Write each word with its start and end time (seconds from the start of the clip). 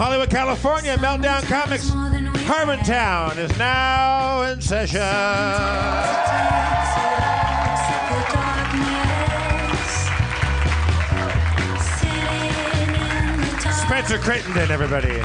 Hollywood, 0.00 0.30
California, 0.30 0.96
Meltdown 0.96 1.42
Comics, 1.42 1.90
Harmontown 1.90 3.36
is 3.36 3.54
now 3.58 4.40
in 4.44 4.58
session. 4.58 4.98
Spencer 13.76 14.16
Crittenden, 14.16 14.70
everybody. 14.70 15.20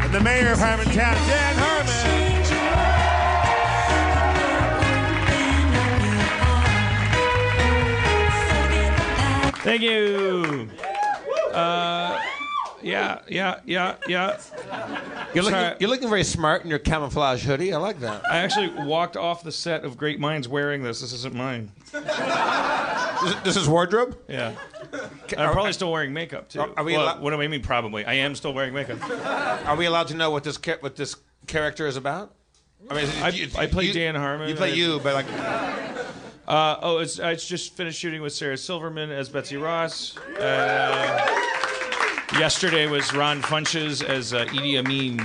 And 0.00 0.14
the 0.14 0.20
mayor 0.22 0.52
of 0.52 0.58
Harmontown, 0.58 1.14
Dan. 1.28 1.71
Thank 9.62 9.82
you. 9.82 10.68
Uh, 11.52 12.18
yeah, 12.82 13.20
yeah, 13.28 13.60
yeah, 13.64 13.94
yeah. 14.08 14.40
You're 15.34 15.44
looking, 15.44 15.58
Sorry. 15.58 15.76
you're 15.78 15.88
looking 15.90 16.08
very 16.08 16.24
smart 16.24 16.64
in 16.64 16.70
your 16.70 16.78
camouflage 16.80 17.44
hoodie. 17.44 17.72
I 17.72 17.76
like 17.76 18.00
that. 18.00 18.24
I 18.28 18.38
actually 18.38 18.68
walked 18.84 19.16
off 19.16 19.42
the 19.44 19.52
set 19.52 19.84
of 19.84 19.96
Great 19.96 20.18
Minds 20.18 20.48
wearing 20.48 20.82
this. 20.82 21.00
This 21.00 21.12
isn't 21.12 21.34
mine. 21.34 21.70
This, 21.92 23.34
this 23.44 23.56
is 23.56 23.68
wardrobe? 23.68 24.18
Yeah. 24.28 24.52
I'm 25.38 25.52
probably 25.52 25.72
still 25.72 25.92
wearing 25.92 26.12
makeup 26.12 26.48
too. 26.48 26.60
Are- 26.60 26.70
are 26.76 26.82
we 26.84 26.94
Well, 26.96 27.08
allo- 27.08 27.20
what 27.20 27.30
do 27.30 27.40
I 27.40 27.46
mean? 27.46 27.62
Probably. 27.62 28.04
I 28.04 28.14
am 28.14 28.34
still 28.34 28.52
wearing 28.52 28.74
makeup. 28.74 28.98
Are 29.66 29.76
we 29.76 29.86
allowed 29.86 30.08
to 30.08 30.14
know 30.16 30.30
what 30.32 30.42
this 30.42 30.56
cha- 30.58 30.78
what 30.80 30.96
this 30.96 31.14
character 31.46 31.86
is 31.86 31.96
about? 31.96 32.34
I 32.90 32.94
mean, 32.94 33.08
I- 33.22 33.28
you- 33.28 33.48
I 33.56 33.66
play 33.66 33.84
you- 33.84 33.92
Dan 33.92 34.16
Harmon. 34.16 34.48
You 34.48 34.56
play 34.56 34.72
I- 34.72 34.74
you, 34.74 34.98
but 35.04 35.14
like, 35.14 35.26
Uh, 36.52 36.76
oh, 36.82 36.98
it's 36.98 37.18
I 37.18 37.34
just 37.34 37.74
finished 37.78 37.98
shooting 37.98 38.20
with 38.20 38.34
Sarah 38.34 38.58
Silverman 38.58 39.10
as 39.10 39.30
Betsy 39.30 39.56
Ross. 39.56 40.18
Uh, 40.38 41.26
yesterday 42.38 42.86
was 42.86 43.14
Ron 43.14 43.40
Funches 43.40 44.04
as 44.04 44.34
uh, 44.34 44.44
Idi 44.44 44.78
Amin. 44.78 45.18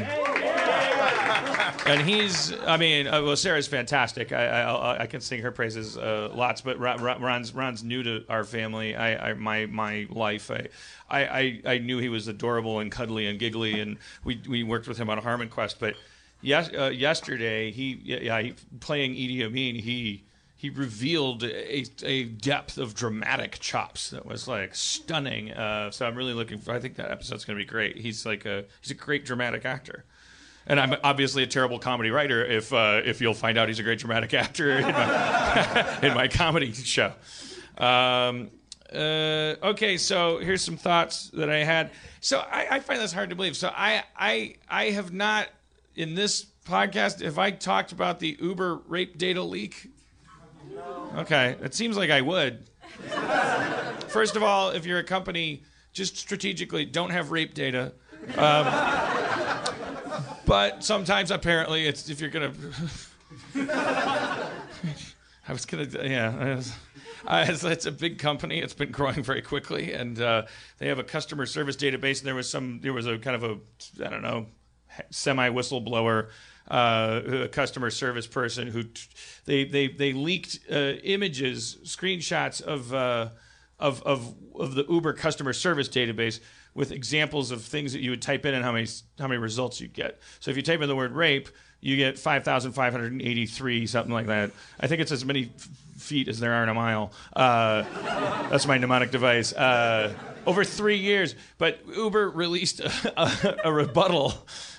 And 1.86 2.08
he's, 2.08 2.58
I 2.62 2.78
mean, 2.78 3.08
uh, 3.08 3.22
well, 3.24 3.36
Sarah's 3.36 3.68
fantastic. 3.68 4.32
I, 4.32 4.46
I, 4.46 5.04
I- 5.04 5.08
can 5.08 5.20
sing 5.20 5.42
her 5.42 5.52
praises 5.52 5.98
uh, 5.98 6.30
lots, 6.34 6.62
but 6.62 6.80
Ron, 6.80 7.02
Ron- 7.04 7.22
Ron's, 7.22 7.54
Ron's 7.54 7.84
new 7.84 8.04
to 8.04 8.24
our 8.30 8.46
family. 8.46 8.96
I, 8.96 9.32
I 9.32 9.34
my, 9.34 9.66
my 9.66 10.08
life. 10.10 10.50
I, 10.50 10.68
I, 11.10 11.26
I, 11.26 11.62
I 11.66 11.78
knew 11.80 11.98
he 11.98 12.08
was 12.08 12.30
adorable 12.30 12.80
and 12.80 12.90
cuddly 12.90 13.28
and 13.28 13.38
giggly, 13.38 13.82
and 13.82 13.98
we, 14.24 14.42
we 14.48 14.64
worked 14.64 14.88
with 14.88 14.98
him 14.98 15.10
on 15.10 15.18
a 15.18 15.22
Harmon 15.22 15.50
Quest. 15.50 15.78
But 15.78 15.96
yes, 16.42 16.70
uh, 16.74 16.86
yesterday, 16.86 17.72
he, 17.72 18.00
yeah, 18.02 18.42
he, 18.42 18.54
playing 18.80 19.12
Idi 19.14 19.46
Amin, 19.46 19.76
he, 19.76 20.24
he 20.60 20.72
revealed 20.72 21.44
a, 21.44 21.86
a 22.04 22.24
depth 22.24 22.80
of 22.80 22.96
dramatic 22.96 23.60
chops 23.60 24.10
that 24.10 24.26
was 24.26 24.48
like 24.48 24.74
stunning. 24.74 25.52
Uh, 25.52 25.92
so 25.92 26.08
I'm 26.08 26.16
really 26.16 26.34
looking 26.34 26.58
for. 26.58 26.74
I 26.74 26.80
think 26.80 26.96
that 26.96 27.12
episode's 27.12 27.46
going 27.46 27.58
to 27.58 27.64
be 27.64 27.70
great. 27.70 27.96
He's 27.96 28.26
like 28.26 28.46
a 28.46 28.66
he's 28.82 28.90
a 28.90 28.96
great 28.96 29.24
dramatic 29.24 29.66
actor, 29.66 30.04
and 30.66 30.80
I'm 30.80 30.96
obviously 31.04 31.44
a 31.44 31.48
terrible 31.48 31.78
comedy 31.78 32.10
writer. 32.10 32.44
If 32.44 32.74
uh, 32.74 33.02
if 33.06 33.22
you'll 33.22 33.36
find 33.36 33.58
out 33.60 33.68
he's 33.68 33.78
a 33.78 33.84
great 33.84 34.00
dramatic 34.00 34.34
actor 34.34 34.78
in 34.78 34.84
my, 34.84 36.00
in 36.02 36.14
my 36.16 36.28
comedy 36.28 36.74
show. 36.74 37.14
Um, 37.78 38.50
uh, 38.92 39.56
okay, 39.62 39.98
so 39.98 40.40
here's 40.40 40.64
some 40.64 40.78
thoughts 40.78 41.30
that 41.32 41.52
I 41.52 41.64
had. 41.64 41.92
So 42.20 42.40
I, 42.40 42.68
I 42.72 42.80
find 42.80 43.00
this 43.00 43.14
hard 43.14 43.30
to 43.30 43.36
believe. 43.36 43.56
So 43.56 43.72
I 43.72 44.04
I 44.18 44.56
I 44.68 44.86
have 44.86 45.14
not 45.14 45.50
in 45.96 46.16
this 46.16 46.48
podcast 46.66 47.22
have 47.22 47.38
I 47.38 47.52
talked 47.52 47.92
about 47.92 48.20
the 48.20 48.38
Uber 48.42 48.78
rape 48.88 49.20
data 49.20 49.44
leak. 49.44 49.92
Okay, 51.16 51.56
it 51.62 51.74
seems 51.74 51.98
like 51.98 52.10
I 52.10 52.22
would. 52.22 52.68
First 54.08 54.36
of 54.36 54.44
all, 54.44 54.72
if 54.72 54.86
you're 54.86 55.00
a 55.00 55.04
company, 55.04 55.64
just 55.94 56.18
strategically 56.18 56.86
don't 56.86 57.10
have 57.10 57.32
rape 57.32 57.54
data. 57.54 57.94
Um, 58.38 58.66
but 60.46 60.84
sometimes, 60.84 61.32
apparently, 61.32 61.86
it's 61.88 62.10
if 62.10 62.22
you're 62.22 62.30
gonna. 62.30 62.54
I 65.48 65.54
was 65.54 65.66
gonna, 65.66 65.88
yeah. 66.04 66.56
Was- 66.56 66.74
uh, 67.28 67.46
it's, 67.48 67.86
a 67.86 67.92
big 67.92 68.20
company. 68.20 68.60
It's 68.60 68.74
been 68.74 68.92
growing 68.92 69.22
very 69.22 69.42
quickly, 69.42 69.92
and 69.94 70.20
uh, 70.22 70.44
they 70.78 70.88
have 70.88 71.00
a 71.00 71.04
customer 71.04 71.46
service 71.46 71.76
database. 71.76 72.20
And 72.20 72.28
there 72.28 72.36
was 72.36 72.50
some, 72.50 72.80
there 72.82 72.94
was 72.94 73.06
a 73.06 73.18
kind 73.18 73.36
of 73.36 73.44
a, 73.44 74.06
I 74.06 74.10
don't 74.10 74.22
know, 74.22 74.48
semi 75.10 75.50
whistleblower, 75.50 76.30
uh, 76.70 77.22
a 77.26 77.48
customer 77.48 77.90
service 77.90 78.28
person 78.28 78.68
who 78.68 78.84
t- 78.84 79.02
they 79.46 79.64
they 79.66 79.88
they 79.88 80.14
leaked 80.14 80.60
uh, 80.72 80.94
images, 81.04 81.78
screenshots 81.84 82.62
of, 82.62 82.94
uh, 82.94 83.30
of 83.80 84.04
of 84.04 84.34
of 84.56 84.76
the 84.76 84.86
Uber 84.90 85.14
customer 85.14 85.54
service 85.54 85.90
database 85.90 86.40
with 86.74 86.92
examples 86.92 87.52
of 87.52 87.64
things 87.64 87.94
that 87.94 88.02
you 88.02 88.12
would 88.12 88.22
type 88.22 88.46
in 88.46 88.54
and 88.54 88.64
how 88.64 88.72
many 88.72 88.88
how 89.20 89.28
many 89.28 89.40
results 89.40 89.82
you 89.82 89.88
get. 89.88 90.20
So 90.40 90.52
if 90.52 90.58
you 90.58 90.64
type 90.64 90.82
in 90.82 90.88
the 90.88 90.96
word 90.96 91.12
rape, 91.14 91.50
you 91.82 91.96
get 91.96 92.18
5,583, 92.20 93.88
something 93.88 94.14
like 94.14 94.28
that. 94.28 94.52
I 94.80 94.88
think 94.88 95.02
it's 95.02 95.12
as 95.12 95.24
many 95.26 95.52
f- 95.56 95.70
feet 95.98 96.28
as 96.28 96.40
there 96.40 96.54
are 96.54 96.64
in 96.64 96.70
a 96.70 96.74
mile. 96.74 97.12
Uh, 97.36 97.84
that's 98.50 98.68
my 98.68 98.78
mnemonic 98.78 99.12
device. 99.12 99.54
Uh, 99.54 100.14
over 100.48 100.64
three 100.64 100.98
years. 100.98 101.36
But 101.58 101.80
Uber 101.96 102.30
released 102.32 102.80
a, 102.80 102.92
a, 103.18 103.70
a 103.70 103.72
rebuttal, 103.74 104.34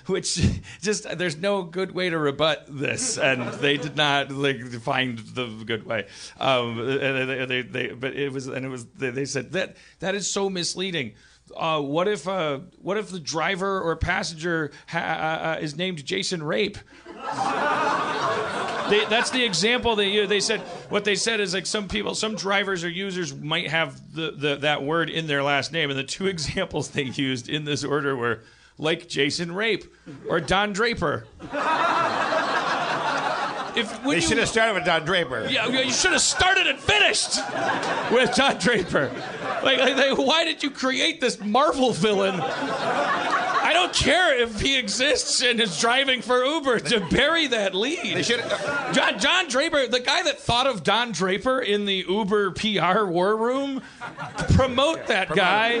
which 0.09 0.41
just, 0.81 1.17
there's 1.17 1.37
no 1.37 1.63
good 1.63 1.91
way 1.91 2.09
to 2.09 2.17
rebut 2.17 2.65
this. 2.67 3.17
And 3.17 3.47
they 3.59 3.77
did 3.77 3.95
not 3.95 4.31
like 4.31 4.61
find 4.81 5.19
the 5.19 5.47
good 5.65 5.85
way. 5.85 6.07
Um, 6.39 6.77
they, 6.77 7.45
they, 7.45 7.61
they, 7.61 7.87
but 7.89 8.15
it 8.15 8.33
was, 8.33 8.47
and 8.47 8.65
it 8.65 8.69
was, 8.69 8.85
they, 8.85 9.25
said 9.25 9.51
that 9.51 9.77
that 9.99 10.15
is 10.15 10.31
so 10.31 10.49
misleading 10.49 11.13
uh, 11.55 11.81
what 11.81 12.07
if 12.07 12.27
uh, 12.27 12.59
what 12.81 12.97
if 12.97 13.09
the 13.09 13.19
driver 13.19 13.81
or 13.81 13.95
passenger 13.95 14.71
ha- 14.87 15.55
uh, 15.57 15.61
is 15.61 15.75
named 15.75 16.03
Jason 16.05 16.43
Rape? 16.43 16.77
they, 17.05 17.13
that's 19.05 19.31
the 19.31 19.43
example 19.43 19.95
they 19.95 20.09
u- 20.09 20.27
they 20.27 20.39
said. 20.39 20.61
What 20.89 21.05
they 21.05 21.15
said 21.15 21.39
is 21.39 21.53
like 21.53 21.65
some 21.65 21.87
people, 21.87 22.15
some 22.15 22.35
drivers 22.35 22.83
or 22.83 22.89
users 22.89 23.33
might 23.33 23.69
have 23.69 24.13
the, 24.13 24.31
the 24.31 24.55
that 24.57 24.83
word 24.83 25.09
in 25.09 25.27
their 25.27 25.43
last 25.43 25.71
name, 25.71 25.89
and 25.89 25.97
the 25.97 26.03
two 26.03 26.27
examples 26.27 26.89
they 26.89 27.03
used 27.03 27.49
in 27.49 27.65
this 27.65 27.83
order 27.83 28.15
were 28.15 28.43
like 28.79 29.07
Jason 29.07 29.53
Rape 29.53 29.83
or 30.27 30.39
Don 30.39 30.73
Draper. 30.73 31.25
If 33.75 34.03
they 34.03 34.15
you- 34.15 34.21
should 34.21 34.39
have 34.39 34.49
started 34.49 34.73
with 34.73 34.83
Don 34.85 35.05
Draper. 35.05 35.47
yeah, 35.49 35.67
you 35.67 35.91
should 35.91 36.11
have 36.11 36.21
started 36.21 36.65
and 36.67 36.79
finished 36.79 37.37
with 38.11 38.33
Don 38.35 38.57
Draper. 38.57 39.11
Like, 39.63 39.77
like, 39.79 40.17
why 40.17 40.43
did 40.43 40.63
you 40.63 40.71
create 40.71 41.21
this 41.21 41.39
Marvel 41.39 41.91
villain? 41.93 42.35
Don't 43.89 44.03
care 44.05 44.39
if 44.39 44.61
he 44.61 44.77
exists 44.77 45.41
and 45.41 45.59
is 45.59 45.79
driving 45.79 46.21
for 46.21 46.43
Uber 46.43 46.79
to 46.79 46.99
bury 47.09 47.47
that 47.47 47.73
lead. 47.73 48.15
They 48.15 48.21
should. 48.21 48.39
Uh, 48.39 48.93
John, 48.93 49.19
John 49.19 49.47
Draper, 49.47 49.87
the 49.87 49.99
guy 49.99 50.21
that 50.23 50.39
thought 50.39 50.67
of 50.67 50.83
Don 50.83 51.11
Draper 51.11 51.59
in 51.59 51.85
the 51.85 52.05
Uber 52.07 52.51
PR 52.51 53.05
war 53.05 53.35
room, 53.35 53.81
promote 54.53 55.07
that 55.07 55.29
guy 55.33 55.71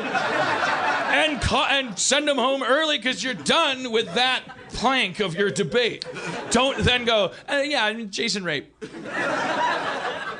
and 1.13 1.39
ca- 1.41 1.67
and 1.69 1.97
send 1.99 2.27
him 2.27 2.37
home 2.37 2.63
early 2.63 2.97
because 2.97 3.23
you're 3.23 3.33
done 3.35 3.91
with 3.91 4.13
that 4.15 4.43
plank 4.69 5.19
of 5.19 5.35
your 5.35 5.51
debate. 5.51 6.05
Don't 6.49 6.77
then 6.79 7.05
go, 7.05 7.31
uh, 7.47 7.61
yeah, 7.63 7.85
I 7.85 7.93
mean, 7.93 8.09
Jason 8.09 8.43
Rape. 8.43 8.73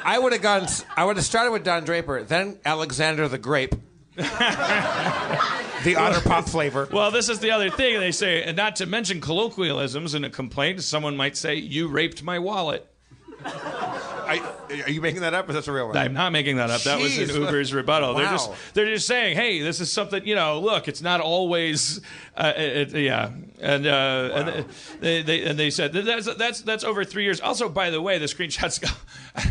I 0.04 0.18
would 0.20 0.34
have 0.34 0.42
gone. 0.42 0.68
I 0.98 1.06
would 1.06 1.18
have 1.18 1.26
started 1.26 1.52
with 1.52 1.64
Don 1.64 1.84
Draper, 1.84 2.24
then 2.24 2.58
Alexander 2.66 3.28
the 3.28 3.38
Grape. 3.38 3.76
the 5.84 5.96
otter 5.98 6.22
pop 6.22 6.50
flavor. 6.50 6.88
Well, 6.92 7.12
this 7.12 7.30
is 7.30 7.40
the 7.40 7.52
other 7.52 7.70
thing 7.70 8.00
they 8.00 8.12
say, 8.12 8.44
and 8.44 8.58
not 8.58 8.76
to 8.78 8.86
mention 8.86 9.22
colloquialisms 9.22 10.14
in 10.14 10.24
a 10.24 10.30
complaint. 10.30 10.84
Someone 10.84 11.16
might 11.16 11.38
say, 11.38 11.56
"You 11.56 11.88
raped 11.88 12.22
my 12.22 12.38
wallet." 12.40 12.86
I, 13.46 14.42
are 14.86 14.90
you 14.90 15.02
making 15.02 15.22
that 15.22 15.34
up, 15.34 15.50
or 15.50 15.54
that's 15.54 15.68
a 15.68 15.72
real 15.72 15.88
one? 15.88 15.98
I'm 15.98 16.14
not 16.14 16.32
making 16.32 16.58
that 16.58 16.70
up. 16.70 16.82
That 16.82 17.00
was 17.00 17.18
in 17.18 17.28
Jeez. 17.30 17.36
Uber's 17.36 17.74
rebuttal. 17.74 18.14
They're 18.14 18.28
just 18.28 18.52
they're 18.74 18.86
just 18.86 19.08
saying, 19.08 19.36
"Hey, 19.36 19.62
this 19.62 19.80
is 19.80 19.92
something 19.92 20.26
you 20.26 20.36
know. 20.36 20.60
Look, 20.60 20.88
it's 20.88 21.02
not 21.02 21.20
always, 21.20 22.00
uh, 22.38 22.54
it, 22.56 22.92
yeah." 22.94 23.32
And 23.60 23.88
uh, 23.88 24.30
and 24.34 24.66
they, 25.00 25.22
they 25.24 25.44
and 25.46 25.58
they 25.58 25.72
said 25.72 25.94
that's 25.94 26.34
that's 26.36 26.62
that's 26.62 26.84
over 26.84 27.04
three 27.04 27.24
years. 27.24 27.42
Also, 27.42 27.70
by 27.70 27.90
the 27.90 28.02
way, 28.02 28.18
the 28.20 28.28
screenshots. 28.28 28.80
Go, 28.80 28.90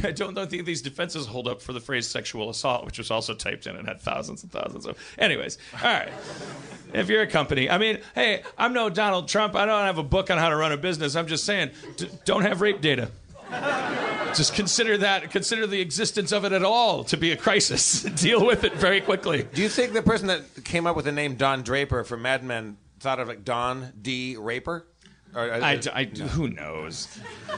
I 0.08 0.12
don't 0.12 0.34
know 0.34 0.46
think 0.46 0.64
these 0.64 0.82
defenses 0.82 1.26
hold 1.26 1.48
up 1.48 1.60
for 1.60 1.72
the 1.72 1.80
phrase 1.80 2.06
sexual 2.06 2.48
assault, 2.48 2.84
which 2.86 2.98
was 2.98 3.10
also 3.10 3.34
typed 3.34 3.66
in 3.66 3.76
and 3.76 3.88
had 3.88 4.00
thousands 4.00 4.42
and 4.42 4.52
thousands 4.52 4.86
of. 4.86 4.96
Anyways, 5.18 5.58
all 5.74 5.92
right. 5.92 6.12
If 6.92 7.08
you're 7.08 7.22
a 7.22 7.26
company, 7.26 7.68
I 7.68 7.76
mean, 7.78 7.98
hey, 8.14 8.42
I'm 8.56 8.72
no 8.72 8.88
Donald 8.88 9.28
Trump. 9.28 9.54
I 9.54 9.66
don't 9.66 9.84
have 9.84 9.98
a 9.98 10.02
book 10.02 10.30
on 10.30 10.38
how 10.38 10.48
to 10.48 10.56
run 10.56 10.72
a 10.72 10.76
business. 10.78 11.16
I'm 11.16 11.26
just 11.26 11.44
saying, 11.44 11.70
d- 11.96 12.08
don't 12.24 12.42
have 12.42 12.60
rape 12.62 12.80
data. 12.80 13.10
Just 14.34 14.54
consider 14.54 14.98
that, 14.98 15.30
consider 15.30 15.66
the 15.66 15.80
existence 15.80 16.32
of 16.32 16.44
it 16.44 16.52
at 16.52 16.62
all 16.62 17.02
to 17.04 17.16
be 17.16 17.32
a 17.32 17.36
crisis. 17.36 18.02
Deal 18.16 18.44
with 18.44 18.64
it 18.64 18.74
very 18.74 19.00
quickly. 19.00 19.44
Do 19.54 19.62
you 19.62 19.68
think 19.68 19.92
the 19.94 20.02
person 20.02 20.26
that 20.28 20.64
came 20.64 20.86
up 20.86 20.96
with 20.96 21.06
the 21.06 21.12
name 21.12 21.36
Don 21.36 21.62
Draper 21.62 22.04
for 22.04 22.16
Mad 22.16 22.44
Men 22.44 22.76
thought 23.00 23.18
of 23.20 23.28
like 23.28 23.44
Don 23.44 23.92
D. 24.00 24.36
Raper? 24.36 24.86
Or, 25.34 25.50
uh, 25.52 25.60
I, 25.60 25.80
I- 25.92 26.04
who 26.04 26.48
knows? 26.48 27.06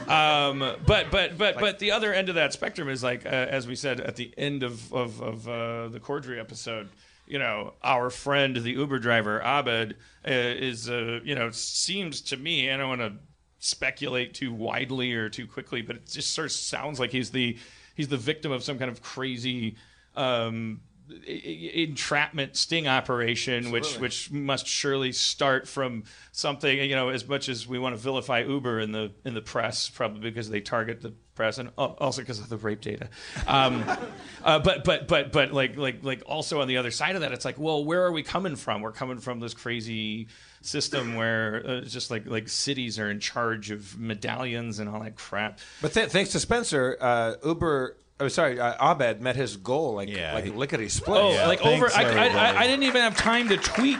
Um, 0.07 0.59
but 0.85 1.11
but 1.11 1.37
but 1.37 1.59
but 1.59 1.79
the 1.79 1.91
other 1.91 2.13
end 2.13 2.29
of 2.29 2.35
that 2.35 2.51
spectrum 2.53 2.89
is 2.89 3.03
like 3.03 3.25
uh, 3.25 3.29
as 3.29 3.67
we 3.67 3.75
said 3.75 3.99
at 4.01 4.15
the 4.15 4.33
end 4.37 4.63
of 4.63 4.91
of, 4.93 5.21
of 5.21 5.47
uh, 5.47 5.87
the 5.89 5.99
Corddry 5.99 6.39
episode. 6.39 6.89
You 7.27 7.39
know, 7.39 7.75
our 7.81 8.09
friend 8.09 8.57
the 8.57 8.71
Uber 8.71 8.99
driver 8.99 9.41
Abed 9.41 9.93
uh, 10.27 10.31
is 10.31 10.89
uh, 10.89 11.19
you 11.23 11.33
know 11.35 11.51
seems 11.51 12.19
to 12.23 12.37
me. 12.37 12.69
I 12.69 12.75
don't 12.75 12.89
want 12.89 13.01
to 13.01 13.13
speculate 13.61 14.33
too 14.33 14.51
widely 14.51 15.13
or 15.13 15.29
too 15.29 15.47
quickly, 15.47 15.81
but 15.81 15.95
it 15.95 16.07
just 16.07 16.33
sort 16.33 16.45
of 16.45 16.51
sounds 16.51 16.99
like 16.99 17.11
he's 17.11 17.31
the 17.31 17.57
he's 17.95 18.09
the 18.09 18.17
victim 18.17 18.51
of 18.51 18.63
some 18.63 18.77
kind 18.77 18.91
of 18.91 19.01
crazy. 19.01 19.77
Um, 20.15 20.81
entrapment 21.27 22.55
sting 22.55 22.87
operation 22.87 23.69
which 23.69 23.97
which 23.99 24.31
must 24.31 24.65
surely 24.65 25.11
start 25.11 25.67
from 25.67 26.05
something 26.31 26.77
you 26.77 26.95
know 26.95 27.09
as 27.09 27.27
much 27.27 27.49
as 27.49 27.67
we 27.67 27.77
want 27.77 27.93
to 27.93 28.01
vilify 28.01 28.39
uber 28.39 28.79
in 28.79 28.93
the 28.93 29.11
in 29.25 29.33
the 29.33 29.41
press 29.41 29.89
probably 29.89 30.21
because 30.21 30.49
they 30.49 30.61
target 30.61 31.01
the 31.01 31.13
press 31.35 31.57
and 31.57 31.69
also 31.75 32.21
because 32.21 32.39
of 32.39 32.47
the 32.47 32.55
rape 32.55 32.79
data 32.79 33.09
um, 33.45 33.83
uh, 34.45 34.59
but 34.59 34.85
but 34.85 35.07
but 35.09 35.33
but 35.33 35.51
like 35.51 35.75
like 35.75 36.01
like 36.01 36.23
also 36.25 36.61
on 36.61 36.67
the 36.69 36.77
other 36.77 36.91
side 36.91 37.15
of 37.15 37.21
that 37.21 37.33
it's 37.33 37.43
like 37.43 37.59
well 37.59 37.83
where 37.83 38.05
are 38.05 38.11
we 38.13 38.23
coming 38.23 38.55
from 38.55 38.81
we're 38.81 38.93
coming 38.93 39.17
from 39.17 39.41
this 39.41 39.53
crazy 39.53 40.29
system 40.61 41.15
where 41.15 41.63
uh, 41.65 41.71
it's 41.81 41.91
just 41.93 42.11
like 42.11 42.25
like 42.27 42.47
cities 42.49 42.99
are 42.99 43.09
in 43.09 43.19
charge 43.19 43.71
of 43.71 43.97
medallions 43.99 44.79
and 44.79 44.87
all 44.89 45.01
that 45.01 45.15
crap 45.15 45.59
But 45.81 45.93
th- 45.93 46.09
thanks 46.09 46.31
to 46.31 46.39
Spencer, 46.39 46.97
uh, 47.01 47.33
Uber. 47.45 47.97
Oh, 48.19 48.27
sorry, 48.27 48.59
uh, 48.59 48.75
Abed 48.93 49.19
met 49.21 49.35
his 49.35 49.57
goal 49.57 49.95
like 49.95 50.07
Yeah, 50.09 50.33
like 50.35 50.53
lickety 50.55 50.89
split. 50.89 51.19
oh 51.19 51.31
Yeah, 51.33 51.47
like 51.47 51.61
thanks, 51.61 51.95
over 51.95 52.05
I, 52.07 52.27
I. 52.27 52.27
I, 52.27 52.57
I 52.59 52.67
didn't 52.67 52.83
even 52.83 53.01
have 53.01 53.17
time 53.17 53.49
to 53.49 53.57
tweet 53.57 53.97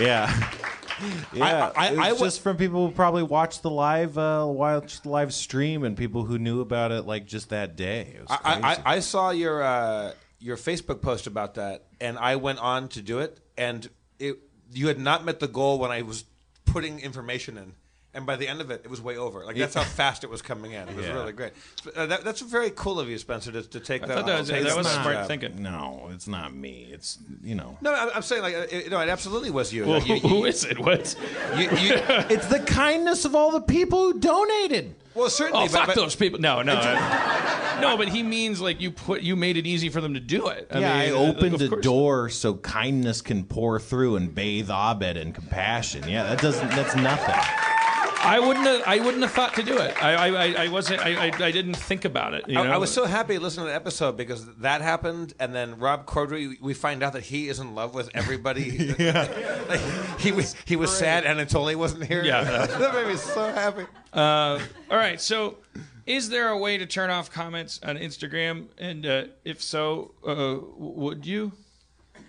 Yeah. 0.00 0.30
Yeah, 1.32 1.70
I- 1.76 1.86
it 1.88 1.90
was 1.92 1.98
I 2.00 2.08
w- 2.10 2.26
just 2.26 2.40
from 2.42 2.56
people 2.56 2.88
who 2.88 2.92
probably 2.92 3.22
watched 3.22 3.62
the 3.62 3.70
live, 3.70 4.18
uh, 4.18 4.44
watched 4.48 5.04
the 5.04 5.08
live 5.10 5.32
stream, 5.32 5.84
and 5.84 5.96
people 5.96 6.24
who 6.24 6.38
knew 6.38 6.60
about 6.60 6.90
it 6.92 7.06
like 7.06 7.24
just 7.26 7.50
that 7.50 7.76
day. 7.76 8.14
It 8.16 8.20
was 8.22 8.30
I, 8.44 8.76
I. 8.84 8.94
I 8.96 8.98
saw 9.00 9.30
your 9.30 9.62
uh, 9.62 10.12
your 10.40 10.56
Facebook 10.56 11.00
post 11.00 11.26
about 11.28 11.54
that, 11.54 11.84
and 12.00 12.18
I 12.18 12.34
went 12.36 12.58
on 12.58 12.88
to 12.88 13.00
do 13.02 13.20
it, 13.20 13.38
and 13.56 13.84
it 13.84 13.92
you 14.72 14.88
had 14.88 14.98
not 14.98 15.24
met 15.24 15.40
the 15.40 15.48
goal 15.48 15.78
when 15.78 15.90
I 15.90 16.02
was 16.02 16.24
putting 16.64 17.00
information 17.00 17.56
in. 17.56 17.74
And 18.18 18.26
by 18.26 18.34
the 18.34 18.48
end 18.48 18.60
of 18.60 18.72
it, 18.72 18.80
it 18.84 18.90
was 18.90 19.00
way 19.00 19.16
over. 19.16 19.44
Like 19.46 19.54
that's 19.56 19.74
how 19.74 19.84
fast 19.84 20.24
it 20.24 20.28
was 20.30 20.42
coming 20.42 20.72
in. 20.72 20.88
It 20.88 20.96
was 20.96 21.06
Yeah. 21.06 21.12
really 21.12 21.32
great. 21.32 21.52
Uh, 21.94 22.06
that, 22.06 22.24
that's 22.24 22.40
very 22.40 22.70
cool 22.74 22.98
of 22.98 23.08
you, 23.08 23.16
Spencer, 23.16 23.52
to, 23.52 23.62
to 23.62 23.78
take 23.78 24.02
that. 24.02 24.08
thought 24.08 24.26
that 24.26 24.40
was- 24.40 24.48
take 24.48 24.64
that 24.64 24.76
was 24.76 24.88
smart 24.90 25.14
job. 25.14 25.28
thinking. 25.28 25.62
no, 25.62 26.10
it's 26.12 26.26
not 26.26 26.52
me. 26.52 26.88
It's 26.90 27.18
you 27.44 27.54
know, 27.54 27.78
No, 27.80 27.94
I'm, 27.94 28.10
I'm 28.16 28.22
saying 28.22 28.42
like 28.42 28.54
uh, 28.56 28.66
it, 28.70 28.90
no, 28.90 28.98
it 29.00 29.08
absolutely 29.08 29.50
was 29.52 29.72
you. 29.72 29.86
well, 29.86 30.02
you, 30.02 30.18
who- 30.18 30.28
who 30.28 30.36
you- 30.38 30.44
is 30.46 30.64
it 30.64 30.80
what 30.80 31.14
you- 31.56 31.62
you- 31.62 31.70
it's 32.28 32.48
the 32.48 32.58
kindness 32.58 33.24
of 33.24 33.36
all 33.36 33.52
the 33.52 33.60
people 33.60 34.12
who 34.12 34.18
donated. 34.18 34.96
well, 35.14 35.30
certainly. 35.30 35.60
Oh, 35.62 35.66
but- 35.66 35.70
fuck 35.78 35.86
but- 35.86 35.94
those 35.94 36.16
people! 36.16 36.40
No, 36.40 36.60
no, 36.62 36.74
I- 36.76 37.78
no. 37.80 37.96
But 37.96 38.08
he 38.08 38.24
means 38.24 38.60
like 38.60 38.80
you 38.80 38.90
put 38.90 39.22
you 39.22 39.36
made 39.36 39.56
it 39.56 39.64
easy 39.66 39.90
for 39.90 40.00
them 40.00 40.14
to 40.14 40.20
do 40.20 40.48
it. 40.48 40.66
yeah, 40.72 40.92
I 40.92 41.06
mean, 41.06 41.14
uh, 41.14 41.18
opened 41.30 41.54
of 41.54 41.62
a 41.62 41.68
course. 41.68 41.84
door 41.84 42.28
so 42.30 42.54
kindness 42.54 43.22
can 43.22 43.44
pour 43.44 43.78
through 43.78 44.16
and 44.16 44.34
bathe 44.34 44.70
Abed 44.70 45.16
in 45.16 45.32
compassion. 45.32 46.08
Yeah, 46.08 46.24
that 46.24 46.40
doesn't. 46.42 46.68
That's 46.70 46.96
nothing. 46.96 47.36
I 48.20 48.40
wouldn't. 48.40 48.66
Have, 48.66 48.82
I 48.86 48.98
wouldn't 48.98 49.22
have 49.22 49.32
thought 49.32 49.54
to 49.54 49.62
do 49.62 49.78
it. 49.78 50.02
I, 50.02 50.14
I, 50.14 50.28
I- 50.28 50.64
I 50.64 50.68
wasn't. 50.68 51.00
I, 51.00 51.26
I, 51.26 51.30
I 51.44 51.50
didn't 51.50 51.76
think 51.76 52.04
about 52.04 52.34
it. 52.34 52.48
You 52.48 52.58
I, 52.58 52.64
know? 52.64 52.72
I 52.72 52.76
was 52.76 52.92
so 52.92 53.04
happy 53.04 53.38
listening 53.38 53.66
to 53.66 53.70
the 53.70 53.76
episode 53.76 54.16
because 54.16 54.46
that 54.56 54.80
happened, 54.80 55.34
and 55.38 55.54
then 55.54 55.78
Rob 55.78 56.06
Corddry, 56.06 56.60
we 56.60 56.74
find 56.74 57.02
out 57.02 57.12
that 57.12 57.24
he 57.24 57.48
is 57.48 57.58
in 57.58 57.74
love 57.74 57.94
with 57.94 58.10
everybody. 58.14 58.94
yeah, 58.98 59.28
like, 59.68 59.80
he 60.18 60.32
was 60.32 60.54
he 60.64 60.76
was 60.76 60.96
sad 60.96 61.24
Anatoly 61.24 61.76
wasn't 61.76 62.04
here. 62.04 62.24
Yeah. 62.24 62.42
that 62.66 62.94
made 62.94 63.06
me 63.06 63.16
so 63.16 63.52
happy. 63.52 63.86
Uh, 64.12 64.58
all 64.90 64.96
right. 64.96 65.20
So, 65.20 65.58
is 66.06 66.28
there 66.28 66.48
a 66.48 66.58
way 66.58 66.78
to 66.78 66.86
turn 66.86 67.10
off 67.10 67.30
comments 67.30 67.80
on 67.84 67.96
Instagram? 67.96 68.66
And 68.78 69.06
uh, 69.06 69.24
if 69.44 69.62
so, 69.62 70.14
uh, 70.26 70.56
would 70.76 71.24
you? 71.24 71.52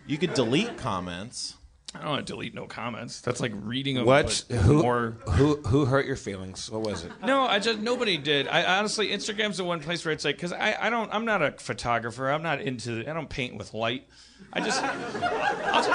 You 0.06 0.18
could 0.18 0.34
delete 0.34 0.78
comments. 0.78 1.56
I 2.00 2.04
don't 2.04 2.12
want 2.12 2.26
to 2.28 2.34
delete 2.34 2.54
no 2.56 2.66
comments. 2.66 3.20
That's 3.20 3.42
like 3.42 3.52
reading 3.56 3.98
a 3.98 4.06
What? 4.06 4.32
Who? 4.50 4.82
More. 4.82 5.18
Who? 5.32 5.58
Who 5.68 5.84
hurt 5.84 6.06
your 6.06 6.16
feelings? 6.16 6.72
What 6.72 6.82
was 6.82 7.04
it? 7.04 7.12
No, 7.26 7.42
I 7.42 7.60
just 7.60 7.80
nobody 7.80 8.16
did. 8.16 8.48
I 8.48 8.78
honestly, 8.78 9.10
Instagram's 9.10 9.58
the 9.58 9.66
one 9.66 9.82
place 9.82 10.06
where 10.06 10.14
it's 10.14 10.24
like, 10.24 10.38
because 10.38 10.54
I, 10.54 10.78
I 10.80 10.90
don't, 10.90 11.14
I'm 11.14 11.26
not 11.26 11.42
a 11.42 11.52
photographer. 11.52 12.30
I'm 12.30 12.42
not 12.42 12.62
into, 12.62 13.02
I 13.10 13.12
don't 13.14 13.30
paint 13.30 13.58
with 13.58 13.74
light. 13.74 14.08
I 14.54 14.62
just, 14.62 14.82
I'll 14.82 15.84
just 15.84 15.90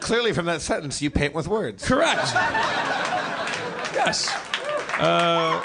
Clearly, 0.00 0.32
from 0.32 0.46
that 0.46 0.60
sentence, 0.60 1.02
you 1.02 1.10
paint 1.10 1.34
with 1.34 1.48
words. 1.48 1.84
correct. 1.86 2.32
Yes. 3.94 4.28
Uh, 4.98 5.60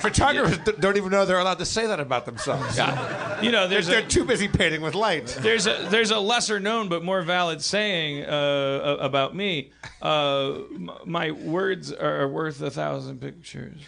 Photographers 0.00 0.58
d- 0.58 0.72
don't 0.80 0.96
even 0.96 1.10
know 1.10 1.24
they're 1.24 1.38
allowed 1.38 1.58
to 1.60 1.64
say 1.64 1.86
that 1.86 2.00
about 2.00 2.26
themselves. 2.26 2.76
Yeah. 2.76 3.25
You 3.42 3.50
know, 3.50 3.68
there's 3.68 3.86
They're 3.86 4.00
a 4.00 4.06
too 4.06 4.24
busy 4.24 4.48
painting 4.48 4.80
with 4.80 4.94
light. 4.94 5.26
there's 5.40 5.66
a 5.66 5.86
there's 5.90 6.10
a 6.10 6.18
lesser 6.18 6.58
known 6.60 6.88
but 6.88 7.04
more 7.04 7.22
valid 7.22 7.60
saying 7.62 8.24
uh, 8.24 8.96
about 9.00 9.34
me. 9.34 9.72
Uh, 10.00 10.58
my 11.04 11.30
words 11.32 11.92
are 11.92 12.28
worth 12.28 12.60
a 12.62 12.70
thousand 12.70 13.20
pictures, 13.20 13.80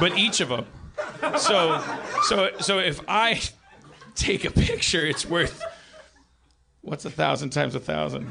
but 0.00 0.16
each 0.16 0.40
of 0.40 0.48
them. 0.48 0.66
So 1.38 1.82
so 2.22 2.50
so 2.60 2.78
if 2.78 3.00
I 3.08 3.40
take 4.14 4.44
a 4.44 4.50
picture, 4.50 5.04
it's 5.06 5.24
worth. 5.26 5.62
What's 6.82 7.04
a 7.04 7.10
thousand 7.10 7.50
times 7.50 7.74
a 7.74 7.80
thousand? 7.80 8.30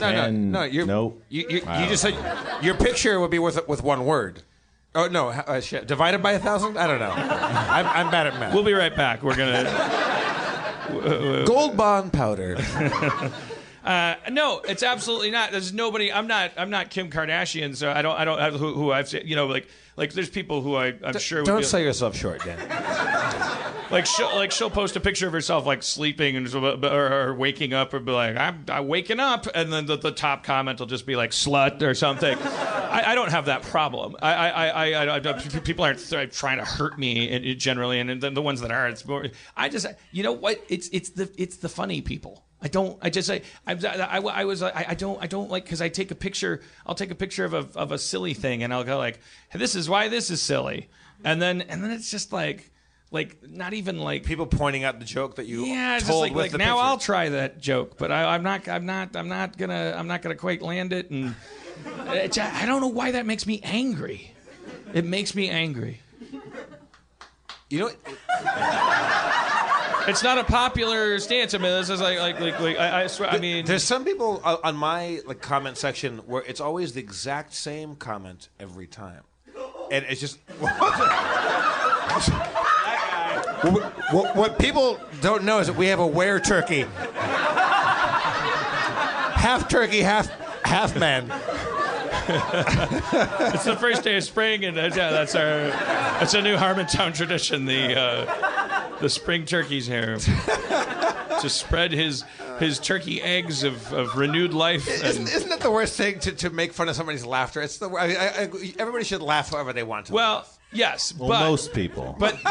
No, 0.00 0.10
no, 0.12 0.30
no. 0.30 0.62
You're, 0.64 0.86
nope. 0.86 1.22
You, 1.28 1.46
you, 1.48 1.62
Wow. 1.64 1.80
you 1.82 1.88
just 1.88 2.02
said 2.02 2.14
your 2.62 2.74
picture 2.74 3.20
would 3.20 3.30
be 3.30 3.38
worth 3.38 3.68
with 3.68 3.82
one 3.82 4.04
word. 4.04 4.42
Oh 4.96 5.08
no! 5.08 5.30
Uh, 5.30 5.60
shit. 5.60 5.88
Divided 5.88 6.22
by 6.22 6.32
a 6.32 6.38
thousand? 6.38 6.78
I 6.78 6.86
don't 6.86 7.00
know. 7.00 7.10
I'm, 7.16 7.86
I'm 7.86 8.10
bad 8.10 8.28
at 8.28 8.34
math. 8.38 8.54
We'll 8.54 8.62
be 8.62 8.74
right 8.74 8.94
back. 8.94 9.22
We're 9.22 9.34
gonna. 9.36 9.64
Gold 11.46 11.76
bond 11.76 12.12
powder. 12.12 12.56
Uh, 13.84 14.14
no, 14.30 14.60
it's 14.60 14.82
absolutely 14.82 15.30
not. 15.30 15.52
There's 15.52 15.72
nobody. 15.72 16.10
I'm 16.10 16.26
not. 16.26 16.52
I'm 16.56 16.70
not 16.70 16.90
Kim 16.90 17.10
Kardashian. 17.10 17.76
So 17.76 17.90
I 17.90 18.00
don't. 18.00 18.16
I 18.16 18.24
don't 18.24 18.38
have 18.38 18.54
who, 18.54 18.72
who 18.72 18.92
I've. 18.92 19.12
You 19.12 19.36
know, 19.36 19.46
like 19.46 19.68
like 19.96 20.12
there's 20.12 20.30
people 20.30 20.62
who 20.62 20.74
I, 20.74 20.94
I'm 21.04 21.18
sure. 21.18 21.40
would 21.40 21.46
Don't 21.46 21.58
be, 21.58 21.64
sell 21.64 21.80
yourself 21.80 22.16
short, 22.16 22.42
Dan. 22.44 22.58
like 23.90 24.06
she'll 24.06 24.34
like 24.34 24.50
she'll 24.50 24.70
post 24.70 24.96
a 24.96 25.00
picture 25.00 25.26
of 25.26 25.32
herself 25.32 25.66
like 25.66 25.82
sleeping 25.82 26.36
and 26.36 26.52
or, 26.54 27.12
or 27.12 27.34
waking 27.34 27.72
up 27.72 27.92
or 27.92 28.00
be 28.00 28.10
like 28.10 28.36
I'm, 28.36 28.64
I'm 28.68 28.88
waking 28.88 29.20
up 29.20 29.46
and 29.54 29.72
then 29.72 29.86
the, 29.86 29.96
the 29.96 30.10
top 30.10 30.42
comment 30.42 30.80
will 30.80 30.86
just 30.86 31.06
be 31.06 31.14
like 31.14 31.30
slut 31.30 31.82
or 31.82 31.94
something. 31.94 32.36
I, 32.38 33.02
I 33.08 33.14
don't 33.14 33.30
have 33.30 33.46
that 33.46 33.62
problem. 33.62 34.16
I 34.20 34.34
I, 34.34 34.66
I, 34.66 34.92
I, 34.92 35.16
I 35.16 35.32
people 35.60 35.84
aren't 35.84 35.98
th- 35.98 36.36
trying 36.36 36.58
to 36.58 36.64
hurt 36.64 36.98
me 36.98 37.28
in, 37.28 37.44
in 37.44 37.58
generally, 37.58 38.00
and 38.00 38.20
then 38.20 38.34
the 38.34 38.42
ones 38.42 38.60
that 38.62 38.70
are, 38.70 38.88
it's 38.88 39.04
more. 39.06 39.26
I 39.56 39.68
just 39.68 39.86
you 40.10 40.22
know 40.22 40.32
what? 40.32 40.62
It's 40.68 40.88
it's 40.88 41.10
the 41.10 41.30
it's 41.36 41.56
the 41.56 41.68
funny 41.68 42.00
people. 42.00 42.44
I 42.64 42.68
don't. 42.68 42.98
I 43.02 43.10
just. 43.10 43.30
I. 43.30 43.42
I, 43.66 43.74
I, 43.74 44.18
I 44.20 44.44
was. 44.46 44.62
I, 44.62 44.86
I 44.88 44.94
don't. 44.94 45.22
I 45.22 45.26
don't 45.26 45.50
like 45.50 45.64
because 45.64 45.82
I 45.82 45.90
take 45.90 46.10
a 46.10 46.14
picture. 46.14 46.62
I'll 46.86 46.94
take 46.94 47.10
a 47.10 47.14
picture 47.14 47.44
of 47.44 47.52
a 47.52 47.68
of 47.74 47.92
a 47.92 47.98
silly 47.98 48.32
thing, 48.32 48.62
and 48.62 48.72
I'll 48.72 48.84
go 48.84 48.96
like, 48.96 49.20
"This 49.52 49.74
is 49.74 49.90
why 49.90 50.08
this 50.08 50.30
is 50.30 50.40
silly," 50.40 50.88
and 51.22 51.42
then 51.42 51.60
and 51.60 51.84
then 51.84 51.90
it's 51.90 52.10
just 52.10 52.32
like, 52.32 52.70
like 53.10 53.36
not 53.46 53.74
even 53.74 53.98
like 53.98 54.24
People 54.24 54.46
pointing 54.46 54.82
out 54.82 54.98
the 54.98 55.04
joke 55.04 55.36
that 55.36 55.44
you 55.44 55.66
yeah, 55.66 55.98
it's 55.98 56.06
told 56.06 56.24
just 56.24 56.32
like, 56.32 56.34
with 56.34 56.52
like 56.52 56.58
now 56.58 56.76
picture. 56.76 56.86
I'll 56.86 56.98
try 56.98 57.28
that 57.28 57.60
joke, 57.60 57.98
but 57.98 58.10
I, 58.10 58.34
I'm 58.34 58.42
not. 58.42 58.66
I'm 58.66 58.86
not. 58.86 59.14
I'm 59.14 59.28
not 59.28 59.58
gonna. 59.58 59.94
I'm 59.94 60.08
not 60.08 60.22
gonna 60.22 60.34
quite 60.34 60.62
land 60.62 60.94
it, 60.94 61.10
and 61.10 61.34
I 61.86 62.64
don't 62.64 62.80
know 62.80 62.88
why 62.88 63.10
that 63.10 63.26
makes 63.26 63.46
me 63.46 63.60
angry. 63.62 64.32
It 64.94 65.04
makes 65.04 65.34
me 65.34 65.50
angry. 65.50 66.00
You 67.68 67.80
know, 67.80 67.90
It's 70.06 70.22
not 70.22 70.38
a 70.38 70.44
popular 70.44 71.18
stance. 71.18 71.54
I 71.54 71.58
mean, 71.58 71.72
this 71.72 71.90
is 71.90 72.00
like 72.00 72.18
like 72.18 72.40
like, 72.40 72.60
like 72.60 72.78
I, 72.78 73.04
I 73.04 73.06
swear. 73.06 73.30
I 73.30 73.38
mean, 73.38 73.64
there's 73.64 73.84
some 73.84 74.04
people 74.04 74.40
uh, 74.44 74.58
on 74.62 74.76
my 74.76 75.20
like 75.26 75.40
comment 75.40 75.78
section 75.78 76.18
where 76.18 76.42
it's 76.42 76.60
always 76.60 76.92
the 76.92 77.00
exact 77.00 77.54
same 77.54 77.96
comment 77.96 78.48
every 78.60 78.86
time, 78.86 79.22
and 79.90 80.04
it's 80.08 80.20
just. 80.20 80.38
what, 83.64 83.82
what, 84.12 84.36
what 84.36 84.58
people 84.58 85.00
don't 85.20 85.44
know 85.44 85.58
is 85.60 85.68
that 85.68 85.76
we 85.76 85.86
have 85.86 86.00
a 86.00 86.06
were 86.06 86.38
turkey, 86.38 86.82
half 89.32 89.68
turkey, 89.68 90.00
half 90.00 90.28
half 90.64 90.96
man. 90.98 91.32
it's 93.54 93.64
the 93.64 93.76
first 93.78 94.02
day 94.04 94.16
of 94.16 94.24
spring, 94.24 94.64
and 94.64 94.76
that's, 94.76 94.96
yeah, 94.96 95.10
that's 95.10 95.34
our. 95.34 95.68
That's 95.68 96.34
a 96.34 96.42
new 96.42 96.56
Harmontown 96.56 97.14
tradition. 97.14 97.64
The 97.66 97.98
uh, 97.98 98.98
the 99.00 99.08
spring 99.08 99.44
turkey's 99.44 99.86
here 99.86 100.16
to 100.18 101.48
spread 101.48 101.92
his 101.92 102.24
his 102.58 102.78
turkey 102.78 103.20
eggs 103.20 103.64
of, 103.64 103.92
of 103.92 104.16
renewed 104.16 104.54
life. 104.54 104.88
Isn't, 104.88 105.28
isn't 105.28 105.50
it 105.52 105.60
the 105.60 105.70
worst 105.70 105.96
thing 105.96 106.20
to, 106.20 106.32
to 106.32 106.50
make 106.50 106.72
fun 106.72 106.88
of 106.88 106.96
somebody's 106.96 107.26
laughter? 107.26 107.60
It's 107.60 107.78
the 107.78 107.88
I, 107.90 108.04
I, 108.06 108.42
I, 108.44 108.48
everybody 108.78 109.04
should 109.04 109.22
laugh 109.22 109.50
however 109.50 109.72
they 109.72 109.82
want 109.82 110.06
to. 110.06 110.12
well, 110.12 110.46
yes, 110.72 111.12
Well, 111.18 111.28
but 111.28 111.40
most 111.40 111.72
people. 111.74 112.14
but 112.18 112.34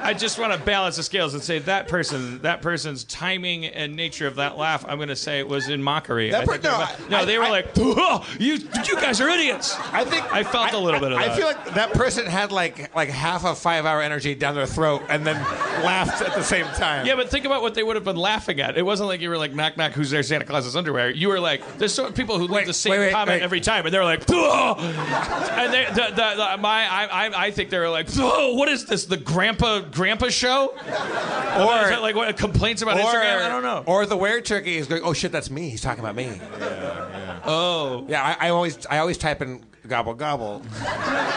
I 0.00 0.14
just 0.14 0.38
want 0.38 0.52
to 0.52 0.58
balance 0.58 0.96
the 0.96 1.02
scales 1.02 1.34
and 1.34 1.42
say 1.42 1.58
that 1.60 1.88
person, 1.88 2.40
that 2.42 2.62
person's 2.62 3.04
timing 3.04 3.66
and 3.66 3.94
nature 3.96 4.26
of 4.26 4.36
that 4.36 4.56
laugh, 4.56 4.84
I'm 4.88 4.96
going 4.98 5.08
to 5.08 5.16
say 5.16 5.38
it 5.38 5.48
was 5.48 5.68
in 5.68 5.82
mockery. 5.82 6.30
That 6.30 6.48
I 6.48 6.56
no, 6.58 6.70
I- 6.74 6.96
no, 7.10 7.24
they 7.24 7.38
were 7.38 7.44
I- 7.44 7.50
like, 7.50 7.68
"Oh, 7.78 8.26
you, 8.38 8.54
you 8.54 8.94
guys 9.00 9.20
are 9.20 9.28
idiots. 9.28 9.76
I 9.92 10.04
think 10.04 10.32
I 10.32 10.42
felt 10.44 10.72
a 10.72 10.78
little 10.78 11.00
bit 11.00 11.12
of 11.12 11.18
that. 11.18 11.30
I 11.30 11.36
feel 11.36 11.46
like 11.46 11.74
that 11.74 11.92
person 11.92 12.26
had 12.26 12.52
like 12.52 12.94
like 12.94 13.08
half 13.08 13.44
a 13.44 13.54
five 13.54 13.84
hour 13.86 14.00
energy 14.02 14.34
down 14.34 14.54
their 14.54 14.66
throat 14.66 15.02
and 15.08 15.26
then 15.26 15.36
laughed 15.84 16.22
at 16.22 16.34
the 16.34 16.42
same 16.42 16.66
time. 16.66 17.06
Yeah, 17.06 17.16
but 17.16 17.28
think 17.30 17.44
about 17.44 17.62
what 17.62 17.74
they 17.74 17.82
would 17.82 17.96
have 17.96 18.04
been 18.04 18.16
laughing 18.16 18.60
at. 18.60 18.76
It 18.78 18.82
wasn't 18.82 19.08
like 19.08 19.20
you 19.20 19.28
were 19.30 19.38
like, 19.38 19.54
knock, 19.54 19.76
knock, 19.76 19.92
who's 19.92 20.10
there? 20.10 20.22
Santa 20.22 20.44
Claus's 20.44 20.76
underwear. 20.76 21.10
You 21.10 21.28
were 21.28 21.40
like, 21.40 21.62
there's 21.78 21.94
so 21.94 22.10
people 22.10 22.38
who 22.38 22.46
leave 22.46 22.66
the 22.66 22.72
same 22.74 22.92
wait, 22.92 22.98
wait, 22.98 23.12
comment 23.12 23.40
wait. 23.40 23.42
every 23.42 23.60
time, 23.60 23.84
and 23.84 23.94
they're 23.94 24.04
like, 24.04 24.22
"Oh!" 24.30 24.74
and 24.78 25.72
they, 25.72 25.84
the, 25.86 26.12
the, 26.14 26.34
the, 26.36 26.56
my, 26.58 26.86
I, 26.88 27.04
I, 27.26 27.44
I 27.46 27.50
think 27.50 27.70
they 27.70 27.78
were 27.78 27.88
like, 27.88 28.08
oh, 28.18 28.54
what 28.54 28.68
is 28.68 28.84
this? 28.86 29.06
The 29.06 29.16
grandpa, 29.16 29.80
grandpa 29.88 30.28
show? 30.28 30.68
Or 30.68 32.00
like 32.00 32.14
what 32.14 32.36
complaints 32.36 32.82
about 32.82 32.96
or, 32.96 33.02
Instagram? 33.02 33.42
I 33.42 33.48
don't 33.48 33.62
know. 33.62 33.84
Or 33.86 34.06
the 34.06 34.16
were 34.16 34.40
turkey 34.40 34.76
is 34.76 34.86
going, 34.86 35.02
oh 35.04 35.12
shit, 35.12 35.32
that's 35.32 35.50
me. 35.50 35.70
He's 35.70 35.80
talking 35.80 36.00
about 36.00 36.14
me. 36.14 36.40
Yeah. 36.60 37.40
oh, 37.44 38.06
Yeah, 38.08 38.22
I, 38.22 38.48
I 38.48 38.50
always 38.50 38.86
I 38.86 38.98
always 38.98 39.18
type 39.18 39.42
in 39.42 39.64
gobble 39.86 40.14
gobble. 40.14 40.62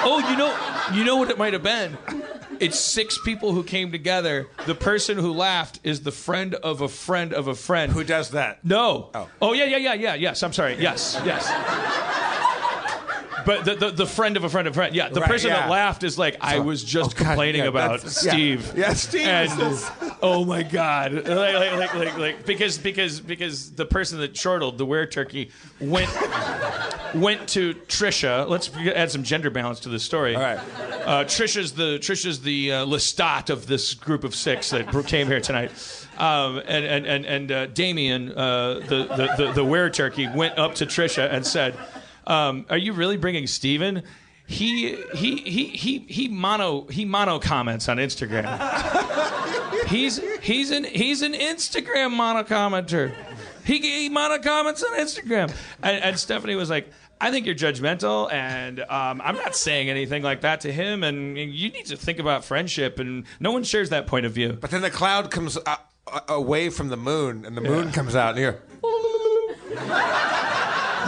oh, 0.03 0.19
you 0.29 0.37
know, 0.37 0.97
you 0.97 1.05
know 1.05 1.15
what 1.15 1.29
it 1.29 1.37
might 1.37 1.53
have 1.53 1.63
been. 1.63 1.97
It's 2.59 2.79
six 2.79 3.17
people 3.25 3.53
who 3.53 3.63
came 3.63 3.91
together. 3.91 4.47
The 4.67 4.75
person 4.75 5.17
who 5.17 5.33
laughed 5.33 5.79
is 5.83 6.01
the 6.01 6.11
friend 6.11 6.53
of 6.55 6.81
a 6.81 6.87
friend 6.87 7.33
of 7.33 7.47
a 7.47 7.55
friend. 7.55 7.91
Who 7.91 8.03
does 8.03 8.31
that? 8.31 8.63
No. 8.63 9.09
Oh. 9.15 9.29
Oh 9.41 9.53
yeah, 9.53 9.65
yeah, 9.65 9.77
yeah, 9.77 9.93
yeah. 9.95 10.13
Yes. 10.13 10.43
I'm 10.43 10.53
sorry. 10.53 10.75
Yes. 10.75 11.19
Yes. 11.25 11.47
But 13.45 13.65
the, 13.65 13.75
the, 13.75 13.91
the 13.91 14.05
friend 14.05 14.37
of 14.37 14.43
a 14.43 14.49
friend 14.49 14.67
of 14.67 14.73
a 14.73 14.75
friend. 14.75 14.95
Yeah. 14.95 15.09
The 15.09 15.21
Right, 15.21 15.29
person 15.29 15.49
yeah. 15.49 15.61
that 15.61 15.69
laughed 15.69 16.03
is 16.03 16.17
like, 16.17 16.37
I 16.41 16.59
was 16.59 16.83
just 16.83 17.11
Oh, 17.11 17.19
God, 17.19 17.25
complaining 17.27 17.61
yeah, 17.63 17.67
about 17.67 17.91
that's- 18.01 18.25
yeah. 18.25 18.31
Steve. 18.31 18.73
Yeah, 18.75 18.93
Steve 18.93 19.27
And 19.27 20.17
oh 20.21 20.45
my 20.45 20.63
God. 20.63 21.13
Like, 21.13 21.25
like, 21.25 21.71
like, 21.73 21.93
like, 21.95 22.17
like, 22.17 22.45
because 22.45 22.77
because 22.77 23.19
because 23.19 23.71
the 23.71 23.85
person 23.85 24.19
that 24.19 24.33
chortled 24.33 24.77
the 24.77 24.85
were 24.85 25.05
turkey 25.05 25.51
went 25.79 26.09
went 27.15 27.47
to 27.49 27.73
Trisha. 27.87 28.47
Let's 28.47 28.69
add 28.75 29.11
some 29.11 29.23
gender 29.23 29.49
balance 29.49 29.79
to 29.81 29.89
this 29.89 30.03
story. 30.03 30.35
All 30.35 30.41
right. 30.41 30.57
Uh, 30.57 31.23
Trisha's 31.25 31.73
the 31.73 31.97
Trisha's 31.99 32.41
the 32.41 32.71
uh, 32.73 32.85
Lestat 32.85 33.49
of 33.49 33.67
this 33.67 33.93
group 33.93 34.23
of 34.23 34.35
six 34.35 34.69
that 34.69 34.89
came 35.07 35.27
here 35.27 35.41
tonight, 35.41 35.71
um, 36.17 36.57
and 36.67 36.85
and 36.85 37.05
and 37.05 37.25
and 37.25 37.51
uh, 37.51 37.65
Damien, 37.67 38.31
uh, 38.31 38.75
the 38.87 39.05
the 39.05 39.33
the, 39.45 39.51
the 39.53 39.65
were 39.65 39.89
turkey, 39.89 40.27
went 40.33 40.57
up 40.57 40.75
to 40.75 40.85
Trisha 40.85 41.31
and 41.31 41.45
said, 41.45 41.75
um, 42.31 42.65
"Are 42.69 42.77
you 42.77 42.93
really 42.93 43.17
bringing 43.17 43.45
Steven? 43.47 44.03
He 44.47 44.95
he 45.13 45.37
he 45.37 45.65
he 45.67 45.99
he 45.99 46.27
mono 46.27 46.85
he 46.87 47.05
mono 47.05 47.39
comments 47.39 47.87
on 47.89 47.97
Instagram. 47.97 48.47
he's 49.87 50.19
he's 50.41 50.71
an 50.71 50.83
he's 50.83 51.21
an 51.21 51.33
Instagram 51.33 52.11
mono 52.11 52.43
commenter. 52.43 53.13
He 53.65 53.79
he 53.79 54.09
mono 54.09 54.39
comments 54.39 54.83
on 54.83 54.97
Instagram." 54.97 55.53
And, 55.83 56.03
and 56.03 56.19
Stephanie 56.19 56.55
was 56.55 56.69
like. 56.69 56.89
I 57.23 57.29
think 57.29 57.45
you're 57.45 57.53
judgmental, 57.53 58.33
and 58.33 58.79
um, 58.79 59.21
I'm 59.23 59.35
not 59.35 59.55
saying 59.55 59.91
anything 59.91 60.23
like 60.23 60.41
that 60.41 60.61
to 60.61 60.71
him. 60.71 61.03
And 61.03 61.37
you 61.37 61.69
need 61.69 61.85
to 61.85 61.95
think 61.95 62.17
about 62.17 62.43
friendship, 62.43 62.97
and 62.97 63.25
no 63.39 63.51
one 63.51 63.63
shares 63.63 63.91
that 63.91 64.07
point 64.07 64.25
of 64.25 64.31
view. 64.31 64.53
But 64.53 64.71
then 64.71 64.81
the 64.81 64.89
cloud 64.89 65.29
comes 65.29 65.55
uh, 65.55 65.75
uh, 66.07 66.21
away 66.27 66.69
from 66.71 66.89
the 66.89 66.97
moon, 66.97 67.45
and 67.45 67.55
the 67.55 67.61
moon 67.61 67.91
comes 67.91 68.15
out, 68.15 68.35
and 68.35 68.39
you're. 68.39 68.59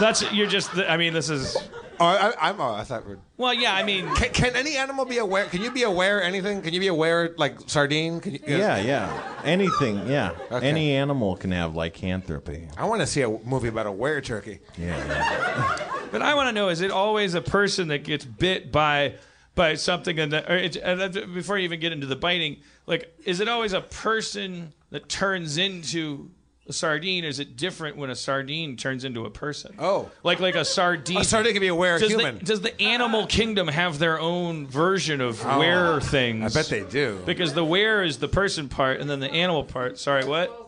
That's 0.00 0.32
you're 0.32 0.46
just. 0.46 0.74
I 0.76 0.96
mean, 0.96 1.12
this 1.12 1.30
is. 1.30 1.56
Oh, 2.00 2.06
I, 2.06 2.32
I'm. 2.40 2.60
Oh, 2.60 2.74
I 2.74 2.82
thought. 2.82 3.06
We're, 3.06 3.18
Well, 3.36 3.54
yeah. 3.54 3.74
I 3.74 3.84
mean, 3.84 4.12
can, 4.16 4.32
can 4.32 4.56
any 4.56 4.76
animal 4.76 5.04
be 5.04 5.18
aware? 5.18 5.44
Can 5.46 5.62
you 5.62 5.70
be 5.70 5.84
aware 5.84 6.20
of 6.20 6.26
anything? 6.26 6.60
Can 6.62 6.74
you 6.74 6.80
be 6.80 6.88
aware 6.88 7.34
like 7.38 7.58
sardine? 7.68 8.20
Can 8.20 8.34
you, 8.34 8.40
Yeah, 8.46 8.78
yeah. 8.78 9.40
Anything, 9.44 10.06
yeah. 10.08 10.32
Okay. 10.50 10.68
Any 10.68 10.92
animal 10.92 11.36
can 11.36 11.52
have 11.52 11.74
lycanthropy. 11.76 12.68
I 12.76 12.84
want 12.86 13.00
to 13.00 13.06
see 13.06 13.22
a 13.22 13.28
movie 13.28 13.68
about 13.68 13.86
a 13.86 13.92
were 13.92 14.20
turkey. 14.20 14.58
Yeah, 14.76 14.96
yeah. 15.06 15.78
but 16.12 16.22
I 16.22 16.34
want 16.34 16.48
to 16.48 16.52
know: 16.52 16.68
is 16.68 16.80
it 16.80 16.90
always 16.90 17.34
a 17.34 17.42
person 17.42 17.88
that 17.88 18.02
gets 18.02 18.24
bit 18.24 18.72
by 18.72 19.14
by 19.54 19.74
something? 19.74 20.18
And, 20.18 20.32
that, 20.32 20.50
or 20.50 20.56
it, 20.56 20.76
and 20.76 21.00
that- 21.00 21.32
before 21.32 21.58
you 21.58 21.64
even 21.64 21.78
get 21.78 21.92
into 21.92 22.06
the 22.06 22.16
biting, 22.16 22.56
like, 22.86 23.14
is 23.24 23.38
it 23.38 23.48
always 23.48 23.72
a 23.72 23.80
person 23.82 24.72
that 24.90 25.08
turns 25.08 25.58
into 25.58 26.30
a 26.66 26.72
sardine? 26.72 27.24
Or 27.24 27.28
is 27.28 27.38
it 27.38 27.56
different 27.56 27.96
when 27.96 28.10
a 28.10 28.14
sardine 28.14 28.76
turns 28.76 29.04
into 29.04 29.24
a 29.24 29.30
person? 29.30 29.74
Oh. 29.78 30.10
like 30.22 30.40
like 30.40 30.54
a 30.54 30.64
sardine. 30.64 31.18
A 31.18 31.24
sardine 31.24 31.52
can 31.52 31.60
be 31.60 31.68
aware 31.68 31.98
does 31.98 32.10
human. 32.10 32.38
The, 32.38 32.44
does 32.44 32.60
the 32.60 32.80
animal 32.80 33.26
kingdom 33.26 33.68
have 33.68 33.98
their 33.98 34.18
own 34.18 34.66
version 34.66 35.20
of 35.20 35.44
oh, 35.44 35.58
were 35.58 36.00
things? 36.00 36.56
I 36.56 36.60
bet 36.60 36.70
they 36.70 36.84
do. 36.84 37.20
Because 37.26 37.54
the 37.54 37.64
where 37.64 38.02
is 38.02 38.18
the 38.18 38.28
person 38.28 38.68
part, 38.68 39.00
and 39.00 39.08
then 39.08 39.20
the 39.20 39.30
animal 39.30 39.64
part. 39.64 39.98
Sorry, 39.98 40.24
what? 40.24 40.60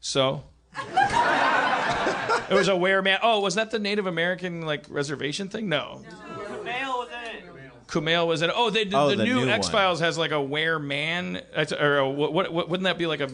So. 0.00 0.44
it 0.76 2.54
was 2.54 2.68
a 2.68 2.76
where 2.76 3.02
man. 3.02 3.18
Oh, 3.22 3.40
was 3.40 3.56
that 3.56 3.70
the 3.70 3.78
Native 3.78 4.06
American 4.06 4.62
like 4.62 4.86
reservation 4.88 5.48
thing? 5.48 5.68
No. 5.68 6.02
Kumail 7.90 8.26
was 8.26 8.42
in. 8.42 8.50
Oh, 8.54 8.70
they, 8.70 8.84
the, 8.84 8.96
Oh, 8.96 9.10
the, 9.10 9.16
the 9.16 9.24
new, 9.24 9.46
new. 9.46 9.50
X 9.50 9.68
Files 9.68 10.00
has 10.00 10.16
like 10.16 10.30
a 10.30 10.40
where 10.40 10.78
man, 10.78 11.42
or 11.78 11.98
a, 11.98 12.08
what, 12.08 12.32
what, 12.32 12.52
what? 12.52 12.68
Wouldn't 12.68 12.84
that 12.84 12.98
be 12.98 13.06
like 13.06 13.20
a? 13.20 13.28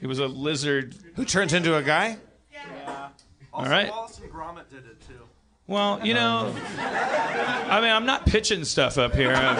He 0.00 0.06
was 0.06 0.18
a 0.18 0.26
lizard. 0.26 0.94
Who 1.16 1.24
turns 1.24 1.52
into 1.52 1.76
a 1.76 1.82
guy? 1.82 2.18
Yeah. 2.52 3.08
All 3.52 3.64
right. 3.64 3.88
Wallace 3.90 4.18
and 4.22 4.30
Gromit 4.32 4.68
did 4.70 4.84
it 4.86 5.00
too. 5.06 5.14
Well, 5.66 6.04
you 6.06 6.14
know, 6.14 6.54
I 6.78 7.80
mean, 7.80 7.90
I'm 7.90 8.06
not 8.06 8.24
pitching 8.26 8.64
stuff 8.64 8.98
up 8.98 9.14
here. 9.14 9.32
I'm, 9.34 9.56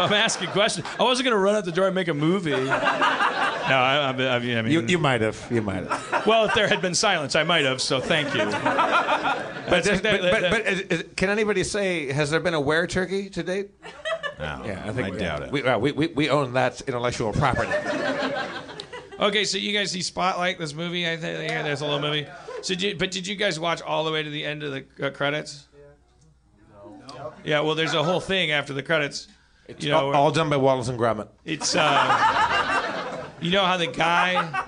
I'm 0.00 0.12
asking 0.12 0.50
questions. 0.50 0.86
I 0.98 1.02
wasn't 1.02 1.24
going 1.24 1.34
to 1.34 1.38
run 1.42 1.56
out 1.56 1.64
the 1.64 1.72
door 1.72 1.86
and 1.86 1.94
make 1.94 2.08
a 2.08 2.14
movie. 2.14 2.50
No, 2.52 3.76
I, 3.76 4.12
I, 4.16 4.36
I 4.36 4.38
mean, 4.40 4.66
You, 4.72 4.82
you 4.82 4.98
might 4.98 5.20
have. 5.20 5.44
You 5.50 5.62
might 5.62 5.86
have. 5.86 6.26
well, 6.26 6.44
if 6.44 6.54
there 6.54 6.68
had 6.68 6.80
been 6.80 6.94
silence, 6.94 7.34
I 7.36 7.42
might 7.44 7.64
have. 7.64 7.80
So 7.82 8.00
thank 8.00 8.32
you. 8.34 8.44
But, 8.44 9.84
That's- 9.84 10.00
but, 10.00 10.02
that- 10.02 10.20
but, 10.22 10.40
that- 10.42 10.50
but 10.50 10.66
is- 10.66 10.80
is- 10.80 11.04
can 11.16 11.28
anybody 11.28 11.64
say 11.64 12.12
has 12.12 12.30
there 12.30 12.40
been 12.40 12.54
a 12.54 12.60
were 12.60 12.86
turkey 12.86 13.30
to 13.30 13.42
date? 13.42 13.70
No, 14.38 14.62
Yeah, 14.64 14.82
I 14.86 14.92
think 14.92 15.08
I 15.08 15.10
we- 15.10 15.18
doubt 15.18 15.42
it. 15.42 15.52
We, 15.52 15.62
uh, 15.62 15.78
we, 15.78 15.92
we, 15.92 16.06
we 16.08 16.30
own 16.30 16.52
that 16.54 16.80
intellectual 16.82 17.32
property. 17.32 17.70
Okay, 19.20 19.44
so 19.44 19.58
you 19.58 19.72
guys 19.72 19.90
see 19.90 20.02
Spotlight, 20.02 20.58
this 20.58 20.74
movie? 20.74 21.08
I 21.08 21.16
think 21.16 21.48
yeah, 21.48 21.62
there's 21.62 21.80
a 21.80 21.84
little 21.84 22.00
movie. 22.00 22.26
So, 22.62 22.74
did 22.74 22.82
you, 22.82 22.96
but 22.96 23.10
did 23.10 23.26
you 23.26 23.36
guys 23.36 23.58
watch 23.60 23.82
all 23.82 24.04
the 24.04 24.12
way 24.12 24.22
to 24.22 24.30
the 24.30 24.44
end 24.44 24.62
of 24.62 24.72
the 24.72 25.06
uh, 25.06 25.10
credits? 25.10 25.68
No. 27.14 27.32
Yeah. 27.44 27.60
Well, 27.60 27.74
there's 27.74 27.94
a 27.94 28.02
whole 28.02 28.20
thing 28.20 28.50
after 28.50 28.72
the 28.72 28.82
credits. 28.82 29.28
You 29.78 29.90
know, 29.90 30.08
all, 30.08 30.14
all 30.14 30.30
done 30.32 30.50
by 30.50 30.56
Wallace 30.56 30.88
and 30.88 30.98
Gromit. 30.98 31.28
It's 31.44 31.76
uh, 31.76 33.24
you 33.40 33.52
know 33.52 33.64
how 33.64 33.76
the 33.76 33.86
guy, 33.86 34.64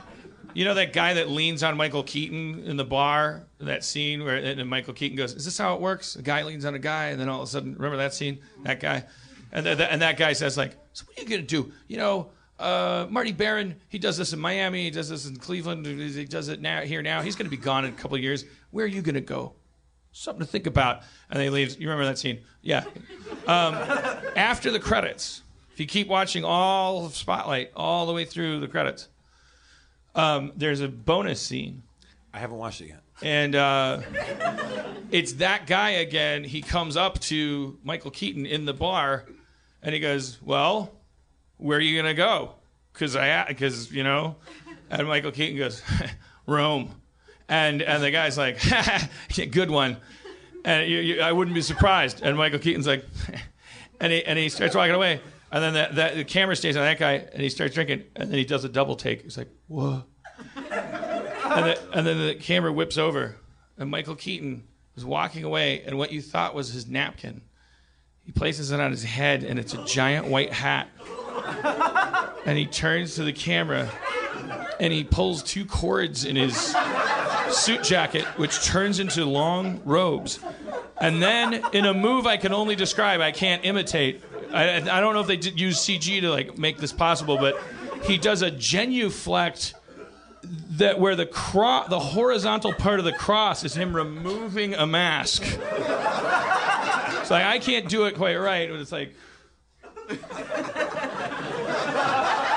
you 0.54 0.64
know 0.64 0.74
that 0.74 0.92
guy 0.92 1.14
that 1.14 1.28
leans 1.28 1.62
on 1.62 1.76
Michael 1.76 2.04
Keaton 2.04 2.62
in 2.64 2.76
the 2.76 2.84
bar, 2.84 3.46
that 3.58 3.84
scene 3.84 4.24
where 4.24 4.36
and 4.36 4.68
Michael 4.68 4.94
Keaton 4.94 5.16
goes, 5.16 5.34
"Is 5.34 5.44
this 5.44 5.58
how 5.58 5.74
it 5.74 5.80
works?" 5.80 6.14
A 6.16 6.22
guy 6.22 6.44
leans 6.44 6.64
on 6.64 6.74
a 6.74 6.78
guy, 6.78 7.06
and 7.06 7.20
then 7.20 7.28
all 7.28 7.42
of 7.42 7.48
a 7.48 7.50
sudden, 7.50 7.74
remember 7.74 7.96
that 7.96 8.14
scene? 8.14 8.38
That 8.62 8.78
guy, 8.78 9.04
and 9.50 9.66
th- 9.66 9.80
and 9.80 10.02
that 10.02 10.16
guy 10.16 10.34
says 10.34 10.56
like, 10.56 10.76
"So 10.92 11.04
what 11.06 11.18
are 11.18 11.22
you 11.22 11.28
gonna 11.28 11.42
do?" 11.42 11.72
You 11.88 11.96
know. 11.96 12.30
Uh, 12.62 13.06
Marty 13.10 13.32
Baron, 13.32 13.74
he 13.88 13.98
does 13.98 14.16
this 14.16 14.32
in 14.32 14.38
Miami, 14.38 14.84
he 14.84 14.90
does 14.90 15.08
this 15.08 15.26
in 15.26 15.36
Cleveland, 15.36 15.84
he 15.84 16.24
does 16.24 16.48
it 16.48 16.60
now 16.60 16.82
here 16.82 17.02
now. 17.02 17.20
He's 17.20 17.34
going 17.34 17.46
to 17.46 17.50
be 17.50 17.60
gone 17.62 17.84
in 17.84 17.92
a 17.92 17.96
couple 17.96 18.16
of 18.16 18.22
years. 18.22 18.44
Where 18.70 18.84
are 18.84 18.88
you 18.88 19.02
going 19.02 19.16
to 19.16 19.20
go? 19.20 19.54
Something 20.12 20.46
to 20.46 20.50
think 20.50 20.66
about. 20.66 21.00
And 21.28 21.38
then 21.38 21.42
he 21.44 21.50
leaves. 21.50 21.76
You 21.78 21.88
remember 21.88 22.04
that 22.04 22.18
scene? 22.18 22.40
Yeah. 22.60 22.84
Um, 23.46 23.74
after 24.36 24.70
the 24.70 24.78
credits, 24.78 25.42
if 25.72 25.80
you 25.80 25.86
keep 25.86 26.06
watching 26.06 26.44
all 26.44 27.04
of 27.04 27.16
Spotlight 27.16 27.72
all 27.74 28.06
the 28.06 28.12
way 28.12 28.24
through 28.24 28.60
the 28.60 28.68
credits, 28.68 29.08
um, 30.14 30.52
there's 30.54 30.80
a 30.82 30.88
bonus 30.88 31.40
scene, 31.40 31.82
I 32.32 32.38
haven't 32.38 32.58
watched 32.58 32.80
it 32.82 32.88
yet. 32.88 33.00
and 33.22 33.54
uh, 33.56 34.00
it's 35.10 35.32
that 35.34 35.66
guy 35.66 35.90
again. 35.90 36.44
He 36.44 36.60
comes 36.62 36.96
up 36.96 37.18
to 37.20 37.78
Michael 37.82 38.10
Keaton 38.10 38.46
in 38.46 38.64
the 38.66 38.74
bar, 38.74 39.24
and 39.82 39.94
he 39.94 40.00
goes, 40.00 40.38
"Well, 40.42 40.92
where 41.62 41.78
are 41.78 41.80
you 41.80 42.00
gonna 42.00 42.14
go?" 42.14 42.54
Because 42.92 43.16
I, 43.16 43.46
because 43.48 43.90
you 43.92 44.04
know, 44.04 44.36
and 44.90 45.06
Michael 45.08 45.32
Keaton 45.32 45.56
goes, 45.56 45.82
"Rome," 46.46 46.94
and 47.48 47.82
and 47.82 48.02
the 48.02 48.10
guy's 48.10 48.36
like, 48.36 48.58
"Good 49.50 49.70
one," 49.70 49.96
and 50.64 50.88
you, 50.88 50.98
you, 50.98 51.20
I 51.20 51.32
wouldn't 51.32 51.54
be 51.54 51.62
surprised. 51.62 52.20
And 52.22 52.36
Michael 52.36 52.58
Keaton's 52.58 52.86
like, 52.86 53.04
and 54.00 54.12
he 54.12 54.24
and 54.24 54.38
he 54.38 54.48
starts 54.48 54.74
walking 54.74 54.94
away, 54.94 55.20
and 55.50 55.62
then 55.62 55.74
that, 55.74 55.94
that 55.96 56.14
the 56.16 56.24
camera 56.24 56.56
stays 56.56 56.76
on 56.76 56.82
that 56.82 56.98
guy, 56.98 57.14
and 57.14 57.42
he 57.42 57.48
starts 57.48 57.74
drinking, 57.74 58.04
and 58.16 58.30
then 58.30 58.38
he 58.38 58.44
does 58.44 58.64
a 58.64 58.68
double 58.68 58.96
take. 58.96 59.22
He's 59.22 59.38
like, 59.38 59.48
"Whoa." 59.68 60.04
and, 60.56 61.66
the, 61.66 61.78
and 61.92 62.06
then 62.06 62.26
the 62.26 62.34
camera 62.34 62.72
whips 62.72 62.98
over, 62.98 63.36
and 63.76 63.90
Michael 63.90 64.16
Keaton 64.16 64.64
is 64.96 65.04
walking 65.04 65.44
away, 65.44 65.82
and 65.82 65.98
what 65.98 66.12
you 66.12 66.22
thought 66.22 66.54
was 66.54 66.72
his 66.72 66.86
napkin, 66.86 67.42
he 68.24 68.32
places 68.32 68.70
it 68.70 68.80
on 68.80 68.90
his 68.90 69.04
head, 69.04 69.42
and 69.42 69.58
it's 69.58 69.74
a 69.74 69.84
giant 69.84 70.26
white 70.26 70.52
hat. 70.52 70.88
And 72.44 72.58
he 72.58 72.66
turns 72.66 73.14
to 73.16 73.24
the 73.24 73.32
camera, 73.32 73.88
and 74.80 74.92
he 74.92 75.04
pulls 75.04 75.42
two 75.42 75.64
cords 75.64 76.24
in 76.24 76.34
his 76.36 76.74
suit 77.50 77.82
jacket, 77.84 78.24
which 78.36 78.64
turns 78.64 78.98
into 78.98 79.24
long 79.24 79.80
robes. 79.84 80.40
And 81.00 81.22
then, 81.22 81.62
in 81.72 81.84
a 81.84 81.94
move 81.94 82.26
I 82.26 82.36
can 82.36 82.52
only 82.52 82.74
describe, 82.76 83.20
I 83.20 83.32
can't 83.32 83.64
imitate, 83.64 84.22
I, 84.52 84.76
I 84.76 85.00
don't 85.00 85.14
know 85.14 85.20
if 85.20 85.26
they 85.26 85.36
did 85.36 85.58
use 85.58 85.78
CG 85.78 86.20
to 86.20 86.30
like 86.30 86.58
make 86.58 86.78
this 86.78 86.92
possible, 86.92 87.38
but 87.38 87.60
he 88.04 88.18
does 88.18 88.42
a 88.42 88.50
genuflect 88.50 89.74
that 90.42 90.98
where 90.98 91.14
the 91.14 91.26
cro- 91.26 91.84
the 91.88 92.00
horizontal 92.00 92.72
part 92.72 92.98
of 92.98 93.04
the 93.04 93.12
cross 93.12 93.64
is 93.64 93.74
him 93.74 93.94
removing 93.94 94.74
a 94.74 94.86
mask. 94.86 95.42
It's 95.44 97.30
like 97.30 97.44
I 97.44 97.58
can't 97.60 97.88
do 97.88 98.06
it 98.06 98.16
quite 98.16 98.36
right, 98.36 98.68
but 98.68 98.80
it's 98.80 98.92
like. 98.92 99.14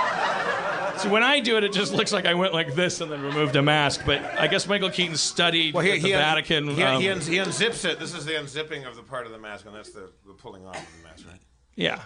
So 0.98 1.10
when 1.10 1.24
I 1.24 1.42
do 1.42 1.58
it, 1.58 1.64
it 1.66 1.74
just 1.74 1.94
looks 1.94 2.14
like 2.14 2.26
I 2.26 2.36
went 2.36 2.54
like 2.54 2.74
this 2.74 3.02
and 3.02 3.12
then 3.12 3.22
removed 3.22 3.56
a 3.58 3.62
mask. 3.62 4.04
But 4.06 4.24
I 4.40 4.48
guess 4.48 4.66
Michael 4.66 4.90
Keaton 4.90 5.18
studied 5.18 5.74
Well, 5.74 5.84
he, 5.84 5.92
at 5.92 6.02
the 6.02 6.08
he, 6.08 6.14
un- 6.14 6.22
Vatican. 6.22 6.68
he, 6.70 6.82
um, 6.84 7.02
he, 7.02 7.10
un- 7.10 7.20
he 7.20 7.36
unzips 7.36 7.84
it. 7.84 8.00
This 8.00 8.14
is 8.16 8.24
the 8.26 8.32
unzipping 8.32 8.88
of 8.88 8.96
the 8.96 9.04
part 9.04 9.26
of 9.26 9.34
the 9.34 9.38
mask, 9.38 9.66
and 9.66 9.76
that's 9.76 9.92
the, 9.92 10.10
the 10.26 10.34
pulling 10.34 10.66
off 10.66 10.78
of 10.78 10.88
the 11.02 11.08
mask, 11.08 11.28
right? 11.30 11.42
Yeah. 11.76 12.00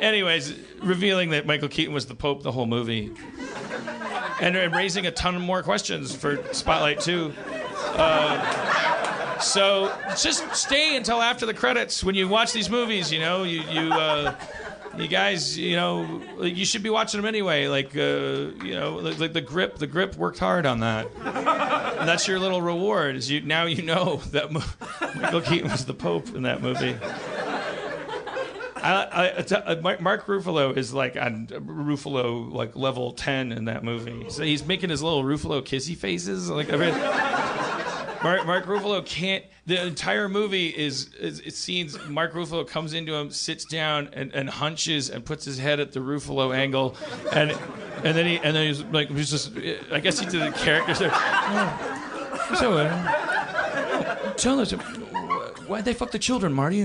Anyways, 0.00 0.54
revealing 0.82 1.30
that 1.30 1.46
Michael 1.46 1.68
Keaton 1.68 1.94
was 1.94 2.06
the 2.06 2.16
Pope 2.16 2.42
the 2.42 2.50
whole 2.52 2.66
movie, 2.66 3.12
and, 4.40 4.56
and 4.56 4.74
raising 4.74 5.06
a 5.06 5.12
ton 5.12 5.40
more 5.40 5.62
questions 5.62 6.14
for 6.14 6.42
Spotlight 6.52 7.00
2. 7.00 7.32
Uh, 7.94 9.38
so 9.38 9.96
just 10.20 10.52
stay 10.54 10.96
until 10.96 11.22
after 11.22 11.46
the 11.46 11.54
credits 11.54 12.02
when 12.02 12.14
you 12.16 12.28
watch 12.28 12.52
these 12.52 12.68
movies. 12.68 13.12
You 13.12 13.20
know, 13.20 13.44
you 13.44 13.62
you 13.62 13.92
uh, 13.92 14.34
you 14.98 15.08
guys, 15.08 15.58
you 15.58 15.76
know, 15.76 16.22
you 16.42 16.64
should 16.64 16.82
be 16.82 16.90
watching 16.90 17.20
them 17.20 17.28
anyway. 17.28 17.66
Like 17.66 17.96
uh, 17.96 18.52
you 18.62 18.74
know, 18.74 18.96
like, 18.96 19.32
the 19.32 19.40
grip. 19.40 19.78
The 19.78 19.86
grip 19.86 20.16
worked 20.16 20.38
hard 20.38 20.66
on 20.66 20.80
that. 20.80 21.08
And 21.16 22.08
that's 22.08 22.26
your 22.28 22.38
little 22.38 22.62
reward. 22.62 23.16
Is 23.16 23.30
you 23.30 23.40
now 23.40 23.64
you 23.64 23.82
know 23.82 24.16
that 24.30 24.52
Mo- 24.52 24.62
Michael 25.16 25.40
Keaton 25.40 25.70
was 25.70 25.84
the 25.86 25.94
Pope 25.94 26.34
in 26.34 26.42
that 26.42 26.62
movie. 26.62 26.96
I, 28.84 29.34
I, 29.38 29.54
uh, 29.54 29.80
Mark 29.80 30.00
Mark 30.00 30.26
Ruffalo 30.26 30.76
is 30.76 30.92
like 30.92 31.16
on 31.16 31.46
Ruffalo 31.46 32.52
like 32.52 32.74
level 32.74 33.12
ten 33.12 33.52
in 33.52 33.66
that 33.66 33.84
movie. 33.84 34.28
So 34.28 34.42
he's 34.42 34.66
making 34.66 34.90
his 34.90 35.02
little 35.02 35.22
Ruffalo 35.22 35.62
kissy 35.62 35.96
faces. 35.96 36.50
Like 36.50 36.72
I 36.72 36.76
mean, 36.76 36.94
Mark, 38.22 38.46
Mark 38.46 38.66
Ruffalo 38.66 39.04
can't. 39.04 39.44
The 39.66 39.84
entire 39.86 40.28
movie 40.28 40.68
is, 40.68 41.12
is 41.14 41.40
it 41.40 41.54
scenes. 41.54 41.96
Mark 42.08 42.32
Ruffalo 42.32 42.66
comes 42.66 42.94
into 42.94 43.14
him, 43.14 43.30
sits 43.30 43.64
down, 43.64 44.08
and, 44.12 44.32
and 44.34 44.48
hunches 44.48 45.10
and 45.10 45.24
puts 45.24 45.44
his 45.44 45.58
head 45.58 45.78
at 45.80 45.92
the 45.92 46.00
Ruffalo 46.00 46.54
angle, 46.54 46.96
and 47.32 47.52
and 48.04 48.16
then 48.16 48.26
he 48.26 48.38
and 48.38 48.56
then 48.56 48.66
he's 48.66 48.82
like 48.84 49.08
he's 49.08 49.30
just. 49.30 49.52
I 49.92 50.00
guess 50.00 50.18
he 50.18 50.26
did 50.26 50.42
the 50.42 50.58
characters. 50.58 51.00
Oh, 52.44 52.54
so 52.58 52.76
uh, 52.76 54.32
tell 54.34 54.60
us 54.60 54.72
why'd 54.72 55.84
they 55.84 55.94
fuck 55.94 56.10
the 56.10 56.18
children, 56.18 56.52
Marty? 56.52 56.82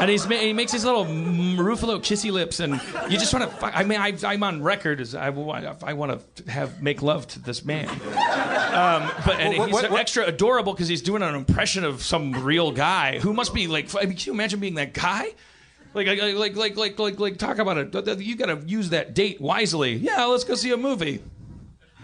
And 0.00 0.10
he's, 0.10 0.26
ma- 0.28 0.36
he 0.36 0.52
makes 0.52 0.72
his 0.72 0.84
little 0.84 1.04
mm, 1.06 1.56
Ruffalo 1.56 1.98
kissy 1.98 2.30
lips, 2.30 2.60
and 2.60 2.74
you 3.08 3.18
just 3.18 3.32
want 3.32 3.50
to. 3.50 3.56
Fuck, 3.56 3.72
I 3.74 3.82
mean, 3.84 3.98
I, 4.00 4.12
I'm 4.24 4.42
on 4.42 4.62
record 4.62 5.00
as 5.00 5.14
I, 5.14 5.30
want- 5.30 5.82
I 5.82 5.94
want 5.94 6.36
to 6.36 6.50
have 6.50 6.82
make 6.82 7.00
love 7.02 7.26
to 7.28 7.38
this 7.40 7.64
man. 7.64 7.88
Um, 7.88 9.10
but 9.24 9.40
and 9.40 9.56
What- 9.58 9.66
he's 9.68 9.72
what- 9.74 9.90
what- 9.90 10.00
extra 10.00 10.24
adorable 10.26 10.72
because 10.74 10.88
he's 10.88 11.02
doing 11.02 11.22
an 11.22 11.34
impression 11.34 11.84
of 11.84 12.02
some 12.02 12.32
real 12.44 12.72
guy 12.72 13.18
who 13.18 13.32
must 13.32 13.54
be 13.54 13.66
like. 13.68 13.94
I 13.94 14.00
mean, 14.06 14.16
can 14.16 14.26
you 14.26 14.32
imagine 14.34 14.60
being 14.60 14.74
that 14.74 14.92
guy? 14.92 15.28
Like, 15.94 16.06
like, 16.06 16.20
like, 16.20 16.56
like, 16.56 16.76
like, 16.76 16.98
like, 16.98 17.18
like 17.20 17.38
talk 17.38 17.56
about 17.58 17.78
it. 17.78 18.20
You 18.20 18.36
got 18.36 18.46
to 18.46 18.66
use 18.68 18.90
that 18.90 19.14
date 19.14 19.40
wisely. 19.40 19.94
Yeah, 19.94 20.26
let's 20.26 20.44
go 20.44 20.54
see 20.54 20.70
a 20.72 20.76
movie. 20.76 21.22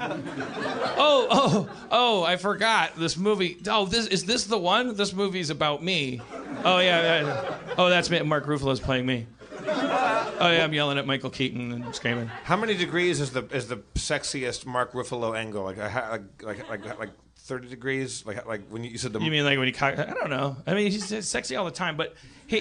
Oh, 0.03 1.27
oh, 1.31 1.71
oh! 1.91 2.23
I 2.23 2.37
forgot 2.37 2.97
this 2.97 3.17
movie. 3.17 3.59
Oh, 3.67 3.87
this 3.87 4.07
is 4.07 4.25
this 4.25 4.45
the 4.45 4.59
one? 4.59 4.97
This 4.97 5.13
movie's 5.13 5.51
about 5.51 5.83
me. 5.83 6.21
Oh 6.65 6.79
yeah, 6.79 7.23
yeah. 7.23 7.59
Oh, 7.79 7.89
that's 7.89 8.11
me. 8.11 8.21
Mark 8.21 8.47
Ruffalo's 8.47 8.81
playing 8.81 9.07
me. 9.07 9.27
Oh 9.65 10.51
yeah, 10.51 10.65
I'm 10.65 10.73
yelling 10.73 10.99
at 10.99 11.07
Michael 11.07 11.31
Keaton 11.31 11.73
and 11.73 11.95
screaming. 11.95 12.27
How 12.45 12.57
many 12.57 12.75
degrees 12.75 13.21
is 13.21 13.31
the 13.31 13.45
is 13.55 13.69
the 13.69 13.79
sexiest 13.95 14.67
Mark 14.67 14.93
Ruffalo 14.93 15.37
angle? 15.39 15.63
Like 15.63 15.79
like 15.79 16.43
like 16.43 16.69
like, 16.69 16.99
like 16.99 17.11
thirty 17.37 17.69
degrees? 17.69 18.27
Like 18.27 18.45
like 18.47 18.67
when 18.69 18.83
you, 18.85 18.91
you 18.91 18.99
said 18.99 19.13
the 19.13 19.21
You 19.21 19.31
mean 19.31 19.45
like 19.45 19.59
when 19.59 19.73
he? 19.73 19.81
I 19.81 19.95
don't 19.95 20.31
know. 20.31 20.57
I 20.67 20.75
mean, 20.75 20.91
he's 20.91 21.27
sexy 21.27 21.57
all 21.57 21.65
the 21.65 21.71
time, 21.71 21.97
but 21.97 22.15
he. 22.53 22.61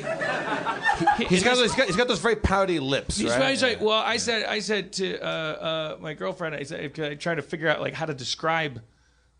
he 1.17 1.25
he's 1.25 1.43
got 1.43 1.58
he's 1.58 1.75
got 1.75 1.88
he's 1.88 1.95
got 1.95 2.08
those 2.08 2.19
very 2.19 2.38
pouty 2.38 2.80
lips. 2.80 3.17
He's, 3.17 3.30
right? 3.30 3.49
he's 3.49 3.62
like, 3.62 3.82
well, 3.82 3.99
I 3.99 4.17
said, 4.17 4.45
I 4.45 4.60
said 4.60 4.93
to 4.93 5.19
uh, 5.19 5.25
uh, 5.25 5.97
my 5.99 6.13
girlfriend, 6.13 6.56
I 6.56 6.63
said, 6.63 6.99
I 6.99 7.15
tried 7.15 7.36
to 7.36 7.41
figure 7.41 7.67
out 7.67 7.82
like 7.82 7.93
how 7.93 8.06
to 8.06 8.13
describe 8.13 8.82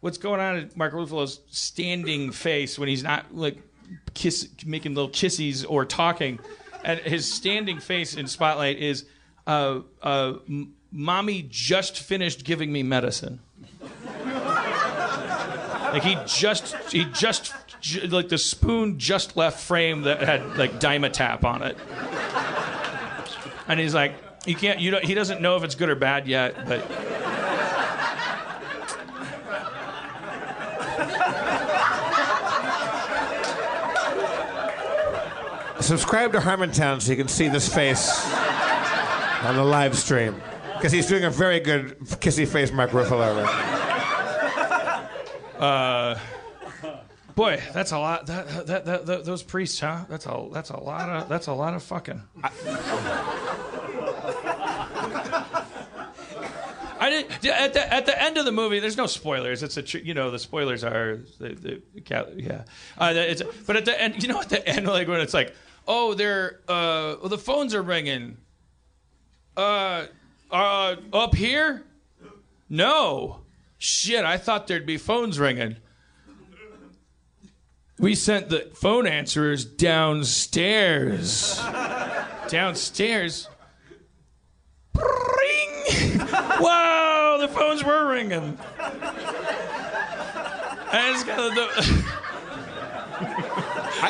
what's 0.02 0.18
going 0.18 0.42
on 0.42 0.58
in 0.58 0.72
Mark 0.76 0.94
Ruffalo's 0.94 1.40
standing 1.50 2.32
face 2.32 2.78
when 2.78 2.90
he's 2.90 3.04
not 3.04 3.34
like 3.34 3.58
kiss, 4.14 4.50
making 4.66 4.94
little 4.94 5.10
kissies 5.10 5.64
or 5.64 5.86
talking, 5.86 6.40
and 6.84 7.00
his 7.00 7.32
standing 7.32 7.80
face 7.80 8.16
in 8.16 8.28
Spotlight 8.28 8.78
is, 8.78 9.06
uh, 9.48 9.80
uh, 10.02 10.34
"Mommy 10.92 11.48
just 11.50 11.98
finished 11.98 12.44
giving 12.44 12.74
me 12.74 12.84
medicine." 12.84 13.40
like 15.94 16.04
he 16.04 16.18
just, 16.26 16.76
he 16.92 17.06
just, 17.06 17.54
like 18.10 18.30
the 18.30 18.38
spoon 18.38 19.00
just 19.00 19.36
left 19.36 19.60
frame 19.60 20.04
that 20.04 20.22
had 20.22 20.58
like 20.58 20.80
Dimetapp 20.80 21.44
on 21.44 21.64
it 21.64 21.78
and 23.72 23.80
he's 23.80 23.94
like, 23.94 24.14
"You 24.46 24.56
can't. 24.56 24.80
You 24.80 24.92
don't, 24.92 25.04
he 25.04 25.14
doesn't 25.14 25.42
know 25.42 25.56
if 25.56 25.64
it's 25.64 25.76
good 25.76 25.90
or 25.90 25.96
bad 25.96 26.28
yet, 26.28 26.68
but." 26.68 26.86
Subscribe 35.82 36.32
to 36.34 36.40
Harmontown 36.40 37.02
so 37.02 37.12
you 37.12 37.18
can 37.18 37.28
see 37.28 37.48
this 37.48 37.74
face 37.74 38.32
on 39.44 39.56
the 39.56 39.64
live 39.64 39.98
stream 39.98 40.40
because 40.76 40.92
he's 40.92 41.08
doing 41.08 41.24
a 41.24 41.30
very 41.30 41.60
good 41.60 41.98
kissy 42.00 42.48
face 42.48 42.72
Mark 42.72 42.92
Ruffalo. 42.92 43.44
right? 45.60 46.18
Boy, 47.42 47.60
that's 47.74 47.92
a 47.92 47.98
lot. 47.98 48.28
That, 48.28 48.68
that, 48.68 48.86
that, 48.86 49.06
that, 49.08 49.26
those 49.26 49.42
priests, 49.42 49.80
huh? 49.80 50.06
That's 50.08 50.28
a 50.28 50.48
that's 50.54 50.70
a 50.70 50.80
lot 50.80 51.10
of 51.10 51.28
that's 51.28 51.48
a 51.48 51.54
lot 51.54 51.74
of 51.74 51.82
fucking. 51.82 52.22
I 57.00 57.10
did 57.10 57.32
at 57.48 57.74
the 57.74 57.92
at 57.92 58.06
the 58.06 58.22
end 58.22 58.38
of 58.38 58.46
the 58.46 58.52
movie. 58.52 58.80
There's 58.80 58.96
no 58.96 59.08
spoilers. 59.08 59.64
It's 59.64 59.76
a 59.76 60.04
you 60.04 60.14
know 60.14 60.30
the 60.30 60.38
spoilers 60.38 60.84
are 60.84 61.22
the, 61.40 61.56
the 61.56 61.82
yeah. 62.38 62.66
Uh, 62.96 63.12
it's 63.16 63.42
but 63.66 63.76
at 63.76 63.86
the 63.86 64.00
end, 64.00 64.22
you 64.22 64.30
know 64.30 64.40
at 64.40 64.50
the 64.50 64.70
end 64.70 64.86
like 64.86 65.08
when 65.08 65.20
it's 65.20 65.34
like 65.34 65.56
oh 65.88 66.14
they're 66.14 66.60
uh 66.68 67.16
well, 67.22 67.30
the 67.30 67.40
phones 67.40 67.74
are 67.74 67.82
ringing. 67.82 68.38
Uh, 69.58 70.06
uh 70.52 70.96
up 71.12 71.34
here? 71.34 71.82
No. 72.70 73.40
Shit, 73.80 74.26
I 74.26 74.38
thought 74.38 74.68
there'd 74.68 74.86
be 74.86 74.98
phones 74.98 75.40
ringing. 75.40 75.78
We 78.02 78.16
sent 78.16 78.50
the 78.50 78.68
phone 78.74 79.06
answerers 79.06 79.64
downstairs. 79.64 81.62
downstairs. 82.48 83.48
Ring! 84.96 85.04
Whoa, 86.60 87.38
the 87.40 87.48
phones 87.48 87.84
were 87.84 88.08
ringing. 88.08 88.58
It's 90.94 91.24
kind 91.24 91.42
of 91.42 91.56
the. 91.56 91.68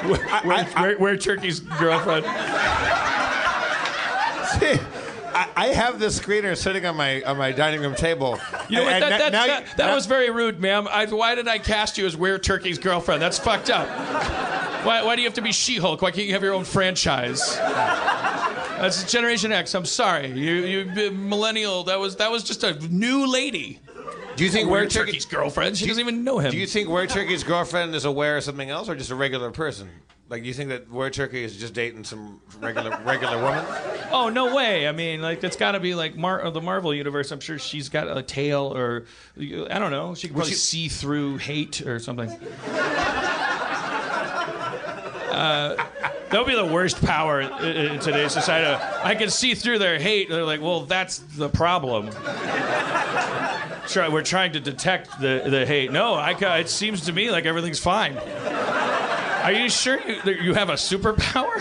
where, 0.07 0.63
where, 0.63 0.97
where 0.97 1.15
Turkey's 1.17 1.59
girlfriend? 1.59 2.25
I, 5.33 5.47
I 5.55 5.67
have 5.67 5.99
this 5.99 6.19
screener 6.19 6.57
sitting 6.57 6.85
on 6.85 6.95
my 6.95 7.21
on 7.23 7.37
my 7.37 7.51
dining 7.51 7.81
room 7.81 7.95
table. 7.95 8.39
You 8.69 8.77
know 8.77 8.83
what? 8.83 8.93
And- 8.93 9.03
That, 9.03 9.11
and 9.13 9.21
that, 9.21 9.31
now- 9.31 9.47
that, 9.47 9.77
that 9.77 9.87
now- 9.87 9.95
was 9.95 10.05
very 10.05 10.29
rude, 10.29 10.59
ma'am. 10.59 10.87
I, 10.89 11.05
why 11.05 11.35
did 11.35 11.47
I 11.47 11.57
cast 11.57 11.97
you 11.97 12.05
as 12.05 12.15
Weird 12.17 12.43
Turkey's 12.43 12.77
girlfriend? 12.77 13.21
That's 13.21 13.39
fucked 13.39 13.69
up. 13.69 13.87
Why, 14.85 15.03
why 15.03 15.15
do 15.15 15.21
you 15.21 15.27
have 15.27 15.35
to 15.35 15.41
be 15.43 15.51
She-Hulk? 15.51 16.01
Why 16.01 16.09
can't 16.11 16.25
you 16.25 16.33
have 16.33 16.41
your 16.41 16.53
own 16.53 16.63
franchise? 16.65 17.55
That's 17.57 19.03
Generation 19.11 19.51
X. 19.51 19.75
I'm 19.75 19.85
sorry, 19.85 20.27
you, 20.31 20.53
you 20.53 21.07
uh, 21.07 21.11
millennial. 21.11 21.83
That 21.83 21.99
was 21.99 22.15
that 22.15 22.31
was 22.31 22.43
just 22.43 22.63
a 22.63 22.73
new 22.87 23.31
lady. 23.31 23.79
Do 24.35 24.43
you 24.43 24.49
think 24.49 24.69
Where 24.69 24.81
Where 24.81 24.89
Turkey's 24.89 25.25
girlfriend? 25.25 25.77
She 25.77 25.85
doesn't 25.85 26.01
even 26.01 26.23
know 26.23 26.39
him. 26.39 26.49
Do 26.51 26.57
you 26.57 26.65
think 26.65 26.89
Where 26.89 27.05
Turkey's 27.05 27.43
girlfriend 27.43 27.93
is 27.93 28.05
aware 28.05 28.37
of 28.37 28.43
something 28.43 28.69
else, 28.71 28.89
or 28.89 28.95
just 28.95 29.11
a 29.11 29.15
regular 29.15 29.51
person? 29.51 29.89
Like, 30.31 30.45
you 30.45 30.53
think 30.53 30.69
that 30.69 30.89
Where 30.89 31.09
Turkey 31.09 31.43
is 31.43 31.57
just 31.57 31.73
dating 31.73 32.05
some 32.05 32.39
regular 32.61 32.97
regular 33.03 33.39
woman? 33.41 33.65
Oh 34.13 34.27
no 34.27 34.53
way! 34.53 34.89
I 34.89 34.91
mean, 34.91 35.21
like 35.21 35.41
it's 35.41 35.55
got 35.55 35.71
to 35.71 35.79
be 35.79 35.95
like 35.95 36.17
Mar- 36.17 36.51
the 36.51 36.59
Marvel 36.59 36.93
universe. 36.93 37.31
I'm 37.31 37.39
sure 37.39 37.57
she's 37.57 37.87
got 37.87 38.17
a 38.17 38.21
tail, 38.21 38.75
or 38.75 39.05
I 39.39 39.79
don't 39.79 39.91
know. 39.91 40.15
She 40.15 40.27
can 40.27 40.35
probably 40.35 40.51
she- 40.51 40.57
see 40.57 40.87
through 40.89 41.37
hate 41.37 41.85
or 41.87 41.99
something. 41.99 42.29
Uh, 45.31 45.75
that 46.29 46.33
would 46.33 46.45
be 46.45 46.55
the 46.55 46.65
worst 46.65 47.03
power 47.03 47.39
in, 47.39 47.63
in 47.63 47.99
today's 47.99 48.33
society. 48.33 48.83
I 49.01 49.15
can 49.15 49.29
see 49.29 49.55
through 49.55 49.79
their 49.79 49.97
hate. 49.97 50.29
They're 50.29 50.43
like, 50.43 50.61
well, 50.61 50.81
that's 50.81 51.19
the 51.19 51.47
problem. 51.47 52.09
Try, 53.87 54.09
we're 54.09 54.23
trying 54.23 54.51
to 54.51 54.59
detect 54.59 55.19
the, 55.21 55.43
the 55.47 55.65
hate. 55.65 55.91
No, 55.91 56.13
I, 56.13 56.31
it 56.59 56.69
seems 56.69 57.05
to 57.05 57.13
me 57.13 57.31
like 57.31 57.45
everything's 57.45 57.79
fine. 57.79 58.17
Are 59.43 59.51
you 59.51 59.69
sure 59.69 59.99
you, 60.07 60.21
that 60.21 60.41
you 60.41 60.53
have 60.53 60.69
a 60.69 60.73
superpower? 60.73 61.51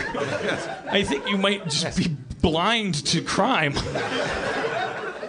I 0.90 1.02
think 1.02 1.28
you 1.28 1.38
might 1.38 1.68
just 1.68 1.98
be 1.98 2.08
blind 2.40 3.06
to 3.06 3.22
crime. 3.22 3.74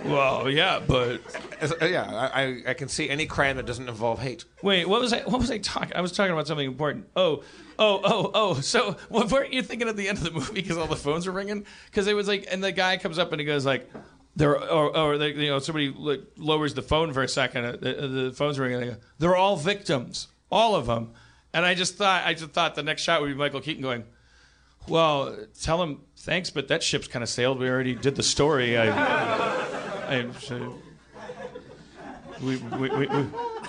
well, 0.05 0.49
yeah, 0.49 0.81
but 0.85 1.21
uh, 1.61 1.85
yeah, 1.85 2.29
I, 2.33 2.63
I, 2.67 2.73
can 2.73 2.87
see 2.87 3.09
any 3.09 3.25
crime 3.25 3.57
that 3.57 3.65
doesn't 3.65 3.87
involve 3.87 4.19
hate. 4.19 4.45
wait, 4.61 4.87
what 4.87 4.99
was 4.99 5.13
I? 5.13 5.21
What 5.21 5.39
was 5.39 5.51
I 5.51 5.59
talking? 5.59 5.95
I 5.95 6.01
was 6.01 6.11
talking 6.11 6.33
about 6.33 6.47
something 6.47 6.67
important. 6.67 7.07
Oh, 7.15 7.43
oh, 7.77 8.01
oh, 8.03 8.31
oh. 8.33 8.53
So, 8.55 8.97
what 9.09 9.31
weren't 9.31 9.53
you 9.53 9.61
thinking 9.61 9.87
at 9.87 9.95
the 9.95 10.09
end 10.09 10.17
of 10.17 10.23
the 10.23 10.31
movie 10.31 10.53
because 10.53 10.77
all 10.77 10.87
the 10.87 10.95
phones 10.95 11.27
were 11.27 11.33
ringing? 11.33 11.65
Because 11.85 12.07
it 12.07 12.15
was 12.15 12.27
like, 12.27 12.47
and 12.51 12.63
the 12.63 12.71
guy 12.71 12.97
comes 12.97 13.19
up 13.19 13.31
and 13.31 13.39
he 13.39 13.45
goes 13.45 13.65
like. 13.65 13.89
There, 14.33 14.57
or, 14.57 14.95
or 14.95 15.17
they, 15.17 15.33
you 15.33 15.49
know, 15.49 15.59
somebody 15.59 15.89
like, 15.89 16.21
lowers 16.37 16.73
the 16.73 16.81
phone 16.81 17.11
for 17.11 17.21
a 17.21 17.27
second. 17.27 17.65
uh, 17.65 17.71
The, 17.73 18.07
the 18.07 18.31
phone's 18.33 18.57
ringing. 18.57 18.79
They 18.79 18.85
go, 18.85 18.95
They're 19.19 19.35
all 19.35 19.57
victims, 19.57 20.29
all 20.49 20.73
of 20.73 20.85
them. 20.85 21.11
And 21.53 21.65
I 21.65 21.73
just 21.73 21.95
thought, 21.95 22.25
I 22.25 22.33
just 22.33 22.51
thought 22.51 22.75
the 22.75 22.83
next 22.83 23.01
shot 23.01 23.21
would 23.21 23.27
be 23.27 23.33
Michael 23.33 23.61
Keaton 23.61 23.81
going, 23.81 24.05
"Well, 24.87 25.37
tell 25.61 25.81
him 25.83 26.01
thanks, 26.17 26.49
but 26.49 26.67
that 26.69 26.81
ship's 26.81 27.07
kind 27.07 27.23
of 27.23 27.29
sailed. 27.29 27.59
We 27.59 27.69
already 27.69 27.95
did 27.95 28.15
the 28.15 28.23
story. 28.23 28.77
I, 28.77 28.89
I, 30.17 30.25
we, 32.41 32.57
we, 32.57 32.89
we, 32.89 33.07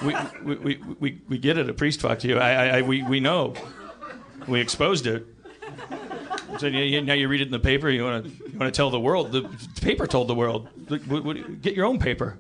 we, 0.03 0.15
we, 0.43 0.81
we, 1.01 1.21
we, 1.29 1.39
get 1.39 1.59
it. 1.59 1.69
A 1.69 1.75
priest 1.75 2.01
fucked 2.01 2.25
you. 2.25 2.39
I, 2.39 2.79
I, 2.79 2.83
we, 2.83 3.03
we 3.03 3.21
know. 3.21 3.55
We 4.47 4.61
exposed 4.61 5.07
it. 5.07 5.27
So 6.59 6.69
now 6.69 7.15
you 7.15 7.29
read 7.29 7.41
it 7.41 7.47
in 7.47 7.51
the 7.51 7.59
paper. 7.59 7.89
You 7.91 8.05
want 8.05 8.25
to, 8.25 8.31
you 8.31 8.59
want 8.59 8.73
to 8.73 8.77
tell 8.77 8.91
the 8.91 9.01
world. 9.01 9.33
The, 9.33 9.49
paper 9.81 10.07
told 10.07 10.29
the 10.29 10.35
world. 10.35 10.69
Get 11.61 11.75
your 11.75 11.87
own 11.87 11.99
paper." 11.99 12.39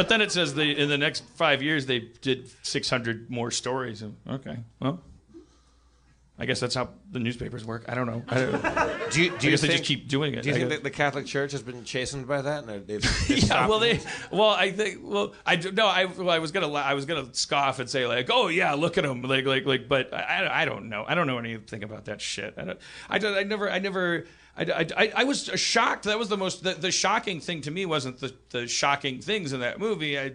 But 0.00 0.08
then 0.08 0.22
it 0.22 0.32
says 0.32 0.54
they, 0.54 0.70
in 0.70 0.88
the 0.88 0.96
next 0.96 1.24
five 1.34 1.62
years 1.62 1.84
they 1.84 1.98
did 1.98 2.50
600 2.62 3.28
more 3.28 3.50
stories. 3.50 4.00
And, 4.00 4.16
okay, 4.26 4.56
well, 4.80 5.02
I 6.38 6.46
guess 6.46 6.58
that's 6.58 6.74
how 6.74 6.88
the 7.12 7.18
newspapers 7.18 7.66
work. 7.66 7.84
I 7.86 7.94
don't 7.94 8.06
know. 8.06 8.22
I, 8.26 8.34
don't, 8.36 9.10
Do 9.10 9.22
you, 9.22 9.28
do 9.36 9.46
you 9.46 9.50
guess 9.50 9.60
think, 9.60 9.60
they 9.60 9.76
just 9.76 9.84
keep 9.84 10.08
doing 10.08 10.32
it. 10.32 10.42
Do 10.42 10.48
you 10.48 10.54
I 10.54 10.58
think 10.58 10.70
that 10.70 10.82
the 10.82 10.90
Catholic 10.90 11.26
Church 11.26 11.52
has 11.52 11.62
been 11.62 11.84
chastened 11.84 12.26
by 12.26 12.40
that? 12.40 12.64
And 12.64 12.86
they've, 12.86 13.02
they've 13.28 13.38
yeah, 13.40 13.66
well, 13.66 13.78
they, 13.78 14.00
well, 14.30 14.48
I 14.48 14.70
think, 14.70 15.00
well, 15.02 15.34
I 15.44 15.56
no, 15.56 15.86
I, 15.86 16.06
well, 16.06 16.30
I 16.30 16.38
was 16.38 16.50
gonna, 16.50 16.72
I 16.72 16.94
was 16.94 17.04
gonna 17.04 17.28
scoff 17.34 17.78
and 17.78 17.90
say 17.90 18.06
like, 18.06 18.30
oh 18.32 18.48
yeah, 18.48 18.72
look 18.72 18.96
at 18.96 19.04
them. 19.04 19.20
like, 19.20 19.44
like, 19.44 19.66
like, 19.66 19.86
but 19.86 20.14
I, 20.14 20.62
I 20.62 20.64
don't 20.64 20.88
know, 20.88 21.04
I 21.06 21.14
don't 21.14 21.26
know 21.26 21.36
anything 21.36 21.84
about 21.84 22.06
that 22.06 22.22
shit. 22.22 22.54
I 22.56 22.64
don't, 22.64 22.78
I, 23.10 23.18
don't, 23.18 23.36
I 23.36 23.42
never, 23.42 23.70
I 23.70 23.78
never. 23.80 24.24
I, 24.56 24.86
I, 24.96 25.12
I- 25.16 25.24
was 25.24 25.44
shocked. 25.56 26.04
That 26.04 26.18
was 26.18 26.28
the 26.28 26.36
most. 26.36 26.62
The, 26.62 26.74
the 26.74 26.90
shocking 26.90 27.40
thing 27.40 27.60
to 27.62 27.70
me 27.70 27.86
wasn't 27.86 28.18
the, 28.20 28.34
the 28.50 28.66
shocking 28.66 29.20
things 29.20 29.52
in 29.52 29.60
that 29.60 29.78
movie. 29.78 30.18
I, 30.18 30.32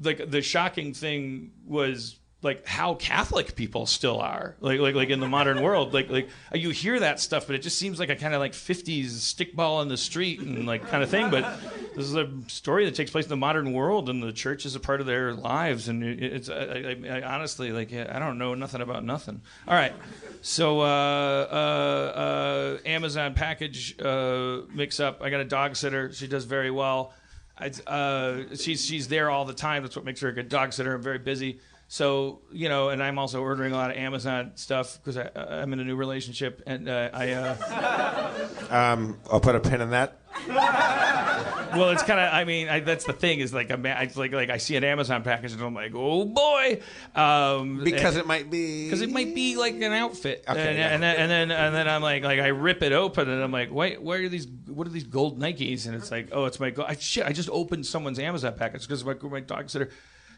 like 0.00 0.30
the 0.30 0.42
shocking 0.42 0.92
thing 0.92 1.52
was 1.66 2.16
like 2.44 2.66
how 2.66 2.94
Catholic 2.94 3.56
people 3.56 3.86
still 3.86 4.20
are, 4.20 4.54
like 4.60 4.78
like 4.78 4.94
like 4.94 5.08
in 5.08 5.18
the 5.18 5.28
modern 5.28 5.62
world. 5.62 5.94
Like 5.94 6.10
like 6.10 6.28
you 6.54 6.70
hear 6.70 7.00
that 7.00 7.18
stuff, 7.18 7.46
but 7.46 7.56
it 7.56 7.62
just 7.62 7.78
seems 7.78 7.98
like 7.98 8.10
a 8.10 8.16
kind 8.16 8.34
of 8.34 8.40
like 8.40 8.52
'50s 8.52 9.06
stickball 9.06 9.82
in 9.82 9.88
the 9.88 9.96
street 9.96 10.40
and 10.40 10.66
like 10.66 10.86
kind 10.88 11.02
of 11.02 11.08
thing. 11.08 11.30
But 11.30 11.58
this 11.96 12.04
is 12.04 12.14
a 12.14 12.30
story 12.46 12.84
that 12.84 12.94
takes 12.94 13.10
place 13.10 13.24
in 13.24 13.30
the 13.30 13.36
modern 13.36 13.72
world, 13.72 14.08
and 14.08 14.22
the 14.22 14.32
church 14.32 14.66
is 14.66 14.76
a 14.76 14.80
part 14.80 15.00
of 15.00 15.06
their 15.06 15.32
lives. 15.32 15.88
And 15.88 16.04
it's 16.04 16.50
I, 16.50 16.96
I, 17.02 17.18
I 17.18 17.34
honestly 17.34 17.72
like 17.72 17.92
I 17.92 18.18
don't 18.18 18.38
know 18.38 18.54
nothing 18.54 18.82
about 18.82 19.04
nothing. 19.04 19.40
All 19.66 19.74
right. 19.74 19.94
So 20.42 20.80
uh, 20.80 20.84
uh, 20.84 22.18
uh, 22.18 22.78
Amazon 22.84 23.32
package 23.32 23.98
uh, 23.98 24.60
mix 24.72 25.00
up. 25.00 25.22
I 25.22 25.30
got 25.30 25.40
a 25.40 25.44
dog 25.46 25.74
sitter. 25.74 26.12
She 26.12 26.26
does 26.26 26.44
very 26.44 26.70
well. 26.70 27.14
I, 27.56 27.70
uh, 27.86 28.56
she's 28.56 28.84
she's 28.84 29.08
there 29.08 29.30
all 29.30 29.44
the 29.44 29.54
time. 29.54 29.82
That's 29.84 29.96
what 29.96 30.04
makes 30.04 30.20
her 30.20 30.28
a 30.28 30.32
good 30.32 30.48
dog 30.48 30.72
sitter. 30.72 30.94
I'm 30.94 31.02
very 31.02 31.18
busy, 31.18 31.60
so 31.88 32.40
you 32.52 32.68
know, 32.68 32.88
and 32.88 33.02
I'm 33.02 33.18
also 33.18 33.40
ordering 33.40 33.72
a 33.72 33.76
lot 33.76 33.90
of 33.90 33.96
Amazon 33.96 34.52
stuff 34.54 34.98
because 35.02 35.16
I'm 35.16 35.72
in 35.72 35.80
a 35.80 35.84
new 35.84 35.96
relationship, 35.96 36.62
and 36.66 36.88
uh, 36.88 37.10
I 37.12 37.32
uh, 37.32 38.30
Um, 38.70 39.18
I'll 39.30 39.40
put 39.40 39.54
a 39.54 39.60
pin 39.60 39.80
in 39.80 39.90
that. 39.90 40.18
well, 40.48 41.90
it's 41.90 42.02
kind 42.02 42.18
of 42.20 42.32
I 42.32 42.44
mean 42.44 42.68
I, 42.68 42.80
that's 42.80 43.04
the 43.04 43.12
thing 43.12 43.38
is 43.40 43.54
like 43.54 43.70
I'm, 43.70 43.82
like 43.82 44.14
like 44.32 44.50
I 44.50 44.56
see 44.56 44.76
an 44.76 44.84
Amazon 44.84 45.22
package 45.22 45.52
and 45.52 45.62
I'm 45.62 45.74
like 45.74 45.92
oh 45.94 46.24
boy, 46.24 46.80
um, 47.14 47.82
Because 47.84 48.16
it 48.16 48.26
might 48.26 48.50
be. 48.50 48.84
because 48.84 49.00
it 49.00 49.10
might 49.10 49.34
be 49.34 49.56
like 49.56 49.74
an 49.74 49.92
outfit, 49.92 50.44
Okay, 50.48 50.60
and, 50.60 50.78
yeah. 50.78 50.88
and, 50.88 51.02
then, 51.02 51.16
and 51.16 51.30
then 51.30 51.50
and 51.50 51.74
then 51.74 51.88
I'm 51.88 52.02
like 52.02 52.24
like 52.24 52.40
I 52.40 52.48
rip 52.48 52.82
it 52.82 52.92
open 52.92 53.28
and 53.28 53.42
I'm 53.42 53.52
like 53.52 53.72
wait 53.72 54.02
where 54.02 54.22
are 54.24 54.28
these 54.28 54.46
what 54.66 54.86
are 54.86 54.90
these 54.90 55.04
gold 55.04 55.38
Nikes 55.38 55.86
and 55.86 55.94
it's 55.94 56.10
like 56.10 56.30
oh 56.32 56.46
it's 56.46 56.58
my 56.58 56.70
gold 56.70 56.88
I, 56.90 56.96
shit 56.96 57.24
I 57.24 57.32
just 57.32 57.48
opened 57.50 57.86
someone's 57.86 58.18
Amazon 58.18 58.54
package 58.56 58.82
because 58.82 59.04
my 59.04 59.14
my 59.22 59.40
dog 59.40 59.70
sitter, 59.70 59.90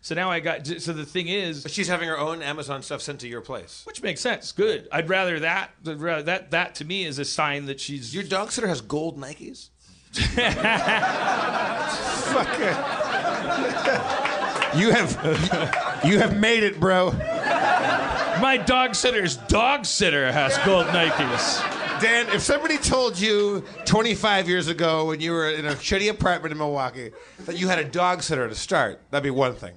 so 0.07 0.15
now 0.15 0.31
I 0.31 0.39
got 0.39 0.65
so 0.65 0.93
the 0.93 1.05
thing 1.05 1.27
is 1.27 1.65
But 1.65 1.73
she's 1.73 1.89
having 1.89 2.09
her 2.09 2.17
own 2.17 2.41
Amazon 2.41 2.81
stuff 2.81 3.03
sent 3.03 3.19
to 3.23 3.29
your 3.29 3.41
place. 3.41 3.83
which 3.87 4.05
makes 4.05 4.21
sense 4.21 4.53
good 4.53 4.87
I'd 4.93 5.09
rather 5.09 5.41
that 5.41 5.73
I'd 5.85 6.01
rather 6.01 6.23
that 6.23 6.53
that 6.53 6.77
to 6.77 6.85
me 6.85 7.05
is 7.05 7.19
a 7.19 7.25
sign 7.25 7.67
that 7.67 7.81
she's 7.81 8.15
Your 8.15 8.23
dog 8.23 8.53
sitter 8.53 8.69
has 8.69 8.81
gold 8.81 9.19
Nikes. 9.19 9.71
You 14.77 14.91
have 14.91 16.03
you 16.05 16.19
have 16.19 16.39
made 16.39 16.63
it, 16.63 16.79
bro. 16.79 17.11
my 17.11 18.63
dog 18.65 18.95
sitter's 18.95 19.37
dog 19.37 19.87
sitter 19.87 20.31
has 20.31 20.57
gold 20.59 20.87
Nikes. 20.89 22.01
Dan, 22.01 22.29
if 22.29 22.43
somebody 22.43 22.77
told 22.77 23.19
you 23.19 23.65
25 23.87 24.49
years 24.49 24.69
ago 24.69 25.07
when 25.07 25.21
you 25.21 25.33
were 25.33 25.51
in 25.51 25.65
a 25.65 25.73
shitty 25.73 26.11
apartment 26.11 26.53
in 26.53 26.59
Milwaukee 26.59 27.13
that 27.47 27.59
you 27.59 27.69
had 27.69 27.79
a 27.79 27.85
dog 27.85 28.23
sitter 28.23 28.49
to 28.49 28.55
start, 28.55 29.01
that'd 29.11 29.25
be 29.25 29.31
one 29.31 29.55
thing. 29.55 29.73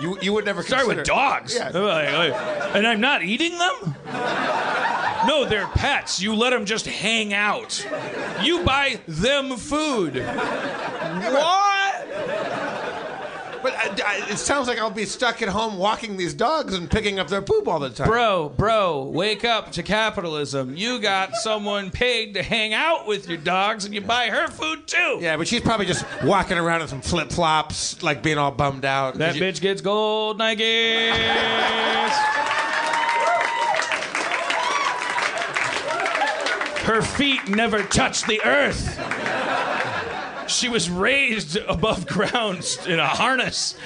You 0.00 0.18
you 0.20 0.32
would 0.32 0.44
never 0.44 0.62
Start 0.62 0.86
with 0.86 1.04
dogs. 1.04 1.54
Yeah. 1.54 1.70
And 2.74 2.86
I'm 2.86 3.00
not 3.00 3.22
eating 3.22 3.58
them? 3.58 3.96
No, 5.26 5.44
they're 5.44 5.66
pets. 5.66 6.20
You 6.20 6.34
let 6.34 6.50
them 6.50 6.64
just 6.64 6.86
hang 6.86 7.34
out. 7.34 7.84
You 8.42 8.62
buy 8.62 9.00
them 9.06 9.56
food. 9.56 10.16
What? 10.16 11.77
But 13.62 13.74
uh, 13.74 13.78
I, 14.04 14.22
I- 14.28 14.32
it 14.32 14.38
sounds 14.38 14.68
like 14.68 14.78
I'll 14.78 14.90
be 14.90 15.04
stuck 15.04 15.42
at 15.42 15.48
home 15.48 15.78
walking 15.78 16.16
these 16.16 16.34
dogs 16.34 16.74
and 16.74 16.90
picking 16.90 17.18
up 17.18 17.28
their 17.28 17.42
poop 17.42 17.66
all 17.68 17.78
the 17.78 17.90
time. 17.90 18.06
Bro, 18.08 18.50
bro, 18.56 19.04
wake 19.04 19.44
up 19.44 19.72
to 19.72 19.82
capitalism. 19.82 20.76
You 20.76 20.98
got 21.00 21.34
someone 21.36 21.90
paid 21.90 22.34
to 22.34 22.42
hang 22.42 22.74
out 22.74 23.06
with 23.06 23.28
your 23.28 23.38
dogs 23.38 23.84
and 23.84 23.94
you 23.94 24.00
buy 24.00 24.28
her 24.28 24.48
food 24.48 24.86
too. 24.86 25.18
Yeah, 25.20 25.36
but 25.36 25.48
she's 25.48 25.60
probably 25.60 25.86
just 25.86 26.04
walking 26.24 26.58
around 26.58 26.82
in 26.82 26.88
some 26.88 27.00
flip 27.00 27.30
flops, 27.30 28.02
like 28.02 28.22
being 28.22 28.38
all 28.38 28.50
bummed 28.50 28.84
out. 28.84 29.14
That 29.18 29.34
You- 29.36 29.42
bitch 29.42 29.60
gets 29.60 29.80
gold 29.80 30.38
Nikes. 30.38 31.14
Her 36.84 37.02
feet 37.02 37.48
never 37.48 37.82
touch 37.82 38.22
the 38.22 38.40
earth. 38.44 38.98
She 40.48 40.68
was 40.68 40.90
raised 40.90 41.56
above 41.56 42.06
ground 42.08 42.66
in 42.86 42.98
a 42.98 43.06
harness, 43.06 43.76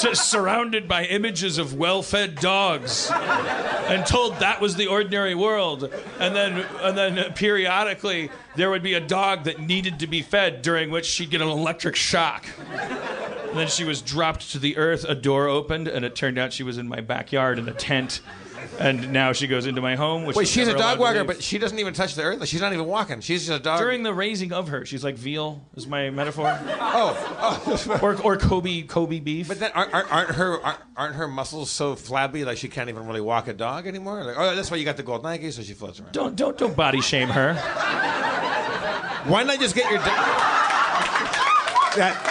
just 0.00 0.30
surrounded 0.30 0.88
by 0.88 1.04
images 1.04 1.58
of 1.58 1.74
well 1.74 2.02
fed 2.02 2.36
dogs, 2.36 3.10
and 3.12 4.06
told 4.06 4.36
that 4.36 4.60
was 4.60 4.76
the 4.76 4.86
ordinary 4.86 5.34
world. 5.34 5.92
And 6.18 6.34
then, 6.34 6.64
and 6.80 6.96
then 6.96 7.32
periodically, 7.34 8.30
there 8.56 8.70
would 8.70 8.82
be 8.82 8.94
a 8.94 9.00
dog 9.00 9.44
that 9.44 9.58
needed 9.60 9.98
to 10.00 10.06
be 10.06 10.22
fed, 10.22 10.62
during 10.62 10.90
which 10.90 11.06
she'd 11.06 11.30
get 11.30 11.42
an 11.42 11.48
electric 11.48 11.96
shock. 11.96 12.46
And 12.70 13.58
then 13.58 13.66
she 13.68 13.82
was 13.82 14.00
dropped 14.00 14.52
to 14.52 14.60
the 14.60 14.76
earth. 14.76 15.04
A 15.08 15.14
door 15.14 15.48
opened, 15.48 15.88
and 15.88 16.04
it 16.04 16.14
turned 16.14 16.38
out 16.38 16.52
she 16.52 16.62
was 16.62 16.78
in 16.78 16.86
my 16.86 17.00
backyard 17.00 17.58
in 17.58 17.68
a 17.68 17.74
tent. 17.74 18.20
And 18.78 19.12
now 19.12 19.32
she 19.32 19.46
goes 19.46 19.66
into 19.66 19.80
my 19.80 19.94
home. 19.96 20.24
Which 20.24 20.36
Wait, 20.36 20.48
she's 20.48 20.68
a 20.68 20.76
dog 20.76 20.98
walker, 20.98 21.24
but 21.24 21.42
she 21.42 21.58
doesn't 21.58 21.78
even 21.78 21.92
touch 21.94 22.14
the 22.14 22.22
earth. 22.22 22.46
She's 22.48 22.60
not 22.60 22.72
even 22.72 22.86
walking. 22.86 23.20
She's 23.20 23.46
just 23.46 23.60
a 23.60 23.62
dog. 23.62 23.78
during 23.80 24.02
the 24.02 24.14
raising 24.14 24.52
of 24.52 24.68
her, 24.68 24.84
she's 24.86 25.04
like 25.04 25.16
veal. 25.16 25.62
Is 25.76 25.86
my 25.86 26.10
metaphor? 26.10 26.58
Oh, 26.92 27.14
oh, 27.40 27.98
or 28.02 28.20
or 28.22 28.36
Kobe 28.36 28.82
Kobe 28.82 29.20
beef. 29.20 29.46
but 29.46 29.60
then 29.60 29.70
aren't, 29.74 29.94
aren't, 29.94 30.12
aren't 30.12 30.30
her 30.30 30.60
aren't, 30.60 30.78
aren't 30.96 31.14
her 31.14 31.28
muscles 31.28 31.70
so 31.70 31.94
flabby 31.94 32.44
like 32.44 32.58
she 32.58 32.68
can't 32.68 32.88
even 32.88 33.06
really 33.06 33.20
walk 33.20 33.46
a 33.48 33.52
dog 33.52 33.86
anymore? 33.86 34.24
Like, 34.24 34.34
oh, 34.36 34.56
that's 34.56 34.70
why 34.70 34.76
you 34.76 34.84
got 34.84 34.96
the 34.96 35.02
gold 35.04 35.22
Nike, 35.22 35.50
so 35.52 35.62
she 35.62 35.72
floats 35.72 36.00
around. 36.00 36.12
don't 36.12 36.36
don't 36.36 36.58
don't 36.58 36.76
body 36.76 37.00
shame 37.00 37.28
her. 37.28 37.54
Why 39.26 39.44
not 39.44 39.60
just 39.60 39.74
get 39.74 39.88
your 39.90 39.98
dog? 39.98 40.06
that 41.96 42.26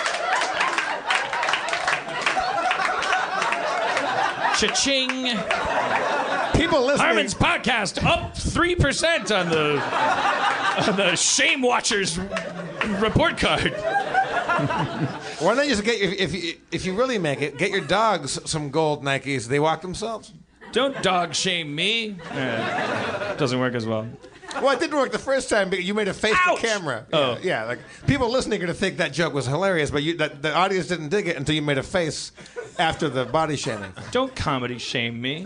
Cha-ching! 4.59 5.27
People 6.59 6.85
listening. 6.85 7.05
Harmon's 7.05 7.33
podcast 7.33 8.03
up 8.05 8.35
three 8.35 8.75
percent 8.75 9.31
on 9.31 9.49
the 9.49 9.81
on 10.87 10.95
the 10.97 11.15
Shame 11.15 11.61
Watchers 11.61 12.17
report 12.99 13.37
card. 13.37 13.73
Why 15.39 15.53
not 15.55 15.65
just 15.65 15.83
get 15.83 15.99
your 15.99 16.11
if 16.11 16.33
you, 16.33 16.55
if 16.71 16.85
you 16.85 16.93
really 16.93 17.17
make 17.17 17.41
it, 17.41 17.57
get 17.57 17.71
your 17.71 17.81
dogs 17.81 18.39
some 18.49 18.69
gold 18.69 19.03
Nikes. 19.03 19.47
They 19.47 19.59
walk 19.59 19.81
themselves. 19.81 20.33
Don't 20.71 21.01
dog 21.01 21.33
shame 21.33 21.73
me. 21.73 22.17
Yeah. 22.33 23.35
Doesn't 23.37 23.59
work 23.59 23.73
as 23.73 23.85
well. 23.85 24.07
Well, 24.55 24.71
it 24.71 24.79
didn't 24.79 24.97
work 24.97 25.11
the 25.11 25.19
first 25.19 25.49
time 25.49 25.69
because 25.69 25.87
you 25.87 25.93
made 25.93 26.07
a 26.07 26.13
face 26.13 26.35
Ouch! 26.47 26.59
to 26.59 26.67
camera. 26.67 27.05
Oh. 27.13 27.33
yeah, 27.33 27.39
yeah, 27.43 27.63
like 27.65 27.79
people 28.07 28.29
listening 28.29 28.59
are 28.59 28.65
gonna 28.65 28.73
think 28.73 28.97
that 28.97 29.13
joke 29.13 29.33
was 29.33 29.45
hilarious, 29.45 29.91
but 29.91 30.03
you, 30.03 30.17
that, 30.17 30.41
the 30.41 30.53
audience 30.53 30.87
didn't 30.87 31.09
dig 31.09 31.27
it 31.27 31.37
until 31.37 31.55
you 31.55 31.61
made 31.61 31.77
a 31.77 31.83
face 31.83 32.31
after 32.77 33.09
the 33.09 33.25
body 33.25 33.55
shaming. 33.55 33.93
Don't 34.11 34.35
comedy 34.35 34.77
shame 34.77 35.21
me. 35.21 35.45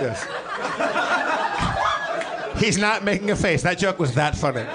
Yes. 0.00 0.26
He's 2.58 2.78
not 2.78 3.04
making 3.04 3.30
a 3.30 3.36
face. 3.36 3.62
That 3.62 3.78
joke 3.78 3.98
was 3.98 4.14
that 4.14 4.36
funny. 4.36 4.66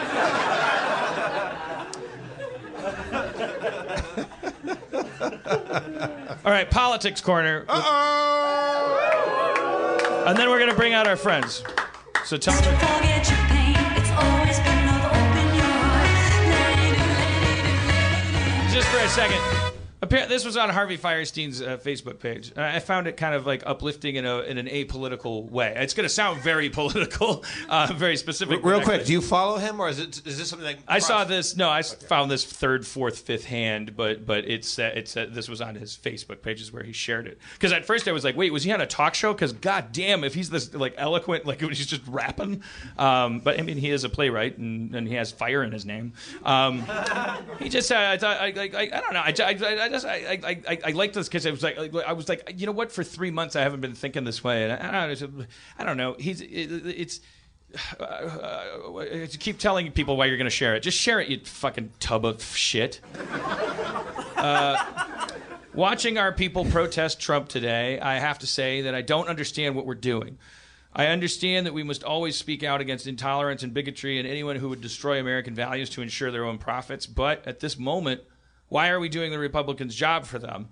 All 6.45 6.52
right, 6.52 6.69
politics 6.69 7.19
corner. 7.19 7.65
Uh-oh. 7.67 8.99
And 10.25 10.38
then 10.38 10.49
we're 10.49 10.60
going 10.60 10.69
to 10.69 10.75
bring 10.75 10.93
out 10.93 11.06
our 11.06 11.17
friends. 11.17 11.63
So 12.23 12.38
tell 12.38 12.54
me. 12.56 12.62
Just 18.71 18.88
for 18.88 18.99
a 18.99 19.10
second. 19.10 19.59
Appar- 20.01 20.29
This 20.29 20.45
was 20.45 20.55
on 20.55 20.69
Harvey 20.69 20.97
Fierstein's 20.97 21.62
uh, 21.62 21.77
Facebook 21.77 22.19
page. 22.19 22.51
And 22.51 22.62
I 22.62 22.79
found 22.79 23.07
it 23.07 23.17
kind 23.17 23.35
of 23.35 23.45
like 23.45 23.63
uplifting 23.65 24.15
in, 24.15 24.25
a, 24.25 24.39
in 24.39 24.57
an 24.57 24.67
apolitical 24.67 25.49
way. 25.49 25.73
It's 25.75 25.93
going 25.93 26.07
to 26.07 26.13
sound 26.13 26.41
very 26.41 26.69
political, 26.79 27.43
uh, 27.67 27.91
very 27.95 28.15
specific. 28.15 28.63
Real 28.63 28.81
quick, 28.81 29.05
do 29.05 29.12
you 29.12 29.21
follow 29.21 29.57
him, 29.57 29.79
or 29.79 29.89
is 29.89 29.99
it 29.99 30.25
is 30.25 30.38
this 30.38 30.49
something 30.49 30.65
that 30.65 30.77
I 30.88 30.99
saw 30.99 31.23
this. 31.25 31.57
No, 31.57 31.69
I 31.69 31.79
s 31.79 31.93
found 31.93 32.31
this 32.31 32.45
third, 32.45 32.88
fourth, 32.88 33.19
fifth 33.19 33.45
hand, 33.45 33.95
but 33.97 34.25
but 34.25 34.45
it's 34.45 34.79
uh, 34.79 34.91
it's 34.95 35.17
uh, 35.17 35.27
this 35.29 35.49
was 35.49 35.59
on 35.62 35.75
his 35.75 35.97
Facebook 35.97 36.41
pages 36.41 36.71
where 36.71 36.83
he 36.83 36.93
shared 36.93 37.27
it. 37.27 37.38
Because 37.53 37.73
at 37.73 37.85
first 37.85 38.07
I 38.07 38.12
was 38.12 38.23
like, 38.23 38.38
wait, 38.38 38.53
was 38.53 38.63
he 38.63 38.71
on 38.71 38.81
a 38.81 38.88
talk 38.88 39.15
show? 39.15 39.33
Because 39.33 39.51
god 39.53 39.91
damn, 39.91 40.23
if 40.23 40.33
he's 40.33 40.49
this 40.49 40.73
like 40.73 40.93
eloquent, 40.97 41.45
like 41.45 41.59
he's 41.69 41.85
just 41.85 42.07
rapping. 42.07 42.63
Um, 42.97 43.39
but 43.39 43.59
I 43.59 43.63
mean, 43.63 43.77
he 43.77 43.89
is 43.89 44.03
a 44.05 44.09
playwright 44.09 44.57
and, 44.57 44.95
and 44.95 45.07
he 45.07 45.15
has 45.15 45.31
fire 45.31 45.63
in 45.63 45.71
his 45.71 45.85
name. 45.85 46.13
Um, 46.43 46.83
he 47.59 47.67
just 47.69 47.91
uh, 47.91 47.95
I, 47.95 48.17
I, 48.21 48.25
I, 48.25 48.69
I, 48.73 48.89
I 48.93 49.01
don't 49.01 49.13
know. 49.13 49.21
I, 49.21 49.33
I, 49.39 49.85
I 49.85 49.88
just 49.89 50.06
I, 50.06 50.39
I, 50.43 50.62
I, 50.67 50.80
I 50.86 50.91
like 50.91 51.13
this 51.13 51.28
because 51.28 51.45
I 51.45 51.52
was 51.52 51.63
like 51.63 51.78
I 51.78 52.13
was 52.13 52.30
like 52.30 52.54
you 52.58 52.65
know 52.65 52.71
what 52.71 52.91
for 52.91 53.04
three 53.04 53.32
months 53.32 53.56
I 53.56 53.62
haven't 53.62 53.82
been 53.82 53.95
thinking 53.95 54.23
this 54.23 54.43
way 54.43 54.63
and 54.63 54.73
I, 54.73 54.88
I 54.88 55.06
don't 55.06 55.38
know 55.38 55.45
I 55.78 55.84
don't 55.84 55.97
know 55.97 56.15
he's 56.19 56.41
it, 56.41 56.47
it's 56.47 57.21
uh, 57.99 58.04
uh, 58.04 59.28
keep 59.39 59.60
telling 59.60 59.91
people 59.91 60.17
why 60.17 60.25
you're 60.25 60.38
going 60.38 60.45
to 60.45 60.49
share 60.49 60.75
it. 60.75 60.82
Just 60.82 60.97
share 60.97 61.19
it, 61.19 61.30
you 61.30 61.39
fucking 61.43 61.91
tub 61.99 62.25
of 62.25 62.43
shit. 62.43 63.02
Uh, 64.39 65.28
watching 65.73 66.17
our 66.17 66.32
people 66.32 66.63
protest 66.63 67.19
Trump 67.19 67.49
today, 67.49 67.99
I 67.99 68.19
have 68.19 68.39
to 68.39 68.47
say 68.47 68.84
that 68.84 68.95
I 68.95 69.02
don't 69.02 69.28
understand 69.28 69.75
what 69.75 69.86
we're 69.86 69.95
doing. 69.95 70.38
I 70.93 71.08
understand 71.08 71.65
that 71.65 71.73
we 71.73 71.84
must 71.84 72.06
always 72.06 72.38
speak 72.38 72.63
out 72.63 72.80
against 72.80 73.06
intolerance 73.06 73.63
and 73.63 73.73
bigotry 73.73 74.17
and 74.17 74.25
anyone 74.25 74.56
who 74.56 74.69
would 74.69 74.80
destroy 74.80 75.19
American 75.19 75.56
values 75.56 75.89
to 75.89 76.02
ensure 76.02 76.32
their 76.32 76.45
own 76.45 76.58
profits. 76.58 77.06
But 77.06 77.45
at 77.45 77.60
this 77.60 77.78
moment, 77.78 78.21
why 78.69 78.89
are 78.89 78.99
we 78.99 79.10
doing 79.10 79.32
the 79.32 79.39
Republicans' 79.39 79.95
job 79.95 80.25
for 80.25 80.39
them? 80.39 80.69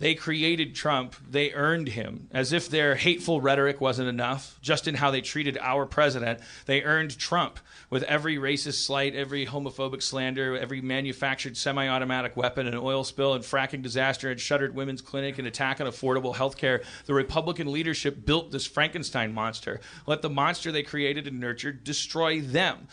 They 0.00 0.14
created 0.14 0.74
Trump. 0.74 1.14
They 1.28 1.52
earned 1.52 1.88
him. 1.88 2.28
As 2.32 2.54
if 2.54 2.70
their 2.70 2.94
hateful 2.94 3.42
rhetoric 3.42 3.82
wasn't 3.82 4.08
enough, 4.08 4.58
just 4.62 4.88
in 4.88 4.94
how 4.94 5.10
they 5.10 5.20
treated 5.20 5.58
our 5.60 5.84
president, 5.84 6.40
they 6.64 6.82
earned 6.82 7.18
Trump 7.18 7.60
with 7.90 8.02
every 8.04 8.36
racist 8.36 8.82
slight, 8.82 9.14
every 9.14 9.44
homophobic 9.44 10.02
slander, 10.02 10.56
every 10.56 10.80
manufactured 10.80 11.54
semi 11.58 11.86
automatic 11.86 12.34
weapon, 12.34 12.66
an 12.66 12.78
oil 12.78 13.04
spill, 13.04 13.34
and 13.34 13.44
fracking 13.44 13.82
disaster, 13.82 14.30
and 14.30 14.40
shuttered 14.40 14.74
women's 14.74 15.02
clinic, 15.02 15.38
and 15.38 15.46
attack 15.46 15.82
on 15.82 15.86
affordable 15.86 16.34
health 16.34 16.56
care. 16.56 16.80
The 17.04 17.12
Republican 17.14 17.70
leadership 17.70 18.24
built 18.24 18.52
this 18.52 18.66
Frankenstein 18.66 19.34
monster. 19.34 19.80
Let 20.06 20.22
the 20.22 20.30
monster 20.30 20.72
they 20.72 20.82
created 20.82 21.26
and 21.26 21.38
nurtured 21.38 21.84
destroy 21.84 22.40
them. 22.40 22.88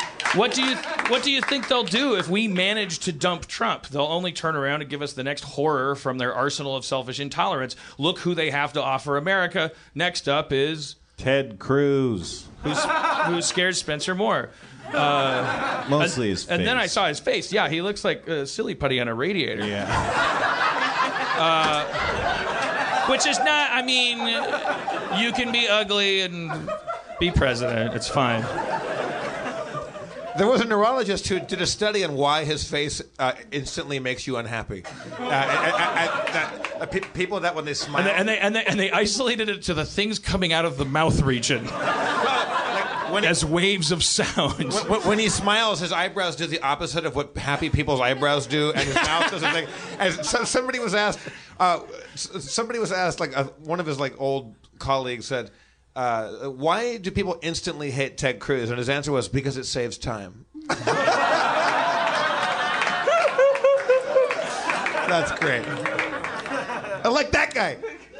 What 0.34 0.52
do 0.52 0.62
you 0.62 0.76
What 1.08 1.22
do 1.22 1.30
you 1.30 1.40
think 1.40 1.68
they'll 1.68 1.84
do 1.84 2.14
if 2.16 2.28
we 2.28 2.48
manage 2.48 2.98
to 3.00 3.12
dump 3.12 3.46
Trump? 3.46 3.86
They'll 3.88 4.02
only 4.02 4.32
turn 4.32 4.56
around 4.56 4.82
and 4.82 4.90
give 4.90 5.00
us 5.02 5.14
the 5.14 5.24
next 5.24 5.42
horror 5.44 5.94
from 5.94 6.18
their 6.18 6.34
arsenal 6.34 6.76
of 6.76 6.84
selfish 6.84 7.18
intolerance. 7.18 7.76
Look 7.96 8.18
who 8.20 8.34
they 8.34 8.50
have 8.50 8.72
to 8.74 8.82
offer 8.82 9.16
America. 9.16 9.72
Next 9.94 10.28
up 10.28 10.52
is 10.52 10.96
Ted 11.16 11.58
Cruz. 11.58 12.46
who's 12.62 12.78
who 13.26 13.40
scares 13.42 13.78
Spencer 13.78 14.14
Moore. 14.14 14.50
Mostly 14.92 16.28
his 16.30 16.44
face. 16.44 16.50
And 16.50 16.66
then 16.66 16.76
I 16.76 16.86
saw 16.86 17.08
his 17.08 17.18
face. 17.20 17.52
Yeah, 17.52 17.68
he 17.68 17.82
looks 17.82 18.04
like 18.04 18.28
uh, 18.28 18.44
silly 18.46 18.74
putty 18.74 19.00
on 19.00 19.08
a 19.08 19.14
radiator. 19.14 19.66
Yeah. 19.66 19.86
Which 23.10 23.26
is 23.26 23.38
not. 23.38 23.70
I 23.72 23.82
mean, 23.82 24.18
you 25.22 25.32
can 25.32 25.50
be 25.52 25.66
ugly 25.68 26.20
and 26.20 26.70
be 27.18 27.30
president. 27.30 27.94
It's 27.94 28.08
fine. 28.08 28.42
There 30.38 30.46
was 30.46 30.60
a 30.60 30.64
neurologist 30.64 31.28
who 31.28 31.40
did 31.40 31.60
a 31.60 31.66
study 31.66 32.04
on 32.04 32.14
why 32.14 32.44
his 32.44 32.68
face 32.68 33.02
uh, 33.18 33.32
instantly 33.50 33.98
makes 33.98 34.26
you 34.26 34.36
unhappy. 34.36 34.84
Uh, 35.18 35.24
I- 35.24 35.26
I- 35.26 36.02
I- 36.02 36.30
that- 36.32 36.72
uh, 36.82 36.86
pe- 36.86 37.00
people 37.00 37.40
that 37.40 37.54
when 37.54 37.64
they 37.64 37.74
smile, 37.74 38.06
And 38.06 38.06
they, 38.08 38.12
and 38.14 38.28
they 38.28 38.38
and 38.38 38.54
they 38.56 38.64
and 38.64 38.80
they 38.80 38.90
isolated 38.92 39.48
it 39.48 39.62
to 39.62 39.74
the 39.74 39.84
things 39.84 40.18
coming 40.18 40.52
out 40.52 40.64
of 40.64 40.78
the 40.78 40.84
mouth 40.84 41.20
region 41.22 41.64
like, 41.66 43.12
when, 43.12 43.24
as 43.24 43.44
waves 43.44 43.90
of 43.90 44.04
sound. 44.04 44.72
when, 44.88 45.00
when 45.02 45.18
he 45.18 45.28
smiles, 45.28 45.80
his 45.80 45.92
eyebrows 45.92 46.36
do 46.36 46.46
the 46.46 46.60
opposite 46.60 47.04
of 47.04 47.16
what 47.16 47.36
happy 47.36 47.68
people's 47.70 48.00
eyebrows 48.00 48.46
do, 48.46 48.70
and 48.70 48.80
his 48.80 48.94
mouth 48.94 49.30
does 49.30 49.42
a 49.42 49.50
thing. 49.50 49.66
And 49.98 50.14
so, 50.24 50.44
somebody 50.44 50.78
was 50.78 50.94
asked, 50.94 51.18
uh, 51.58 51.80
somebody 52.14 52.78
was 52.78 52.92
asked, 52.92 53.18
like 53.18 53.36
uh, 53.36 53.44
one 53.64 53.80
of 53.80 53.86
his 53.86 53.98
like 53.98 54.14
old 54.20 54.54
colleagues 54.78 55.26
said, 55.26 55.50
uh, 55.98 56.48
"Why 56.50 56.96
do 56.96 57.10
people 57.10 57.38
instantly 57.42 57.90
hate 57.90 58.16
Ted 58.16 58.38
Cruz?" 58.38 58.70
And 58.70 58.78
his 58.78 58.88
answer 58.88 59.10
was, 59.10 59.28
"Because 59.28 59.56
it 59.56 59.64
saves 59.64 59.98
time." 59.98 60.46
That's 65.08 65.32
great. 65.40 65.64
I 67.04 67.08
like 67.08 67.32
that 67.32 67.52
guy. 67.52 67.78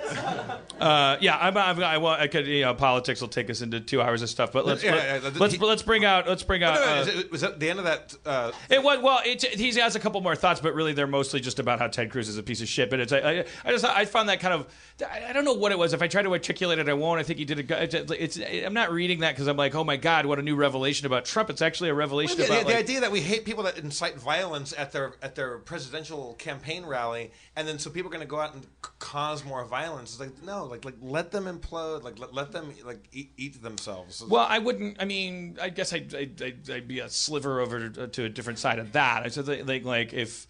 Uh, 0.79 1.17
yeah, 1.21 1.37
I'm, 1.37 1.57
I'm, 1.57 1.83
I, 1.83 1.99
want, 1.99 2.21
I 2.21 2.29
could. 2.29 2.47
You 2.47 2.61
know, 2.63 2.73
politics 2.73 3.21
will 3.21 3.27
take 3.27 3.51
us 3.51 3.63
into 3.63 3.81
two 3.81 4.01
hours 4.01 4.23
of 4.23 4.29
stuff, 4.31 4.53
but 4.53 4.65
let's 4.65 4.81
Yeah, 4.85 4.95
let, 4.95 5.05
yeah, 5.25 5.29
yeah, 5.29 5.31
let's 5.37 5.55
he- 5.55 5.59
let's 5.59 5.83
bring 5.83 6.05
out 6.05 6.29
let's 6.29 6.45
bring 6.45 6.63
out. 6.63 6.75
No, 6.77 6.87
no, 6.87 6.93
uh, 6.93 7.01
is 7.01 7.09
it- 7.09 7.33
was 7.33 7.41
that 7.41 7.59
the 7.59 7.69
end 7.69 7.81
of 7.81 7.85
that? 7.87 8.15
Uh, 8.25 8.53
It 8.71 8.81
was 8.81 9.01
well. 9.03 9.21
It, 9.25 9.43
he 9.43 9.73
has 9.81 9.97
a 9.97 9.99
couple 9.99 10.21
more 10.21 10.37
thoughts, 10.37 10.61
but 10.61 10.75
really 10.77 10.93
they're 10.93 11.09
mostly 11.09 11.41
just 11.41 11.59
about 11.59 11.81
how 11.81 11.89
Ted 11.89 12.13
Cruz 12.13 12.29
is 12.29 12.39
a 12.39 12.45
piece 12.45 12.61
of 12.61 12.69
shit. 12.69 12.91
But 12.91 13.01
it's 13.01 13.13
I, 13.13 13.19
I, 13.19 13.45
I 13.65 13.73
just 13.73 13.85
I 13.85 14.05
found 14.05 14.29
that 14.29 14.39
kind 14.39 14.55
of 14.55 14.67
I, 15.05 15.31
I 15.31 15.33
don't 15.33 15.45
know 15.45 15.55
what 15.55 15.73
it 15.73 15.79
was. 15.79 15.95
If 15.95 16.01
I 16.01 16.07
try 16.07 16.23
to 16.23 16.31
articulate 16.31 16.79
it, 16.79 16.89
I 16.89 16.93
won't. 16.95 17.19
I 17.19 17.25
think 17.25 17.41
he 17.41 17.45
did 17.45 17.59
a. 17.59 17.65
go- 17.65 17.77
It's, 17.77 17.95
it's 18.13 18.39
I'm 18.65 18.75
not 18.75 18.93
reading 18.93 19.19
that 19.21 19.35
because 19.35 19.49
I'm 19.49 19.57
like, 19.57 19.75
oh 19.75 19.83
my 19.83 19.97
god, 19.97 20.27
what 20.27 20.39
a 20.39 20.43
new 20.43 20.55
revelation 20.55 21.07
about 21.07 21.25
Trump. 21.25 21.51
It's 21.51 21.61
actually 21.63 21.91
a 21.91 21.95
revelation 21.95 22.37
the, 22.37 22.45
the- 22.45 22.53
about 22.53 22.67
the 22.69 22.75
like, 22.75 22.85
idea 22.85 23.01
that 23.01 23.11
we 23.11 23.21
hate 23.21 23.45
people 23.45 23.65
that 23.65 23.79
incite 23.79 24.15
violence 24.17 24.73
at 24.79 24.93
their 24.93 25.15
at 25.23 25.35
their 25.35 25.59
presidential 25.59 26.35
campaign 26.35 26.87
rally, 26.87 27.33
and 27.57 27.67
then 27.67 27.81
so 27.81 27.91
people 27.91 28.11
are 28.11 28.15
going 28.15 28.25
to 28.25 28.31
go 28.31 28.39
out 28.39 28.55
and 28.55 28.63
c- 28.63 28.91
cause 29.01 29.45
more 29.45 29.65
It's 30.03 30.21
like 30.21 30.43
no, 30.43 30.65
like 30.65 30.85
like 30.85 30.97
let 31.01 31.31
them 31.31 31.45
implode, 31.45 32.03
like 32.03 32.19
let, 32.19 32.35
let 32.35 32.53
them 32.53 32.73
like 32.85 33.09
eat, 33.13 33.33
eat 33.37 33.63
themselves. 33.63 34.25
Well, 34.27 34.47
I 34.49 34.59
wouldn't. 34.59 34.97
I 35.01 35.05
mean, 35.05 35.59
I 35.61 35.69
guess 35.69 35.93
I'd, 35.93 36.15
I'd, 36.15 36.43
I'd, 36.43 36.71
I'd 36.71 36.89
be 36.89 37.01
a 37.01 37.09
sliver 37.09 37.61
over 37.61 37.89
to, 37.89 38.05
uh, 38.05 38.07
to 38.09 38.25
a 38.25 38.29
different 38.29 38.59
side 38.59 38.79
of 38.79 38.93
that. 38.93 39.25
I 39.25 39.29
said 39.29 39.67
like, 39.67 39.85
like 39.85 40.13
if 40.13 40.47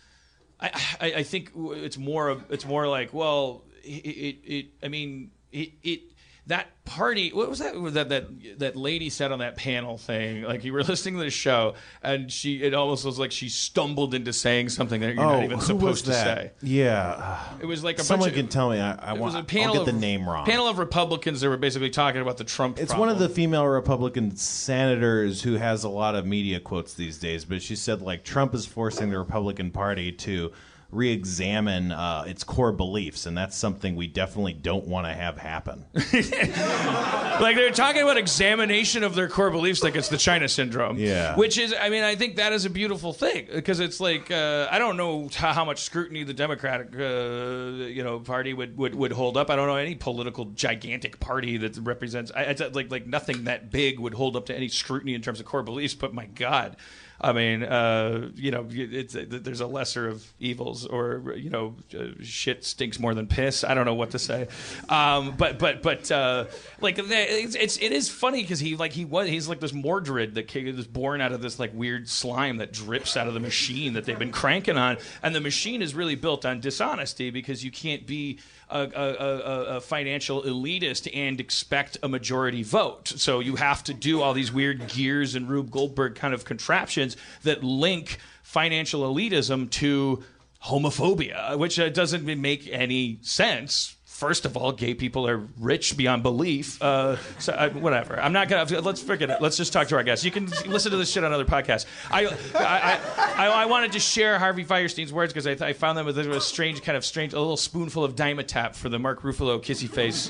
I, 0.60 0.70
I, 1.00 1.12
I 1.16 1.22
think 1.22 1.52
it's 1.54 1.98
more 1.98 2.28
of 2.28 2.44
it's 2.50 2.66
more 2.66 2.86
like 2.88 3.12
well, 3.12 3.64
it, 3.84 3.88
it, 3.88 4.36
it 4.44 4.66
I 4.82 4.88
mean, 4.88 5.30
it, 5.52 5.72
it 5.82 6.00
that 6.48 6.84
party. 6.84 7.30
What 7.30 7.48
was 7.48 7.58
that? 7.60 7.74
That 7.94 8.08
that 8.08 8.58
that 8.58 8.76
lady 8.76 9.10
said 9.10 9.32
on 9.32 9.38
that 9.38 9.56
panel 9.56 9.98
thing. 9.98 10.42
Like 10.42 10.64
you 10.64 10.72
were 10.72 10.82
listening 10.84 11.14
to 11.18 11.24
the 11.24 11.30
show, 11.30 11.74
and 12.02 12.32
she 12.32 12.62
it 12.62 12.74
almost 12.74 13.04
was 13.04 13.18
like 13.18 13.32
she 13.32 13.48
stumbled 13.48 14.14
into 14.14 14.32
saying 14.32 14.70
something 14.70 15.00
that 15.02 15.14
you're 15.14 15.24
oh, 15.24 15.32
not 15.32 15.44
even 15.44 15.60
supposed 15.60 16.06
to 16.06 16.14
say. 16.14 16.52
Yeah. 16.62 17.38
It 17.60 17.66
was 17.66 17.84
like 17.84 17.98
a 17.98 18.04
Someone 18.04 18.30
bunch 18.30 18.38
of, 18.38 18.44
can 18.44 18.48
tell 18.48 18.70
me. 18.70 18.80
I, 18.80 18.94
I 18.94 19.12
want. 19.12 19.36
a 19.36 19.42
panel 19.42 19.68
I'll 19.68 19.84
get 19.84 19.88
of, 19.88 19.94
the 19.94 20.00
name 20.00 20.28
wrong. 20.28 20.46
Panel 20.46 20.66
of 20.66 20.78
Republicans 20.78 21.42
that 21.42 21.48
were 21.48 21.58
basically 21.58 21.90
talking 21.90 22.22
about 22.22 22.38
the 22.38 22.44
Trump. 22.44 22.78
It's 22.78 22.92
problem. 22.92 23.08
one 23.08 23.08
of 23.10 23.18
the 23.18 23.28
female 23.28 23.66
Republican 23.66 24.34
senators 24.36 25.42
who 25.42 25.54
has 25.54 25.84
a 25.84 25.88
lot 25.88 26.14
of 26.14 26.26
media 26.26 26.60
quotes 26.60 26.94
these 26.94 27.18
days, 27.18 27.44
but 27.44 27.62
she 27.62 27.76
said 27.76 28.00
like 28.00 28.24
Trump 28.24 28.54
is 28.54 28.64
forcing 28.64 29.10
the 29.10 29.18
Republican 29.18 29.70
Party 29.70 30.12
to 30.12 30.52
re-examine 30.90 31.92
uh, 31.92 32.24
its 32.26 32.44
core 32.44 32.72
beliefs, 32.72 33.26
and 33.26 33.36
that's 33.36 33.56
something 33.56 33.94
we 33.94 34.06
definitely 34.06 34.54
don't 34.54 34.86
want 34.86 35.06
to 35.06 35.12
have 35.12 35.36
happen. 35.36 35.84
like 35.94 37.56
they're 37.56 37.70
talking 37.70 38.02
about 38.02 38.16
examination 38.16 39.02
of 39.04 39.14
their 39.14 39.28
core 39.28 39.50
beliefs 39.50 39.82
like 39.82 39.94
it's 39.96 40.08
the 40.08 40.16
china 40.16 40.48
syndrome 40.48 40.98
Yeah. 40.98 41.36
which 41.36 41.58
is 41.58 41.74
i 41.80 41.88
mean 41.88 42.02
i 42.02 42.14
think 42.14 42.36
that 42.36 42.52
is 42.52 42.64
a 42.64 42.70
beautiful 42.70 43.12
thing 43.12 43.46
because 43.52 43.80
it's 43.80 44.00
like 44.00 44.30
uh, 44.30 44.66
i 44.70 44.78
don't 44.78 44.96
know 44.96 45.28
how, 45.34 45.64
much 45.64 45.82
scrutiny 45.82 46.24
the 46.24 46.34
democratic 46.34 46.88
uh, 46.98 47.84
you 47.86 48.02
know 48.02 48.20
party 48.20 48.54
would, 48.54 48.76
would, 48.76 48.94
would 48.94 49.12
hold 49.12 49.36
up 49.36 49.50
i 49.50 49.56
don't 49.56 49.66
know 49.68 49.76
any 49.76 49.94
political 49.94 50.46
gigantic 50.46 51.20
party 51.20 51.56
that 51.58 51.76
represents 51.78 52.32
I, 52.34 52.42
it's 52.42 52.60
like 52.74 52.90
like 52.90 53.06
nothing 53.06 53.44
that 53.44 53.70
big 53.70 53.98
would 54.00 54.14
hold 54.14 54.36
up 54.36 54.46
to 54.46 54.56
any 54.56 54.68
scrutiny 54.68 55.14
in 55.14 55.22
terms 55.22 55.40
of 55.40 55.46
core 55.46 55.62
beliefs 55.62 55.94
but 55.94 56.14
my 56.14 56.26
god 56.26 56.76
I 57.20 57.32
mean, 57.32 57.64
uh, 57.64 58.30
you 58.36 58.52
know, 58.52 58.66
it's, 58.70 59.16
there's 59.18 59.60
a 59.60 59.66
lesser 59.66 60.06
of 60.06 60.24
evils, 60.38 60.86
or 60.86 61.34
you 61.36 61.50
know, 61.50 61.74
uh, 61.98 62.08
shit 62.22 62.64
stinks 62.64 63.00
more 63.00 63.12
than 63.12 63.26
piss. 63.26 63.64
I 63.64 63.74
don't 63.74 63.86
know 63.86 63.94
what 63.94 64.12
to 64.12 64.20
say, 64.20 64.46
um, 64.88 65.34
but 65.36 65.58
but 65.58 65.82
but 65.82 66.10
uh, 66.12 66.44
like 66.80 66.96
it's, 66.98 67.56
it's 67.56 67.76
it 67.78 67.90
is 67.90 68.08
funny 68.08 68.42
because 68.42 68.60
he 68.60 68.76
like 68.76 68.92
he 68.92 69.04
was 69.04 69.28
he's 69.28 69.48
like 69.48 69.58
this 69.58 69.72
Mordred 69.72 70.36
that 70.36 70.54
is 70.54 70.86
born 70.86 71.20
out 71.20 71.32
of 71.32 71.42
this 71.42 71.58
like 71.58 71.72
weird 71.74 72.08
slime 72.08 72.58
that 72.58 72.72
drips 72.72 73.16
out 73.16 73.26
of 73.26 73.34
the 73.34 73.40
machine 73.40 73.94
that 73.94 74.04
they've 74.04 74.18
been 74.18 74.32
cranking 74.32 74.78
on, 74.78 74.98
and 75.20 75.34
the 75.34 75.40
machine 75.40 75.82
is 75.82 75.96
really 75.96 76.14
built 76.14 76.46
on 76.46 76.60
dishonesty 76.60 77.30
because 77.30 77.64
you 77.64 77.72
can't 77.72 78.06
be 78.06 78.38
a, 78.70 78.80
a, 78.80 79.76
a 79.76 79.80
financial 79.80 80.42
elitist 80.42 81.10
and 81.14 81.40
expect 81.40 81.96
a 82.02 82.08
majority 82.08 82.62
vote. 82.62 83.08
So 83.08 83.40
you 83.40 83.56
have 83.56 83.82
to 83.84 83.94
do 83.94 84.20
all 84.20 84.34
these 84.34 84.52
weird 84.52 84.88
gears 84.88 85.34
and 85.34 85.48
Rube 85.48 85.70
Goldberg 85.70 86.14
kind 86.14 86.34
of 86.34 86.44
contraptions 86.44 87.07
that 87.42 87.62
link 87.62 88.18
financial 88.42 89.02
elitism 89.02 89.70
to 89.70 90.24
homophobia, 90.64 91.56
which 91.56 91.78
uh, 91.78 91.88
doesn't 91.88 92.24
make 92.24 92.68
any 92.70 93.18
sense. 93.22 93.94
First 94.04 94.44
of 94.44 94.56
all, 94.56 94.72
gay 94.72 94.94
people 94.94 95.28
are 95.28 95.46
rich 95.60 95.96
beyond 95.96 96.24
belief. 96.24 96.82
Uh, 96.82 97.18
so 97.38 97.52
uh, 97.52 97.70
whatever. 97.70 98.20
I'm 98.20 98.32
not 98.32 98.48
gonna. 98.48 98.80
Let's 98.80 99.00
forget 99.00 99.30
it. 99.30 99.40
Let's 99.40 99.56
just 99.56 99.72
talk 99.72 99.86
to 99.88 99.96
our 99.96 100.02
guests. 100.02 100.24
You 100.24 100.32
can 100.32 100.46
listen 100.66 100.90
to 100.90 100.96
this 100.96 101.08
shit 101.08 101.22
on 101.22 101.32
other 101.32 101.44
podcasts. 101.44 101.86
I 102.10 102.26
I, 102.56 102.98
I, 103.16 103.48
I, 103.48 103.66
wanted 103.66 103.92
to 103.92 104.00
share 104.00 104.36
Harvey 104.40 104.64
Fierstein's 104.64 105.12
words 105.12 105.32
because 105.32 105.46
I, 105.46 105.72
found 105.72 105.96
them 105.96 106.04
with 106.04 106.18
a 106.18 106.40
strange 106.40 106.82
kind 106.82 106.96
of 106.96 107.04
strange, 107.04 107.32
a 107.32 107.38
little 107.38 107.56
spoonful 107.56 108.02
of 108.02 108.16
Dimetapp 108.16 108.74
for 108.74 108.88
the 108.88 108.98
Mark 108.98 109.22
Ruffalo 109.22 109.60
kissy 109.60 109.88
face. 109.88 110.28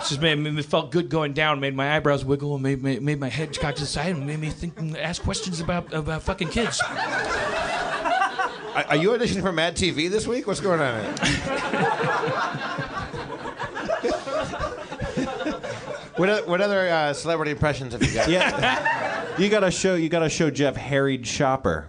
It 0.00 0.08
just 0.08 0.20
made 0.22 0.36
me 0.38 0.62
felt 0.62 0.90
good 0.90 1.10
going 1.10 1.34
down, 1.34 1.60
made 1.60 1.76
my 1.76 1.94
eyebrows 1.94 2.24
wiggle, 2.24 2.54
and 2.54 2.62
made, 2.62 2.82
made, 2.82 3.02
made 3.02 3.20
my 3.20 3.28
head 3.28 3.58
cock 3.58 3.74
to 3.74 3.82
the 3.82 3.86
side, 3.86 4.16
and 4.16 4.26
made 4.26 4.38
me 4.38 4.48
think, 4.48 4.74
ask 4.98 5.22
questions 5.22 5.60
about 5.60 5.92
about 5.92 6.22
fucking 6.22 6.48
kids. 6.48 6.80
Are, 8.74 8.84
are 8.88 8.96
you 8.96 9.10
auditioning 9.10 9.42
for 9.42 9.52
Mad 9.52 9.76
TV 9.76 10.08
this 10.08 10.26
week? 10.26 10.46
What's 10.46 10.60
going 10.60 10.80
on? 10.80 11.02
Here? 11.04 11.12
what, 16.16 16.48
what 16.48 16.60
other 16.62 16.88
uh, 16.88 17.12
celebrity 17.12 17.50
impressions 17.50 17.92
have 17.92 18.02
you 18.02 18.14
got? 18.14 18.28
Yeah. 18.28 19.36
you 19.38 19.50
gotta 19.50 19.70
show 19.70 19.96
you 19.96 20.08
gotta 20.08 20.30
show 20.30 20.50
Jeff 20.50 20.76
harried 20.76 21.26
shopper. 21.26 21.88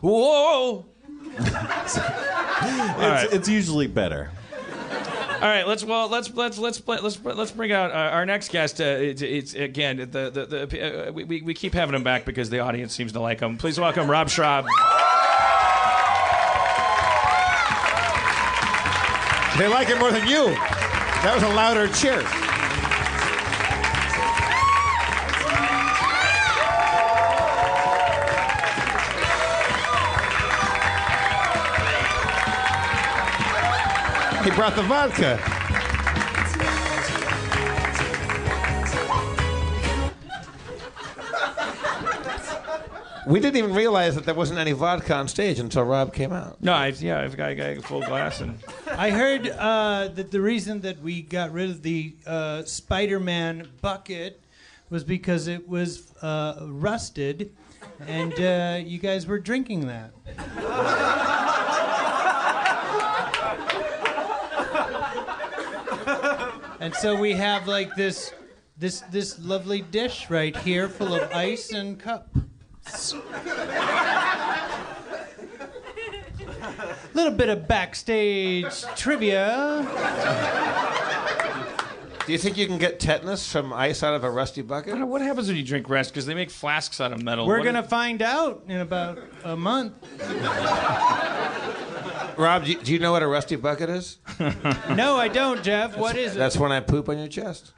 Whoa! 0.00 0.86
It's, 1.36 3.32
it's 3.32 3.48
usually 3.48 3.88
better. 3.88 4.30
All 5.44 5.50
right, 5.50 5.68
let's 5.68 5.84
well 5.84 6.08
let's 6.08 6.32
let's 6.32 6.56
let's 6.56 6.80
let's 6.88 7.22
let's 7.22 7.50
bring 7.50 7.70
out 7.70 7.90
uh, 7.90 8.14
our 8.14 8.24
next 8.24 8.50
guest. 8.50 8.80
Uh, 8.80 8.84
it's, 8.84 9.20
it's 9.20 9.52
again 9.52 9.98
the 9.98 10.30
the, 10.30 10.46
the 10.46 11.08
uh, 11.08 11.12
we, 11.12 11.42
we 11.42 11.52
keep 11.52 11.74
having 11.74 11.94
him 11.94 12.02
back 12.02 12.24
because 12.24 12.48
the 12.48 12.60
audience 12.60 12.94
seems 12.94 13.12
to 13.12 13.20
like 13.20 13.40
him. 13.40 13.58
Please 13.58 13.78
welcome 13.78 14.10
Rob 14.10 14.28
Schrab. 14.28 14.64
They 19.58 19.68
like 19.68 19.90
it 19.90 19.98
more 19.98 20.10
than 20.10 20.26
you. 20.26 20.46
That 20.46 21.32
was 21.34 21.42
a 21.42 21.48
louder 21.50 21.88
cheer. 21.88 22.43
He 34.44 34.50
brought 34.50 34.76
the 34.76 34.82
vodka. 34.82 35.40
We 43.26 43.40
didn't 43.40 43.56
even 43.56 43.74
realize 43.74 44.14
that 44.16 44.26
there 44.26 44.34
wasn't 44.34 44.58
any 44.58 44.72
vodka 44.72 45.14
on 45.14 45.28
stage 45.28 45.58
until 45.58 45.84
Rob 45.84 46.12
came 46.12 46.30
out. 46.30 46.62
No, 46.62 46.74
I, 46.74 46.88
yeah, 46.88 47.22
I've 47.22 47.38
got, 47.38 47.48
I 47.48 47.54
got 47.54 47.70
a 47.78 47.80
full 47.80 48.02
glass 48.02 48.42
and 48.42 48.58
I 48.86 49.08
heard 49.08 49.48
uh, 49.48 50.08
that 50.08 50.30
the 50.30 50.42
reason 50.42 50.82
that 50.82 51.00
we 51.00 51.22
got 51.22 51.50
rid 51.50 51.70
of 51.70 51.80
the 51.80 52.14
uh, 52.26 52.64
Spider-Man 52.64 53.70
bucket 53.80 54.42
was 54.90 55.04
because 55.04 55.48
it 55.48 55.66
was 55.66 56.12
uh, 56.20 56.66
rusted, 56.66 57.50
and 58.06 58.34
uh, 58.34 58.78
you 58.84 58.98
guys 58.98 59.26
were 59.26 59.38
drinking 59.38 59.86
that. 59.86 60.12
And 66.84 66.94
so 66.94 67.16
we 67.16 67.32
have 67.32 67.66
like 67.66 67.94
this, 67.96 68.34
this, 68.76 69.00
this 69.10 69.38
lovely 69.38 69.80
dish 69.80 70.28
right 70.28 70.54
here, 70.54 70.86
full 70.86 71.14
of 71.14 71.32
ice 71.32 71.72
and 71.72 71.98
cup. 71.98 72.28
little 77.14 77.32
bit 77.32 77.48
of 77.48 77.66
backstage 77.66 78.82
trivia. 78.96 79.80
Do 82.26 82.32
you 82.32 82.38
think 82.38 82.56
you 82.56 82.66
can 82.66 82.78
get 82.78 83.00
tetanus 83.00 83.50
from 83.50 83.72
ice 83.72 84.02
out 84.02 84.14
of 84.14 84.24
a 84.24 84.30
rusty 84.30 84.62
I 84.62 84.64
bucket? 84.64 84.90
don't 84.90 85.00
know 85.00 85.06
what 85.06 85.20
happens 85.20 85.48
when 85.48 85.56
you 85.56 85.62
drink 85.62 85.90
rest 85.90 86.10
because 86.12 86.24
they 86.24 86.34
make 86.34 86.50
flasks 86.50 87.00
out 87.00 87.12
of 87.12 87.22
metal. 87.22 87.46
We're 87.46 87.58
What- 87.58 87.64
gonna 87.64 87.82
find 87.82 88.22
out 88.22 88.64
in 88.66 88.80
about 88.80 89.18
a 89.44 89.56
month. 89.56 89.92
Rob, 92.38 92.64
do 92.64 92.72
you, 92.72 92.80
do 92.80 92.92
you 92.92 92.98
know 92.98 93.12
what 93.12 93.22
a 93.22 93.26
rusty 93.28 93.56
bucket 93.56 93.90
is? 93.90 94.18
No, 94.94 95.16
I 95.16 95.28
don't, 95.28 95.62
Jeff. 95.62 95.96
What 95.96 96.16
is 96.16 96.34
it? 96.34 96.38
That's 96.38 96.56
when 96.56 96.72
I 96.72 96.80
poop 96.80 97.08
on 97.08 97.18
your 97.18 97.28
chest. 97.28 97.72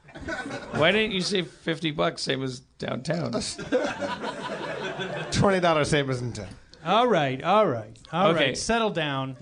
Why 0.71 0.91
didn't 0.91 1.11
you 1.11 1.21
say 1.21 1.41
fifty 1.43 1.91
bucks? 1.91 2.23
Same 2.23 2.41
as 2.43 2.61
downtown. 2.79 3.31
Twenty 5.31 5.59
dollars 5.59 5.89
same 5.89 6.09
as 6.09 6.21
in 6.21 6.33
town. 6.33 6.47
All 6.85 7.07
right, 7.07 7.43
all 7.43 7.67
right, 7.67 7.97
all 8.11 8.33
right. 8.33 8.41
Okay. 8.43 8.55
Settle 8.55 8.89
down. 8.89 9.37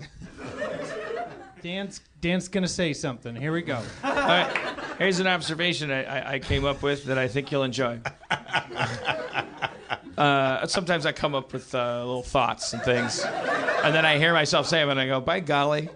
Dan's 1.62 2.00
Dan's 2.26 2.48
gonna 2.48 2.66
say 2.66 2.92
something. 2.92 3.36
Here 3.36 3.52
we 3.52 3.62
go. 3.62 3.76
All 4.04 4.12
right, 4.12 4.52
here's 4.98 5.20
an 5.20 5.28
observation 5.28 5.92
I, 5.92 6.02
I, 6.02 6.32
I 6.32 6.38
came 6.40 6.64
up 6.64 6.82
with 6.82 7.04
that 7.04 7.18
I 7.18 7.28
think 7.28 7.52
you'll 7.52 7.62
enjoy. 7.62 8.00
Uh, 10.18 10.66
sometimes 10.66 11.04
I 11.04 11.12
come 11.12 11.34
up 11.34 11.52
with 11.52 11.74
uh, 11.74 11.98
little 11.98 12.22
thoughts 12.22 12.72
and 12.72 12.82
things, 12.82 13.22
and 13.22 13.94
then 13.94 14.06
I 14.06 14.16
hear 14.16 14.32
myself 14.32 14.66
say 14.66 14.78
them, 14.78 14.88
and 14.88 14.98
I 14.98 15.06
go, 15.06 15.20
"By 15.20 15.40
golly." 15.40 15.90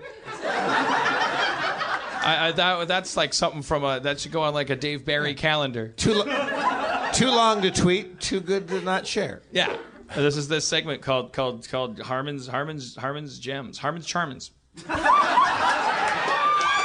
I, 2.23 2.49
I, 2.49 2.53
that, 2.53 2.87
that's 2.87 3.16
like 3.16 3.33
something 3.33 3.62
from 3.62 3.83
a 3.83 3.99
that 4.01 4.21
should 4.21 4.31
go 4.31 4.43
on 4.43 4.53
like 4.53 4.69
a 4.69 4.77
Dave 4.77 5.07
Barry 5.07 5.33
calendar. 5.33 5.88
Too, 5.97 6.12
lo- 6.12 7.11
too 7.14 7.29
long 7.31 7.62
to 7.62 7.71
tweet, 7.71 8.21
too 8.21 8.40
good 8.40 8.69
to 8.69 8.83
not 8.83 9.07
share. 9.07 9.40
Yeah, 9.53 9.75
this 10.14 10.37
is 10.37 10.49
this 10.49 10.66
segment 10.66 11.01
called 11.01 11.33
called 11.33 11.66
called 11.71 11.99
Harmon's 11.99 12.47
Harmon's 12.47 12.97
Harmon's 12.97 13.38
Gems 13.38 13.79
Harmon's 13.79 14.07
Charmins. 14.07 14.51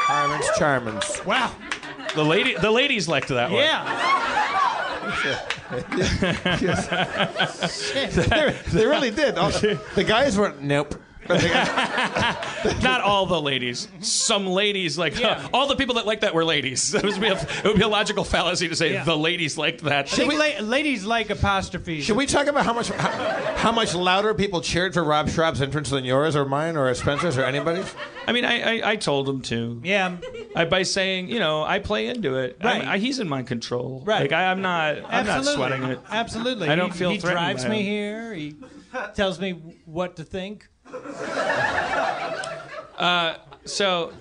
Harmon's 0.05 0.47
Charmins. 0.57 1.25
Wow. 1.25 1.51
The 2.13 2.23
lady 2.23 2.55
the 2.55 2.71
ladies 2.71 3.07
liked 3.07 3.29
that 3.29 3.49
one. 3.49 3.59
Yeah. 3.59 5.41
They 8.71 8.85
really 8.85 9.11
did. 9.11 9.35
Oh, 9.37 9.49
the 9.49 10.03
guys 10.03 10.37
were 10.37 10.53
nope. 10.61 10.95
But 11.27 11.41
the 11.41 11.47
guys- 11.49 12.81
Not 12.83 13.01
all 13.01 13.25
the 13.25 13.39
ladies. 13.41 13.87
Some 14.01 14.47
ladies 14.47 14.97
like 14.97 15.19
Yeah. 15.19 15.47
all 15.53 15.67
the 15.67 15.75
people 15.75 15.95
that 15.95 16.05
like 16.05 16.21
that 16.21 16.33
were 16.33 16.45
ladies. 16.45 16.93
It 16.95 17.03
would 17.03 17.19
be 17.21 17.27
a, 17.27 17.33
it 17.41 17.63
would 17.63 17.75
be 17.77 17.81
a 17.83 17.87
logical 17.87 18.23
fallacy 18.23 18.67
to 18.67 18.75
say 18.75 18.93
Yeah. 18.93 19.03
the 19.03 19.17
ladies 19.17 19.57
liked 19.57 19.81
that. 19.83 20.11
I 20.13 20.15
think 20.15 20.33
la- 20.33 20.65
ladies 20.65 21.03
like 21.05 21.29
apostrophes. 21.29 22.03
Should 22.05 22.17
we 22.17 22.25
talk 22.25 22.47
about 22.47 22.65
how 22.65 22.73
much 22.73 22.89
how, 22.89 23.55
how 23.55 23.71
much 23.71 23.93
louder 23.95 24.33
people 24.33 24.61
cheered 24.61 24.93
for 24.93 25.03
Rob 25.03 25.27
Schrab's 25.27 25.61
entrance 25.61 25.89
than 25.89 26.05
yours 26.05 26.35
or 26.35 26.45
mine 26.45 26.75
or 26.77 26.93
Spencer's 26.93 27.37
or 27.37 27.43
anybody's? 27.43 27.93
I 28.27 28.31
mean, 28.31 28.45
I, 28.45 28.79
I, 28.79 28.91
I 28.91 28.95
told 28.95 29.29
him 29.29 29.41
to. 29.43 29.81
Yeah. 29.83 30.17
I, 30.55 30.65
by 30.65 30.83
saying, 30.83 31.29
you 31.29 31.39
know, 31.39 31.63
I 31.63 31.79
play 31.79 32.07
into 32.07 32.37
it. 32.37 32.57
Right. 32.63 32.83
I, 32.85 32.97
he's 32.97 33.19
in 33.19 33.29
my 33.29 33.43
control. 33.43 34.03
Right. 34.05 34.21
Like 34.21 34.31
I, 34.31 34.49
I'm 34.51 34.61
not. 34.61 34.95
I'm 34.97 35.25
not 35.25 35.37
Absolutely. 35.39 35.55
sweating 35.55 35.83
it. 35.91 35.99
Absolutely. 36.09 36.69
I 36.69 36.75
don't 36.75 36.91
he, 36.91 36.97
feel 36.97 37.09
He 37.11 37.19
threatened 37.19 37.39
drives 37.39 37.63
by 37.63 37.69
me 37.69 37.77
him. 37.79 37.85
here. 37.85 38.33
He 38.33 38.55
tells 39.13 39.39
me 39.39 39.51
what 39.85 40.15
to 40.17 40.23
think. 40.23 40.67
So, 43.65 44.13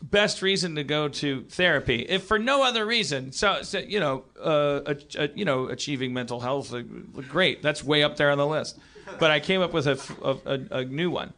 best 0.00 0.42
reason 0.42 0.76
to 0.76 0.84
go 0.84 1.08
to 1.08 1.42
therapy, 1.50 2.06
if 2.08 2.24
for 2.24 2.38
no 2.38 2.64
other 2.64 2.86
reason. 2.86 3.32
So, 3.32 3.62
so 3.62 3.78
you 3.78 4.00
know, 4.00 4.24
uh, 4.40 4.80
ach- 4.86 5.16
uh, 5.16 5.28
you 5.34 5.44
know, 5.44 5.66
achieving 5.66 6.14
mental 6.14 6.40
health, 6.40 6.72
uh, 6.72 6.82
great. 7.28 7.62
That's 7.62 7.84
way 7.84 8.02
up 8.02 8.16
there 8.16 8.30
on 8.30 8.38
the 8.38 8.46
list. 8.46 8.78
But 9.18 9.30
I 9.30 9.40
came 9.40 9.60
up 9.60 9.72
with 9.72 9.86
a 9.86 10.84
new 10.84 11.10
one. 11.10 11.32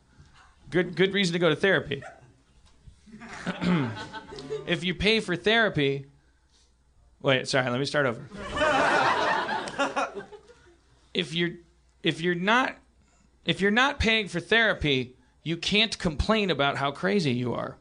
Good, 0.70 0.94
good 0.94 1.12
reason 1.12 1.32
to 1.32 1.38
go 1.38 1.48
to 1.48 1.56
therapy. 1.56 2.02
if 4.66 4.84
you 4.84 4.94
pay 4.94 5.20
for 5.20 5.34
therapy, 5.36 6.06
wait, 7.20 7.48
sorry, 7.48 7.68
let 7.70 7.78
me 7.80 7.86
start 7.86 8.06
over. 8.06 8.22
if 11.12 11.34
you're, 11.34 11.50
if 12.02 12.20
you're 12.20 12.34
not, 12.34 12.76
if 13.44 13.60
you're 13.60 13.70
not 13.70 13.98
paying 13.98 14.28
for 14.28 14.40
therapy, 14.40 15.16
you 15.42 15.56
can't 15.56 15.98
complain 15.98 16.50
about 16.50 16.76
how 16.76 16.90
crazy 16.90 17.32
you 17.32 17.54
are. 17.54 17.76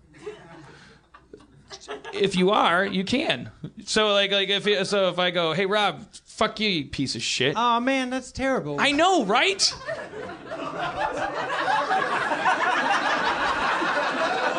If 2.13 2.35
you 2.35 2.51
are, 2.51 2.85
you 2.85 3.03
can. 3.03 3.51
So 3.85 4.13
like 4.13 4.31
like 4.31 4.49
if 4.49 4.87
so 4.87 5.09
if 5.09 5.19
I 5.19 5.31
go, 5.31 5.53
hey 5.53 5.65
Rob, 5.65 6.05
Fuck 6.37 6.59
you, 6.59 6.69
you 6.69 6.85
piece 6.85 7.15
of 7.15 7.23
shit. 7.23 7.55
Oh 7.57 7.79
man, 7.79 8.11
that's 8.11 8.31
terrible. 8.31 8.79
I 8.79 8.91
know, 8.91 9.25
right? 9.25 9.59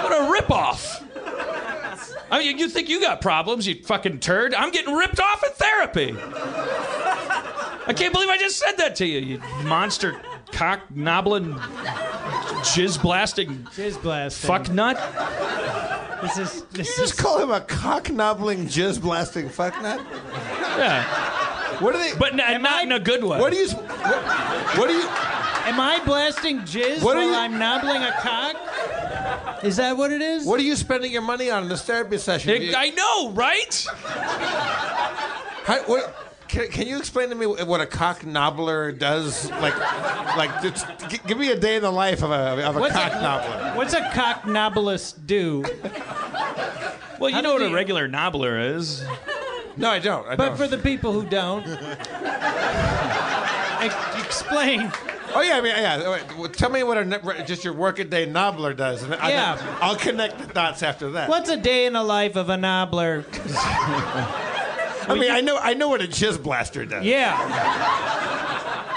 what 0.02 0.12
a 0.12 0.42
ripoff. 0.42 1.04
I 2.32 2.40
mean, 2.40 2.58
you 2.58 2.68
think 2.68 2.88
you 2.88 3.00
got 3.00 3.20
problems, 3.20 3.64
you 3.64 3.80
fucking 3.84 4.18
turd? 4.18 4.54
I'm 4.54 4.72
getting 4.72 4.92
ripped 4.92 5.20
off 5.20 5.44
in 5.44 5.50
therapy. 5.52 6.16
I 7.86 7.94
can't 7.96 8.12
believe 8.12 8.28
I 8.28 8.38
just 8.38 8.58
said 8.58 8.72
that 8.78 8.96
to 8.96 9.06
you, 9.06 9.20
you 9.20 9.38
monster 9.62 10.20
cock 10.52 10.80
knobbling, 10.90 11.54
jizz 11.54 13.00
blasting 13.00 13.66
Jizz 13.76 14.02
blasting. 14.02 14.48
fuck 14.48 14.68
nut. 14.70 14.96
This 16.22 16.36
is 16.38 16.62
this 16.72 16.96
Just 16.96 16.98
is 16.98 17.12
call 17.12 17.38
him 17.40 17.50
a 17.50 17.60
cock 17.60 18.10
knobbling, 18.10 18.66
jizz 18.66 19.00
blasting 19.00 19.48
fucknut. 19.48 20.04
Yeah, 20.78 21.04
What 21.80 21.94
are 21.94 21.98
they? 21.98 22.12
but 22.18 22.38
n- 22.38 22.62
not 22.62 22.82
in 22.82 22.92
a 22.92 22.98
good 23.00 23.22
way. 23.22 23.38
what 23.38 23.52
do 23.52 23.58
you? 23.58 23.68
What, 23.68 24.78
what 24.78 24.88
do 24.88 24.94
you? 24.94 25.02
Am 25.68 25.78
I 25.78 26.00
blasting 26.04 26.60
jizz 26.60 27.02
What 27.02 27.16
are 27.16 27.20
while 27.20 27.28
you- 27.28 27.34
I'm 27.36 27.58
knobbling 27.58 28.02
a 28.02 28.12
cock? 28.20 28.56
Is 29.64 29.76
that 29.76 29.96
what 29.96 30.10
it 30.12 30.22
is? 30.22 30.44
What 30.46 30.58
are 30.60 30.62
you 30.64 30.76
spending 30.76 31.12
your 31.12 31.22
money 31.22 31.50
on 31.50 31.64
in 31.64 31.68
this 31.68 31.82
therapy 31.82 32.18
session? 32.18 32.50
I 32.50 32.74
I 32.86 32.90
know, 32.90 33.30
right? 33.32 33.86
How, 35.64 35.82
what, 35.84 36.27
can, 36.48 36.68
can 36.68 36.86
you 36.86 36.98
explain 36.98 37.28
to 37.28 37.34
me 37.34 37.46
what 37.46 37.80
a 37.80 37.86
cock 37.86 38.24
knobbler 38.26 38.90
does? 38.92 39.50
Like, 39.52 39.76
like, 40.36 40.62
just, 40.62 40.86
g- 41.08 41.18
give 41.26 41.38
me 41.38 41.50
a 41.50 41.56
day 41.58 41.76
in 41.76 41.82
the 41.82 41.90
life 41.92 42.22
of 42.22 42.30
a 42.30 42.66
of 42.66 42.76
a 42.76 42.80
What's 42.80 42.94
cock 42.94 43.12
a- 43.12 43.20
knobbler. 43.20 43.72
What's 43.76 43.94
a 43.94 44.10
cock 44.14 44.46
novelist 44.46 45.26
do? 45.26 45.64
Well, 47.20 47.30
you 47.30 47.36
How 47.36 47.40
know 47.42 47.52
what 47.54 47.58
do 47.60 47.66
a 47.66 47.72
regular 47.74 48.08
knobbler 48.08 48.58
is. 48.58 49.04
No, 49.76 49.90
I 49.90 49.98
don't. 49.98 50.26
I 50.26 50.36
But 50.36 50.48
don't. 50.48 50.56
for 50.56 50.66
the 50.68 50.78
people 50.78 51.12
who 51.12 51.24
don't, 51.28 51.66
ex- 53.80 54.24
explain. 54.24 54.90
oh 55.34 55.40
yeah, 55.42 55.56
I 55.56 55.60
mean, 55.60 55.72
yeah. 55.76 56.18
well, 56.38 56.48
Tell 56.48 56.70
me 56.70 56.82
what 56.82 56.96
a 56.98 57.44
just 57.46 57.62
your 57.64 57.74
workaday 57.74 58.26
knobbler 58.26 58.74
does, 58.74 59.02
and 59.02 59.14
I, 59.14 59.30
Yeah. 59.30 59.78
I'll 59.80 59.96
connect 59.96 60.38
the 60.38 60.46
dots 60.46 60.82
after 60.82 61.10
that. 61.12 61.28
What's 61.28 61.50
a 61.50 61.56
day 61.56 61.86
in 61.86 61.92
the 61.92 62.02
life 62.02 62.34
of 62.36 62.48
a 62.48 62.56
knobbler? 62.56 63.24
I 65.08 65.14
mean, 65.18 65.30
I 65.30 65.40
know, 65.40 65.56
I 65.58 65.74
know 65.74 65.88
what 65.88 66.00
a 66.02 66.06
jizz 66.08 66.42
blaster 66.42 66.84
does. 66.84 67.04
Yeah. 67.04 67.34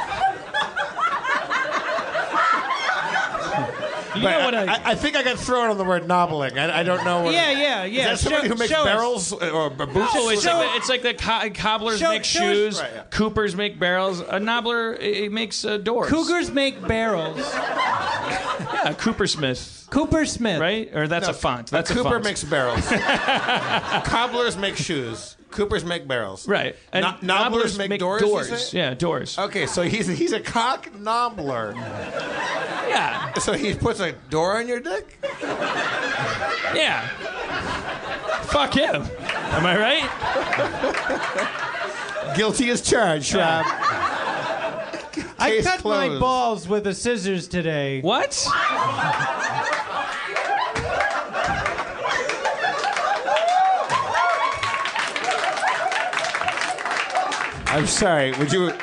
You 4.14 4.24
know 4.24 4.39
what 4.43 4.53
I, 4.53 4.64
I, 4.66 4.66
I, 4.66 4.82
I 4.91 4.95
think 4.95 5.16
I 5.16 5.24
got 5.24 5.39
thrown 5.39 5.70
on 5.70 5.78
the 5.78 5.86
word 5.86 6.05
knobbling. 6.05 6.59
I, 6.59 6.80
I 6.82 6.84
don't 6.84 7.05
know. 7.05 7.22
What 7.24 7.34
Yeah, 7.34 7.49
yeah, 7.51 7.86
yeah. 7.86 8.12
Is 8.12 8.20
that 8.22 8.30
somebody 8.30 8.47
Show- 8.49 8.53
who 8.53 8.59
makes 8.59 8.72
show 8.72 8.80
us. 8.82 8.86
barrels 8.86 9.32
or 9.32 9.70
b- 9.70 9.86
boots? 9.86 10.12
Oh, 10.14 10.30
it's 10.30 10.43
Show- 10.43 10.57
like 10.57 10.70
the, 10.72 10.76
it's 10.78 10.89
like 10.89 11.01
the 11.01 11.14
co- 11.14 11.49
cobblers 11.53 11.97
show- 11.99 12.09
make 12.09 12.26
show 12.26 12.39
shoes, 12.41 12.82
Right, 12.82 12.91
yeah. 12.93 13.03
coopers 13.09 13.55
make 13.55 13.80
barrels, 13.80 14.20
a 14.20 14.38
knobbler 14.38 14.93
it, 14.95 15.01
it 15.18 15.32
makes 15.32 15.64
uh, 15.64 15.78
doors. 15.78 16.09
Cougars 16.09 16.51
make 16.51 16.86
barrels. 16.86 17.38
yeah, 17.53 18.89
a 18.89 18.93
Coopersmith, 18.93 19.80
Cooper 19.91 20.25
Smith. 20.25 20.59
right? 20.59 20.89
Or 20.95 21.07
that's 21.07 21.27
a 21.27 21.33
font. 21.33 21.67
That's 21.69 21.91
a, 21.91 21.93
Cooper 21.93 22.09
font. 22.09 22.23
makes 22.23 22.43
barrels. 22.43 22.87
Cobblers 24.05 24.57
make 24.57 24.75
shoes. 24.77 25.37
Coopers 25.51 25.83
make 25.85 26.07
barrels. 26.07 26.47
right. 26.47 26.75
And 26.93 27.03
No- 27.03 27.15
nobblers 27.21 27.77
make 27.77 27.99
doors, 27.99 28.21
you 28.23 28.43
say? 28.57 28.77
Yeah, 28.77 28.93
doors. 28.93 29.37
Okay, 29.37 29.65
so 29.67 29.81
he's 29.83 30.07
he's 30.07 30.31
a 30.31 30.39
cock 30.39 30.89
knobbler. 30.97 31.73
Yeah, 31.75 33.33
So 33.33 33.51
he 33.53 33.73
puts 33.73 33.99
a 33.99 34.13
door 34.29 34.57
on 34.57 34.67
your 34.69 34.79
dick? 34.79 35.17
yeah. 36.73 37.05
Fuck 38.43 38.73
him. 38.75 39.03
Am 39.21 39.65
I 39.65 39.77
right? 39.77 40.07
Guilty 42.37 42.69
as 42.69 42.81
charged, 42.81 43.33
Rob. 43.33 43.65
I 45.37 45.49
Case 45.49 45.65
cut 45.65 45.83
my 45.83 46.05
closed. 46.07 46.19
balls 46.21 46.67
with 46.67 46.83
the 46.85 46.93
scissors 46.93 47.47
today. 47.49 47.99
What? 48.01 48.31
I'm 57.74 57.88
sorry. 57.88 58.34
Would 58.34 58.51
you 58.51 58.74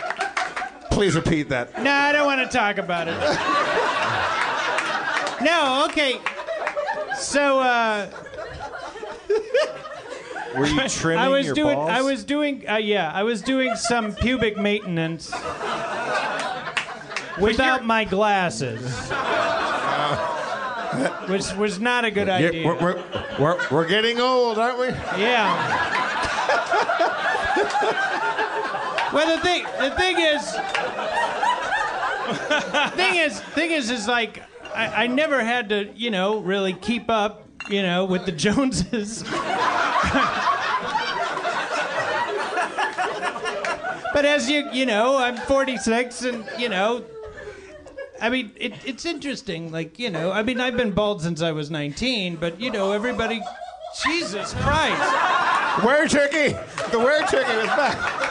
please 0.90 1.14
repeat 1.14 1.50
that? 1.50 1.80
No, 1.82 1.90
I 1.92 2.10
don't 2.12 2.24
want 2.26 2.40
to 2.40 2.48
talk 2.56 2.78
about 2.78 3.06
it. 3.08 3.18
no, 5.44 5.84
okay. 5.90 6.18
So 7.18 7.60
uh, 7.60 8.08
Were 10.56 10.64
you 10.66 10.80
trimming 10.88 11.18
I 11.22 11.28
was 11.28 11.44
your 11.46 11.54
doing. 11.54 11.74
balls? 11.76 11.90
I 11.90 12.00
was 12.00 12.24
doing. 12.24 12.64
Uh, 12.68 12.76
yeah, 12.76 13.12
I 13.12 13.24
was 13.24 13.42
doing 13.42 13.76
some 13.76 14.14
pubic 14.14 14.56
maintenance 14.56 15.30
without 17.40 17.84
my 17.84 18.04
glasses, 18.04 18.80
which 21.28 21.52
was 21.56 21.78
not 21.78 22.06
a 22.06 22.10
good 22.10 22.30
idea. 22.30 22.66
we're, 22.66 22.78
we're, 22.80 23.04
we're, 23.38 23.58
we're 23.70 23.86
getting 23.86 24.18
old, 24.18 24.58
aren't 24.58 24.78
we? 24.78 24.88
Yeah. 25.20 25.97
Well, 29.18 29.36
the 29.36 29.42
thing, 29.42 29.64
the 29.80 29.90
thing 29.96 30.16
is, 30.16 30.52
thing 32.94 33.16
is, 33.16 33.40
thing 33.40 33.72
is, 33.72 33.90
is 33.90 34.06
like 34.06 34.44
I, 34.72 35.04
I 35.04 35.08
never 35.08 35.42
had 35.42 35.70
to, 35.70 35.92
you 35.96 36.12
know, 36.12 36.38
really 36.38 36.72
keep 36.72 37.10
up, 37.10 37.48
you 37.68 37.82
know, 37.82 38.04
with 38.04 38.26
the 38.26 38.32
Joneses. 38.32 39.24
but 39.24 39.34
as 44.24 44.48
you, 44.48 44.70
you 44.70 44.86
know, 44.86 45.18
I'm 45.18 45.36
46, 45.36 46.22
and 46.22 46.48
you 46.56 46.68
know. 46.68 47.04
I 48.20 48.30
mean, 48.30 48.52
it, 48.54 48.74
it's 48.84 49.04
interesting. 49.04 49.72
Like, 49.72 49.98
you 49.98 50.10
know, 50.10 50.30
I 50.30 50.44
mean, 50.44 50.60
I've 50.60 50.76
been 50.76 50.92
bald 50.92 51.22
since 51.22 51.42
I 51.42 51.50
was 51.50 51.72
19, 51.72 52.36
but, 52.36 52.60
you 52.60 52.70
know, 52.70 52.92
everybody. 52.92 53.42
Jesus 54.04 54.54
Christ. 54.54 55.84
Where 55.84 56.06
turkey? 56.06 56.56
The 56.92 56.98
where 56.98 57.26
turkey 57.26 57.52
is 57.52 57.66
back. 57.68 58.27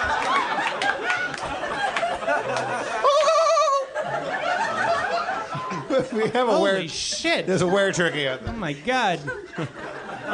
We 6.17 6.29
have 6.29 6.47
a 6.47 6.51
Holy 6.51 6.61
where. 6.61 6.87
shit. 6.87 7.47
There's 7.47 7.61
a 7.61 7.67
where 7.67 7.91
turkey 7.91 8.27
out 8.27 8.41
Oh 8.45 8.51
my 8.53 8.73
God. 8.73 9.19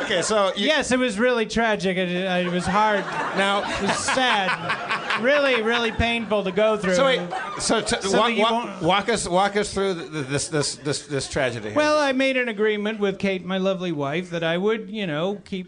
Okay, 0.04 0.22
so 0.24 0.52
you, 0.56 0.68
Yes, 0.68 0.92
it 0.92 0.98
was 0.98 1.20
really 1.20 1.46
tragic. 1.46 1.98
It, 1.98 2.26
uh, 2.26 2.48
it 2.50 2.52
was 2.52 2.66
hard. 2.66 3.02
now. 3.38 3.60
It 3.78 3.82
was 3.84 3.98
sad. 4.00 5.22
really, 5.22 5.62
really 5.62 5.92
painful 5.92 6.44
to 6.46 6.52
go 6.52 6.78
through. 6.78 6.96
So 6.96 7.06
wait, 7.06 7.22
so, 7.60 7.80
t- 7.82 8.02
So 8.02 8.18
walk, 8.20 8.36
walk, 8.38 8.82
walk 8.82 9.10
us 9.10 9.28
walk 9.28 9.56
us 9.56 9.72
through 9.72 9.94
the, 9.94 10.22
this 10.22 10.48
this 10.48 10.76
this 10.78 11.06
this 11.06 11.30
tragedy. 11.30 11.68
Here. 11.70 11.78
Well, 11.78 12.00
I 12.00 12.12
made 12.12 12.38
an 12.38 12.50
agreement 12.50 13.00
with 13.00 13.20
Kate, 13.20 13.46
my 13.46 13.58
lovely 13.60 13.92
wife, 13.92 14.32
that 14.32 14.44
I 14.44 14.58
would, 14.58 14.90
you 14.90 15.06
know, 15.06 15.36
keep 15.46 15.68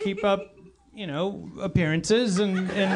keep 0.00 0.24
up, 0.24 0.56
you 0.92 1.06
know, 1.06 1.48
appearances 1.60 2.40
and 2.40 2.68
and 2.72 2.90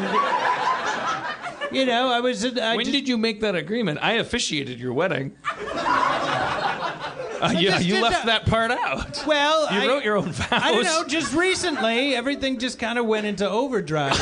you 1.71 1.85
know, 1.85 2.09
I 2.09 2.19
was. 2.19 2.43
I 2.45 2.75
When 2.75 2.85
just, 2.85 2.91
did 2.93 3.07
you 3.07 3.17
make 3.17 3.39
that 3.39 3.55
agreement? 3.55 3.99
I 4.01 4.13
officiated 4.13 4.79
your 4.81 4.91
wedding. 4.93 5.35
Uh, 7.41 7.49
you 7.57 7.71
you 7.79 8.01
left 8.01 8.25
that- 8.25 8.43
that 8.43 8.45
part 8.47 8.71
out. 8.71 9.23
Well, 9.27 9.61
You 9.73 9.81
I, 9.81 9.87
wrote 9.87 10.03
your 10.03 10.17
own 10.17 10.31
vows. 10.31 10.47
I 10.51 10.71
don't 10.71 10.83
know. 10.83 11.03
Just 11.07 11.33
recently, 11.33 12.15
everything 12.15 12.57
just 12.59 12.79
kind 12.79 12.97
of 12.97 13.05
went 13.05 13.25
into 13.25 13.47
overdrive. 13.49 14.17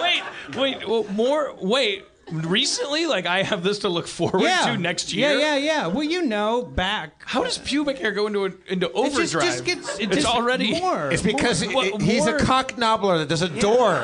Wait, 0.00 0.22
wait, 0.56 0.88
well, 0.88 1.04
more. 1.12 1.54
Wait, 1.60 2.04
recently, 2.30 3.06
like 3.06 3.26
I 3.26 3.42
have 3.42 3.62
this 3.62 3.80
to 3.80 3.88
look 3.88 4.06
forward 4.06 4.42
yeah. 4.42 4.66
to 4.66 4.76
next 4.78 5.12
year. 5.12 5.32
Yeah, 5.32 5.54
yeah, 5.54 5.56
yeah. 5.56 5.86
Well, 5.86 6.02
you 6.04 6.22
know, 6.24 6.62
back. 6.62 7.22
How 7.24 7.42
does 7.42 7.58
pubic 7.58 7.98
hair 7.98 8.12
go 8.12 8.26
into 8.26 8.44
a, 8.46 8.50
into 8.68 8.86
It 8.88 8.92
overdrive? 8.94 9.30
just, 9.30 9.64
just 9.64 9.64
gets. 9.64 9.98
It 9.98 10.04
it's 10.12 10.16
just 10.22 10.28
already. 10.28 10.78
more. 10.80 11.10
it's 11.10 11.22
because 11.22 11.62
more- 11.66 11.84
it- 11.84 11.92
what- 11.94 12.02
he's 12.02 12.24
more- 12.26 12.36
a 12.36 12.40
cock 12.44 12.76
knobbler 12.78 13.18
that 13.18 13.28
does 13.28 13.42
a 13.42 13.48
door. 13.48 13.94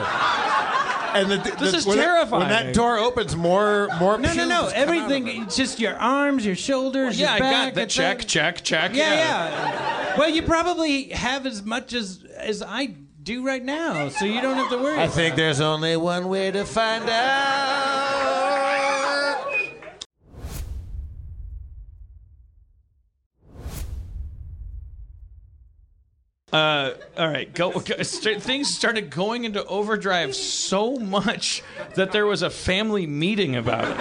And 1.14 1.30
the, 1.30 1.56
This 1.58 1.74
is 1.74 1.86
when 1.86 1.96
that- 1.98 2.04
terrifying. 2.04 2.40
when 2.40 2.48
that 2.50 2.74
door 2.74 2.98
opens, 2.98 3.34
more 3.36 3.88
more. 3.98 4.18
No, 4.18 4.28
no, 4.28 4.34
pubes 4.34 4.48
no. 4.48 4.60
come 4.64 4.72
Everything. 4.74 5.28
It's 5.42 5.56
just 5.56 5.80
your 5.80 5.96
arms, 5.96 6.44
your 6.44 6.56
shoulders, 6.56 7.18
your 7.18 7.28
body. 7.28 7.40
Yeah, 7.44 7.50
your 7.50 7.60
I 7.60 7.64
got 7.66 7.74
that. 7.74 7.82
it's 7.84 7.94
Check, 7.94 8.18
all- 8.18 8.24
check, 8.26 8.62
check. 8.64 8.90
Yeah, 8.94 9.14
yeah. 9.14 10.18
Well, 10.18 10.28
you 10.28 10.42
probably 10.42 11.04
have 11.10 11.46
as 11.46 11.62
much 11.64 11.92
as 11.94 12.24
as 12.36 12.62
I 12.62 12.94
do 13.22 13.44
right 13.44 13.64
now, 13.64 14.08
so 14.10 14.24
you 14.24 14.40
don't 14.40 14.56
have 14.56 14.70
to 14.70 14.78
worry. 14.78 14.98
I 14.98 15.06
think 15.08 15.36
there's 15.36 15.60
only 15.60 15.96
one 15.96 16.28
way 16.28 16.50
to 16.50 16.64
find 16.64 17.08
out. 17.08 18.37
Uh, 26.52 26.94
all 27.18 27.28
right, 27.28 27.52
go. 27.54 27.72
go 27.72 28.02
st- 28.02 28.42
things 28.42 28.74
started 28.74 29.10
going 29.10 29.44
into 29.44 29.62
overdrive 29.66 30.34
so 30.34 30.96
much 30.96 31.62
that 31.94 32.10
there 32.12 32.24
was 32.24 32.40
a 32.42 32.48
family 32.48 33.06
meeting 33.06 33.54
about 33.56 33.84
it. 33.84 33.98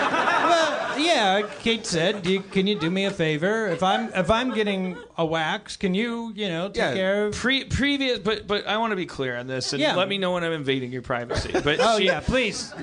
yeah, 1.03 1.41
Kate 1.59 1.85
said, 1.85 2.21
do 2.23 2.31
you, 2.31 2.39
"Can 2.41 2.65
you 2.65 2.79
do 2.79 2.89
me 2.89 3.03
a 3.03 3.11
favor? 3.11 3.67
If 3.67 3.83
I'm 3.83 4.13
if 4.13 4.31
I'm 4.31 4.53
getting 4.53 4.97
a 5.17 5.25
wax, 5.25 5.75
can 5.75 5.93
you, 5.93 6.31
you 6.35 6.47
know, 6.47 6.67
take 6.69 6.77
Yeah. 6.77 6.93
care 6.93 7.25
of?" 7.25 7.35
Pre- 7.35 7.65
previous, 7.65 8.19
but 8.19 8.47
but 8.47 8.65
I 8.65 8.77
want 8.77 8.91
to 8.91 8.95
be 8.95 9.05
clear 9.05 9.35
on 9.37 9.47
this, 9.47 9.73
and 9.73 9.81
Yeah. 9.81 9.95
let 9.95 10.07
me 10.07 10.17
know 10.17 10.31
when 10.31 10.45
I'm 10.45 10.53
invading 10.53 10.93
your 10.93 11.01
privacy. 11.01 11.51
But 11.51 11.79
Oh 11.81 11.97
she- 11.97 12.05
yeah, 12.05 12.21
please. 12.21 12.73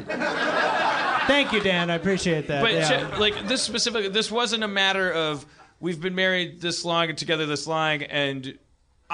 Thank 1.27 1.53
you, 1.55 1.61
Dan. 1.61 1.91
I 1.91 1.95
appreciate 1.95 2.49
that. 2.49 2.61
But 2.63 2.73
yeah. 2.75 3.17
like 3.19 3.49
this 3.49 3.63
specific, 3.63 4.13
this 4.13 4.31
wasn't 4.31 4.63
a 4.63 4.69
matter 4.69 5.11
of 5.11 5.47
we've 5.81 6.01
been 6.01 6.15
married 6.15 6.61
this 6.61 6.85
long 6.85 7.09
and 7.09 7.17
together 7.17 7.47
this 7.47 7.67
long, 7.67 8.03
and 8.03 8.59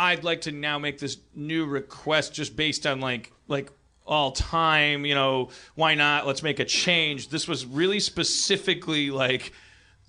I'd 0.01 0.25
like 0.25 0.41
to 0.43 0.53
now 0.53 0.79
make 0.79 0.99
this 0.99 1.19
new 1.35 1.67
request 1.67 2.33
just 2.35 2.57
based 2.57 2.87
on 2.87 3.01
like 3.01 3.33
like 3.49 3.71
all 4.07 4.33
time. 4.33 5.05
You 5.05 5.15
know, 5.15 5.51
why 5.75 5.95
not? 5.95 6.27
Let's 6.27 6.43
make 6.43 6.59
a 6.59 6.65
change. 6.65 7.29
This 7.29 7.47
was 7.47 7.67
really 7.67 8.01
specifically 8.01 9.11
like. 9.11 9.53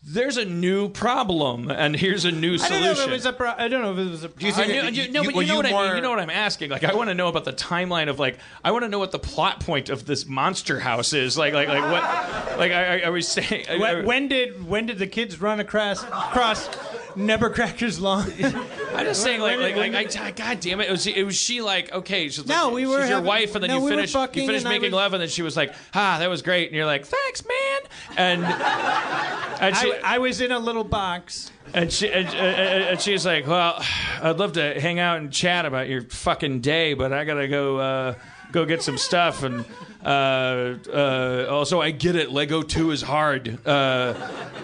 There's 0.03 0.37
a 0.37 0.45
new 0.45 0.89
problem, 0.89 1.69
and 1.69 1.95
here's 1.95 2.25
a 2.25 2.31
new 2.31 2.55
I 2.55 2.57
solution. 2.57 2.83
don't 2.85 2.95
know 2.97 3.03
if 3.03 3.07
it 3.09 3.11
was 3.11 3.25
a. 3.27 3.33
Pro- 3.33 3.53
I 3.55 3.67
don't 3.67 3.83
know 3.83 3.91
if 3.93 3.99
it 3.99 4.09
was 4.09 4.23
a. 4.23 4.29
Do 4.29 4.47
you 4.47 4.51
think 4.51 4.69
it- 4.71 4.93
you, 4.95 5.11
no, 5.11 5.23
but 5.23 5.35
you 5.35 5.45
know 5.45 5.57
what 5.57 5.67
I 5.67 5.71
mean. 5.89 5.95
You 5.97 6.01
know 6.01 6.09
what 6.09 6.19
I'm 6.19 6.31
asking. 6.31 6.71
Like, 6.71 6.83
I 6.83 6.95
want 6.95 7.09
to 7.11 7.13
know 7.13 7.27
about 7.27 7.45
the 7.45 7.53
timeline 7.53 8.09
of 8.09 8.17
like, 8.17 8.39
I 8.63 8.71
want 8.71 8.83
to 8.83 8.89
know 8.89 8.97
what 8.97 9.11
the 9.11 9.19
plot 9.19 9.59
point 9.59 9.89
of 9.89 10.07
this 10.07 10.25
monster 10.25 10.79
house 10.79 11.13
is. 11.13 11.37
Like, 11.37 11.53
like, 11.53 11.67
like 11.67 11.83
what? 11.83 12.57
Like, 12.57 12.71
I, 12.71 13.01
I, 13.01 13.05
I 13.05 13.09
was 13.09 13.27
saying. 13.27 13.65
I- 13.69 13.75
I- 13.75 13.77
when, 13.77 14.05
when 14.05 14.27
did 14.27 14.67
when 14.67 14.85
did 14.87 14.97
the 14.97 15.05
kids 15.05 15.39
run 15.39 15.59
across 15.59 16.01
across 16.03 16.67
Nebbercracker's 17.15 17.99
lawn? 17.99 18.31
I'm 18.95 19.05
just 19.05 19.23
saying, 19.23 19.41
like, 19.41 19.57
like, 19.59 19.75
like, 19.75 20.17
I, 20.17 20.31
God 20.31 20.59
damn 20.59 20.81
it! 20.81 20.87
It 20.89 20.91
was, 20.91 21.07
it 21.07 21.23
was 21.23 21.35
she 21.35 21.61
like, 21.61 21.91
okay, 21.91 22.29
she's 22.29 22.45
No, 22.45 22.65
like, 22.65 22.73
we 22.75 22.85
were 22.87 22.99
she's 23.01 23.09
your 23.09 23.17
having- 23.17 23.27
wife, 23.27 23.55
and 23.55 23.63
then 23.63 23.69
no, 23.69 23.77
you 23.77 23.83
we 23.83 23.91
were 23.91 23.97
finish, 23.97 24.13
fucking 24.13 24.43
you 24.43 24.47
finish 24.47 24.61
and 24.63 24.67
I 24.69 24.71
making 24.71 24.91
was- 24.91 24.93
love, 24.97 25.13
and 25.13 25.21
then 25.21 25.29
she 25.29 25.41
was 25.41 25.55
like, 25.57 25.73
ah, 25.93 26.17
that 26.19 26.29
was 26.29 26.41
great, 26.41 26.67
and 26.67 26.75
you're 26.75 26.85
like, 26.85 27.05
thanks, 27.05 27.43
man, 27.45 27.79
and 28.17 28.43
and 28.43 29.75
she, 29.77 29.93
I, 30.03 30.15
I 30.15 30.17
was 30.19 30.41
in 30.41 30.51
a 30.51 30.59
little 30.59 30.83
box. 30.83 31.51
and 31.73 31.91
she, 31.91 32.09
and, 32.11 32.27
and, 32.27 32.83
and 32.83 33.01
she's 33.01 33.25
like, 33.25 33.47
well, 33.47 33.83
I'd 34.21 34.37
love 34.37 34.53
to 34.53 34.79
hang 34.79 34.99
out 34.99 35.17
and 35.17 35.31
chat 35.31 35.65
about 35.65 35.87
your 35.87 36.01
fucking 36.03 36.61
day, 36.61 36.93
but 36.93 37.13
I 37.13 37.23
gotta 37.23 37.47
go, 37.47 37.77
uh, 37.77 38.15
go 38.51 38.65
get 38.65 38.81
some 38.83 38.97
stuff, 38.97 39.43
and 39.43 39.65
uh, 40.03 40.77
uh, 40.91 41.47
also 41.49 41.81
I 41.81 41.91
get 41.91 42.15
it, 42.15 42.31
Lego 42.31 42.61
Two 42.61 42.91
is 42.91 43.01
hard. 43.01 43.65
Uh, 43.67 44.13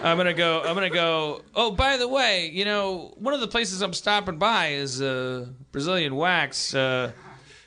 I'm 0.02 0.16
gonna 0.16 0.34
go. 0.34 0.62
I'm 0.64 0.74
gonna 0.74 0.90
go. 0.90 1.42
Oh, 1.54 1.70
by 1.70 1.96
the 1.96 2.08
way, 2.08 2.50
you 2.52 2.64
know, 2.64 3.14
one 3.18 3.34
of 3.34 3.40
the 3.40 3.48
places 3.48 3.82
I'm 3.82 3.92
stopping 3.92 4.38
by 4.38 4.68
is 4.72 5.00
uh, 5.02 5.46
Brazilian 5.72 6.16
Wax. 6.16 6.74
Uh, 6.74 7.12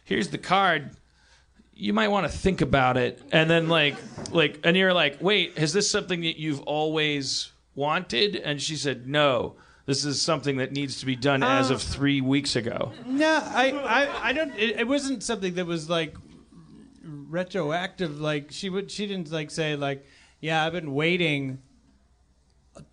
here's 0.03 0.29
the 0.29 0.37
card. 0.37 0.91
You 1.73 1.93
might 1.93 2.09
want 2.09 2.31
to 2.31 2.37
think 2.37 2.61
about 2.61 2.97
it, 2.97 3.21
and 3.31 3.49
then 3.49 3.67
like, 3.67 3.95
like, 4.31 4.59
and 4.63 4.77
you're 4.77 4.93
like, 4.93 5.17
wait, 5.21 5.57
is 5.57 5.73
this 5.73 5.89
something 5.89 6.21
that 6.21 6.39
you've 6.39 6.61
always 6.61 7.51
wanted? 7.75 8.35
And 8.35 8.61
she 8.61 8.75
said, 8.75 9.07
no. 9.07 9.55
This 9.87 10.05
is 10.05 10.21
something 10.21 10.57
that 10.57 10.71
needs 10.71 10.99
to 10.99 11.07
be 11.07 11.15
done 11.15 11.41
as 11.41 11.71
of 11.71 11.81
three 11.81 12.21
weeks 12.21 12.55
ago. 12.55 12.91
No, 13.07 13.41
I, 13.43 13.71
I, 13.71 14.27
I 14.29 14.31
don't. 14.31 14.53
It, 14.55 14.79
it 14.79 14.87
wasn't 14.87 15.23
something 15.23 15.55
that 15.55 15.65
was 15.65 15.89
like 15.89 16.15
retroactive. 17.03 18.19
Like 18.19 18.51
she 18.51 18.69
would, 18.69 18.91
she 18.91 19.07
didn't 19.07 19.31
like 19.31 19.51
say 19.51 19.75
like, 19.75 20.05
yeah, 20.39 20.65
I've 20.65 20.73
been 20.73 20.93
waiting 20.93 21.59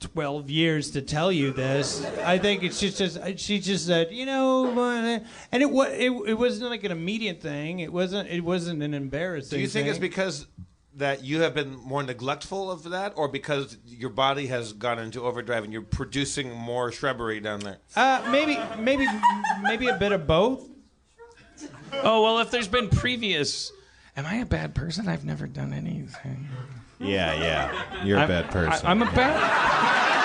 twelve 0.01 0.51
years 0.51 0.91
to 0.91 1.03
tell 1.03 1.31
you 1.31 1.53
this. 1.53 2.05
I 2.25 2.39
think 2.39 2.63
it's 2.63 2.81
just, 2.81 2.99
just 2.99 3.39
she 3.39 3.61
just 3.61 3.87
said, 3.87 4.13
you 4.13 4.27
know, 4.27 4.67
and 5.53 5.63
it 5.63 5.71
was 5.71 5.89
it, 5.93 6.11
it 6.11 6.35
wasn't 6.35 6.71
like 6.71 6.85
an 6.85 6.93
immediate 6.93 7.41
thing. 7.41 7.81
It 7.81 7.93
wasn't 7.93 8.29
it 8.29 8.43
wasn't 8.43 8.83
an 8.83 8.95
embarrassing. 8.95 9.57
Do 9.57 9.61
you 9.61 9.69
think 9.69 9.85
thing. 9.85 9.91
it's 9.91 9.99
because 9.99 10.47
that 10.95 11.23
you 11.23 11.43
have 11.43 11.55
been 11.55 11.77
more 11.77 12.03
neglectful 12.03 12.71
of 12.71 12.83
that, 12.91 13.13
or 13.17 13.29
because 13.29 13.79
your 13.87 14.11
body 14.11 14.49
has 14.49 14.73
gone 14.73 14.99
into 14.99 15.23
overdrive 15.23 15.63
and 15.63 15.73
you're 15.73 15.83
producing 15.83 16.53
more 16.53 16.91
shrubbery 16.91 17.41
down 17.41 17.61
there? 17.61 17.79
Uh, 17.95 18.27
maybe, 18.31 18.59
maybe, 18.81 19.07
maybe 19.63 19.87
a 19.87 19.97
bit 19.97 20.11
of 20.11 20.27
both. 20.27 20.69
Oh 22.03 22.23
well, 22.23 22.41
if 22.41 22.51
there's 22.51 22.69
been 22.69 22.89
previous, 22.89 23.73
am 24.19 24.27
I 24.27 24.37
a 24.37 24.47
bad 24.47 24.75
person? 24.75 25.09
I've 25.09 25.25
never 25.25 25.47
done 25.47 25.73
anything. 25.73 26.49
Yeah, 26.99 27.35
yeah. 27.35 28.05
You're 28.05 28.17
a 28.19 28.21
I'm- 28.23 28.29
bad 28.29 28.51
person. 28.51 28.87
I, 28.87 28.91
am 28.91 29.03
a 29.03 29.07
bad. 29.13 30.19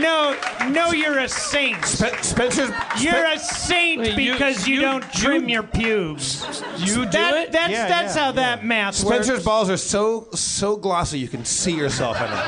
No, 0.00 0.36
no, 0.68 0.90
you're 0.92 1.18
a 1.20 1.28
saint. 1.28 1.84
Spe- 1.84 2.20
Spencer's. 2.22 2.70
You're 3.00 3.24
a 3.24 3.38
saint 3.38 4.00
Wait, 4.00 4.16
you- 4.18 4.32
because 4.32 4.66
you, 4.66 4.76
you- 4.76 4.80
don't 4.80 5.02
trim 5.12 5.48
you- 5.48 5.54
your 5.54 5.62
pubes. 5.62 6.44
You 6.78 7.04
do 7.04 7.10
That, 7.12 7.34
it. 7.34 7.52
that's 7.52 7.72
Yeah, 7.72 7.88
that's 7.88 8.16
yeah, 8.16 8.24
how 8.24 8.32
that 8.32 8.64
math 8.64 8.96
Spencer's 8.96 9.28
works. 9.36 9.44
balls 9.44 9.70
are 9.70 9.76
so 9.76 10.28
so 10.34 10.76
glossy 10.76 11.18
you 11.20 11.28
can 11.28 11.44
see 11.44 11.72
yourself 11.76 12.20
in 12.20 12.28
them. 12.30 12.46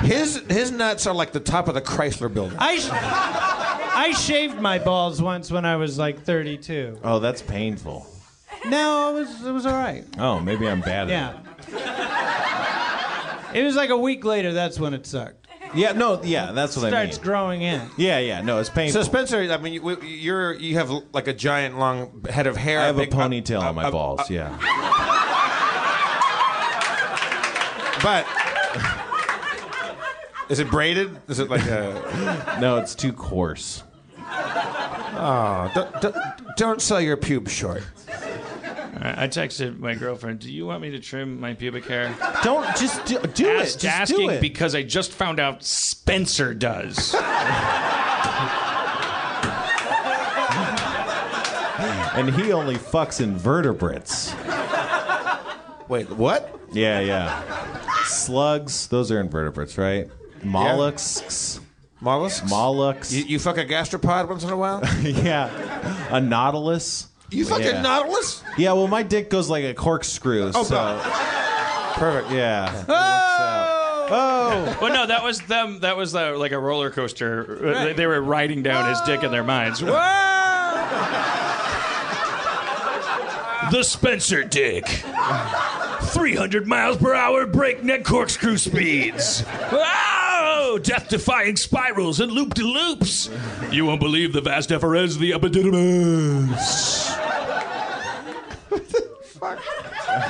His, 0.00 0.36
his 0.38 0.42
his 0.48 0.70
nuts 0.72 1.06
are 1.06 1.14
like 1.14 1.32
the 1.32 1.40
top 1.40 1.68
of 1.68 1.74
the 1.74 1.82
Chrysler 1.82 2.32
building. 2.32 2.56
I 2.58 2.78
sh- 2.78 2.88
I 4.00 4.12
shaved 4.12 4.58
my 4.58 4.78
balls 4.78 5.20
once 5.20 5.50
when 5.50 5.66
I 5.66 5.76
was 5.76 5.98
like 5.98 6.22
32. 6.22 7.00
oh, 7.04 7.18
that's 7.18 7.42
painful. 7.42 8.06
No, 8.66 9.10
it 9.10 9.20
was 9.20 9.46
it 9.46 9.52
was 9.52 9.66
all 9.66 9.74
right. 9.74 10.04
Oh, 10.18 10.40
maybe 10.40 10.66
I'm 10.66 10.80
bad 10.80 11.10
at 11.10 11.36
Yeah. 11.70 13.52
It 13.52 13.62
was 13.62 13.76
like 13.76 13.90
a 13.90 13.96
week 13.96 14.24
later. 14.24 14.54
That's 14.54 14.80
when 14.80 14.94
it 14.94 15.04
sucked. 15.06 15.48
Yeah, 15.74 15.92
no, 15.92 16.22
yeah, 16.22 16.52
that's 16.52 16.76
what 16.76 16.86
I 16.86 16.88
Starts 16.88 17.18
mean. 17.18 17.24
growing 17.24 17.62
in. 17.62 17.82
Yeah, 17.98 18.18
yeah, 18.18 18.40
no, 18.40 18.58
it's 18.58 18.70
painful. 18.70 19.02
So. 19.02 19.08
Spencer, 19.08 19.38
I 19.52 19.56
mean, 19.58 19.74
you, 19.74 20.02
you're 20.02 20.54
you 20.54 20.76
have 20.78 20.90
like 21.12 21.28
a 21.28 21.34
giant 21.34 21.78
long 21.78 22.24
head 22.28 22.46
of 22.46 22.56
hair. 22.56 22.80
I 22.80 22.86
have 22.86 22.96
a 22.96 23.00
big- 23.02 23.10
ponytail 23.10 23.62
uh, 23.62 23.68
on 23.68 23.74
my 23.74 23.84
uh, 23.84 23.90
balls, 23.90 24.20
uh, 24.20 24.24
yeah. 24.30 24.56
But 28.02 28.26
is 30.48 30.58
it 30.58 30.70
braided? 30.70 31.20
Is 31.28 31.38
it 31.38 31.50
like 31.50 31.66
a? 31.66 32.56
No, 32.60 32.78
it's 32.78 32.94
too 32.94 33.12
coarse. 33.12 33.82
Oh, 34.32 35.70
don't, 35.74 36.00
don't, 36.00 36.16
don't 36.56 36.82
sell 36.82 37.00
your 37.00 37.16
pubes 37.16 37.52
short. 37.52 37.82
I 38.08 39.24
I 39.24 39.28
texted 39.28 39.78
my 39.78 39.94
girlfriend. 39.94 40.40
Do 40.40 40.52
you 40.52 40.66
want 40.66 40.82
me 40.82 40.90
to 40.90 41.00
trim 41.00 41.40
my 41.40 41.54
pubic 41.54 41.86
hair? 41.86 42.14
Don't 42.42 42.64
just 42.76 43.04
do, 43.06 43.18
do 43.18 43.48
it. 43.48 43.58
Just 43.58 43.84
asking 43.84 44.28
do 44.28 44.30
it. 44.30 44.40
because 44.40 44.74
I 44.74 44.82
just 44.82 45.12
found 45.12 45.40
out 45.40 45.62
Spencer 45.64 46.54
does. 46.54 47.14
and 52.14 52.30
he 52.34 52.52
only 52.52 52.76
fucks 52.76 53.20
invertebrates. 53.20 54.34
Wait, 55.88 56.10
what? 56.10 56.58
Yeah, 56.72 57.00
yeah. 57.00 58.04
Slugs, 58.04 58.86
those 58.88 59.10
are 59.10 59.20
invertebrates, 59.20 59.76
right? 59.78 60.08
Mollusks. 60.42 61.60
Mollusks? 62.00 62.48
Mollusks. 62.48 63.12
You, 63.12 63.24
you 63.24 63.38
fuck 63.38 63.58
a 63.58 63.64
gastropod 63.64 64.28
once 64.28 64.42
in 64.44 64.50
a 64.50 64.56
while? 64.56 64.80
yeah. 65.02 65.50
A 66.14 66.20
nautilus. 66.20 67.08
You 67.30 67.44
fuck 67.44 67.60
Yeah. 67.60 67.78
a 67.78 67.82
nautilus? 67.82 68.42
Yeah, 68.56 68.72
well, 68.72 68.88
my 68.88 69.02
dick 69.02 69.28
goes 69.30 69.48
like 69.50 69.64
a 69.64 69.74
corkscrew. 69.74 70.50
Oh, 70.54 70.62
so, 70.62 70.74
God. 70.74 71.94
Perfect. 71.94 72.32
yeah. 72.32 72.68
it 72.70 72.74
works 72.76 72.88
out. 72.88 73.76
Oh! 74.12 74.78
well, 74.80 74.92
no, 74.92 75.06
that 75.06 75.22
was 75.22 75.40
them. 75.42 75.80
That 75.80 75.96
was 75.96 76.14
uh, 76.16 76.36
like 76.36 76.50
a 76.52 76.58
roller 76.58 76.90
coaster. 76.90 77.68
Uh, 77.76 77.84
They, 77.84 77.92
they 77.92 78.06
were 78.06 78.20
riding 78.20 78.62
down 78.62 78.88
his 78.88 79.00
dick 79.02 79.22
in 79.22 79.30
their 79.30 79.44
minds. 79.44 79.80
the 83.70 83.82
Spencer 83.84 84.42
dick. 84.42 84.86
300 86.02 86.66
miles 86.66 86.96
per 86.96 87.14
hour 87.14 87.46
breakneck 87.46 88.04
corkscrew 88.04 88.56
speeds. 88.56 89.44
Oh, 90.72 90.78
death-defying 90.78 91.56
spirals 91.56 92.20
and 92.20 92.30
loop-de-loops. 92.30 93.28
You 93.72 93.86
won't 93.86 93.98
believe 93.98 94.32
the 94.32 94.40
vas 94.40 94.68
deferens 94.68 95.14
of 95.14 95.18
the 95.18 95.32
epididymis. 95.32 97.10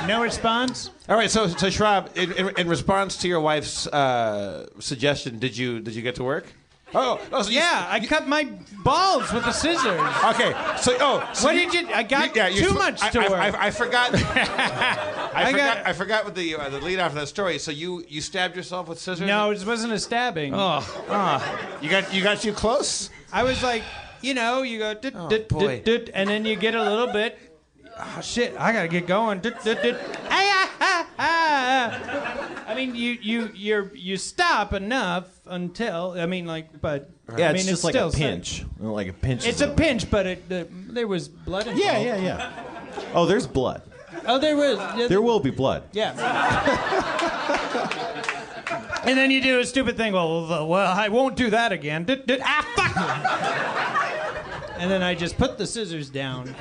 No 0.07 0.23
response. 0.23 0.89
All 1.07 1.15
right, 1.15 1.29
so 1.29 1.45
so 1.45 1.69
Schrab, 1.69 2.09
in, 2.15 2.31
in, 2.31 2.49
in 2.57 2.67
response 2.67 3.17
to 3.17 3.27
your 3.27 3.39
wife's 3.39 3.85
uh, 3.85 4.65
suggestion, 4.79 5.37
did 5.37 5.55
you 5.55 5.79
did 5.79 5.93
you 5.93 6.01
get 6.01 6.15
to 6.15 6.23
work? 6.23 6.51
Oh, 6.93 7.19
oh 7.31 7.41
so 7.41 7.49
you- 7.49 7.57
Yeah, 7.59 7.87
I 7.89 7.99
cut 8.05 8.27
my 8.27 8.43
balls 8.83 9.31
with 9.31 9.43
the 9.45 9.51
scissors. 9.51 9.99
Okay, 10.25 10.53
so 10.77 10.97
oh, 10.99 11.29
so 11.33 11.45
What 11.47 11.53
did 11.53 11.73
you- 11.73 11.87
I 11.93 12.03
got 12.03 12.35
you're 12.35 12.47
too 12.65 12.69
sp- 12.75 12.79
much 12.79 13.01
I, 13.01 13.09
to 13.11 13.19
I, 13.19 13.29
work. 13.29 13.39
I, 13.39 13.67
I 13.67 13.71
forgot. 13.71 14.11
I, 14.15 15.31
I 15.33 15.51
forgot. 15.51 15.77
got- 15.77 15.87
I 15.87 15.93
forgot 15.93 16.25
what 16.25 16.35
the 16.35 16.55
uh, 16.55 16.69
the 16.69 16.79
lead 16.81 16.99
off 16.99 17.11
of 17.11 17.15
that 17.15 17.27
story. 17.27 17.57
So 17.59 17.71
you 17.71 18.03
you 18.07 18.21
stabbed 18.21 18.55
yourself 18.55 18.87
with 18.87 18.99
scissors? 18.99 19.25
No, 19.25 19.51
it 19.51 19.65
wasn't 19.65 19.93
a 19.93 19.99
stabbing. 19.99 20.53
Oh, 20.55 20.81
you 21.81 21.89
got 21.89 22.13
you 22.13 22.21
got 22.23 22.43
you 22.43 22.53
close. 22.53 23.09
I 23.31 23.43
was 23.43 23.63
like, 23.63 23.83
you 24.21 24.33
know, 24.33 24.61
you 24.63 24.79
go, 24.79 24.93
dit, 24.93 25.13
dit, 25.29 25.47
boy. 25.47 25.81
dit, 25.81 25.85
dit, 25.85 26.09
and 26.13 26.29
then 26.29 26.45
you 26.45 26.55
get 26.57 26.75
a 26.75 26.83
little 26.83 27.07
bit. 27.07 27.37
Oh, 27.97 28.21
shit, 28.21 28.53
I 28.59 28.71
gotta 28.73 28.87
get 28.87 29.07
going. 29.07 29.39
Dit, 29.39 29.55
dit, 29.63 29.81
dit. 29.81 29.95
Ah, 30.29 30.69
ah, 30.79 31.07
ah, 31.19 31.97
ah. 31.97 32.63
I 32.67 32.75
mean, 32.75 32.95
you 32.95 33.17
you 33.21 33.51
you 33.53 33.89
you 33.93 34.17
stop 34.17 34.73
enough 34.73 35.25
until 35.51 36.15
I 36.17 36.25
mean, 36.25 36.45
like, 36.45 36.81
but 36.81 37.09
Yeah, 37.37 37.49
I 37.49 37.53
mean, 37.53 37.57
it's 37.57 37.65
just 37.67 37.83
like 37.83 37.93
still 37.93 38.09
a 38.09 38.11
pinch. 38.11 38.63
Like 38.79 39.07
a 39.07 39.13
pinch. 39.13 39.45
It's 39.45 39.61
is 39.61 39.67
a 39.67 39.73
pinch, 39.73 40.09
but 40.09 40.25
it, 40.25 40.49
the, 40.49 40.67
there 40.71 41.07
was 41.07 41.27
blood 41.27 41.67
involved. 41.67 41.83
Yeah, 41.83 41.99
yeah, 41.99 42.17
yeah. 42.17 42.51
Oh, 43.13 43.25
there's 43.25 43.45
blood. 43.47 43.81
Oh, 44.27 44.39
there 44.39 44.55
was. 44.55 44.77
Yeah, 44.97 45.07
There 45.07 45.21
will 45.21 45.39
be 45.39 45.51
blood. 45.51 45.83
Yeah. 45.93 46.11
and 49.03 49.17
then 49.17 49.31
you 49.31 49.41
do 49.41 49.59
a 49.59 49.65
stupid 49.65 49.97
thing. 49.97 50.13
Well, 50.13 50.47
well, 50.47 50.67
well, 50.67 50.91
I 50.91 51.09
won't 51.09 51.35
do 51.35 51.49
that 51.49 51.71
again. 51.71 52.05
Did- 52.05 52.25
did- 52.27 52.41
ah, 52.43 52.65
fuck! 52.75 52.95
and 54.79 54.89
then 54.91 55.01
I 55.03 55.15
just 55.15 55.37
put 55.37 55.57
the 55.57 55.65
scissors 55.67 56.09
down. 56.09 56.53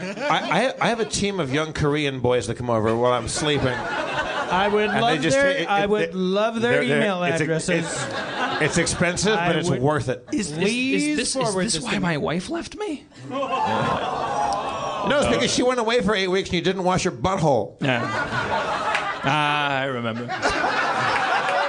I, 0.00 0.72
I, 0.80 0.84
I 0.86 0.88
have 0.88 1.00
a 1.00 1.04
team 1.04 1.40
of 1.40 1.52
young 1.52 1.72
Korean 1.72 2.20
boys 2.20 2.46
that 2.46 2.56
come 2.56 2.70
over 2.70 2.94
while 2.96 3.12
I'm 3.12 3.28
sleeping. 3.28 3.76
I 4.50 4.68
would 4.68 4.90
And 4.90 5.00
love 5.00 5.22
their. 5.22 5.46
it- 5.50 5.60
it- 5.62 5.68
I 5.68 5.86
would 5.86 6.02
it- 6.02 6.14
love 6.14 6.60
their 6.60 6.72
they're- 6.78 6.84
they're- 6.86 6.96
email 6.98 7.22
it's 7.24 7.40
a- 7.40 7.44
addresses. 7.44 7.84
It's, 7.92 8.04
it's 8.62 8.78
expensive, 8.78 9.34
I 9.36 9.48
but 9.48 9.56
it's 9.56 9.68
would- 9.70 9.80
worth 9.80 10.08
it. 10.08 10.26
Is, 10.32 10.50
is, 10.52 10.58
Please 10.58 11.02
is 11.02 11.16
this, 11.16 11.36
is 11.36 11.54
this 11.54 11.72
this 11.74 11.82
why 11.82 11.94
to 11.94 12.00
my 12.00 12.16
wife 12.16 12.48
left 12.50 12.76
me? 12.76 13.04
No, 15.08 15.20
it's 15.20 15.28
because 15.28 15.52
she 15.54 15.62
went 15.62 15.78
away 15.78 16.00
for 16.02 16.14
eight 16.14 16.28
weeks 16.28 16.48
and 16.48 16.54
you 16.56 16.62
didn't 16.62 16.82
wash 16.84 17.04
your 17.04 17.12
butthole. 17.12 17.76
Yeah. 17.80 18.00
Ah, 19.28 19.78
I 19.78 19.84
remember. 19.84 20.24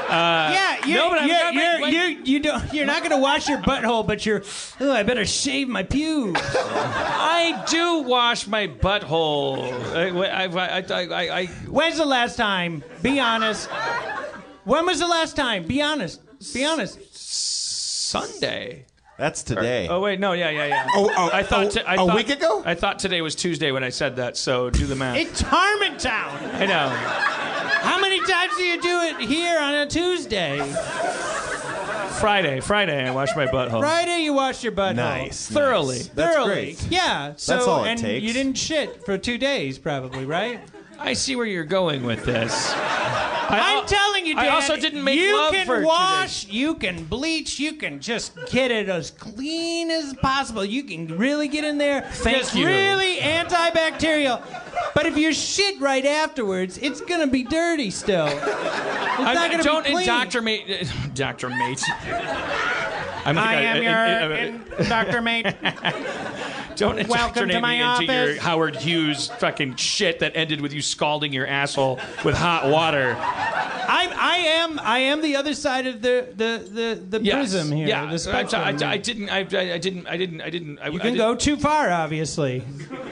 yeah, 0.09 0.76
you're, 0.87 0.97
no, 1.03 1.09
but 1.09 1.19
I'm 1.21 1.27
you're, 1.27 1.37
not- 1.43 1.53
you're, 1.53 1.81
like- 1.81 1.93
you're, 1.93 2.09
you 2.09 2.39
don't, 2.39 2.73
you're 2.73 2.85
not 2.85 2.99
going 2.99 3.11
to 3.11 3.17
wash 3.17 3.47
your 3.49 3.59
butthole, 3.59 4.05
but 4.05 4.25
you're. 4.25 4.43
Oh, 4.79 4.91
I 4.91 5.03
better 5.03 5.25
shave 5.25 5.67
my 5.67 5.83
pubes. 5.83 6.39
I 6.43 7.63
do 7.69 8.01
wash 8.03 8.47
my 8.47 8.67
butthole. 8.67 9.71
I, 9.95 10.45
I, 10.45 10.79
I, 10.79 10.83
I, 10.89 11.39
I, 11.41 11.45
When's 11.67 11.97
the 11.97 12.05
last 12.05 12.35
time? 12.37 12.83
Be 13.01 13.19
honest. 13.19 13.69
When 14.63 14.85
was 14.85 14.99
the 14.99 15.07
last 15.07 15.35
time? 15.35 15.65
Be 15.65 15.81
honest. 15.81 16.21
Be 16.53 16.65
honest. 16.65 16.99
Sunday. 17.15 18.85
That's 19.17 19.41
today. 19.41 19.87
Oh 19.89 19.99
wait, 19.99 20.19
no, 20.19 20.33
yeah, 20.33 20.49
yeah, 20.51 20.67
yeah. 20.67 20.87
Oh, 20.93 21.11
oh, 21.17 21.29
I 21.33 21.41
thought 21.41 21.65
oh, 21.65 21.69
t- 21.69 21.81
I 21.81 21.95
a 21.95 21.97
thought- 21.97 22.15
week 22.15 22.29
ago? 22.29 22.61
I 22.65 22.75
thought 22.75 22.99
today 22.99 23.21
was 23.21 23.33
Tuesday 23.33 23.71
when 23.71 23.83
I 23.83 23.89
said 23.89 24.15
that. 24.17 24.37
So 24.37 24.69
do 24.69 24.85
the 24.85 24.95
math. 24.95 25.17
It's 25.17 25.41
Harmontown. 25.41 26.53
I 26.53 26.65
know. 26.67 26.89
How 27.81 27.99
many 27.99 28.19
times 28.25 28.55
do 28.57 28.63
you 28.63 28.79
do 28.81 28.99
it 29.01 29.19
here 29.27 29.59
on 29.59 29.73
a 29.73 29.87
Tuesday? 29.87 30.59
Friday, 32.19 32.59
Friday, 32.61 33.07
I 33.07 33.11
wash 33.11 33.35
my 33.35 33.45
butthole 33.45 33.79
Friday, 33.79 34.21
you 34.23 34.33
wash 34.33 34.63
your 34.63 34.71
butthole. 34.71 34.95
Nice. 34.95 35.47
thoroughly. 35.47 35.97
nice. 35.97 36.07
That's 36.09 36.35
Thoroughly. 36.35 36.53
great. 36.73 36.87
Yeah. 36.89 37.33
So, 37.37 37.59
all 37.69 37.83
it 37.85 37.89
and 37.89 37.99
takes. 37.99 38.23
you 38.25 38.33
didn't 38.33 38.57
shit 38.57 39.05
for 39.05 39.19
two 39.19 39.37
days, 39.37 39.77
probably, 39.77 40.25
right? 40.25 40.59
I 40.99 41.13
see 41.13 41.35
where 41.35 41.45
you're 41.45 41.63
going 41.63 42.03
with 42.03 42.25
this. 42.25 42.73
I 43.49 43.77
I'm 43.77 43.85
telling 43.87 44.25
you, 44.25 44.35
Dan. 44.35 44.45
I 44.45 44.49
also 44.49 44.75
didn't 44.75 45.03
make 45.03 45.17
you 45.19 45.37
love 45.37 45.53
can 45.53 45.65
for 45.65 45.81
wash, 45.81 46.47
you 46.47 46.75
can 46.75 47.05
bleach, 47.05 47.59
you 47.59 47.73
can 47.73 47.99
just 47.99 48.33
get 48.47 48.71
it 48.71 48.89
as 48.89 49.11
clean 49.11 49.89
as 49.89 50.13
possible. 50.15 50.65
You 50.65 50.83
can 50.83 51.17
really 51.17 51.47
get 51.47 51.63
in 51.63 51.77
there. 51.77 52.01
Thank 52.01 52.39
just 52.39 52.55
you. 52.55 52.67
really 52.67 53.17
antibacterial. 53.17 54.41
But 54.93 55.05
if 55.05 55.17
you 55.17 55.31
shit 55.31 55.79
right 55.79 56.05
afterwards, 56.05 56.77
it's 56.79 56.99
gonna 57.01 57.27
be 57.27 57.43
dirty 57.43 57.89
still. 57.89 58.27
It's 58.27 58.39
I, 59.19 59.33
not 59.33 59.51
gonna 59.51 59.63
don't 59.63 59.85
be 59.85 59.91
clean. 59.91 60.01
indoctrinate. 60.01 60.91
Doctor 61.13 61.49
mate. 61.49 61.81
I'm 63.27 63.37
I 63.37 63.53
am 63.55 63.75
uh, 63.75 63.79
uh, 63.79 63.83
your 63.83 64.55
uh, 64.77 64.79
uh 64.79 64.83
Dr. 64.87 65.21
Mate. 65.21 65.53
Don't 66.77 67.07
Welcome 67.07 67.49
to 67.49 67.59
my 67.59 67.71
me 67.71 67.81
into 67.81 68.13
your 68.13 68.23
office. 68.29 68.37
Howard 68.37 68.75
Hughes 68.75 69.27
fucking 69.39 69.75
shit 69.75 70.19
that 70.19 70.33
ended 70.35 70.61
with 70.61 70.71
you 70.71 70.81
scalding 70.81 71.33
your 71.33 71.47
asshole 71.47 71.99
with 72.23 72.35
hot 72.35 72.69
water. 72.69 73.17
I, 73.19 74.13
I 74.15 74.35
am 74.37 74.79
I 74.79 74.99
am 74.99 75.21
the 75.21 75.35
other 75.35 75.53
side 75.55 75.87
of 75.87 76.01
the 76.01 76.27
the 76.35 76.69
the, 77.09 77.17
the 77.17 77.23
Yes. 77.25 77.51
prism 77.51 77.75
here. 77.75 77.87
Yeah, 77.87 78.05
the 78.05 78.13
I, 78.13 78.17
spectrum. 78.17 78.61
I, 78.61 78.91
I 78.91 78.97
didn't. 78.97 79.29
I, 79.29 79.39
I 79.39 79.77
didn't. 79.77 80.07
I 80.07 80.17
didn't. 80.17 80.41
I 80.41 80.49
didn't. 80.49 80.79
I, 80.79 80.87
you 80.87 80.99
I 80.99 81.01
can 81.01 81.13
didn't- 81.13 81.17
go 81.17 81.35
too 81.35 81.57
far, 81.57 81.89
obviously. 81.89 82.63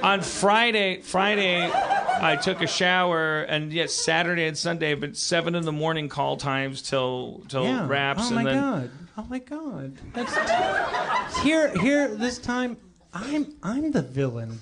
on 0.02 0.22
Friday. 0.22 1.02
Friday, 1.02 1.70
I 1.74 2.38
took 2.42 2.62
a 2.62 2.68
shower, 2.68 3.42
and 3.42 3.74
yes, 3.74 3.94
Saturday 3.94 4.48
and 4.48 4.58
Sunday, 4.58 4.94
but 4.94 5.18
seven 5.18 5.56
in 5.56 5.66
the 5.66 5.72
morning 5.74 6.08
call 6.08 6.38
times 6.38 6.82
till 6.84 7.42
till 7.50 7.66
Yeah. 7.66 7.88
wraps, 7.88 8.22
oh 8.26 8.28
and 8.28 8.36
my 8.36 8.44
then 8.44 8.62
god. 8.62 8.92
Oh 9.18 9.26
my 9.30 9.40
god. 9.40 9.94
That's 10.14 11.40
here 11.40 11.70
here 11.80 12.14
this 12.16 12.38
time 12.38 12.78
I'm 13.14 13.56
I'm 13.64 13.92
the 13.92 14.02
villain. 14.02 14.60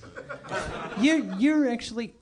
You're 1.00 1.24
you're 1.40 1.70
actually 1.70 2.14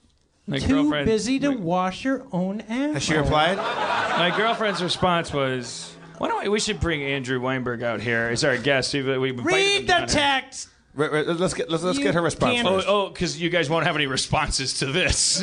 my 0.48 0.60
too 0.60 0.90
busy 1.04 1.40
to 1.40 1.52
my, 1.52 1.56
wash 1.58 2.06
your 2.06 2.26
own 2.32 2.62
ass. 2.62 2.94
Has 2.94 3.04
she 3.04 3.16
replied? 3.16 3.58
my 3.58 4.34
girlfriend's 4.36 4.82
response 4.82 5.34
was. 5.34 5.96
Why 6.20 6.28
don't 6.28 6.44
we, 6.44 6.50
we 6.50 6.60
should 6.60 6.80
bring 6.80 7.02
Andrew 7.02 7.40
Weinberg 7.40 7.82
out 7.82 8.00
here 8.00 8.30
as 8.32 8.44
our 8.44 8.56
guest? 8.56 8.94
We, 8.94 9.02
we 9.02 9.32
Read 9.32 9.88
the 9.88 10.06
text. 10.08 10.70
Right, 10.94 11.10
right, 11.10 11.26
let's 11.26 11.54
get 11.54 11.70
let's, 11.70 11.84
let's 11.84 12.00
get 12.00 12.16
her 12.16 12.22
response. 12.22 12.56
can't- 12.56 12.68
first. 12.68 12.88
Oh, 12.88 13.10
because 13.10 13.42
you 13.42 13.50
guys 13.50 13.70
won't 13.70 13.86
have 13.86 13.96
any 13.96 14.08
responses 14.08 14.80
to 14.80 14.88
this. 14.88 15.42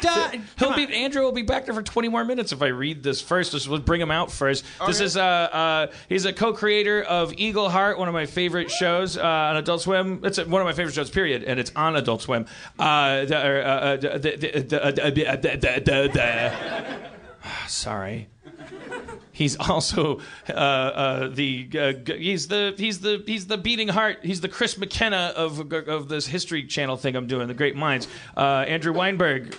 Duh, 0.00 0.32
He'll 0.58 0.74
be. 0.74 0.92
Andrew 0.92 1.22
will 1.22 1.30
be 1.30 1.42
back 1.42 1.66
there 1.66 1.74
for 1.74 1.82
20 1.82 2.08
more 2.08 2.24
minutes 2.24 2.50
if 2.50 2.60
I 2.60 2.68
read 2.68 3.04
this 3.04 3.20
first. 3.20 3.52
Let's, 3.52 3.68
let's 3.68 3.84
bring 3.84 4.00
him 4.00 4.10
out 4.10 4.32
first. 4.32 4.64
This 4.86 5.00
is 5.00 5.16
uh, 5.16 5.22
uh 5.22 5.86
he's 6.08 6.24
a 6.24 6.32
co-creator 6.32 7.02
of 7.02 7.30
Eagleheart, 7.32 7.96
one 7.96 8.08
of 8.08 8.14
my 8.14 8.26
favorite 8.26 8.72
shows 8.72 9.16
uh, 9.16 9.22
on 9.22 9.56
Adult 9.56 9.82
Swim. 9.82 10.20
It's 10.24 10.38
one 10.38 10.60
of 10.60 10.66
my 10.66 10.72
favorite 10.72 10.94
shows, 10.94 11.10
period, 11.10 11.44
and 11.44 11.60
it's 11.60 11.70
on 11.76 11.94
Adult 11.94 12.22
Swim. 12.22 12.46
Uh, 12.76 13.24
the, 13.26 13.36
uh, 13.36 13.70
uh, 13.70 13.96
the, 13.96 14.08
the, 14.18 14.62
the, 14.62 14.84
uh, 14.84 14.90
the, 14.90 15.10
the, 15.10 15.46
the, 15.46 15.80
the, 15.84 16.10
the- 16.12 17.68
sorry. 17.68 18.28
He's 19.32 19.56
also 19.56 20.20
uh, 20.48 20.52
uh, 20.52 21.28
the 21.28 21.68
uh, 21.74 21.92
he's 22.14 22.48
the 22.48 22.74
he's 22.76 23.00
the 23.00 23.22
he's 23.26 23.46
the 23.46 23.56
beating 23.56 23.88
heart. 23.88 24.18
He's 24.22 24.40
the 24.40 24.48
Chris 24.48 24.76
McKenna 24.76 25.32
of 25.34 25.72
of 25.72 26.08
this 26.08 26.26
History 26.26 26.64
Channel 26.64 26.96
thing 26.96 27.16
I'm 27.16 27.26
doing. 27.26 27.48
The 27.48 27.54
Great 27.54 27.76
Minds. 27.76 28.06
Uh, 28.36 28.66
Andrew 28.68 28.92
Weinberg. 28.92 29.56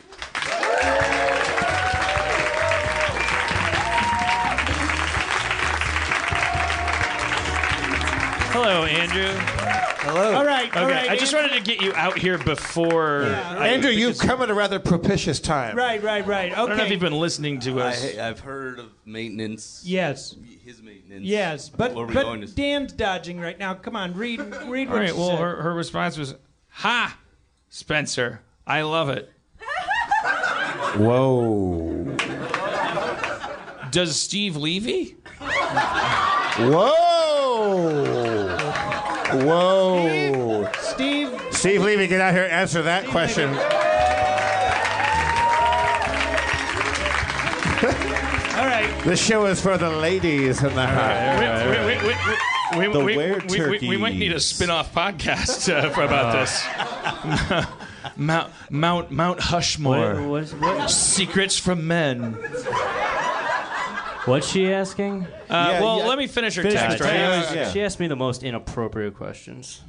Hello, 8.53 8.85
Andrew. 8.85 9.60
Hello, 10.21 10.37
All 10.37 10.45
right, 10.45 10.69
Okay, 10.69 10.83
right. 10.85 11.09
I 11.09 11.15
just 11.17 11.33
Andrew- 11.33 11.49
wanted 11.49 11.65
to 11.65 11.71
get 11.71 11.81
you 11.81 11.93
out 11.95 12.17
here 12.17 12.37
before. 12.37 13.23
I- 13.23 13.69
Andrew. 13.69 13.89
You've 13.89 14.19
come 14.19 14.41
at 14.41 14.49
a 14.49 14.53
rather 14.53 14.77
propitious 14.79 15.39
time. 15.39 15.75
Right, 15.75 16.01
right, 16.03 16.25
right. 16.27 16.51
Okay. 16.51 16.61
I 16.61 16.67
don't 16.67 16.77
know 16.77 16.83
if 16.83 16.91
you've 16.91 16.99
been 16.99 17.19
listening 17.19 17.59
to 17.61 17.79
us. 17.79 18.15
I, 18.17 18.27
I've 18.29 18.39
heard 18.41 18.77
of 18.79 18.85
maintenance. 19.05 19.81
Yes. 19.85 20.35
His 20.63 20.81
maintenance. 20.81 21.23
Yes, 21.25 21.69
but 21.69 21.93
Where 21.95 22.03
are 22.05 22.07
we 22.07 22.13
going 22.13 22.41
but 22.41 22.49
to- 22.49 22.55
Dan's 22.55 22.93
dodging 22.93 23.39
right 23.39 23.57
now. 23.57 23.73
Come 23.73 23.95
on, 23.95 24.13
read 24.13 24.39
read 24.39 24.87
All 24.89 24.93
what 24.93 24.99
right. 24.99 25.09
you 25.09 25.15
Well, 25.17 25.29
said. 25.31 25.39
her, 25.39 25.55
her 25.63 25.73
response 25.73 26.17
was, 26.17 26.35
"Ha, 26.69 27.17
Spencer, 27.69 28.41
I 28.67 28.81
love 28.83 29.09
it." 29.09 29.29
Whoa. 30.97 32.15
Does 33.91 34.19
Steve 34.19 34.55
Levy? 34.55 35.15
Whoa. 36.59 38.20
Whoa. 39.33 40.69
Steve, 40.79 41.41
Steve 41.51 41.81
Levy, 41.81 42.07
get 42.07 42.21
out 42.21 42.33
here 42.33 42.43
and 42.43 42.51
answer 42.51 42.81
that 42.81 43.05
question. 43.07 43.49
all 43.49 43.55
right. 48.65 49.01
The 49.05 49.15
show 49.15 49.45
is 49.45 49.61
for 49.61 49.77
the 49.77 49.89
ladies 49.89 50.63
in 50.63 50.75
the 50.75 50.85
house. 50.85 51.39
We, 51.65 52.77
we, 52.77 52.87
we, 52.87 52.87
we, 52.87 52.93
The 52.93 53.03
we, 53.03 53.17
were 53.17 53.41
we, 53.49 53.79
we, 53.79 53.89
we 53.89 53.97
might 53.97 54.15
need 54.15 54.33
a 54.33 54.39
spin-off 54.39 54.93
podcast 54.93 55.73
uh, 55.73 55.89
for 55.89 56.03
about 56.03 56.33
this. 56.33 57.67
Mount 58.17 58.51
Mount 58.69 59.11
Mount 59.11 59.39
Hushmore. 59.39 60.27
What, 60.27 60.51
what, 60.53 60.77
what, 60.79 60.89
Secrets 60.89 61.57
from 61.57 61.87
men. 61.87 62.37
What's 64.25 64.47
she 64.47 64.71
asking? 64.71 65.25
Uh, 65.49 65.69
Yeah, 65.73 65.81
well, 65.81 65.99
yeah. 65.99 66.05
let 66.07 66.17
me 66.17 66.27
finish 66.27 66.55
her 66.55 66.63
Finish 66.63 66.79
text. 66.79 67.01
right? 67.01 67.09
text. 67.11 67.55
Yeah. 67.55 67.71
She 67.71 67.83
asked 67.83 67.99
me 67.99 68.07
the 68.07 68.15
most 68.15 68.43
inappropriate 68.43 69.15
questions. 69.15 69.81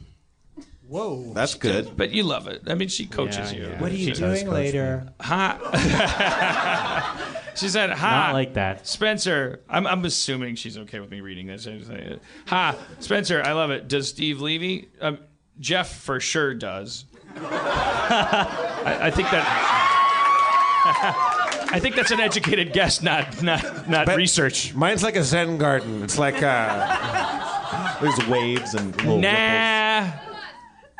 Whoa. 0.88 1.32
That's 1.32 1.54
good. 1.54 1.96
But 1.96 2.10
you 2.10 2.22
love 2.22 2.48
it. 2.48 2.62
I 2.66 2.74
mean, 2.74 2.88
she 2.88 3.06
coaches 3.06 3.50
Yeah, 3.52 3.58
you. 3.58 3.66
yeah. 3.68 3.80
What 3.80 3.90
are 3.90 3.94
you 3.94 4.14
She 4.14 4.20
doing 4.20 4.50
later? 4.50 5.08
Ha. 5.22 7.34
she 7.54 7.68
said, 7.70 7.88
"Ha." 7.90 8.10
Not 8.26 8.34
like 8.34 8.54
that. 8.54 8.86
Spencer, 8.86 9.60
I'm, 9.70 9.86
I'm 9.86 10.04
assuming 10.04 10.56
she's 10.56 10.76
okay 10.76 11.00
with 11.00 11.10
me 11.10 11.22
reading 11.22 11.46
this. 11.46 11.64
I'm 11.66 11.78
just 11.78 11.88
saying 11.90 12.02
it. 12.02 12.22
Ha, 12.48 12.76
Spencer, 13.00 13.42
I 13.42 13.52
love 13.52 13.70
it. 13.70 13.88
Does 13.88 14.06
Steve 14.08 14.42
Levy? 14.42 14.90
Um, 15.00 15.18
Jeff 15.60 15.94
for 15.96 16.20
sure 16.20 16.52
does. 16.52 17.06
I, 17.36 18.98
I 19.02 19.10
think 19.10 19.30
that. 19.30 21.38
I 21.72 21.80
think 21.80 21.96
that's 21.96 22.10
an 22.10 22.20
educated 22.20 22.72
guess, 22.72 23.02
not 23.02 23.42
not 23.42 23.88
not 23.88 24.06
But- 24.06 24.16
research. 24.16 24.74
Mine's 24.74 25.02
like 25.02 25.16
a 25.16 25.22
Zen 25.24 25.58
garden. 25.58 26.02
It's 26.02 26.18
like 26.18 26.42
uh, 26.42 27.98
There's 28.00 28.26
waves 28.28 28.74
and 28.74 28.94
little 28.96 29.16
ripples. 29.16 29.22
Nah, 29.22 30.10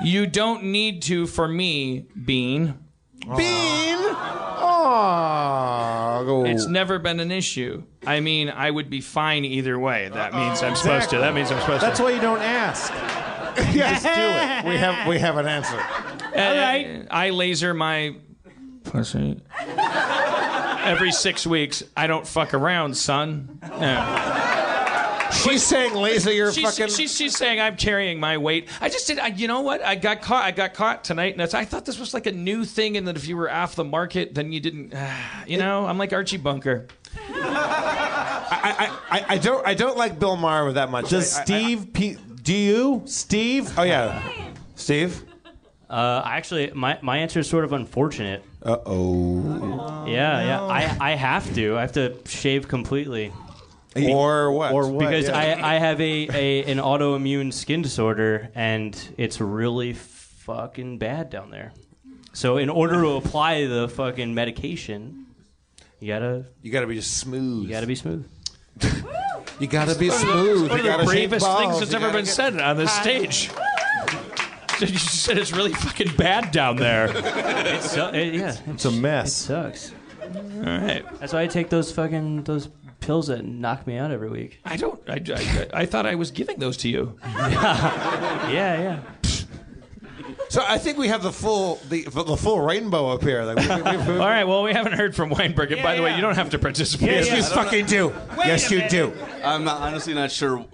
you 0.03 0.27
don't 0.27 0.65
need 0.65 1.03
to 1.03 1.27
for 1.27 1.47
me, 1.47 2.07
Bean. 2.25 2.75
bean. 3.37 3.99
Oh, 5.15 6.45
It's 6.47 6.67
never 6.67 6.99
been 6.99 7.21
an 7.21 7.31
issue. 7.31 7.83
I 8.07 8.21
mean, 8.21 8.49
I 8.51 8.71
would 8.71 8.89
be 8.91 9.01
fine 9.01 9.45
either 9.45 9.79
way. 9.79 10.09
That 10.13 10.33
means 10.35 10.63
I'm 10.63 10.77
supposed 10.77 11.11
to. 11.11 11.19
That 11.19 11.35
means 11.35 11.51
I'm 11.51 11.61
supposed 11.61 11.81
to. 11.81 11.87
That's 11.87 11.99
to. 11.99 12.05
why 12.05 12.11
you 12.13 12.21
don't 12.21 12.41
ask. 12.41 12.93
yes, 13.75 14.03
do 14.03 14.11
it. 14.11 14.65
We 14.73 14.79
have 14.79 15.07
we 15.07 15.19
have 15.19 15.37
an 15.37 15.47
answer. 15.47 15.77
All 15.79 16.57
right. 16.57 17.07
I 17.11 17.31
laser 17.31 17.75
my 17.75 18.15
pussy. 18.85 19.41
Every 20.85 21.13
six 21.13 21.47
weeks, 21.47 21.83
I 21.97 22.07
don't 22.07 22.27
fuck 22.27 22.55
around, 22.55 22.97
son. 22.97 23.59
Yeah. 23.63 25.31
She's 25.31 25.63
saying, 25.63 25.95
Lisa, 25.95 26.35
you're 26.35 26.53
She's, 26.53 26.65
fucking. 26.65 26.95
she's, 26.95 27.17
she's 27.17 27.37
saying 27.37 27.59
I'm 27.61 27.77
carrying 27.77 28.21
my 28.21 28.37
weight. 28.37 28.69
I 28.81 28.89
just 28.91 29.07
did. 29.07 29.19
I, 29.19 29.29
you 29.29 29.49
know 29.49 29.61
what? 29.63 29.83
I 29.83 29.95
got 29.95 30.21
caught. 30.21 30.45
I 30.45 30.51
got 30.51 30.75
caught 30.75 31.05
tonight, 31.05 31.33
and 31.33 31.41
it's, 31.41 31.55
I 31.55 31.65
thought 31.65 31.87
this 31.87 31.99
was 31.99 32.13
like 32.13 32.27
a 32.27 32.33
new 32.33 32.65
thing, 32.67 32.97
and 32.97 33.09
that 33.09 33.17
if 33.17 33.27
you 33.27 33.37
were 33.37 33.51
off 33.51 33.75
the 33.75 33.85
market, 33.85 34.35
then 34.35 34.53
you 34.53 34.61
didn't. 34.61 34.93
you 35.47 35.57
know, 35.59 35.87
I'm 35.87 35.97
like 35.99 36.13
Archie 36.13 36.37
Bunker. 36.37 36.87
I, 37.31 38.99
I, 39.11 39.25
I 39.35 39.39
don't 39.39 39.67
I 39.67 39.75
don't 39.75 39.97
like 39.97 40.19
Bill 40.19 40.37
Maher 40.37 40.73
that 40.73 40.91
much. 40.91 41.09
Does 41.09 41.35
I- 41.37 41.41
I- 41.41 41.45
Steve? 41.45 41.93
P- 41.93 42.17
do 42.43 42.55
you, 42.55 43.03
Steve? 43.07 43.73
oh 43.79 43.83
yeah, 43.85 44.23
Steve. 44.75 45.25
Uh, 45.89 46.23
actually, 46.25 46.73
my, 46.75 46.99
my 47.03 47.19
answer 47.19 47.39
is 47.41 47.49
sort 47.49 47.65
of 47.65 47.73
unfortunate. 47.73 48.43
Uh 48.65 48.79
oh. 48.87 50.05
Yeah, 50.07 50.43
yeah. 50.45 50.63
I, 50.63 50.97
I 51.01 51.11
have 51.17 51.53
to. 51.55 51.77
I 51.77 51.81
have 51.81 51.93
to 51.93 52.17
shave 52.27 52.69
completely 52.69 53.33
Or 53.97 54.53
what? 54.53 54.73
Or 54.73 54.89
what? 54.89 55.01
because 55.01 55.27
Yeah. 55.27 55.37
I, 55.37 55.75
I 55.75 55.79
have 55.79 56.01
a, 56.01 56.29
a 56.33 56.65
an 56.71 56.79
autoimmune 56.79 57.53
skin 57.53 57.83
disorder 57.83 58.51
and 58.55 58.97
it's 59.19 59.41
really 59.41 59.93
fucking 59.95 60.99
bad 60.99 61.31
down 61.31 61.51
there. 61.51 61.73
So 62.35 62.57
in 62.57 62.71
order 62.71 63.01
to 63.03 63.09
apply 63.17 63.67
the 63.67 63.89
fucking 63.89 64.33
medication, 64.35 65.27
you 66.01 66.09
gotta 66.09 66.47
You 66.63 66.71
gotta 66.71 66.87
be 66.87 66.95
just 66.95 67.17
smooth. 67.19 67.65
you 67.65 67.71
gotta 67.71 67.87
be 67.87 67.95
smooth. 67.97 68.27
You 69.61 69.67
gotta 69.69 69.95
be 69.97 70.11
smooth. 70.11 70.71
One 70.71 70.79
You 70.79 70.85
of 70.85 70.91
gotta 70.91 71.05
the 71.05 71.13
shave 71.13 71.31
bravest 71.31 71.47
things 71.59 71.79
that's 71.79 71.91
You 71.93 71.97
ever 71.99 72.07
gotta 72.07 72.19
been 72.19 72.25
get- 72.25 72.35
said 72.35 72.59
on 72.59 72.77
this 72.79 72.91
stage. 72.93 73.51
You 74.83 74.99
said 74.99 75.39
it's 75.39 75.53
really 75.53 75.73
fucking 75.73 76.17
bad 76.17 76.51
down 76.51 76.77
there. 76.77 77.07
It 77.15 77.83
su- 77.83 78.01
it, 78.13 78.35
yeah, 78.35 78.57
It's 78.67 78.85
a 78.85 78.91
mess. 78.91 78.91
it 78.91 79.01
mess. 79.01 79.33
sucks. 79.35 79.93
All 80.23 80.63
right. 80.63 81.05
That's 81.21 81.33
why 81.33 81.43
I 81.43 81.47
take 81.47 81.69
those 81.71 81.93
fucking 81.93 82.45
those 82.45 82.69
pills 83.01 83.27
that 83.29 83.45
knock 83.45 83.87
me 83.87 83.97
out 83.99 84.11
every 84.11 84.31
week. 84.31 84.61
I 84.65 84.77
don't. 84.77 85.01
I, 85.09 85.21
I, 85.35 85.69
I 85.83 85.87
thought 85.87 86.07
I 86.07 86.15
was 86.15 86.31
giving 86.31 86.59
those 86.59 86.77
to 86.79 86.89
you. 86.89 87.19
Yeah, 87.25 88.49
yeah. 88.51 89.01
So 90.49 90.63
I 90.67 90.77
think 90.77 90.99
we 90.99 91.09
have 91.09 91.23
the 91.23 91.33
full 91.33 91.77
the 91.89 92.03
the 92.03 92.37
full 92.37 92.61
rainbow 92.61 93.09
up 93.09 93.23
here. 93.23 93.43
Like, 93.43 93.57
we, 93.57 93.91
we, 93.91 93.97
we, 93.97 94.19
All 94.19 94.27
right. 94.27 94.45
Well, 94.45 94.63
we 94.63 94.73
haven't 94.75 94.93
heard 94.93 95.17
from 95.17 95.31
Weinberg. 95.31 95.73
And 95.73 95.83
by 95.83 95.97
the 95.97 96.03
way, 96.03 96.11
yeah. 96.11 96.17
you 96.17 96.23
don't 96.23 96.35
have 96.35 96.51
to 96.51 96.59
participate. 96.59 97.09
yes, 97.09 97.31
you 97.35 97.55
fucking 97.55 97.87
do. 97.87 98.13
yes, 98.37 98.71
a 98.71 98.75
you 98.75 98.89
do. 98.91 99.15
I'm 99.43 99.65
not, 99.65 99.81
honestly 99.81 100.13
not 100.13 100.31
sure 100.31 100.67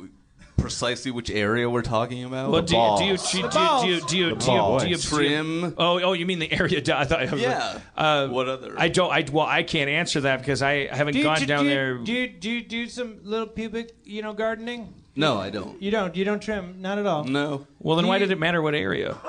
precisely 0.58 1.10
which 1.10 1.30
area 1.30 1.68
we're 1.70 1.82
talking 1.82 2.24
about. 2.24 2.50
Well, 2.50 2.62
do 2.62 2.76
you, 2.76 2.96
do 2.98 3.04
you, 3.04 3.16
do 3.16 3.38
you, 3.38 3.42
The 3.44 3.78
do 3.82 3.88
you, 3.88 3.88
do 3.88 3.88
you, 3.88 4.00
do 4.06 4.16
you, 4.16 4.36
do 4.36 4.52
you, 4.52 4.78
do 4.80 4.88
you, 4.88 4.96
Trim. 4.98 5.74
Oh, 5.78 6.00
oh, 6.02 6.12
you 6.12 6.26
mean 6.26 6.40
the 6.40 6.52
area? 6.52 6.80
I 6.94 7.04
thought. 7.04 7.22
I 7.22 7.30
was 7.30 7.40
Yeah. 7.40 7.78
Uh, 7.96 8.28
What 8.28 8.48
other? 8.48 8.74
I 8.76 8.88
don't. 8.88 9.10
I 9.10 9.24
well, 9.32 9.46
I 9.46 9.62
can't 9.62 9.88
answer 9.88 10.20
that 10.22 10.40
because 10.40 10.60
I 10.62 10.88
haven't 10.88 11.14
Do 11.14 11.18
you, 11.20 11.24
gone 11.24 11.38
do, 11.38 11.46
down 11.46 11.62
do 11.64 11.68
you, 11.68 11.74
there. 11.74 11.98
Do 11.98 12.12
you, 12.12 12.28
do 12.28 12.50
you 12.50 12.62
do 12.62 12.88
some 12.88 13.20
little 13.22 13.46
pubic, 13.46 13.94
you 14.04 14.20
know, 14.22 14.32
gardening? 14.34 14.94
no, 15.16 15.38
I 15.38 15.50
don't. 15.50 15.80
You 15.82 15.90
don't. 15.90 16.14
You 16.14 16.24
don't 16.24 16.40
trim. 16.40 16.80
Not 16.82 16.98
at 16.98 17.06
all. 17.06 17.24
No. 17.24 17.66
well, 17.78 17.96
then 17.96 18.04
do 18.04 18.08
why 18.08 18.16
you- 18.16 18.20
did 18.26 18.32
it 18.32 18.38
matter 18.38 18.60
what 18.60 18.74
area? 18.74 19.16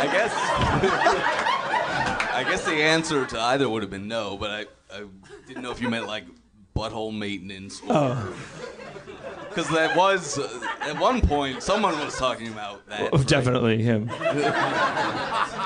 I 0.00 0.08
guess. 0.12 0.32
I 2.34 2.44
guess 2.44 2.64
the 2.64 2.72
answer 2.72 3.26
to 3.26 3.40
either 3.40 3.68
would 3.68 3.82
have 3.82 3.90
been 3.90 4.06
no, 4.06 4.36
but 4.36 4.50
I, 4.50 4.60
I 4.96 5.04
didn't 5.48 5.62
know 5.62 5.72
if 5.72 5.80
you 5.80 5.88
meant 5.88 6.06
like 6.06 6.24
butthole 6.78 7.16
maintenance 7.16 7.80
or. 7.88 8.28
Because 9.48 9.68
that 9.70 9.96
was 9.96 10.38
uh, 10.38 10.60
at 10.82 10.98
one 11.00 11.20
point 11.20 11.62
someone 11.62 11.98
was 11.98 12.16
talking 12.16 12.48
about 12.48 12.86
that. 12.86 13.10
Oh, 13.12 13.22
definitely 13.24 13.82
him. 13.82 14.06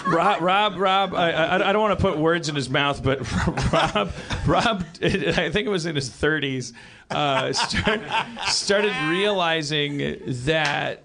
Rob, 0.07 0.41
Rob, 0.41 0.77
Rob. 0.79 1.15
I, 1.15 1.33
I, 1.33 1.69
I 1.69 1.73
don't 1.73 1.83
want 1.83 1.99
to 1.99 2.03
put 2.03 2.17
words 2.17 2.49
in 2.49 2.55
his 2.55 2.71
mouth, 2.71 3.03
but 3.03 3.21
Rob, 3.73 4.13
Rob. 4.47 4.85
I 5.03 5.51
think 5.51 5.67
it 5.67 5.69
was 5.69 5.85
in 5.85 5.95
his 5.95 6.09
30s. 6.09 6.73
Uh, 7.11 7.53
start, 7.53 8.01
started 8.49 8.95
realizing 9.11 9.99
that 10.45 11.03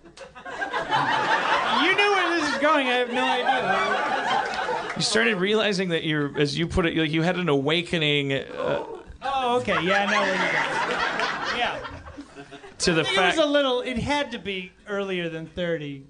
You 1.81 1.95
knew 1.95 2.11
where 2.11 2.39
this 2.39 2.53
is 2.53 2.57
going. 2.59 2.87
I 2.87 2.93
have 2.93 3.11
no 3.11 3.25
idea. 3.25 4.93
you 4.95 5.01
started 5.01 5.35
realizing 5.35 5.89
that 5.89 6.03
you're, 6.05 6.37
as 6.39 6.57
you 6.57 6.67
put 6.67 6.85
it, 6.85 6.95
like 6.95 7.11
you 7.11 7.21
had 7.23 7.35
an 7.37 7.49
awakening 7.49 8.33
uh, 8.33 8.85
Oh, 9.33 9.57
okay. 9.61 9.83
Yeah, 9.83 10.05
I 10.05 10.11
know 10.11 10.21
where 10.21 10.35
you're 10.35 10.53
going. 10.53 11.57
Yeah. 11.57 11.79
to 12.79 12.93
the 12.93 13.03
fact. 13.03 13.35
It 13.37 13.39
was 13.39 13.47
a 13.47 13.49
little. 13.49 13.81
It 13.81 13.97
had 13.97 14.31
to 14.31 14.39
be 14.39 14.71
earlier 14.87 15.29
than 15.29 15.47
thirty. 15.47 16.05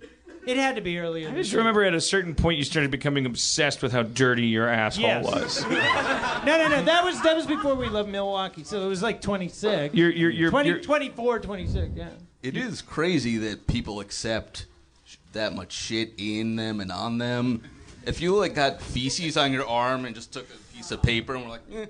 It 0.45 0.55
had 0.55 0.77
to 0.77 0.81
be 0.81 0.97
earlier. 0.97 1.27
I 1.27 1.31
Than 1.31 1.43
just 1.43 1.53
remember 1.53 1.83
at 1.83 1.93
a 1.93 1.99
certain 1.99 2.33
point 2.33 2.57
you 2.57 2.63
started 2.63 2.89
becoming 2.89 3.25
obsessed 3.25 3.81
with 3.81 3.91
how 3.91 4.03
dirty 4.03 4.47
your 4.47 4.69
asshole 4.69 5.03
Yes. 5.03 5.25
was. 5.25 5.65
No, 6.45 6.57
no, 6.57 6.69
no. 6.69 6.83
That 6.85 7.03
was 7.03 7.21
that 7.23 7.35
was 7.35 7.45
before 7.45 7.75
we 7.75 7.89
left 7.89 8.07
Milwaukee. 8.07 8.63
So 8.63 8.81
it 8.81 8.87
was 8.87 9.01
like 9.03 9.19
26. 9.19 9.93
You're, 9.93 10.09
you're, 10.11 10.29
you're, 10.29 10.49
20, 10.49 10.69
you're 10.69 10.79
24, 10.79 11.39
26. 11.39 11.89
Yeah. 11.95 12.07
It 12.41 12.55
is 12.55 12.81
crazy 12.81 13.35
that 13.39 13.67
people 13.67 13.99
accept 13.99 14.67
sh- 15.03 15.17
that 15.33 15.53
much 15.53 15.73
shit 15.73 16.13
in 16.17 16.55
them 16.55 16.79
and 16.79 16.89
on 16.93 17.17
them. 17.17 17.63
If 18.05 18.21
you 18.21 18.33
like 18.37 18.55
got 18.55 18.81
feces 18.81 19.35
on 19.35 19.51
your 19.51 19.67
arm 19.67 20.05
and 20.05 20.15
just 20.15 20.31
took 20.31 20.47
a 20.49 20.73
piece 20.73 20.91
of 20.91 21.01
paper 21.03 21.35
and 21.35 21.43
were 21.43 21.49
like, 21.49 21.61
eh, 21.73 21.85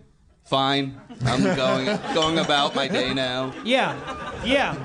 fine, 0.47 0.99
I'm 1.25 1.43
going 1.55 1.85
going 2.13 2.39
about 2.39 2.75
my 2.75 2.87
day 2.87 3.13
now. 3.13 3.53
Yeah, 3.63 3.95
yeah. 4.45 4.75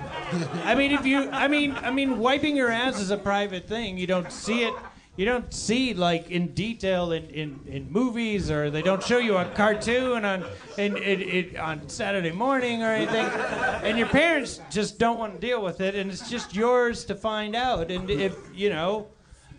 I 0.65 0.75
mean, 0.75 0.93
if 0.93 1.05
you, 1.05 1.31
I 1.31 1.47
mean, 1.49 1.73
I 1.83 1.91
mean, 1.91 2.19
wiping 2.19 2.57
your 2.57 2.71
ass 2.71 3.01
is 3.01 3.11
a 3.11 3.19
private 3.19 3.69
thing. 3.69 3.99
You 3.99 4.07
don't 4.07 4.33
see 4.33 4.65
it. 4.65 4.75
You 5.15 5.27
don't 5.27 5.53
see 5.53 5.93
like 5.93 6.31
in 6.31 6.55
detail 6.55 7.13
in, 7.13 7.29
in, 7.29 7.61
in 7.67 7.93
movies, 7.93 8.51
or 8.51 8.71
they 8.71 8.81
don't 8.81 9.03
show 9.03 9.19
you 9.19 9.37
a 9.37 9.45
cartoon 9.45 10.25
on 10.25 10.47
in, 10.79 11.55
on 11.59 11.87
Saturday 11.91 12.33
morning 12.33 12.83
or 12.83 12.93
anything. 12.93 13.27
And 13.85 13.99
your 13.99 14.09
parents 14.09 14.61
just 14.71 14.99
don't 14.99 15.19
want 15.19 15.35
to 15.35 15.39
deal 15.39 15.63
with 15.63 15.83
it, 15.83 15.95
and 15.95 16.11
it's 16.11 16.31
just 16.31 16.55
yours 16.55 17.05
to 17.05 17.15
find 17.15 17.55
out. 17.55 17.91
And 17.91 18.09
if 18.11 18.37
you 18.55 18.71
know, 18.71 19.09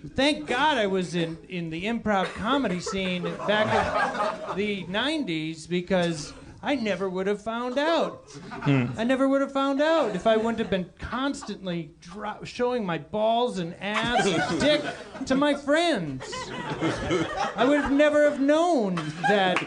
thank 0.10 0.48
God 0.48 0.78
I 0.78 0.88
was 0.88 1.16
in, 1.16 1.38
in 1.50 1.70
the 1.70 1.84
improv 1.86 2.26
comedy 2.36 2.80
scene 2.80 3.24
back 3.48 4.50
in 4.52 4.56
the 4.58 4.84
90s 4.86 5.68
because 5.68 6.34
I 6.62 6.76
never 6.76 7.10
would 7.10 7.28
have 7.28 7.42
found 7.42 7.78
out. 7.78 8.24
Hmm. 8.30 8.86
I 8.98 9.04
never 9.04 9.28
would 9.28 9.42
have 9.42 9.52
found 9.52 9.82
out 9.82 10.16
if 10.16 10.26
I 10.26 10.38
wouldn't 10.38 10.60
have 10.60 10.70
been 10.70 10.90
constantly 10.98 11.92
dro- 12.00 12.44
showing 12.44 12.86
my 12.86 12.98
balls 12.98 13.60
and 13.60 13.76
ass 13.82 14.26
and 14.26 14.60
dick 14.62 14.82
to 15.26 15.36
my 15.36 15.56
friends. 15.56 16.24
I 17.56 17.66
would 17.68 17.82
have 17.82 17.92
never 17.92 18.30
have 18.30 18.40
known 18.40 18.96
that 19.28 19.66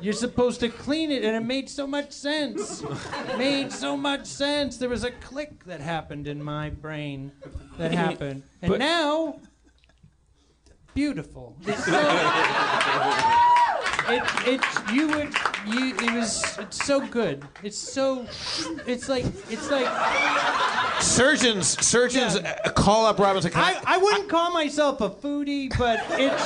you're 0.00 0.12
supposed 0.12 0.60
to 0.60 0.68
clean 0.68 1.10
it, 1.10 1.24
and 1.24 1.36
it 1.36 1.44
made 1.44 1.68
so 1.68 1.86
much 1.86 2.12
sense. 2.12 2.82
made 3.36 3.72
so 3.72 3.96
much 3.96 4.26
sense. 4.26 4.76
There 4.76 4.88
was 4.88 5.04
a 5.04 5.10
click 5.10 5.64
that 5.64 5.80
happened 5.80 6.26
in 6.28 6.42
my 6.42 6.70
brain 6.70 7.32
that 7.78 7.92
happened, 8.06 8.42
and 8.62 8.70
But- 8.72 8.78
now 8.80 9.40
beautiful. 10.98 11.56
It's 11.64 11.84
so, 11.94 12.00
it, 14.14 14.22
it, 14.52 14.60
you 14.92 15.06
would, 15.08 15.32
you, 15.64 15.94
it 15.94 16.12
was, 16.12 16.58
it's 16.58 16.84
so 16.84 17.06
good. 17.06 17.46
It's 17.62 17.78
so, 17.78 18.26
it's 18.84 19.08
like, 19.08 19.24
it's 19.48 19.70
like, 19.70 19.86
Surgeons, 21.00 21.68
surgeons 21.86 22.34
Yeah. 22.34 22.58
uh, 22.64 22.70
call 22.70 23.06
up 23.06 23.20
Rob 23.20 23.36
and 23.36 23.44
say, 23.44 23.50
"Can 23.50 23.62
I, 23.62 23.80
I 23.86 23.98
wouldn't 23.98 24.28
call 24.28 24.50
myself 24.50 25.00
a 25.00 25.08
foodie, 25.08 25.68
but 25.78 26.00
it's, 26.18 26.42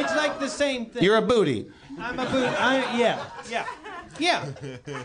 it's 0.00 0.16
like 0.16 0.40
the 0.40 0.48
same 0.48 0.86
thing. 0.86 1.04
You're 1.04 1.18
a 1.18 1.22
booty." 1.22 1.70
I'm 2.00 2.18
a 2.18 2.24
booty. 2.26 2.48
I, 2.48 2.98
yeah, 2.98 3.24
yeah, 3.48 3.64
yeah. 4.18 4.44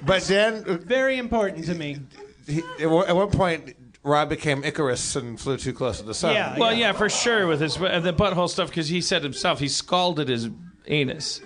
But 0.04 0.24
then, 0.24 0.64
uh, 0.68 0.78
Very 0.78 1.20
important 1.20 1.66
to 1.66 1.76
me. 1.76 2.00
he, 2.48 2.64
at 2.80 2.90
one 2.90 3.30
point, 3.30 3.76
Rob 4.04 4.30
became 4.30 4.64
Icarus 4.64 5.16
and 5.16 5.40
flew 5.40 5.58
too 5.58 5.74
close 5.74 6.00
to 6.00 6.04
the 6.04 6.14
sun. 6.14 6.34
Yeah. 6.34 6.58
Well, 6.60 6.74
yeah, 6.74 6.92
for 6.92 7.10
sure 7.10 7.48
with 7.48 7.62
his 7.62 7.78
uh, 7.78 8.00
the 8.02 8.14
butthole 8.14 8.50
stuff 8.50 8.68
because 8.68 8.90
he 8.90 9.00
said 9.02 9.24
himself 9.24 9.60
he 9.60 9.70
scalded 9.70 10.28
his 10.28 10.50
anus. 10.88 11.40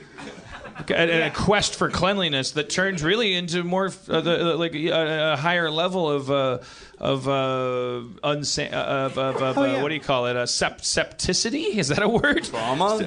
And 0.89 1.09
a 1.11 1.32
quest 1.32 1.75
for 1.75 1.89
cleanliness 1.89 2.51
that 2.51 2.69
turns 2.69 3.03
really 3.03 3.34
into 3.34 3.63
more 3.63 3.88
uh, 4.09 4.21
the, 4.21 4.53
uh, 4.53 4.57
like 4.57 4.75
a, 4.75 5.34
a 5.34 5.38
higher 5.38 5.69
level 5.71 6.09
of 6.09 6.30
uh, 6.32 6.59
of 6.99 7.28
uh, 7.28 8.01
unsa- 8.23 8.71
uh, 8.73 8.75
of, 8.75 9.17
of, 9.17 9.41
of 9.41 9.57
Oh, 9.57 9.63
uh, 9.63 9.65
yeah. 9.67 9.82
what 9.82 9.89
do 9.89 9.95
you 9.95 10.01
call 10.01 10.25
it? 10.28 10.36
Uh, 10.36 10.45
sep- 10.45 10.82
septicity 10.82 11.75
is 11.75 11.89
that 11.89 12.01
a 12.01 12.07
word? 12.09 12.43
Trauma? 12.45 12.99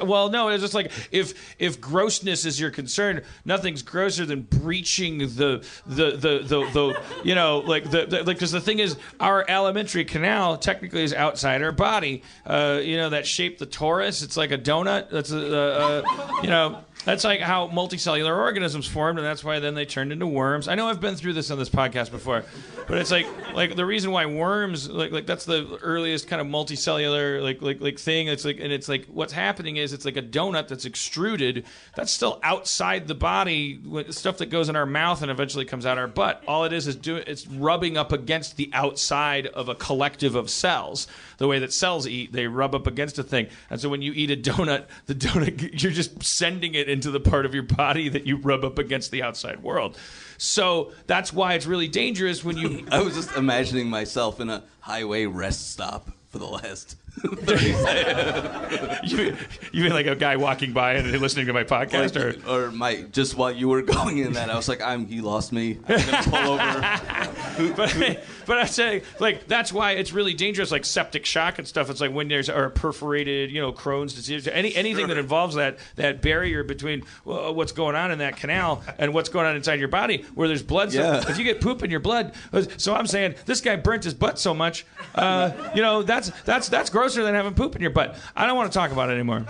Well, 0.04 0.30
no, 0.30 0.48
it's 0.48 0.62
just 0.62 0.74
like 0.74 0.90
if 1.12 1.34
if 1.58 1.80
grossness 1.80 2.44
is 2.44 2.58
your 2.60 2.70
concern, 2.70 3.22
nothing's 3.44 3.82
grosser 3.82 4.24
than 4.26 4.42
breaching 4.42 5.18
the 5.18 5.64
the 5.86 6.10
the 6.12 6.38
the, 6.44 6.70
the 6.72 7.02
you 7.24 7.34
know 7.34 7.58
like 7.58 7.90
the, 7.90 8.06
the 8.06 8.16
like 8.18 8.36
because 8.36 8.52
the 8.52 8.60
thing 8.60 8.78
is 8.80 8.96
our 9.20 9.44
alimentary 9.48 10.04
canal 10.04 10.56
technically 10.56 11.02
is 11.02 11.12
outside 11.14 11.62
our 11.62 11.72
body. 11.72 12.22
Uh, 12.46 12.80
you 12.82 12.96
know 12.96 13.10
that 13.10 13.26
shape, 13.26 13.58
the 13.58 13.66
torus. 13.66 14.22
It's 14.22 14.36
like 14.36 14.50
a 14.52 14.58
donut. 14.58 15.10
That's 15.10 15.30
a, 15.32 15.38
uh, 15.38 16.02
uh, 16.04 16.40
you 16.42 16.48
know. 16.48 16.84
That's 17.04 17.24
like 17.24 17.40
how 17.40 17.68
multicellular 17.68 18.36
organisms 18.36 18.86
formed, 18.86 19.18
and 19.18 19.26
that's 19.26 19.42
why 19.42 19.60
then 19.60 19.74
they 19.74 19.86
turned 19.86 20.12
into 20.12 20.26
worms. 20.26 20.68
I 20.68 20.74
know 20.74 20.88
I've 20.88 21.00
been 21.00 21.16
through 21.16 21.32
this 21.32 21.50
on 21.50 21.58
this 21.58 21.70
podcast 21.70 22.10
before, 22.10 22.44
but 22.86 22.98
it's 22.98 23.10
like 23.10 23.26
like 23.54 23.76
the 23.76 23.86
reason 23.86 24.10
why 24.10 24.26
worms 24.26 24.90
like 24.90 25.10
like 25.10 25.26
that's 25.26 25.44
the 25.44 25.78
earliest 25.82 26.28
kind 26.28 26.40
of 26.40 26.46
multicellular 26.48 27.42
like 27.42 27.62
like 27.62 27.80
like 27.80 27.98
thing. 27.98 28.28
It's 28.28 28.44
like 28.44 28.58
and 28.60 28.72
it's 28.72 28.88
like 28.88 29.06
what's 29.06 29.32
happening 29.32 29.76
is 29.76 29.92
it's 29.92 30.04
like 30.04 30.16
a 30.16 30.22
donut 30.22 30.68
that's 30.68 30.84
extruded. 30.84 31.64
That's 31.96 32.12
still 32.12 32.40
outside 32.42 33.08
the 33.08 33.14
body, 33.14 33.80
stuff 34.10 34.38
that 34.38 34.46
goes 34.46 34.68
in 34.68 34.76
our 34.76 34.86
mouth 34.86 35.22
and 35.22 35.30
eventually 35.30 35.64
comes 35.64 35.86
out 35.86 35.98
our 35.98 36.08
butt. 36.08 36.42
All 36.46 36.64
it 36.64 36.72
is 36.72 36.86
is 36.86 36.96
do 36.96 37.16
it's 37.16 37.46
rubbing 37.46 37.96
up 37.96 38.12
against 38.12 38.56
the 38.56 38.70
outside 38.72 39.46
of 39.46 39.68
a 39.68 39.74
collective 39.74 40.34
of 40.34 40.50
cells. 40.50 41.06
The 41.38 41.46
way 41.46 41.60
that 41.60 41.72
cells 41.72 42.06
eat, 42.06 42.32
they 42.32 42.48
rub 42.48 42.74
up 42.74 42.86
against 42.86 43.18
a 43.18 43.22
thing, 43.22 43.46
and 43.70 43.80
so 43.80 43.88
when 43.88 44.02
you 44.02 44.12
eat 44.12 44.30
a 44.30 44.36
donut, 44.36 44.86
the 45.06 45.14
donut 45.14 45.82
you're 45.82 45.92
just 45.92 46.22
sending 46.22 46.74
it 46.74 46.87
into 46.88 47.10
the 47.10 47.20
part 47.20 47.46
of 47.46 47.54
your 47.54 47.62
body 47.62 48.08
that 48.08 48.26
you 48.26 48.36
rub 48.36 48.64
up 48.64 48.78
against 48.78 49.10
the 49.10 49.22
outside 49.22 49.62
world. 49.62 49.96
So 50.38 50.92
that's 51.06 51.32
why 51.32 51.54
it's 51.54 51.66
really 51.66 51.88
dangerous 51.88 52.44
when 52.44 52.56
you 52.56 52.86
I 52.90 53.00
was 53.00 53.14
just 53.14 53.36
imagining 53.36 53.88
myself 53.88 54.40
in 54.40 54.50
a 54.50 54.62
highway 54.80 55.26
rest 55.26 55.72
stop 55.72 56.10
for 56.30 56.38
the 56.38 56.46
last 56.46 56.96
30 57.07 57.07
seconds. 57.07 57.07
you, 59.04 59.36
you 59.72 59.82
mean 59.84 59.92
like 59.92 60.06
a 60.06 60.14
guy 60.16 60.36
walking 60.36 60.72
by 60.72 60.94
and 60.94 61.20
listening 61.20 61.46
to 61.46 61.52
my 61.52 61.64
podcast, 61.64 62.16
or 62.16 62.68
or 62.68 62.70
my 62.70 63.02
just 63.12 63.36
while 63.36 63.50
you 63.52 63.68
were 63.68 63.82
going 63.96 64.18
in 64.18 64.32
that, 64.34 64.50
I 64.50 64.56
was 64.56 64.68
like, 64.68 64.80
I'm 64.80 65.06
he 65.06 65.20
lost 65.20 65.52
me. 65.52 65.78
I'm 65.88 65.98
gonna 65.98 66.22
pull 66.22 66.36
over. 66.52 67.72
but, 67.76 68.20
but 68.46 68.58
I'm 68.58 68.66
saying 68.66 69.02
like 69.18 69.46
that's 69.46 69.72
why 69.72 69.92
it's 69.92 70.12
really 70.12 70.34
dangerous, 70.34 70.70
like 70.70 70.84
septic 70.84 71.26
shock 71.26 71.58
and 71.58 71.66
stuff. 71.66 71.90
It's 71.90 72.00
like 72.00 72.12
when 72.12 72.28
there's 72.28 72.48
or 72.48 72.70
perforated, 72.70 73.50
you 73.50 73.60
know, 73.60 73.72
Crohn's 73.72 74.14
disease, 74.14 74.46
any 74.48 74.74
anything 74.76 75.08
that 75.08 75.18
involves 75.18 75.54
that 75.56 75.78
that 75.96 76.22
barrier 76.22 76.64
between 76.64 77.02
uh, 77.26 77.52
what's 77.52 77.72
going 77.72 77.96
on 77.96 78.10
in 78.10 78.18
that 78.18 78.36
canal 78.36 78.82
and 78.98 79.12
what's 79.14 79.28
going 79.28 79.46
on 79.46 79.56
inside 79.56 79.78
your 79.80 79.88
body, 79.88 80.24
where 80.34 80.48
there's 80.48 80.62
blood. 80.62 80.92
So 80.92 81.00
Yeah. 81.00 81.28
if 81.28 81.38
you 81.38 81.44
get 81.44 81.60
poop 81.60 81.82
in 81.82 81.90
your 81.90 82.00
blood, 82.00 82.34
so 82.76 82.94
I'm 82.94 83.06
saying 83.06 83.34
this 83.46 83.60
guy 83.60 83.76
burnt 83.76 84.04
his 84.04 84.14
butt 84.14 84.38
so 84.38 84.54
much, 84.54 84.86
uh, 85.14 85.50
you 85.74 85.82
know, 85.82 86.02
that's 86.02 86.30
that's 86.44 86.68
that's 86.68 86.90
grosser 87.08 87.24
than 87.24 87.34
having 87.34 87.54
poop 87.54 87.74
in 87.76 87.82
your 87.82 87.90
butt. 87.90 88.16
I 88.36 88.46
don't 88.46 88.56
want 88.56 88.70
to 88.70 88.78
talk 88.78 88.92
about 88.92 89.08
it 89.10 89.14
anymore. 89.14 89.44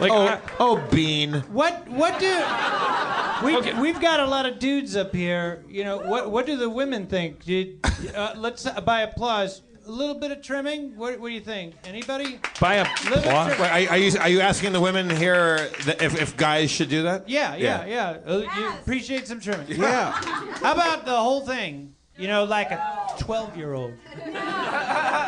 Like, 0.00 0.12
Oh, 0.12 0.26
I- 0.28 0.40
oh, 0.60 0.76
Bean. 0.92 1.32
What 1.50 1.88
what 1.88 2.18
do 2.20 2.26
we 3.44 3.56
Okay. 3.56 3.80
we've 3.80 4.00
got 4.00 4.20
a 4.20 4.26
lot 4.26 4.46
of 4.46 4.58
dudes 4.60 4.94
up 4.96 5.14
here. 5.14 5.64
You 5.68 5.84
know 5.84 5.98
what 5.98 6.30
what 6.30 6.46
do 6.46 6.56
the 6.56 6.68
women 6.70 7.06
think? 7.06 7.44
Did 7.44 7.80
uh, 8.14 8.34
let's 8.36 8.64
uh, 8.66 8.80
by 8.82 9.00
applause 9.02 9.62
a 9.86 9.90
little 9.90 10.14
bit 10.14 10.30
of 10.30 10.40
trimming. 10.42 10.94
What, 10.96 11.18
what 11.18 11.28
do 11.28 11.34
you 11.34 11.40
think? 11.40 11.74
Anybody? 11.84 12.38
By 12.60 12.74
a 12.74 12.86
Little 13.04 13.22
plot. 13.22 13.48
trim- 13.48 13.60
Wait, 13.62 13.88
are, 13.88 13.92
are 13.92 13.96
you 13.98 14.18
are 14.20 14.28
you 14.28 14.40
asking 14.40 14.72
the 14.72 14.80
women 14.80 15.08
here 15.10 15.68
that 15.86 16.00
if, 16.02 16.20
if 16.20 16.36
guys 16.36 16.70
should 16.70 16.90
do 16.90 17.02
that? 17.04 17.28
Yeah, 17.28 17.56
yeah, 17.56 17.84
yeah. 17.86 18.18
Uh, 18.26 18.42
You 18.56 18.68
appreciate 18.80 19.26
some 19.26 19.40
trimming. 19.40 19.66
Yeah. 19.68 20.12
How 20.62 20.74
about 20.74 21.06
the 21.06 21.16
whole 21.16 21.40
thing? 21.40 21.94
You 22.18 22.26
know, 22.28 22.44
like 22.44 22.70
a 22.72 22.80
12 23.20 23.56
year 23.56 23.74
old. 23.74 23.94
huh? 24.24 25.24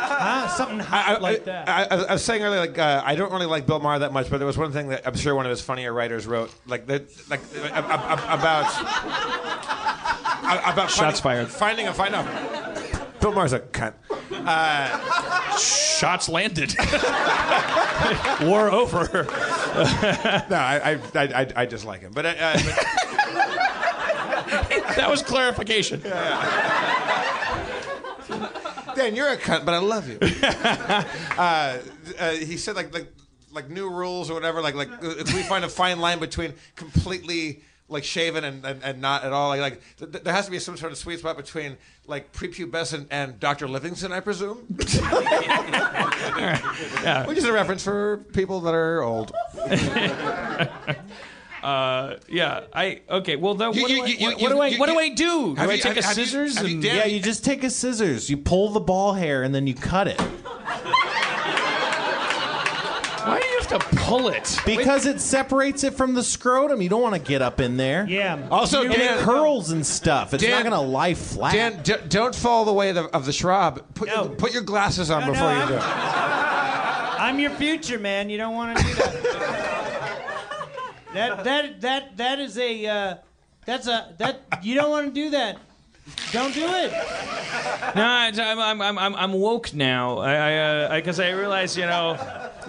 Something 0.55 0.79
hot 0.79 1.07
I, 1.07 1.13
I, 1.13 1.19
like 1.19 1.45
that. 1.45 1.69
I, 1.69 1.83
I, 1.83 1.97
I 2.03 2.13
was 2.13 2.23
saying 2.23 2.43
earlier, 2.43 2.59
like 2.59 2.77
uh, 2.77 3.01
I 3.05 3.15
don't 3.15 3.31
really 3.31 3.45
like 3.45 3.65
Bill 3.65 3.79
Maher 3.79 3.99
that 3.99 4.13
much, 4.13 4.29
but 4.29 4.37
there 4.37 4.47
was 4.47 4.57
one 4.57 4.71
thing 4.71 4.89
that 4.89 5.07
I'm 5.07 5.15
sure 5.15 5.35
one 5.35 5.45
of 5.45 5.49
his 5.49 5.61
funnier 5.61 5.93
writers 5.93 6.27
wrote, 6.27 6.53
like 6.67 6.85
that, 6.87 7.09
like 7.29 7.39
uh, 7.55 7.61
uh, 7.61 7.81
uh, 7.81 8.37
about 8.39 8.65
uh, 10.43 10.71
about 10.71 10.91
Shots 10.91 11.19
finding, 11.19 11.47
fired. 11.47 11.49
Finding 11.49 11.87
a 11.87 11.93
find 11.93 12.15
out. 12.15 12.25
Bill 13.21 13.31
Maher's 13.31 13.53
a 13.53 13.59
cunt. 13.59 13.93
Shots 15.57 16.27
landed. 16.27 16.75
War 18.47 18.69
over. 18.71 19.27
No, 20.49 20.57
I, 20.57 20.81
I, 20.83 20.99
I, 21.15 21.41
I, 21.41 21.47
I 21.55 21.65
just 21.65 21.85
like 21.85 22.01
him, 22.01 22.11
but, 22.13 22.25
uh, 22.25 22.33
uh, 22.37 22.59
but 22.65 22.85
That 24.95 25.09
was 25.09 25.21
clarification. 25.21 26.01
Dan, 29.01 29.15
you're 29.15 29.29
a 29.29 29.37
cunt, 29.37 29.65
but 29.65 29.73
I 29.73 29.79
love 29.79 30.07
you. 30.07 30.19
uh, 31.37 31.79
uh, 32.19 32.31
he 32.33 32.57
said 32.57 32.75
like 32.75 32.93
like 32.93 33.11
like 33.51 33.69
new 33.69 33.89
rules 33.89 34.29
or 34.29 34.35
whatever. 34.35 34.61
Like 34.61 34.75
like 34.75 34.89
if 35.01 35.33
we 35.33 35.41
find 35.43 35.65
a 35.65 35.69
fine 35.69 35.99
line 35.99 36.19
between 36.19 36.53
completely 36.75 37.63
like 37.87 38.03
shaven 38.03 38.43
and, 38.43 38.63
and, 38.65 38.83
and 38.83 39.01
not 39.01 39.23
at 39.23 39.33
all. 39.33 39.49
Like 39.49 39.61
like 39.61 39.81
th- 39.97 40.11
th- 40.11 40.23
there 40.23 40.33
has 40.33 40.45
to 40.45 40.51
be 40.51 40.59
some 40.59 40.77
sort 40.77 40.91
of 40.91 40.99
sweet 40.99 41.19
spot 41.19 41.35
between 41.35 41.77
like 42.05 42.31
prepubescent 42.31 43.07
and 43.09 43.39
Dr. 43.39 43.67
Livingstone, 43.67 44.11
I 44.11 44.19
presume. 44.19 44.65
yeah. 47.03 47.25
Which 47.25 47.39
is 47.39 47.43
a 47.43 47.51
reference 47.51 47.83
for 47.83 48.17
people 48.33 48.61
that 48.61 48.73
are 48.73 49.01
old. 49.01 49.33
Uh, 51.63 52.15
yeah. 52.27 52.61
I 52.73 53.01
okay. 53.09 53.35
Well, 53.35 53.53
then 53.55 53.73
You- 53.73 53.81
what, 53.83 53.91
you- 53.91 53.97
do, 53.97 54.03
I, 54.03 54.07
you- 54.07 54.25
what, 54.25 54.41
what 54.41 54.49
do 54.49 54.59
I 54.61 54.67
you- 54.67 54.79
what 54.79 54.89
do 54.89 54.97
I 54.99 55.09
do? 55.09 55.15
Do 55.15 55.55
Have 55.55 55.69
I 55.69 55.73
you- 55.73 55.81
take 55.81 55.97
a 55.97 56.03
have 56.03 56.17
you- 56.17 56.25
scissors 56.25 56.57
have 56.57 56.67
you 56.67 56.73
and 56.75 56.83
Dan- 56.83 56.95
Yeah, 56.95 57.05
you 57.05 57.19
just 57.19 57.45
take 57.45 57.63
a 57.63 57.69
scissors, 57.69 58.29
you 58.29 58.37
pull 58.37 58.69
the 58.69 58.79
ball 58.79 59.13
hair, 59.13 59.43
and 59.43 59.53
then 59.53 59.67
you 59.67 59.73
cut 59.75 60.07
it. 60.07 60.19
why 63.23 63.39
do 63.39 63.45
you 63.47 63.59
have 63.59 63.67
to 63.67 63.79
pull 63.97 64.29
it? 64.29 64.57
Because 64.65 65.05
it 65.05 65.21
separates 65.21 65.83
it 65.83 65.93
from 65.93 66.15
the 66.15 66.23
scrotum. 66.23 66.81
You 66.81 66.89
don't 66.89 67.03
want 67.03 67.13
to 67.13 67.21
get 67.21 67.41
up 67.43 67.59
in 67.61 67.77
there. 67.77 68.05
yeah. 68.09 68.39
Also, 68.49 68.81
And 68.83 68.91
it 68.93 68.97
Dan, 68.97 69.19
curls 69.23 69.69
and 69.69 69.85
stuff. 69.85 70.33
It's 70.33 70.43
Dan- 70.43 70.63
not 70.63 70.71
going 70.71 70.83
to 70.83 70.91
lie 70.91 71.13
flat. 71.13 71.53
Dan, 71.53 71.79
d- 71.83 71.93
don't 72.09 72.33
fall 72.33 72.65
the 72.65 72.73
way 72.73 72.89
of 72.89 72.95
the, 72.95 73.03
of 73.15 73.25
the 73.27 73.31
Schrab. 73.31 73.83
Put, 73.93 74.07
No. 74.07 74.23
your, 74.23 74.29
put 74.33 74.53
your 74.53 74.63
glasses 74.63 75.11
on 75.11 75.21
No, 75.21 75.31
before 75.33 75.53
no, 75.53 75.61
you 75.61 75.67
do 75.67 75.73
it. 75.75 75.81
I'm 77.21 77.37
your 77.39 77.51
future, 77.51 77.99
man. 77.99 78.31
You 78.31 78.37
don't 78.37 78.55
want 78.55 78.77
to 78.79 78.83
do 78.83 78.93
that. 78.95 79.77
That 81.13 81.43
that 81.43 81.81
that 81.81 82.17
that 82.17 82.39
is 82.39 82.57
a 82.57 82.85
uh, 82.85 83.15
that's 83.65 83.87
a 83.87 84.13
that 84.17 84.41
you 84.61 84.75
don't 84.75 84.89
want 84.89 85.07
to 85.07 85.11
do 85.13 85.29
that. 85.31 85.57
Don't 86.31 86.53
do 86.53 86.65
it. 86.65 86.91
No, 87.95 88.03
I- 88.03 88.31
I'm 88.35 88.59
I'm 88.81 88.97
I'm 88.97 89.15
I'm, 89.15 89.33
woke 89.33 89.73
now. 89.73 90.17
I 90.17 90.95
I 90.95 90.99
because 90.99 91.19
I, 91.19 91.29
realize 91.31 91.77
you 91.77 91.85
know. 91.85 92.17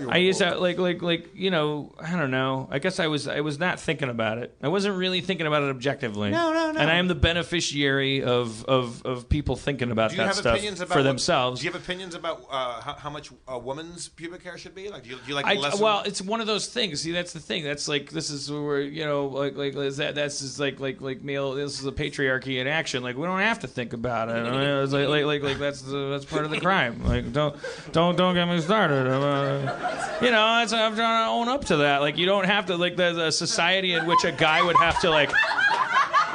I 0.09 0.19
used 0.19 0.39
to 0.41 0.57
like 0.57 0.79
like 0.79 1.03
like 1.03 1.31
you 1.35 1.51
know 1.51 1.95
I 2.01 2.17
don't 2.17 2.31
know. 2.31 2.69
I 2.71 2.79
guess 2.79 2.99
I 3.01 3.07
was 3.07 3.29
I 3.29 3.41
was 3.41 3.59
not 3.59 3.81
thinking 3.81 4.09
about 4.09 4.39
it. 4.39 4.57
I 4.63 4.69
wasn't 4.69 4.97
really 4.97 5.21
thinking 5.21 5.47
about 5.47 5.63
it 5.63 5.71
objectively. 5.71 6.31
No, 6.31 6.53
no, 6.53 6.73
no. 6.73 6.81
And 6.81 6.91
I 6.91 6.95
am 6.95 7.09
the 7.09 7.15
beneficiary 7.15 8.23
of 8.23 8.65
of, 8.65 9.05
of 9.05 9.29
people 9.29 9.57
thinking 9.57 9.91
about 9.91 10.11
Do 10.11 10.17
you 10.17 10.23
that 10.23 10.27
have 10.29 10.37
stuff 10.37 10.55
opinions 10.57 10.81
about 10.81 10.93
for 10.95 10.99
what- 11.01 11.05
themselves. 11.05 11.61
Do 11.61 11.67
you 11.67 11.73
have 11.73 11.83
opinions 11.83 12.15
about 12.15 12.45
uh, 12.51 12.81
how, 12.81 12.95
how 12.95 13.11
much 13.11 13.31
a 13.49 13.59
woman's 13.59 14.09
pubic 14.09 14.43
hair 14.43 14.59
should 14.59 14.75
be? 14.75 14.89
Like, 14.89 15.05
do 15.05 15.11
you, 15.11 15.17
do 15.17 15.23
you 15.29 15.35
like 15.35 15.47
I, 15.47 15.55
less? 15.55 15.81
well, 15.81 16.03
it's 16.05 16.21
one 16.23 16.41
of 16.41 16.47
those 16.47 16.67
things. 16.67 17.01
See, 17.01 17.13
that's 17.13 17.33
the 17.33 17.41
thing. 17.41 17.65
That's 17.65 17.89
like 17.89 18.11
this 18.11 18.31
is 18.31 18.51
where 18.51 18.81
you 18.81 19.05
know, 19.05 19.27
like 19.27 19.57
like 19.57 19.75
is 19.77 19.99
that 19.99 20.15
that's 20.15 20.41
just 20.41 20.59
like 20.59 20.81
like 20.81 21.01
like 21.01 21.23
male. 21.23 21.53
This 21.53 21.81
is 21.81 21.87
a 21.87 21.93
patriarchy 21.93 22.61
in 22.61 22.67
action. 22.67 23.03
Like 23.03 23.17
we 23.17 23.25
don't 23.25 23.41
have 23.41 23.61
to 23.61 23.69
think 23.69 23.93
about 23.93 24.29
it. 24.29 24.33
I 24.33 24.51
mean, 24.51 24.61
it's 24.61 24.93
like, 24.93 25.09
like 25.09 25.25
like 25.25 25.43
like 25.43 25.59
that's 25.59 25.83
the, 25.83 26.11
that's 26.11 26.25
part 26.25 26.45
of 26.45 26.51
the 26.51 26.61
crime. 26.61 27.03
Like 27.05 27.33
don't 27.33 27.57
don't 27.93 28.17
don't 28.17 28.35
get 28.35 28.47
me 28.47 28.61
started. 28.61 29.07
Uh, 29.07 29.82
you 30.21 30.31
know, 30.31 30.43
I'm 30.43 30.69
trying 30.69 30.97
to 30.97 31.31
own 31.31 31.49
up 31.49 31.65
to 31.67 31.79
that. 31.79 32.01
Like 32.01 32.17
you 32.19 32.27
don't 32.27 32.47
have 32.47 32.67
to 32.67 32.77
like 32.77 32.97
there's 32.97 33.17
a 33.17 33.33
society 33.33 33.93
in 33.95 34.07
which 34.07 34.25
a 34.25 34.33
guy 34.33 34.63
would 34.63 34.77
have 34.77 35.01
to 35.01 35.11
like 35.11 35.31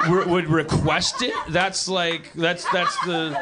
re- 0.09 0.25
would 0.25 0.47
request 0.47 1.21
it. 1.21 1.33
That's 1.49 1.87
like 1.87 2.31
that's 2.33 2.69
that's 2.71 2.97
the 3.05 3.39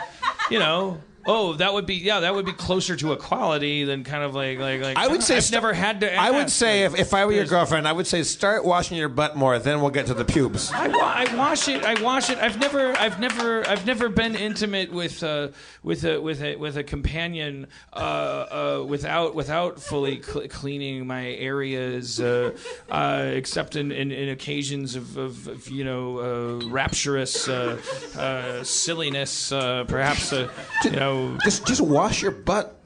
you 0.50 0.60
know. 0.60 1.00
Oh, 1.28 1.54
that 1.54 1.74
would 1.74 1.86
be 1.88 1.96
yeah, 1.96 2.20
that 2.20 2.36
would 2.36 2.46
be 2.46 2.54
closer 2.54 2.96
to 2.96 3.12
equality 3.14 3.84
than 3.84 4.04
kind 4.04 4.24
of 4.24 4.36
like 4.36 4.60
like 4.60 4.82
like. 4.82 4.96
I 4.98 5.08
would 5.08 5.24
say 5.24 5.38
I've 5.38 5.44
st- 5.44 5.54
never 5.58 5.74
had 5.74 6.02
to. 6.02 6.16
I 6.16 6.30
would 6.30 6.44
ask. 6.44 6.56
say 6.56 6.84
if, 6.84 6.98
if 7.00 7.14
I 7.16 7.26
were 7.26 7.32
your 7.32 7.40
There's- 7.40 7.50
girlfriend, 7.50 7.88
I 7.88 7.94
would 7.94 8.06
say 8.06 8.22
start 8.22 8.64
washing 8.64 8.96
your 8.98 9.10
butt 9.10 9.36
more. 9.36 9.58
Then 9.58 9.82
we'll 9.82 9.90
get 9.90 10.06
to 10.08 10.14
the 10.14 10.24
pubes. 10.26 10.72
I, 10.72 10.88
wa- 10.88 10.98
I 11.02 11.36
wash 11.36 11.68
it. 11.68 11.84
I 11.84 12.00
wash 12.02 12.30
it. 12.30 12.38
I've 12.38 12.60
never, 12.60 12.96
I've 13.00 13.20
never, 13.20 13.68
I've 13.68 13.88
never 13.88 14.08
been 14.10 14.36
intimate 14.36 14.92
with, 14.92 15.24
uh, 15.24 15.48
with 15.82 16.04
a, 16.06 16.20
with 16.22 16.44
a, 16.44 16.58
with 16.58 16.78
a 16.78 16.84
companion 16.84 17.68
uh, 17.94 17.96
uh, 17.96 18.86
without, 18.88 19.34
without 19.34 19.82
fully 19.82 20.22
cl- 20.22 20.48
cleaning 20.48 21.08
my 21.08 21.26
areas, 21.32 22.20
uh, 22.20 22.56
uh, 22.92 23.32
except 23.34 23.76
in, 23.76 23.92
in, 23.92 24.12
in 24.12 24.30
occasions 24.30 24.96
of, 24.96 25.18
of, 25.18 25.48
of 25.48 25.68
you 25.70 25.84
know, 25.84 26.20
uh, 26.62 26.68
rapturous 26.68 27.48
uh, 27.50 27.82
uh, 28.16 28.64
silliness, 28.64 29.52
uh, 29.52 29.86
perhaps, 29.88 30.32
uh, 30.32 30.50
you 30.84 30.92
know. 30.92 31.15
Just 31.44 31.68
just 31.68 31.82
wash 31.82 32.22
your 32.22 32.32
butt. 32.32 32.80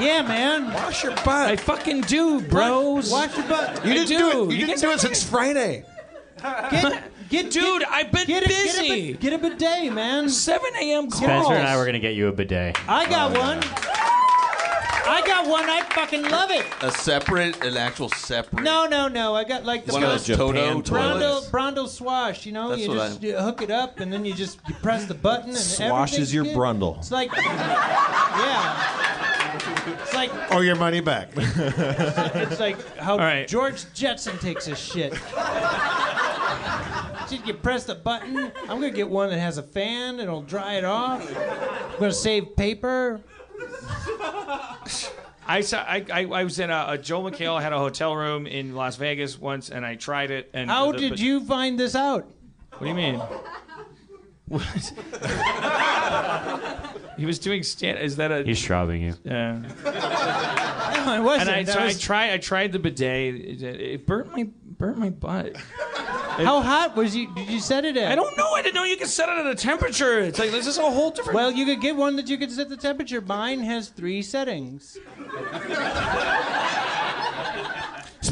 Yeah, 0.00 0.22
man. 0.22 0.72
Wash 0.72 1.04
your 1.04 1.14
butt. 1.16 1.50
I 1.50 1.56
fucking 1.56 2.02
do, 2.02 2.40
bros. 2.40 3.10
Wash 3.10 3.36
your 3.36 3.46
butt. 3.46 3.84
You 3.84 3.92
I 3.92 3.94
didn't 3.94 4.08
do. 4.08 4.18
do, 4.18 4.28
it. 4.28 4.34
You, 4.34 4.42
You 4.42 4.66
didn't 4.66 4.80
get 4.80 4.80
do 4.80 4.90
it 4.92 5.00
since 5.00 5.22
Friday. 5.22 5.84
Get, 6.42 7.02
get, 7.28 7.50
Dude, 7.50 7.80
get, 7.80 7.88
I've 7.88 8.10
been 8.10 8.26
get 8.26 8.44
a, 8.44 8.48
busy. 8.48 9.12
Get 9.12 9.16
a, 9.16 9.18
get 9.18 9.32
a 9.34 9.38
bidet, 9.38 9.92
man. 9.92 10.28
7 10.28 10.60
a.m. 10.80 11.08
calls. 11.10 11.22
Spencer 11.22 11.54
and 11.54 11.68
I 11.68 11.76
were 11.76 11.86
gonna 11.86 11.98
get 11.98 12.14
you 12.14 12.28
a 12.28 12.32
bidet. 12.32 12.76
I 12.88 13.08
got 13.08 13.36
oh, 13.36 13.40
one. 13.40 13.60
I 15.04 15.22
got 15.26 15.46
one. 15.48 15.68
I 15.68 15.82
fucking 15.82 16.22
love 16.22 16.50
it. 16.50 16.64
A 16.80 16.90
separate, 16.90 17.64
an 17.64 17.76
actual 17.76 18.08
separate. 18.10 18.62
No, 18.62 18.86
no, 18.86 19.08
no. 19.08 19.34
I 19.34 19.44
got 19.44 19.64
like 19.64 19.84
the 19.84 19.92
One 19.92 20.02
of 20.04 20.10
those 20.10 20.24
Japan 20.26 20.82
Toto 20.82 20.82
toilets. 20.82 21.48
Brondell. 21.48 21.50
Brondell 21.50 21.88
swash, 21.88 22.46
you 22.46 22.52
know, 22.52 22.70
That's 22.70 22.82
you 22.82 22.88
what 22.88 22.96
just 22.96 23.22
you 23.22 23.36
hook 23.36 23.62
it 23.62 23.70
up 23.70 24.00
and 24.00 24.12
then 24.12 24.24
you 24.24 24.34
just 24.34 24.58
you 24.68 24.74
press 24.76 25.06
the 25.06 25.14
button 25.14 25.50
and 25.50 25.58
Swashes 25.58 26.32
your 26.32 26.44
good. 26.44 26.56
brundle. 26.56 26.98
It's 26.98 27.10
like, 27.10 27.32
yeah, 27.36 28.82
it's 30.02 30.14
like 30.14 30.32
like 30.32 30.52
or 30.52 30.64
your 30.64 30.76
money 30.76 31.00
back. 31.00 31.30
it's 31.36 32.60
like 32.60 32.96
how 32.98 33.18
right. 33.18 33.48
George 33.48 33.92
Jetson 33.94 34.38
takes 34.38 34.66
his 34.66 34.78
shit. 34.78 35.12
Did 37.28 37.46
you 37.46 37.54
press 37.54 37.84
the 37.84 37.94
button? 37.94 38.52
I'm 38.62 38.80
gonna 38.80 38.90
get 38.90 39.08
one 39.08 39.30
that 39.30 39.38
has 39.38 39.58
a 39.58 39.62
fan. 39.62 40.20
It'll 40.20 40.42
dry 40.42 40.74
it 40.74 40.84
off. 40.84 41.26
I'm 41.36 41.98
gonna 41.98 42.12
save 42.12 42.56
paper. 42.56 43.20
I 45.46 45.60
saw. 45.60 45.78
I, 45.82 46.04
I, 46.12 46.24
I 46.26 46.44
was 46.44 46.58
in 46.58 46.70
a, 46.70 46.86
a 46.90 46.98
Joel 46.98 47.30
McHale 47.30 47.60
had 47.60 47.72
a 47.72 47.78
hotel 47.78 48.14
room 48.14 48.46
in 48.46 48.74
Las 48.74 48.96
Vegas 48.96 49.38
once, 49.38 49.70
and 49.70 49.84
I 49.84 49.96
tried 49.96 50.30
it. 50.30 50.50
And 50.54 50.70
How 50.70 50.92
the- 50.92 50.98
did 50.98 51.10
but- 51.10 51.18
you 51.18 51.44
find 51.44 51.78
this 51.78 51.94
out? 51.94 52.30
What 52.78 52.82
do 52.82 52.88
you 52.88 52.94
mean? 52.94 53.20
What? 54.48 54.62
he 57.16 57.26
was 57.26 57.38
doing 57.38 57.62
stand. 57.62 57.98
Is 57.98 58.16
that 58.16 58.32
a? 58.32 58.42
He's 58.44 58.58
shrouding 58.58 59.02
you. 59.02 59.14
Yeah. 59.24 59.58
No, 59.84 59.90
I 61.12 61.20
wasn't. 61.20 61.48
And 61.48 61.56
I, 61.58 61.62
That 61.64 61.72
so 61.74 61.80
I 61.80 61.84
was- 61.86 62.00
tried. 62.00 62.32
I 62.32 62.38
tried 62.38 62.72
the 62.72 62.78
bidet. 62.78 63.34
It, 63.34 63.62
it 63.62 64.06
burnt 64.06 64.32
my 64.32 64.48
burnt 64.78 64.98
my 64.98 65.10
butt. 65.10 65.56
How 66.36 66.60
hot 66.60 66.96
was 66.96 67.14
you? 67.14 67.32
Did 67.34 67.48
you 67.48 67.60
set 67.60 67.84
it 67.84 67.96
at? 67.96 68.10
I 68.10 68.14
don't 68.14 68.36
know. 68.36 68.52
I 68.52 68.62
didn't 68.62 68.74
know 68.74 68.84
you 68.84 68.96
could 68.96 69.08
set 69.08 69.28
it 69.28 69.38
at 69.38 69.46
a 69.46 69.54
temperature. 69.54 70.20
It's 70.20 70.38
like 70.38 70.50
this 70.50 70.66
is 70.66 70.78
a 70.78 70.82
whole 70.82 71.10
different. 71.10 71.34
Well, 71.34 71.50
you 71.50 71.64
could 71.64 71.80
get 71.80 71.96
one 71.96 72.16
that 72.16 72.28
you 72.28 72.38
could 72.38 72.50
set 72.50 72.68
the 72.68 72.76
temperature. 72.76 73.20
Mine 73.20 73.60
has 73.60 73.88
three 73.88 74.22
settings. 74.22 74.98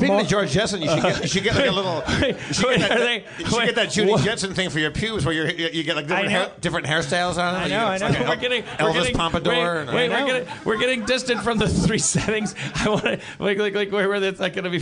Speaking 0.00 0.20
of 0.20 0.28
George 0.28 0.50
Jetson, 0.50 0.80
you 0.80 0.88
should 0.88 1.02
get, 1.02 1.20
you 1.22 1.28
should 1.28 1.44
get 1.44 1.54
like 1.56 1.66
a 1.66 1.70
little. 1.72 2.02
You 2.20 2.34
should 2.54 2.78
get 2.78 2.80
that, 2.80 2.90
are 2.92 2.98
they- 3.00 3.24
you 3.38 3.44
should 3.44 3.58
wait, 3.58 3.66
get 3.66 3.74
that 3.74 3.90
Judy 3.90 4.10
what? 4.12 4.24
Jetson 4.24 4.54
thing 4.54 4.70
for 4.70 4.78
your 4.78 4.90
pubes, 4.90 5.26
where 5.26 5.34
you're, 5.34 5.50
you 5.50 5.68
you 5.68 5.82
get 5.82 5.94
like 5.96 6.06
different, 6.06 6.30
hair, 6.30 6.50
different 6.60 6.86
hairstyles 6.86 7.36
on 7.38 7.52
them. 7.54 7.64
I 7.64 7.68
know, 7.68 7.86
I 7.86 7.98
know. 7.98 8.28
we're 8.28 8.36
getting 8.36 8.62
we're 8.62 8.90
Elvis 8.90 8.94
getting, 8.94 9.16
Pompadour. 9.16 9.52
Wait, 9.52 9.80
and- 9.80 9.92
wait 9.94 10.08
we're 10.10 10.26
getting 10.26 10.48
we're 10.64 10.78
getting 10.78 11.04
distant 11.04 11.42
from 11.42 11.58
the 11.58 11.68
three 11.68 11.98
settings. 11.98 12.54
I 12.74 12.88
want 12.88 13.02
to 13.04 13.20
like 13.38 13.58
like 13.58 13.74
like 13.74 13.92
where, 13.92 14.08
where 14.08 14.22
it's 14.22 14.40
not 14.40 14.52
going 14.54 14.64
to 14.64 14.70
be. 14.70 14.78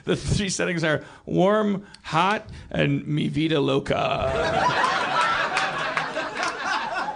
the 0.04 0.16
three 0.16 0.48
settings 0.48 0.82
are 0.84 1.04
warm, 1.24 1.86
hot, 2.02 2.48
and 2.70 3.06
mi 3.06 3.28
vida 3.28 3.60
loca. 3.60 3.94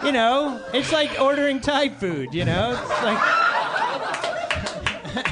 You 0.05 0.13
know, 0.13 0.63
it's 0.73 0.93
like 0.93 1.21
ordering 1.21 1.59
Thai 1.61 1.89
food. 1.89 2.33
You 2.33 2.45
know, 2.45 2.79
it's 2.81 3.03
like 3.03 3.19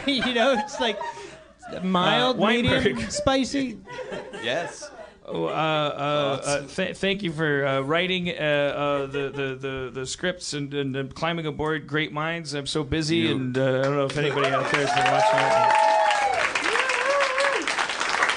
you 0.06 0.34
know, 0.34 0.54
it's 0.58 0.80
like 0.80 0.98
mild, 1.82 2.40
Uh, 2.40 2.46
medium, 2.46 2.98
spicy. 3.10 3.78
Yes. 4.42 4.90
Oh, 5.26 5.46
uh, 5.46 5.48
uh, 5.48 5.52
uh, 6.44 6.66
th- 6.66 6.96
thank 6.98 7.22
you 7.22 7.32
for 7.32 7.64
uh, 7.66 7.80
writing 7.80 8.28
uh, 8.28 8.32
uh, 8.32 9.06
the, 9.06 9.30
the, 9.30 9.54
the, 9.58 9.90
the 9.92 10.06
scripts 10.06 10.52
and, 10.52 10.74
and 10.74 10.94
uh, 10.94 11.04
climbing 11.14 11.46
aboard 11.46 11.86
great 11.86 12.12
minds. 12.12 12.52
I'm 12.52 12.66
so 12.66 12.84
busy, 12.84 13.16
You- 13.18 13.36
and 13.36 13.56
uh, 13.56 13.62
I 13.62 13.82
don't 13.84 13.96
know 13.96 14.04
if 14.04 14.18
anybody 14.18 14.48
out 14.48 14.70
there 14.70 14.86
has 14.86 14.92
been 14.94 15.10
watching 15.10 15.40
it. 15.40 15.74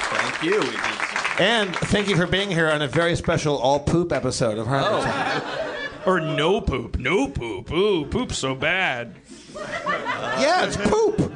Thank 0.10 0.44
you. 0.44 0.62
And 1.44 1.76
thank 1.76 2.08
you 2.08 2.16
for 2.16 2.26
being 2.26 2.50
here 2.50 2.70
on 2.70 2.82
a 2.82 2.88
very 2.88 3.16
special 3.16 3.58
all 3.58 3.80
poop 3.80 4.12
episode 4.12 4.58
of 4.58 4.66
Heart 4.68 4.86
Oh. 4.88 5.74
Or 6.06 6.20
no 6.22 6.62
poop, 6.62 6.98
no 6.98 7.28
poop. 7.28 7.70
Ooh, 7.72 8.06
poop's 8.06 8.38
so 8.38 8.56
bad. 8.56 9.16
Yeah, 10.40 10.66
it's 10.66 10.78
poop. 10.78 11.34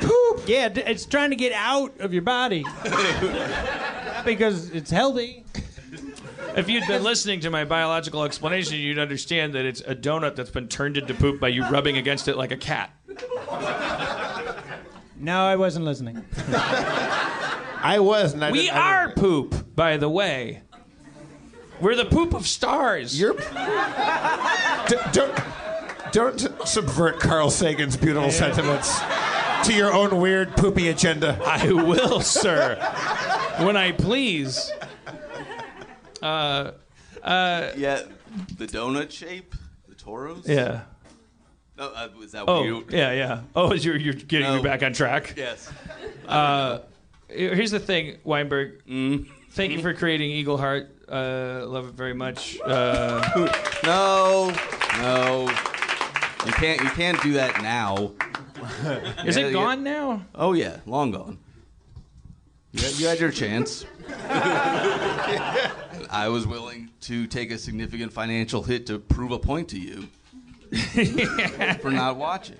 It's 0.00 0.04
poop. 0.06 0.42
Yeah, 0.48 0.68
it's 0.74 1.06
trying 1.06 1.30
to 1.30 1.36
get 1.36 1.52
out 1.52 1.98
of 2.00 2.12
your 2.12 2.22
body 2.22 2.64
because 4.24 4.70
it's 4.70 4.90
healthy. 4.90 5.44
If 6.56 6.68
you'd 6.70 6.86
been 6.86 7.02
listening 7.02 7.40
to 7.40 7.50
my 7.50 7.64
biological 7.64 8.24
explanation, 8.24 8.78
you'd 8.78 8.98
understand 8.98 9.52
that 9.54 9.64
it's 9.66 9.80
a 9.82 9.94
donut 9.94 10.36
that's 10.36 10.50
been 10.50 10.68
turned 10.68 10.96
into 10.96 11.12
poop 11.14 11.38
by 11.40 11.48
you 11.48 11.64
rubbing 11.68 11.96
against 11.98 12.28
it 12.28 12.36
like 12.36 12.50
a 12.50 12.56
cat. 12.56 12.90
No, 15.18 15.44
I 15.46 15.56
wasn't 15.56 15.84
listening. 15.84 16.24
I 16.48 17.98
was. 18.00 18.32
And 18.34 18.44
I 18.44 18.50
We 18.52 18.62
didn't- 18.62 18.76
I 18.76 18.80
are 18.92 19.06
didn't- 19.08 19.20
poop, 19.20 19.74
by 19.76 19.96
the 19.96 20.08
way. 20.08 20.62
We're 21.80 21.94
the 21.94 22.04
poop 22.06 22.32
of 22.34 22.46
stars. 22.46 23.18
You're. 23.20 23.34
D- 23.34 24.96
don't 25.12 25.38
don't 26.12 26.38
subvert 26.66 27.18
Carl 27.20 27.50
Sagan's 27.50 27.96
beautiful 27.98 28.30
sentiments 28.30 28.98
to 29.66 29.72
your 29.74 29.92
own 29.92 30.20
weird 30.20 30.56
poopy 30.56 30.88
agenda. 30.88 31.38
I 31.44 31.72
will, 31.72 32.20
sir, 32.20 32.76
when 33.64 33.76
I 33.76 33.92
please. 33.92 34.72
Uh, 36.22 36.72
uh, 37.22 37.70
Yeah, 37.76 38.02
the 38.58 38.66
donut 38.66 39.10
shape, 39.10 39.54
the 39.88 39.94
torus. 39.94 40.46
Yeah. 40.46 40.82
No, 41.76 41.88
uh, 41.88 42.08
was 42.18 42.32
that 42.32 42.44
Oh, 42.48 42.62
you? 42.64 42.86
yeah, 42.90 43.12
yeah. 43.12 43.40
Oh, 43.54 43.74
you're, 43.74 43.96
you're 43.96 44.14
getting 44.14 44.54
me 44.56 44.62
back 44.62 44.82
on 44.82 44.92
track. 44.92 45.34
Yes. 45.36 45.70
Uh, 46.26 46.78
Here's 47.28 47.72
the 47.72 47.80
thing, 47.80 48.18
Weinberg. 48.24 48.82
Thank 49.50 49.72
you 49.72 49.82
for 49.82 49.92
creating 49.94 50.30
Eagleheart. 50.30 50.88
Uh, 51.08 51.66
love 51.66 51.88
it 51.88 51.94
very 51.94 52.14
much. 52.14 52.58
Uh, 52.64 53.48
No, 53.84 54.54
no. 54.98 55.48
You 56.46 56.52
can't. 56.52 56.80
You 56.80 56.90
can't 56.90 57.20
do 57.22 57.32
that 57.34 57.60
now. 57.62 58.12
is 59.24 59.36
Yeah, 59.36 59.42
it 59.42 59.46
yeah. 59.46 59.52
gone 59.52 59.82
now? 59.82 60.24
Oh 60.34 60.52
yeah, 60.52 60.78
long 60.86 61.10
gone. 61.10 61.38
You 62.72 62.82
had, 62.82 62.98
you 62.98 63.06
had 63.06 63.20
your 63.20 63.30
chance. 63.30 63.86
I 66.10 66.28
was 66.28 66.46
willing 66.46 66.90
to 67.02 67.26
take 67.26 67.50
a 67.50 67.58
significant 67.58 68.12
financial 68.12 68.62
hit 68.62 68.86
to 68.86 68.98
prove 68.98 69.32
a 69.32 69.38
point 69.38 69.68
to 69.70 69.78
you 69.78 70.08
for 71.80 71.90
not 71.90 72.16
watching. 72.16 72.56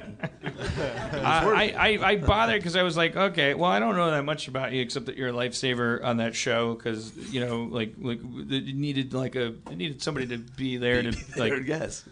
I, 1.23 1.75
I, 1.77 2.09
I 2.11 2.17
bothered 2.17 2.61
because 2.61 2.77
I 2.77 2.83
was 2.83 2.97
like, 2.97 3.17
okay, 3.17 3.55
well, 3.55 3.71
I 3.71 3.79
don't 3.79 3.97
know 3.97 4.11
that 4.11 4.25
much 4.25 4.49
about 4.49 4.73
you 4.73 4.81
except 4.81 5.07
that 5.07 5.17
you're 5.17 5.29
a 5.29 5.33
lifesaver 5.33 6.03
on 6.05 6.17
that 6.19 6.35
show 6.35 6.75
because 6.75 7.15
you 7.33 7.41
know, 7.45 7.65
like, 7.65 7.95
like 7.99 8.21
it 8.23 8.75
needed 8.75 9.13
like 9.13 9.35
a 9.37 9.47
it 9.71 9.77
needed 9.77 10.03
somebody 10.03 10.27
to 10.29 10.39
be 10.39 10.77
there 10.77 11.03
to 11.03 11.13
like 11.37 11.67
yes, 11.67 12.05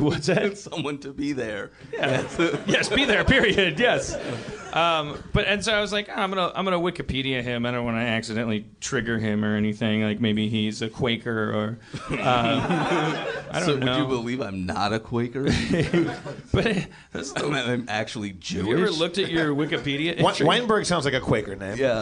to 0.00 0.04
what's 0.04 0.26
that? 0.28 0.58
someone 0.58 0.98
to 0.98 1.12
be 1.12 1.32
there. 1.32 1.70
yes, 1.92 2.88
be 2.88 3.04
there. 3.04 3.24
Period. 3.24 3.78
Yes. 3.80 4.16
Um, 4.72 5.22
but 5.32 5.46
and 5.46 5.64
so 5.64 5.72
I 5.72 5.80
was 5.80 5.90
like, 5.92 6.08
"Ah, 6.10 6.20
I'm 6.22 6.30
gonna 6.30 6.52
I'm 6.54 6.64
gonna 6.66 6.78
Wikipedia 6.78 7.42
him. 7.42 7.64
I 7.64 7.70
don't 7.70 7.84
want 7.86 7.96
to 7.96 8.02
accidentally 8.02 8.66
trigger 8.80 9.18
him 9.18 9.42
or 9.44 9.56
anything. 9.56 10.02
Like 10.02 10.20
maybe 10.20 10.48
he's 10.50 10.82
a 10.82 10.90
Quaker 10.90 11.50
or 11.54 11.78
uh, 12.10 12.16
I 13.50 13.60
don't 13.60 13.64
So 13.66 13.76
know. 13.78 13.92
would 13.92 14.02
you 14.02 14.08
believe 14.08 14.40
I'm 14.42 14.66
not 14.66 14.92
a 14.92 14.98
Quaker? 15.00 15.44
but 16.52 16.86
that's 17.12 17.32
I'm, 17.36 17.54
I'm 17.54 17.84
actually 17.88 18.28
have 18.30 18.40
Jewish. 18.40 18.66
you 18.66 18.76
ever 18.78 18.90
looked 18.90 19.16
at 19.18 19.30
your 19.30 19.54
Wikipedia? 19.54 20.18
Entry? 20.20 20.44
Weinberg 20.46 20.84
sounds 20.84 21.06
like 21.06 21.14
a 21.14 21.20
Quaker 21.20 21.56
name. 21.56 21.78
Yeah. 21.78 22.00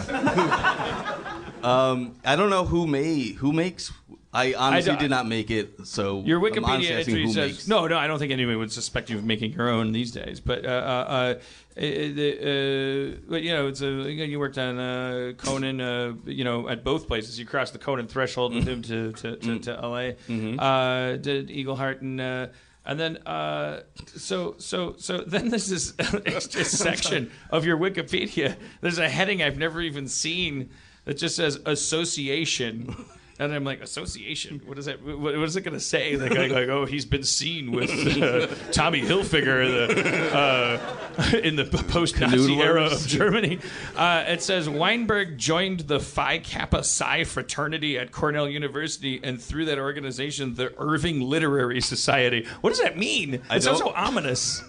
um, 1.63 2.17
I 2.25 2.35
don't 2.37 2.51
know 2.51 2.65
who 2.65 2.87
made 2.87 3.37
who 3.37 3.53
makes. 3.53 3.93
I 4.35 4.55
honestly 4.55 4.91
don't- 4.93 5.01
did 5.01 5.11
not 5.11 5.27
make 5.29 5.51
it, 5.51 5.87
so 5.87 6.23
Your 6.27 6.41
Wikipedia 6.41 6.91
entry 6.91 7.27
says 7.29 7.37
makes- 7.37 7.69
no, 7.69 7.87
no. 7.87 7.97
I 7.97 8.07
don't 8.07 8.19
think 8.19 8.33
anyone 8.33 8.59
would 8.59 8.73
suspect 8.73 9.09
you 9.09 9.17
of 9.17 9.25
making 9.25 9.53
your 9.53 9.69
own 9.69 9.93
these 9.93 10.11
days. 10.11 10.41
But 10.41 10.65
uh, 10.67 10.69
uh, 10.69 11.35
uh, 11.77 11.81
uh, 11.81 13.17
but 13.29 13.43
you 13.43 13.53
know, 13.53 13.69
it's 13.69 13.81
a 13.81 13.87
you 14.11 14.39
worked 14.39 14.59
on 14.59 14.79
uh, 14.79 15.33
Conan. 15.37 15.81
Uh, 15.81 16.15
you 16.27 16.45
know, 16.45 16.69
at 16.69 16.85
both 16.85 17.07
places, 17.07 17.39
you 17.39 17.47
crossed 17.47 17.73
the 17.73 17.79
Conan 17.79 18.07
threshold 18.09 18.55
with 18.55 18.67
him 18.67 18.83
to 18.83 19.13
to, 19.13 19.37
to, 19.37 19.59
to 19.61 19.73
L.A. 19.83 20.17
Uh, 20.59 21.17
did 21.17 21.49
Eagleheart 21.49 22.01
and. 22.01 22.21
Uh, 22.21 22.47
and 22.87 23.01
then, 23.01 23.17
uh, 23.27 23.81
so, 24.15 24.57
so, 24.59 24.95
so, 24.99 25.23
then 25.27 25.49
there's 25.49 25.69
this 25.71 25.95
extra 26.27 26.63
section 26.67 27.31
of 27.49 27.65
your 27.65 27.79
Wikipedia. 27.79 28.57
There's 28.83 28.99
a 28.99 29.09
heading 29.09 29.43
I've 29.43 29.57
never 29.57 29.81
even 29.81 30.07
seen 30.07 30.69
that 31.07 31.15
just 31.15 31.37
says 31.37 31.59
association. 31.65 32.95
And 33.39 33.53
I'm 33.53 33.65
like, 33.65 33.81
association? 33.81 34.63
What 34.65 34.79
is 34.79 34.87
that? 34.87 35.03
What, 35.03 35.19
what 35.19 35.35
is 35.35 35.57
it 35.57 35.63
going 35.63 35.75
to 35.75 35.81
say? 35.81 36.17
Like, 36.17 36.31
like, 36.31 36.53
like, 36.53 36.69
oh, 36.69 36.85
he's 36.85 37.05
been 37.05 37.25
seen 37.25 37.73
with 37.73 37.91
uh, 37.91 38.47
Tommy 38.73 39.01
Hilfiger 39.01 39.67
the, 39.93 40.37
uh, 40.37 41.37
in 41.43 41.57
the 41.57 41.65
post-Nazi 41.65 42.61
era 42.61 42.85
of 42.85 43.07
Germany. 43.07 43.59
Uh, 43.97 44.25
it 44.29 44.41
says 44.41 44.69
Weinberg 44.69 45.37
joined 45.37 45.81
the 45.81 45.99
Phi 45.99 46.39
Kappa 46.39 46.85
Psi 46.85 47.25
fraternity 47.25 47.99
at 47.99 48.13
Cornell 48.13 48.49
University, 48.49 49.19
and 49.25 49.43
through 49.43 49.65
that 49.65 49.81
organization, 49.81 50.55
the 50.55 50.73
Irving 50.79 51.21
Literary 51.21 51.81
Society. 51.81 52.47
What 52.61 52.71
does 52.71 52.81
that 52.83 52.97
mean? 52.97 53.43
I 53.51 53.57
It 53.57 53.65
sounds 53.65 53.79
so 53.81 53.93
ominous. 53.95 54.63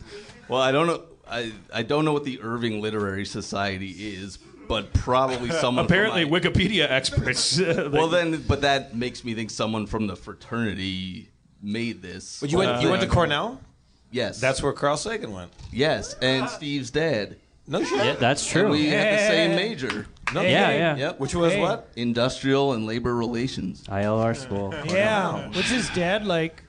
Well, 0.48 0.62
I 0.62 0.72
don't 0.72 0.88
know. 0.88 1.04
I, 1.28 1.52
I 1.74 1.84
don't 1.84 2.06
know 2.06 2.14
what 2.14 2.24
the 2.24 2.40
Irving 2.42 2.82
Literary 2.82 3.26
Society 3.26 3.92
is, 4.16 4.38
but 4.68 4.94
probably 4.94 5.50
someone. 5.62 5.86
from 5.86 5.94
Apparently, 5.94 6.26
my- 6.26 6.40
Wikipedia 6.40 6.90
experts. 6.90 7.60
uh, 7.60 7.90
Well, 7.94 8.08
then, 8.18 8.44
but 8.48 8.62
that 8.62 8.96
makes 8.96 9.24
me 9.24 9.34
think 9.36 9.50
someone 9.52 9.86
from 9.88 10.08
the 10.08 10.16
fraternity 10.16 11.30
made 11.62 12.02
this. 12.02 12.40
But 12.40 12.52
you 12.52 12.58
went, 12.58 12.82
you 12.82 12.90
went 12.90 13.02
to 13.02 13.08
Cornell? 13.08 13.60
yes, 14.12 14.40
That's 14.40 14.62
where 14.64 14.74
Carl 14.74 14.98
Sagan 14.98 15.32
went. 15.32 15.52
yes, 15.72 16.14
and 16.22 16.48
Steve's 16.50 16.92
dad. 16.92 17.38
No 17.68 17.84
shit. 17.84 17.98
Yeah, 17.98 18.14
that's 18.14 18.44
And 18.54 18.62
true. 18.68 18.72
we 18.72 18.88
had 18.90 19.14
the 19.18 19.28
same 19.28 19.56
major. 19.56 20.06
No, 20.34 20.42
yeah, 20.42 20.70
yeah. 20.72 20.96
Yep. 20.98 21.20
Which 21.20 21.34
was 21.34 21.54
Hey. 21.54 21.62
what? 21.62 21.90
Industrial 21.96 22.74
and 22.74 22.86
labor 22.86 23.16
relations. 23.16 23.84
ILR 23.88 24.36
school. 24.36 24.72
Yeah. 24.86 25.48
What's 25.50 25.70
his 25.72 25.90
dad 25.90 26.28
like? 26.28 26.62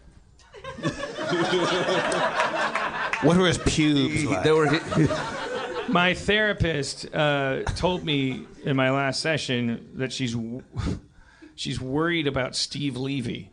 What 3.22 3.36
were 3.36 3.46
his 3.46 3.58
pubes 3.58 4.24
like? 4.24 4.42
They 4.42 4.52
were. 4.52 4.66
My 5.88 6.14
therapist 6.14 7.14
uh, 7.14 7.62
told 7.74 8.04
me 8.04 8.46
in 8.64 8.76
my 8.76 8.90
last 8.90 9.20
session 9.20 9.88
that 9.94 10.12
she's 10.12 10.34
w- 10.34 10.62
she's 11.54 11.80
worried 11.80 12.26
about 12.26 12.56
Steve 12.56 12.96
Levy. 12.96 13.50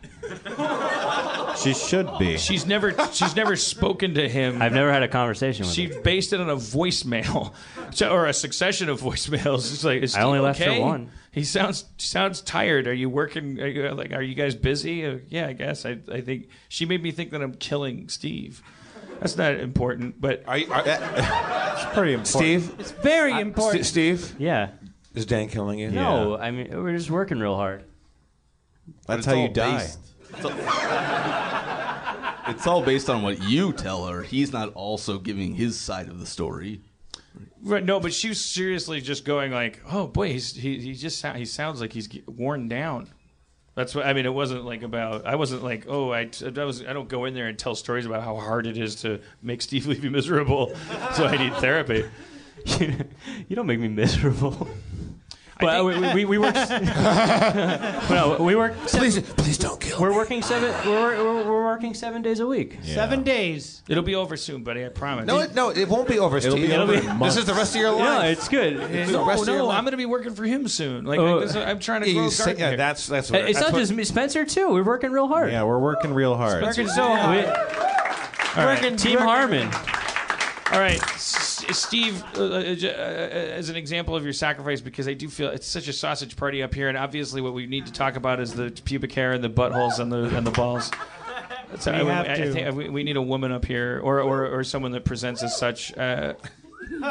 She 1.57 1.73
should 1.73 2.09
be. 2.17 2.37
She's 2.37 2.65
never 2.65 2.93
she's 3.11 3.35
never 3.35 3.55
spoken 3.55 4.15
to 4.15 4.27
him. 4.27 4.61
I've 4.61 4.73
never 4.73 4.91
had 4.91 5.03
a 5.03 5.07
conversation 5.07 5.65
with 5.65 5.77
him. 5.77 5.89
She 5.89 5.93
her. 5.93 6.01
based 6.01 6.33
it 6.33 6.39
on 6.39 6.49
a 6.49 6.55
voicemail, 6.55 7.53
so, 7.91 8.09
or 8.09 8.25
a 8.25 8.33
succession 8.33 8.89
of 8.89 9.01
voicemails. 9.01 9.71
It's 9.71 9.83
like, 9.83 10.01
is 10.01 10.15
I 10.15 10.23
only 10.23 10.39
Steve 10.39 10.43
left 10.43 10.59
her 10.59 10.81
one. 10.81 11.11
He 11.31 11.43
sounds 11.43 11.85
sounds 11.97 12.41
tired. 12.41 12.87
Are 12.87 12.93
you 12.93 13.09
working? 13.09 13.59
Are 13.59 13.67
you, 13.67 13.89
like, 13.91 14.11
are 14.11 14.21
you 14.21 14.35
guys 14.35 14.55
busy? 14.55 15.05
Uh, 15.05 15.17
yeah, 15.29 15.47
I 15.47 15.53
guess. 15.53 15.85
I, 15.85 15.99
I 16.11 16.21
think 16.21 16.47
she 16.69 16.85
made 16.85 17.03
me 17.03 17.11
think 17.11 17.31
that 17.31 17.41
I'm 17.41 17.53
killing 17.53 18.09
Steve. 18.09 18.61
That's 19.19 19.37
not 19.37 19.55
important, 19.55 20.19
but 20.19 20.43
Are 20.47 20.57
you, 20.57 20.71
are, 20.71 20.83
pretty 21.93 22.13
important. 22.13 22.27
Steve? 22.27 22.75
It's 22.79 22.91
very 22.91 23.31
St- 23.31 23.41
important. 23.41 23.85
Steve? 23.85 24.35
Yeah. 24.39 24.69
Is 25.13 25.25
Dan 25.25 25.47
killing 25.47 25.79
you? 25.79 25.91
No, 25.91 26.37
I 26.37 26.51
mean 26.51 26.69
we're 26.71 26.95
just 26.97 27.11
working 27.11 27.39
real 27.39 27.55
hard. 27.55 27.83
That's 29.05 29.19
it's 29.19 29.27
how 29.27 29.33
you 29.33 29.47
all 29.47 29.53
die. 29.53 29.89
It's 30.35 30.45
all, 30.45 30.51
it's 32.47 32.67
all 32.67 32.81
based 32.81 33.09
on 33.09 33.21
what 33.21 33.41
you 33.43 33.71
tell 33.73 34.07
her. 34.07 34.23
He's 34.23 34.51
not 34.51 34.73
also 34.73 35.19
giving 35.19 35.53
his 35.53 35.79
side 35.79 36.09
of 36.09 36.19
the 36.19 36.25
story. 36.25 36.81
Right, 37.61 37.83
no, 37.83 37.99
but 37.99 38.13
she 38.13 38.29
was 38.29 38.43
seriously 38.43 38.99
just 38.99 39.23
going 39.23 39.51
like, 39.51 39.79
"Oh 39.89 40.07
boy, 40.07 40.33
he's, 40.33 40.53
he 40.53 40.79
he 40.79 40.93
just 40.93 41.25
he 41.25 41.45
sounds 41.45 41.79
like 41.79 41.93
he's 41.93 42.09
worn 42.27 42.67
down." 42.67 43.07
That's 43.75 43.95
what 43.95 44.05
I 44.05 44.13
mean. 44.13 44.25
It 44.25 44.33
wasn't 44.33 44.65
like 44.65 44.83
about. 44.83 45.25
I 45.25 45.35
wasn't 45.35 45.63
like, 45.63 45.85
"Oh, 45.87 46.13
I, 46.13 46.29
I 46.55 46.63
was. 46.63 46.83
I 46.83 46.93
don't 46.93 47.09
go 47.09 47.25
in 47.25 47.33
there 47.33 47.47
and 47.47 47.57
tell 47.57 47.73
stories 47.73 48.05
about 48.05 48.23
how 48.23 48.35
hard 48.35 48.67
it 48.67 48.77
is 48.77 48.95
to 49.01 49.19
make 49.41 49.61
Steve 49.61 49.85
Levy 49.87 50.09
miserable, 50.09 50.75
so 51.13 51.25
I 51.25 51.37
need 51.37 51.53
therapy." 51.55 52.05
you 52.79 53.55
don't 53.55 53.67
make 53.67 53.79
me 53.79 53.87
miserable. 53.87 54.67
But 55.63 55.93
think- 55.93 56.15
we, 56.15 56.25
we, 56.25 56.25
we, 56.25 56.25
we 56.37 56.37
work. 56.39 56.55
no, 58.09 58.37
we 58.39 58.55
work. 58.55 58.75
Please, 58.87 59.19
please 59.19 59.57
don't 59.57 59.79
kill 59.79 59.99
We're 60.01 60.13
working 60.15 60.41
seven. 60.41 60.71
We're, 60.89 61.17
we're, 61.23 61.43
we're 61.45 61.63
working 61.63 61.93
seven 61.93 62.21
days 62.21 62.39
a 62.39 62.47
week. 62.47 62.77
Seven 62.83 63.23
days. 63.23 63.81
It'll 63.87 64.03
be 64.03 64.15
over 64.15 64.37
soon, 64.37 64.63
buddy. 64.63 64.85
I 64.85 64.89
promise. 64.89 65.25
No, 65.25 65.39
it, 65.39 65.53
no, 65.55 65.69
it 65.69 65.87
won't 65.89 66.07
be 66.07 66.19
over, 66.19 66.39
Steve. 66.39 66.53
It'll 66.69 66.87
be 66.87 66.95
over 66.95 67.11
in 67.11 67.19
This 67.19 67.37
is 67.37 67.45
the 67.45 67.53
rest 67.53 67.75
of 67.75 67.81
your 67.81 67.91
life. 67.91 67.99
No, 67.99 68.05
life. 68.17 68.37
it's 68.37 68.47
good. 68.47 68.73
It's 68.77 69.11
the 69.11 69.17
no, 69.17 69.29
of 69.29 69.47
your 69.47 69.57
no, 69.57 69.65
life. 69.67 69.77
I'm 69.77 69.83
going 69.83 69.91
to 69.91 69.97
be 69.97 70.05
working 70.05 70.33
for 70.33 70.43
him 70.45 70.67
soon. 70.67 71.05
Like, 71.05 71.19
Oh. 71.19 71.35
like 71.37 71.47
this, 71.47 71.55
I'm 71.55 71.79
trying 71.79 72.01
to 72.03 72.11
grow 72.13 72.21
you 72.23 72.27
a 72.27 72.31
say- 72.31 72.43
garden 72.45 72.59
yeah, 72.59 72.67
here. 72.69 72.77
that's 72.77 73.07
that's 73.07 73.31
what. 73.31 73.41
it's 73.41 73.53
that's 73.59 73.65
not 73.67 73.73
what- 73.73 73.79
just 73.79 73.93
me, 73.93 74.03
Spencer 74.03 74.45
too. 74.45 74.69
We're 74.69 74.83
working 74.83 75.11
real 75.11 75.27
hard. 75.27 75.51
Yeah, 75.51 75.63
we're 75.63 75.79
working 75.79 76.13
real 76.13 76.35
hard. 76.35 76.63
Working 76.63 76.87
so 76.87 77.03
hard. 77.03 77.45
All 77.45 78.65
right. 78.65 78.81
Working- 78.81 78.97
Team 78.97 79.19
Harmon. 79.19 79.69
All 80.71 80.79
right, 80.79 81.01
S- 81.13 81.42
Steve, 81.71 82.23
uh, 82.37 82.41
uh, 82.43 82.45
uh, 82.47 82.87
as 82.87 83.69
an 83.69 83.75
example 83.75 84.15
of 84.15 84.23
your 84.23 84.33
sacrifice, 84.33 84.81
because 84.81 85.07
I 85.07 85.13
do 85.13 85.29
feel 85.29 85.49
it's 85.49 85.67
such 85.67 85.87
a 85.87 85.93
sausage 85.93 86.35
party 86.35 86.61
up 86.63 86.73
here, 86.73 86.89
and 86.89 86.97
obviously 86.97 87.41
what 87.41 87.53
we 87.53 87.65
need 87.67 87.85
to 87.85 87.93
talk 87.93 88.15
about 88.15 88.39
is 88.39 88.53
the 88.53 88.69
pubic 88.85 89.11
hair 89.13 89.31
and 89.31 89.43
the 89.43 89.49
buttholes 89.49 89.99
and 89.99 90.11
the 90.11 90.35
and 90.35 90.45
the 90.45 90.51
balls. 90.51 90.91
So 91.79 91.91
We 91.91 92.11
I, 92.11 92.13
have 92.13 92.27
I, 92.27 92.33
I 92.33 92.37
to. 92.37 92.53
think 92.53 92.75
we, 92.75 92.89
we 92.89 93.03
need 93.03 93.17
a 93.17 93.21
woman 93.21 93.51
up 93.51 93.65
here, 93.65 93.99
or, 94.03 94.19
or, 94.21 94.45
or 94.47 94.63
someone 94.63 94.91
that 94.91 95.05
presents 95.05 95.41
as 95.41 95.57
such. 95.57 95.95
Uh, 95.97 96.33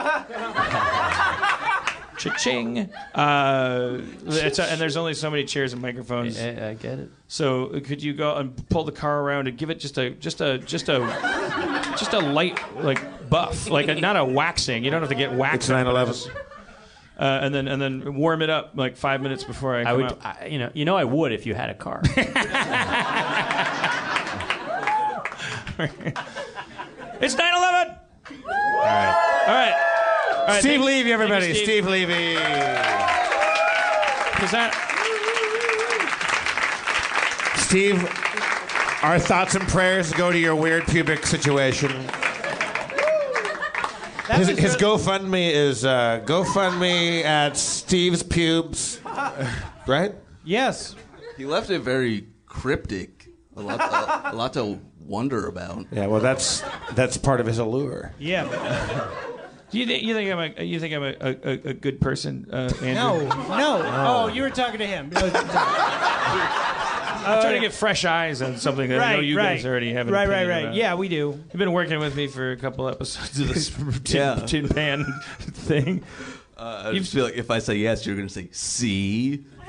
Cha-ching! 2.19 2.89
Uh, 3.15 3.99
it's 4.27 4.59
a, 4.61 4.65
and 4.71 4.81
there's 4.81 4.97
only 4.97 5.15
so 5.15 5.31
many 5.31 5.45
chairs 5.45 5.73
and 5.73 5.83
microphones. 5.83 6.39
I, 6.39 6.71
I 6.71 6.75
get 6.75 6.99
it. 7.01 7.11
So 7.27 7.67
uh, 7.69 7.81
could 7.81 8.01
you 8.03 8.13
go 8.13 8.37
and 8.37 8.69
pull 8.69 8.85
the 8.85 8.93
car 8.93 9.21
around 9.23 9.49
and 9.49 9.57
give 9.59 9.71
it 9.71 9.81
just 9.81 9.99
a 9.99 10.11
just 10.11 10.41
a 10.41 10.59
just 10.59 10.89
a 10.89 11.01
just 11.99 12.13
a 12.13 12.21
light 12.21 12.61
like 12.85 13.03
buff, 13.33 13.69
like 13.71 13.89
a, 13.89 13.95
not 13.97 14.17
a 14.17 14.25
waxing. 14.25 14.85
You 14.85 14.91
don't 14.91 15.01
have 15.01 15.09
to 15.09 15.15
get 15.17 15.33
waxed. 15.33 15.69
It's 15.71 15.71
9/11. 15.71 16.31
Uh, 17.19 17.41
and 17.43 17.55
then 17.55 17.67
and 17.69 17.81
then 17.81 18.15
warm 18.15 18.43
it 18.43 18.51
up 18.51 18.73
like 18.75 18.97
five 18.97 19.21
minutes 19.21 19.43
before 19.45 19.75
I, 19.77 19.83
I 19.83 19.93
would, 19.93 20.05
out. 20.07 20.25
I, 20.25 20.47
you 20.47 20.59
know, 20.59 20.71
you 20.75 20.85
know, 20.85 20.97
I 20.97 21.05
would 21.05 21.33
if 21.33 21.47
you 21.47 21.55
had 21.55 21.71
a 21.71 21.75
car. 21.75 22.03
It's 27.21 27.37
9/11. 27.37 27.41
All 27.41 28.49
right. 28.49 29.45
All 29.47 29.55
right. 29.55 29.75
All 30.41 30.47
right. 30.49 30.61
Steve 30.61 30.73
thank- 30.73 30.85
Levy, 30.85 31.13
everybody. 31.13 31.47
thank 31.47 31.59
you, 31.59 31.65
Steve 31.65 31.87
Levy. 31.87 32.33
Is 34.45 34.51
that 34.51 34.75
Steve, 37.59 38.03
our 39.05 39.21
thoughts 39.21 39.55
and 39.55 39.67
prayers 39.69 40.13
go 40.13 40.33
to 40.33 40.39
your 40.39 40.57
weird 40.57 40.85
pubic 40.89 41.25
situation. 41.27 41.91
That 44.33 44.39
His, 44.39 44.49
was 44.49 44.59
his 44.59 44.77
GoFundMe 44.77 45.51
is 45.53 45.85
uh, 45.85 46.23
GoFundMe 46.25 47.23
at 47.23 47.55
Steve's 47.55 48.23
pubes, 48.23 48.99
right? 49.87 50.15
Yes. 50.43 50.97
He 51.37 51.45
left 51.45 51.69
it 51.69 51.81
very 51.81 52.29
cryptic. 52.47 53.29
A 53.59 53.61
lot, 53.61 53.79
a, 53.79 54.33
a 54.33 54.35
lot 54.35 54.55
to 54.55 54.81
wonder 55.01 55.49
about. 55.49 55.85
Yeah, 55.93 56.07
well, 56.07 56.21
that's 56.21 56.63
that's 56.93 57.19
part 57.19 57.41
of 57.41 57.47
his 57.47 57.59
allure. 57.59 58.15
Yeah. 58.19 58.45
do 59.71 59.79
you 59.79 59.85
think 59.85 60.03
you 60.03 60.15
think 60.15 60.33
I'm 60.33 60.55
a 60.57 60.65
you 60.65 60.81
think 60.81 60.95
I'm 60.95 61.03
a, 61.03 61.15
a, 61.21 61.53
a 61.69 61.75
good 61.75 62.01
person, 62.01 62.47
uh, 62.51 62.71
Andrew? 62.81 62.95
No. 62.95 63.29
No. 63.29 63.83
Oh, 63.85 64.29
you 64.29 64.41
were 64.41 64.51
talking 64.51 64.79
to 64.79 64.87
him. 64.87 65.11
I'm 67.25 67.41
trying 67.43 67.55
to 67.55 67.61
get 67.61 67.73
fresh 67.73 68.05
eyes 68.05 68.43
on 68.43 68.57
something 68.59 68.89
that 68.91 69.01
I 69.01 69.11
know 69.13 69.17
right. 69.19 69.25
you 69.25 69.37
right. 69.37 69.57
guys 69.57 69.67
already 69.67 69.93
have. 69.93 70.09
An 70.09 70.13
Right. 70.15 70.29
Right. 70.29 70.35
opinion 70.43 70.49
Right. 70.57 70.63
about. 70.65 70.75
Yeah, 70.75 70.95
we 70.95 71.09
do. 71.09 71.31
You've 71.31 71.53
been 71.59 71.73
working 71.73 71.99
with 72.01 72.15
me 72.17 72.27
for 72.27 72.53
a 72.53 72.57
couple 72.57 72.89
episodes 72.89 73.39
of 73.41 73.49
this 73.49 73.71
tin, 74.05 74.17
Yeah. 74.17 74.35
tin 74.47 74.69
pan 74.69 75.05
thing. 75.41 76.03
Uh, 76.57 76.85
I 76.87 76.93
just 76.99 77.13
feel 77.13 77.25
like 77.25 77.35
if 77.35 77.51
I 77.51 77.59
say 77.59 77.75
yes, 77.77 78.07
you're 78.07 78.15
going 78.17 78.29
to 78.29 78.33
say 78.35 78.49
see. 78.53 79.45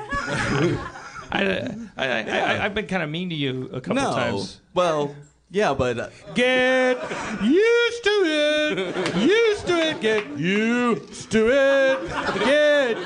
I, 1.31 1.75
I, 1.97 2.05
I, 2.07 2.21
I, 2.21 2.65
I've 2.65 2.75
been 2.75 2.85
kind 2.87 3.01
of 3.03 3.09
mean 3.09 3.29
to 3.29 3.35
you 3.35 3.69
a 3.73 3.81
couple 3.81 3.95
No. 3.95 4.13
times. 4.13 4.61
Well, 4.73 5.15
yeah, 5.49 5.73
but 5.73 5.97
uh, 5.99 6.09
Get 6.35 6.97
used 7.43 8.03
to 8.03 8.21
it. 8.25 9.15
Used 9.15 9.67
to 9.67 9.73
it. 9.79 10.01
Get 10.01 10.37
used 10.37 11.31
to 11.31 11.47
it. 11.49 12.09
Get 12.45 12.97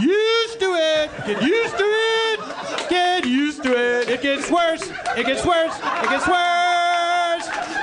used 0.00 0.60
to 0.60 0.66
it. 0.74 1.10
Get 1.26 1.42
used 1.42 1.76
to 1.78 1.84
it. 1.84 2.40
Get 2.88 3.24
used 3.26 3.62
to 3.64 3.72
it. 3.72 4.08
It 4.08 4.22
gets 4.22 4.50
worse. 4.50 4.90
It 5.16 5.26
gets 5.26 5.44
worse. 5.44 5.76
It 5.76 6.10
gets 6.10 6.26
worse. 6.26 6.66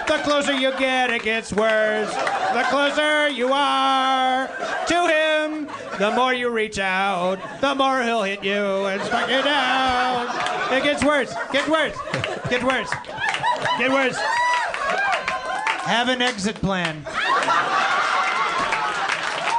The 0.07 0.19
closer 0.23 0.53
you 0.53 0.71
get, 0.77 1.09
it 1.09 1.23
gets 1.23 1.51
worse. 1.53 2.13
The 2.13 2.65
closer 2.69 3.29
you 3.29 3.51
are 3.51 4.47
to 4.87 5.07
him, 5.07 5.67
the 5.97 6.11
more 6.11 6.33
you 6.33 6.49
reach 6.49 6.77
out, 6.79 7.39
the 7.61 7.73
more 7.73 8.03
he'll 8.03 8.23
hit 8.23 8.43
you 8.43 8.85
and 8.85 9.01
strike 9.01 9.29
you 9.29 9.41
down. 9.41 10.27
It 10.73 10.83
gets 10.83 11.03
worse. 11.03 11.33
Gets 11.51 11.67
worse. 11.67 11.97
Gets 12.49 12.63
worse. 12.63 12.91
Get 13.77 13.91
worse. 13.91 14.17
Have 15.85 16.09
an 16.09 16.21
exit 16.21 16.55
plan. 16.55 17.03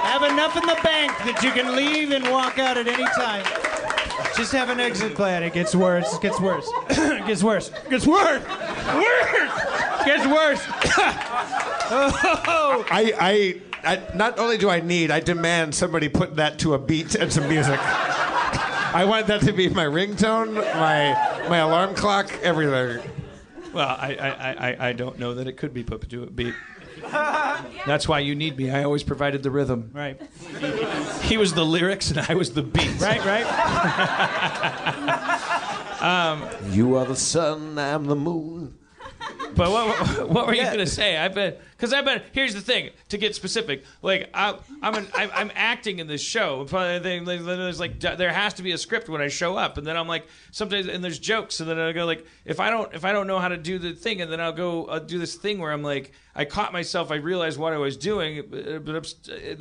Have 0.04 0.22
enough 0.22 0.56
in 0.56 0.66
the 0.66 0.78
bank 0.82 1.12
that 1.24 1.42
you 1.42 1.50
can 1.50 1.74
leave 1.74 2.12
and 2.12 2.24
walk 2.30 2.58
out 2.58 2.76
at 2.78 2.86
any 2.86 3.04
time. 3.04 3.63
Just 4.36 4.52
have 4.52 4.68
an 4.70 4.80
exit 4.80 5.14
plan. 5.14 5.42
It 5.42 5.52
gets 5.52 5.74
worse. 5.74 6.12
It 6.14 6.20
gets 6.20 6.40
worse. 6.40 6.68
it 6.90 7.26
gets 7.26 7.42
worse. 7.42 7.68
It 7.68 7.90
gets 7.90 8.06
worse. 8.06 8.42
Worse. 8.44 9.50
It 10.00 10.06
Gets 10.06 10.26
worse. 10.26 10.62
oh. 11.90 12.84
I, 12.90 13.60
I, 13.84 13.92
I, 13.96 14.14
not 14.14 14.38
only 14.38 14.58
do 14.58 14.68
I 14.68 14.80
need, 14.80 15.10
I 15.10 15.20
demand 15.20 15.74
somebody 15.74 16.08
put 16.08 16.36
that 16.36 16.58
to 16.60 16.74
a 16.74 16.78
beat 16.78 17.14
and 17.14 17.32
some 17.32 17.48
music. 17.48 17.80
I 17.80 19.04
want 19.06 19.26
that 19.28 19.40
to 19.42 19.52
be 19.52 19.68
my 19.68 19.86
ringtone, 19.86 20.54
my 20.54 21.48
my 21.48 21.58
alarm 21.58 21.94
clock, 21.94 22.30
everything. 22.42 23.02
Well, 23.72 23.88
I, 23.88 24.14
I, 24.14 24.52
I, 24.52 24.88
I 24.88 24.92
don't 24.92 25.18
know 25.18 25.34
that 25.34 25.48
it 25.48 25.56
could 25.56 25.74
be 25.74 25.82
put 25.82 26.08
to 26.08 26.22
a 26.22 26.26
beat. 26.26 26.54
That's 27.86 28.08
why 28.08 28.20
you 28.20 28.34
need 28.34 28.56
me. 28.56 28.70
I 28.70 28.84
always 28.84 29.02
provided 29.02 29.42
the 29.42 29.50
rhythm. 29.50 29.90
Right. 29.92 30.20
He 31.24 31.38
was 31.38 31.54
the 31.54 31.64
lyrics 31.64 32.10
and 32.10 32.18
I 32.18 32.34
was 32.34 32.52
the 32.52 32.62
beat. 32.62 33.00
Right. 33.00 33.24
Right. 33.24 33.46
Um, 36.04 36.46
you 36.68 36.96
are 36.96 37.06
the 37.06 37.16
sun, 37.16 37.78
I'm 37.78 38.04
the 38.04 38.14
moon. 38.14 38.76
But 39.54 39.70
what, 39.70 40.28
what 40.28 40.46
were 40.46 40.52
you 40.52 40.64
gonna 40.64 40.86
say? 40.86 41.16
I 41.16 41.28
bet 41.28 41.62
because 41.84 41.92
I 41.92 42.00
bet 42.00 42.24
here's 42.32 42.54
the 42.54 42.62
thing. 42.62 42.90
To 43.10 43.18
get 43.18 43.34
specific, 43.34 43.84
like 44.00 44.30
I, 44.32 44.56
I'm 44.82 44.94
an, 44.94 45.06
I'm, 45.14 45.30
I'm 45.34 45.52
acting 45.54 45.98
in 45.98 46.06
this 46.06 46.22
show. 46.22 46.64
They- 46.64 46.98
There's 46.98 47.78
like 47.78 48.00
there 48.00 48.32
has 48.32 48.54
to 48.54 48.62
be 48.62 48.72
a 48.72 48.78
script 48.78 49.10
when 49.10 49.20
I 49.20 49.28
show 49.28 49.56
up, 49.56 49.76
and 49.76 49.86
then 49.86 49.94
I'm 49.96 50.08
like 50.08 50.26
sometimes 50.50 50.88
and 50.88 51.04
there's 51.04 51.18
jokes, 51.18 51.60
and 51.60 51.68
then 51.68 51.78
I 51.78 51.92
go 51.92 52.06
like 52.06 52.24
if 52.46 52.58
I 52.58 52.70
don't 52.70 52.92
if 52.94 53.04
I 53.04 53.12
don't 53.12 53.26
know 53.26 53.38
how 53.38 53.48
to 53.48 53.58
do 53.58 53.78
the 53.78 53.92
thing, 53.92 54.22
and 54.22 54.32
then 54.32 54.40
I'll 54.40 54.52
go 54.52 54.86
I'll 54.86 55.00
do 55.00 55.18
this 55.18 55.34
thing 55.34 55.58
where 55.58 55.72
I'm 55.72 55.82
like 55.82 56.12
I 56.36 56.44
caught 56.44 56.72
myself, 56.72 57.12
I 57.12 57.16
realized 57.16 57.58
what 57.60 57.72
I 57.72 57.76
was 57.78 57.96
doing, 57.96 58.42
but, 58.50 58.84
but 58.84 58.96
I'm 58.96 59.04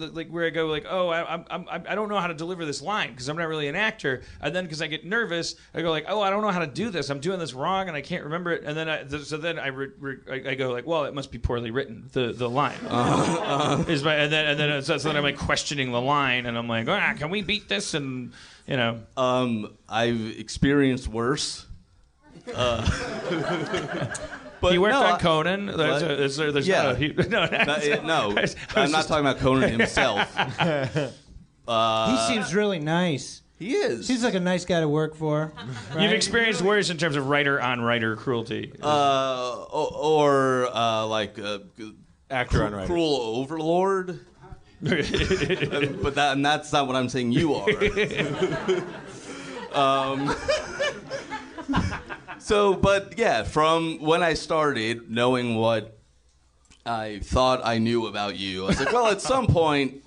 uh, 0.01 0.07
like 0.11 0.29
where 0.29 0.45
I 0.45 0.49
go 0.49 0.67
like 0.67 0.85
oh 0.89 1.09
I 1.09 1.33
I'm, 1.33 1.45
I'm 1.51 1.83
I 1.87 1.93
don't 1.95 2.09
know 2.09 2.19
how 2.19 2.27
to 2.27 2.33
deliver 2.33 2.63
this 2.65 2.81
line 2.81 3.11
because 3.11 3.27
I'm 3.27 3.37
not 3.37 3.47
really 3.49 3.67
an 3.67 3.75
actor, 3.75 4.21
and 4.41 4.55
then 4.55 4.63
because 4.63 4.81
I 4.81 4.87
get 4.87 5.05
nervous, 5.05 5.55
I 5.73 5.81
go 5.81 5.91
like 5.91 6.05
oh 6.07 6.21
I 6.21 6.29
don't 6.29 6.41
know 6.41 6.51
how 6.51 6.59
to 6.59 6.67
do 6.67 6.89
this. 6.89 7.09
I'm 7.09 7.19
doing 7.19 7.39
this 7.39 7.53
wrong, 7.53 7.89
and 7.89 7.97
I 7.97 8.01
can't 8.01 8.23
remember 8.23 8.51
it, 8.53 8.63
and 8.63 8.75
then 8.77 8.87
I, 8.89 9.05
so 9.07 9.37
then 9.37 9.59
I 9.59 9.67
re, 9.67 9.89
re, 9.99 10.15
I 10.31 10.51
I 10.51 10.55
go 10.55 10.71
like, 10.71 10.87
well, 10.87 11.03
it 11.05 11.13
must 11.13 11.31
be 11.31 11.37
poorly 11.37 11.71
written. 11.71 12.05
The 12.13 12.31
the 12.31 12.49
line. 12.49 12.77
Is 13.87 14.03
my, 14.03 14.15
and 14.15 14.31
then 14.31 14.45
and 14.47 14.59
then 14.59 14.81
so, 14.81 14.97
so 14.97 15.09
then 15.09 15.17
I'm 15.17 15.23
like 15.23 15.37
questioning 15.37 15.91
the 15.91 16.01
line, 16.01 16.45
and 16.45 16.57
I'm 16.57 16.67
like, 16.67 16.87
ah, 16.87 17.13
can 17.17 17.29
we 17.29 17.41
beat 17.41 17.67
this? 17.67 17.93
And 17.93 18.31
you 18.67 18.77
know, 18.77 19.01
Um, 19.17 19.73
I've 19.89 20.37
experienced 20.39 21.07
worse. 21.07 21.65
Uh, 22.53 22.81
but 24.61 24.71
he 24.71 24.77
worked 24.77 24.93
no, 24.93 25.03
on 25.03 25.19
Conan. 25.19 25.65
There's, 25.67 26.01
a, 26.01 26.05
there's, 26.07 26.39
a, 26.39 26.51
there's 26.51 26.67
Yeah. 26.67 26.83
not 26.83 26.95
a, 26.95 26.97
he, 26.97 27.07
no, 27.29 27.45
No, 27.45 28.01
no, 28.03 28.37
I 28.37 28.41
was 28.41 28.55
I'm 28.75 28.91
not 28.91 29.07
talking 29.07 29.25
about 29.25 29.39
Conan 29.39 29.69
himself. 29.69 30.33
he 31.67 32.17
seems 32.33 32.53
really 32.55 32.79
nice. 32.79 33.42
He 33.59 33.73
is. 33.75 34.07
He's 34.07 34.23
like 34.23 34.33
a 34.33 34.39
nice 34.39 34.65
guy 34.65 34.79
to 34.81 34.89
work 34.89 35.15
for. 35.15 35.53
You've 35.99 36.11
experienced 36.11 36.61
worse 36.61 36.89
in 36.89 36.97
terms 36.97 37.15
of 37.15 37.27
writer 37.27 37.61
on 37.61 37.81
writer 37.81 38.15
cruelty. 38.15 38.73
uh, 38.81 38.85
o- 39.71 39.95
or 39.95 40.67
uh, 40.75 41.05
like 41.05 41.39
uh, 41.39 41.59
Actor 42.29 42.65
on 42.65 42.73
writer. 42.73 42.87
cruel 42.87 43.15
overlord. 43.37 44.19
but 44.81 46.15
that, 46.15 46.33
and 46.33 46.45
that's 46.45 46.73
not 46.73 46.87
what 46.87 46.95
I'm 46.97 47.07
saying. 47.07 47.31
You 47.31 47.53
are. 47.55 47.69
um, 49.73 50.35
so, 52.39 52.73
but 52.73 53.17
yeah, 53.17 53.43
from 53.43 53.99
when 54.01 54.21
I 54.23 54.33
started 54.33 55.09
knowing 55.09 55.55
what 55.55 55.97
I 56.85 57.19
thought 57.23 57.61
I 57.63 57.77
knew 57.77 58.07
about 58.07 58.35
you, 58.35 58.65
I 58.65 58.67
was 58.67 58.79
like, 58.79 58.91
well, 58.91 59.07
at 59.07 59.21
some 59.21 59.47
point 59.47 60.03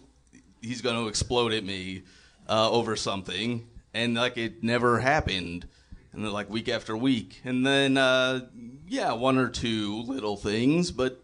he's 0.61 0.83
going 0.83 0.97
to 0.97 1.09
explode 1.09 1.55
at 1.55 1.65
me 1.65 2.03
uh, 2.49 2.71
over 2.71 2.97
something, 2.97 3.67
and 3.95 4.15
like 4.15 4.37
it 4.37 4.63
never 4.63 5.01
happened. 5.01 5.67
And 6.13 6.25
then, 6.25 6.33
like 6.33 6.49
week 6.49 6.69
after 6.69 6.97
week, 6.97 7.41
and 7.45 7.67
then 7.67 7.99
uh, 7.99 8.47
yeah, 8.89 9.13
one 9.13 9.37
or 9.37 9.49
two 9.49 10.03
little 10.03 10.37
things, 10.37 10.91
but 10.91 11.23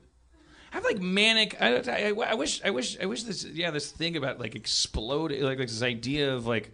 I 0.72 0.76
have 0.76 0.84
like 0.84 1.00
manic. 1.00 1.60
I, 1.60 1.76
I, 1.76 2.30
I 2.30 2.34
wish. 2.34 2.62
I 2.64 2.70
wish. 2.70 2.98
I 2.98 3.04
wish 3.04 3.24
this. 3.24 3.44
Yeah, 3.44 3.70
this 3.70 3.90
thing 3.90 4.16
about 4.16 4.40
like 4.40 4.54
exploding 4.54 5.42
Like, 5.42 5.58
like 5.58 5.68
this 5.68 5.82
idea 5.82 6.34
of 6.34 6.46
like, 6.46 6.72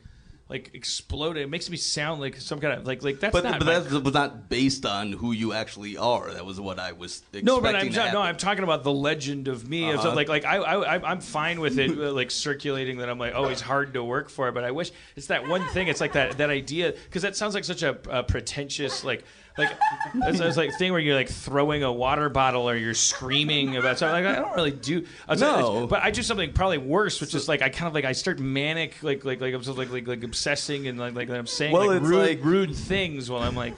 like 0.48 0.70
exploding. 0.72 1.42
It 1.42 1.50
makes 1.50 1.68
me 1.68 1.76
sound 1.76 2.20
like 2.20 2.36
some 2.36 2.58
kind 2.58 2.72
of 2.72 2.86
like 2.86 3.02
like 3.02 3.20
that's 3.20 3.32
but, 3.32 3.44
not. 3.44 3.58
but 3.58 3.66
my- 3.66 3.78
that 3.80 4.02
was 4.02 4.14
not 4.14 4.48
based 4.48 4.86
on 4.86 5.12
who 5.12 5.32
you 5.32 5.52
actually 5.52 5.96
are. 5.96 6.32
That 6.32 6.46
was 6.46 6.58
what 6.58 6.78
I 6.78 6.92
was 6.92 7.18
expecting. 7.18 7.44
no, 7.44 7.60
but 7.60 7.76
I'm 7.76 7.90
not, 7.92 8.12
no. 8.12 8.22
I'm 8.22 8.36
talking 8.36 8.64
about 8.64 8.82
the 8.82 8.92
legend 8.92 9.48
of 9.48 9.68
me. 9.68 9.92
Uh-huh. 9.92 10.14
like 10.14 10.28
like 10.28 10.44
I, 10.44 10.56
I 10.56 11.10
I'm 11.10 11.20
fine 11.20 11.60
with 11.60 11.78
it 11.78 11.90
uh, 11.98 12.12
like 12.12 12.30
circulating 12.30 12.98
that 12.98 13.10
I'm 13.10 13.18
like 13.18 13.34
oh 13.34 13.48
he's 13.48 13.60
hard 13.60 13.94
to 13.94 14.02
work 14.02 14.30
for. 14.30 14.50
But 14.52 14.64
I 14.64 14.70
wish 14.70 14.90
it's 15.16 15.26
that 15.26 15.46
one 15.46 15.66
thing. 15.68 15.88
It's 15.88 16.00
like 16.00 16.12
that 16.14 16.38
that 16.38 16.50
idea 16.50 16.92
because 16.92 17.22
that 17.22 17.36
sounds 17.36 17.54
like 17.54 17.64
such 17.64 17.82
a, 17.82 17.98
a 18.08 18.22
pretentious 18.22 19.04
like. 19.04 19.24
Like 19.58 19.76
it's, 20.14 20.40
it's 20.40 20.56
like 20.56 20.72
thing 20.78 20.92
where 20.92 21.00
you're 21.00 21.14
like 21.16 21.28
throwing 21.28 21.82
a 21.82 21.92
water 21.92 22.28
bottle 22.28 22.68
or 22.70 22.76
you're 22.76 22.94
screaming 22.94 23.76
about 23.76 23.98
something. 23.98 24.24
Like 24.24 24.36
I 24.36 24.40
don't 24.40 24.54
really 24.54 24.70
do. 24.70 25.04
I 25.28 25.32
was- 25.32 25.40
No. 25.40 25.86
but 25.86 26.02
I 26.02 26.10
do 26.10 26.22
something 26.22 26.52
probably 26.52 26.78
worse, 26.78 27.20
which 27.20 27.34
is 27.34 27.48
like 27.48 27.60
I 27.60 27.68
kind 27.68 27.88
of 27.88 27.94
like 27.94 28.04
I 28.04 28.12
start 28.12 28.38
manic, 28.38 29.02
like 29.02 29.24
like 29.24 29.40
like 29.40 29.52
I'm 29.54 29.60
just 29.62 29.76
like 29.76 29.90
like 29.90 30.06
like 30.06 30.22
obsessing 30.24 30.86
and 30.86 30.98
like 30.98 31.14
like 31.14 31.28
I'm 31.28 31.46
saying 31.46 31.72
Well, 31.72 31.88
like 31.88 32.02
rude 32.02 32.28
like- 32.28 32.44
rude 32.44 32.74
things 32.76 33.30
while 33.30 33.42
I'm 33.42 33.56
like. 33.56 33.74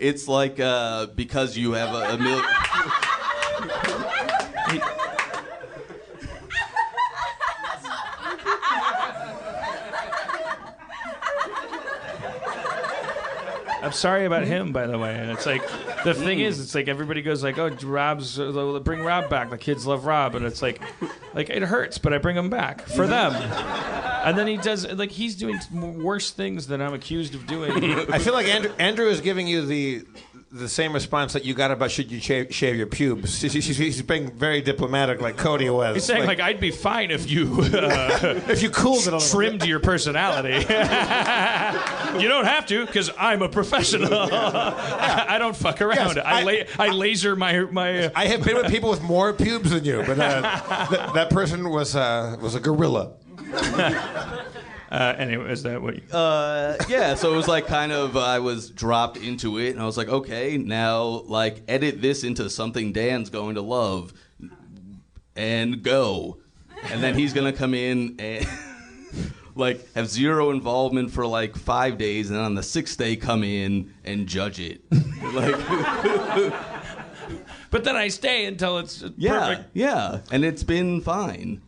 It's 0.00 0.26
like 0.26 0.58
uh, 0.58 1.06
because 1.08 1.56
you 1.56 1.72
have 1.72 1.94
a, 1.94 2.14
a 2.14 2.18
mil- 2.18 2.42
I'm 13.92 13.98
sorry 13.98 14.24
about 14.24 14.44
him, 14.44 14.72
by 14.72 14.86
the 14.86 14.98
way. 14.98 15.14
And 15.14 15.30
it's 15.30 15.44
like 15.44 15.62
the 16.02 16.14
thing 16.14 16.40
is, 16.40 16.58
it's 16.58 16.74
like 16.74 16.88
everybody 16.88 17.20
goes 17.20 17.44
like, 17.44 17.58
"Oh, 17.58 17.68
Rob's 17.82 18.40
uh, 18.40 18.80
bring 18.82 19.02
Rob 19.02 19.28
back." 19.28 19.50
The 19.50 19.58
kids 19.58 19.86
love 19.86 20.06
Rob, 20.06 20.34
and 20.34 20.46
it's 20.46 20.62
like, 20.62 20.80
like 21.34 21.50
it 21.50 21.62
hurts, 21.62 21.98
but 21.98 22.14
I 22.14 22.18
bring 22.18 22.34
him 22.34 22.48
back 22.48 22.80
for 22.86 23.06
them. 23.06 23.34
And 24.24 24.38
then 24.38 24.46
he 24.46 24.56
does 24.56 24.90
like 24.92 25.10
he's 25.10 25.36
doing 25.36 25.60
worse 26.02 26.30
things 26.30 26.68
than 26.68 26.80
I'm 26.80 26.94
accused 26.94 27.34
of 27.34 27.46
doing. 27.46 27.70
I 28.10 28.18
feel 28.18 28.32
like 28.32 28.46
Andrew, 28.46 28.72
Andrew 28.78 29.08
is 29.08 29.20
giving 29.20 29.46
you 29.46 29.66
the 29.66 30.06
the 30.52 30.68
same 30.68 30.92
response 30.92 31.32
that 31.32 31.46
you 31.46 31.54
got 31.54 31.70
about 31.70 31.90
should 31.90 32.10
you 32.12 32.20
shave, 32.20 32.54
shave 32.54 32.76
your 32.76 32.86
pubes. 32.86 33.40
He's, 33.40 33.54
he's, 33.54 33.76
he's 33.76 34.02
being 34.02 34.30
very 34.30 34.60
diplomatic, 34.60 35.22
like 35.22 35.38
Cody 35.38 35.70
was. 35.70 35.96
He's 35.96 36.04
saying 36.04 36.26
like, 36.26 36.40
I'd 36.40 36.60
be 36.60 36.70
fine 36.70 37.10
if 37.10 37.30
you 37.30 37.56
uh, 37.72 38.18
if 38.48 38.62
you 38.62 38.68
cooled 38.68 39.06
it 39.06 39.18
trimmed 39.30 39.64
your 39.64 39.80
personality. 39.80 40.58
you 42.20 42.28
don't 42.28 42.44
have 42.44 42.66
to 42.66 42.84
because 42.84 43.10
I'm 43.18 43.40
a 43.40 43.48
professional. 43.48 44.12
I, 44.12 45.26
I 45.30 45.38
don't 45.38 45.56
fuck 45.56 45.80
around. 45.80 46.16
Yes, 46.16 46.24
I, 46.24 46.40
I- 46.40 46.42
la- 46.42 46.84
I 46.84 46.88
laser 46.90 47.34
my 47.34 47.60
my. 47.70 48.12
I 48.14 48.26
have 48.26 48.44
been 48.44 48.56
with 48.56 48.70
people 48.70 48.90
with 48.90 49.02
more 49.02 49.32
pubes 49.32 49.70
than 49.70 49.84
you, 49.84 50.02
but 50.06 50.18
uh, 50.18 50.86
th- 50.88 51.12
that 51.14 51.30
person 51.30 51.70
was 51.70 51.96
uh, 51.96 52.36
was 52.42 52.54
a 52.54 52.60
gorilla. 52.60 53.14
Uh, 54.92 55.14
anyway, 55.16 55.50
is 55.50 55.62
that 55.62 55.80
what? 55.80 55.94
You, 55.94 56.02
uh, 56.12 56.76
yeah. 56.86 57.14
So 57.14 57.32
it 57.32 57.36
was 57.36 57.48
like 57.48 57.66
kind 57.66 57.92
of 57.92 58.14
I 58.14 58.40
was 58.40 58.68
dropped 58.68 59.16
into 59.16 59.58
it, 59.58 59.70
and 59.70 59.80
I 59.80 59.86
was 59.86 59.96
like, 59.96 60.08
okay, 60.08 60.58
now 60.58 61.22
like 61.24 61.62
edit 61.66 62.02
this 62.02 62.24
into 62.24 62.50
something 62.50 62.92
Dan's 62.92 63.30
going 63.30 63.54
to 63.54 63.62
love, 63.62 64.12
and 65.34 65.82
go, 65.82 66.36
and 66.90 67.02
then 67.02 67.14
he's 67.14 67.32
gonna 67.32 67.54
come 67.54 67.74
in 67.74 68.16
and. 68.18 68.46
Like 69.54 69.92
have 69.92 70.08
zero 70.08 70.48
involvement 70.48 71.10
for 71.10 71.26
like 71.26 71.54
five 71.56 71.98
days, 71.98 72.30
and 72.30 72.40
on 72.40 72.54
the 72.54 72.62
sixth 72.62 72.96
day 72.96 73.16
come 73.16 73.44
in 73.44 73.92
and 74.02 74.26
judge 74.26 74.58
it. 74.58 74.80
like, 74.90 76.54
but 77.70 77.84
then 77.84 77.94
I 77.94 78.08
stay 78.08 78.46
until 78.46 78.78
it's 78.78 79.04
yeah, 79.18 79.48
perfect. 79.50 79.68
yeah, 79.74 80.20
and 80.30 80.42
it's 80.42 80.62
been 80.62 81.02
fine. 81.02 81.60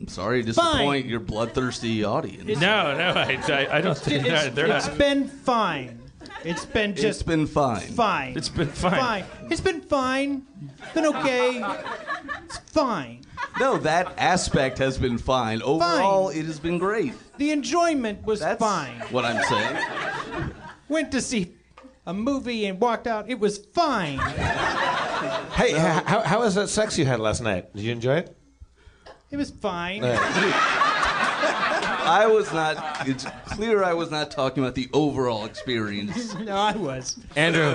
I'm 0.00 0.08
sorry 0.08 0.42
to 0.42 0.46
disappoint 0.46 1.06
your 1.06 1.20
bloodthirsty 1.20 2.04
audience. 2.04 2.60
No, 2.60 2.96
no, 2.96 3.12
I, 3.18 3.40
I, 3.48 3.78
I 3.78 3.80
don't 3.80 3.96
think 3.96 4.26
It's, 4.26 4.54
they're 4.54 4.66
it's 4.76 4.86
not. 4.88 4.98
been 4.98 5.26
fine. 5.28 6.02
It's 6.44 6.66
been 6.66 6.90
It's 6.92 7.00
just 7.00 7.26
been 7.26 7.46
fine. 7.46 7.80
fine. 7.80 8.36
It's 8.36 8.48
been 8.50 8.68
fine. 8.68 8.90
fine. 9.00 9.24
It's 9.50 9.60
been 9.60 9.80
fine. 9.80 10.46
It's 10.82 10.92
been 10.92 11.06
okay. 11.06 11.62
It's 12.44 12.58
fine. 12.58 13.22
No, 13.58 13.78
that 13.78 14.12
aspect 14.18 14.76
has 14.78 14.98
been 14.98 15.16
fine. 15.18 15.62
Overall, 15.62 16.28
it 16.28 16.44
has 16.44 16.58
been 16.60 16.78
great. 16.78 17.14
The 17.38 17.50
enjoyment 17.52 18.24
was 18.26 18.40
That's 18.40 18.58
fine. 18.60 19.00
what 19.10 19.24
I'm 19.24 19.42
saying. 19.44 20.52
Went 20.88 21.10
to 21.12 21.20
see 21.22 21.54
a 22.06 22.12
movie 22.12 22.66
and 22.66 22.78
walked 22.80 23.06
out. 23.06 23.30
It 23.30 23.40
was 23.40 23.58
fine. 23.58 24.18
Hey, 24.18 25.70
h- 25.74 26.04
how, 26.04 26.20
how 26.20 26.40
was 26.40 26.54
that 26.56 26.68
sex 26.68 26.98
you 26.98 27.06
had 27.06 27.18
last 27.18 27.40
night? 27.40 27.74
Did 27.74 27.82
you 27.82 27.92
enjoy 27.92 28.16
it? 28.18 28.36
It 29.36 29.40
was 29.40 29.50
fine. 29.50 30.02
I 32.08 32.26
was 32.26 32.50
not. 32.54 33.06
It's 33.06 33.26
clear 33.44 33.84
I 33.84 33.92
was 33.92 34.10
not 34.10 34.30
talking 34.30 34.62
about 34.62 34.74
the 34.74 34.88
overall 34.94 35.44
experience. 35.44 36.34
No, 36.46 36.56
I 36.56 36.72
was. 36.74 37.18
Andrew, 37.34 37.74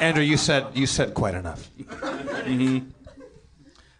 Andrew, 0.00 0.22
you 0.22 0.38
said 0.38 0.68
you 0.74 0.86
said 0.86 1.12
quite 1.12 1.34
enough. 1.34 1.68
Mm-hmm. 1.76 2.88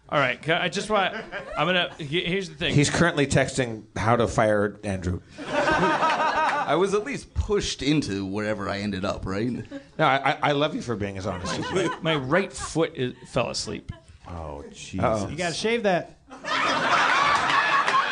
All 0.09 0.19
right, 0.19 0.49
I 0.49 0.69
just 0.69 0.89
want. 0.89 1.13
I'm 1.55 1.67
gonna. 1.67 1.93
Here's 1.99 2.49
the 2.49 2.55
thing. 2.55 2.73
He's 2.73 2.89
currently 2.89 3.27
texting 3.27 3.83
how 3.95 4.15
to 4.15 4.27
fire 4.27 4.79
Andrew. 4.83 5.21
I 5.47 6.75
was 6.75 6.95
at 6.95 7.03
least 7.03 7.31
pushed 7.35 7.83
into 7.83 8.25
wherever 8.25 8.69
I 8.69 8.79
ended 8.79 9.05
up, 9.05 9.25
right? 9.27 9.51
No, 9.51 10.05
I, 10.07 10.31
I- 10.31 10.37
I 10.41 10.51
love 10.53 10.73
you 10.73 10.81
for 10.81 10.95
being 10.95 11.17
as 11.19 11.27
honest. 11.27 11.59
as 11.59 11.71
you. 11.71 11.93
My 12.01 12.15
right 12.15 12.51
foot 12.51 12.93
is, 12.95 13.13
fell 13.27 13.49
asleep. 13.51 13.91
Oh, 14.27 14.63
Jesus. 14.71 15.29
You 15.29 15.35
gotta 15.35 15.53
shave 15.53 15.83
that. 15.83 16.17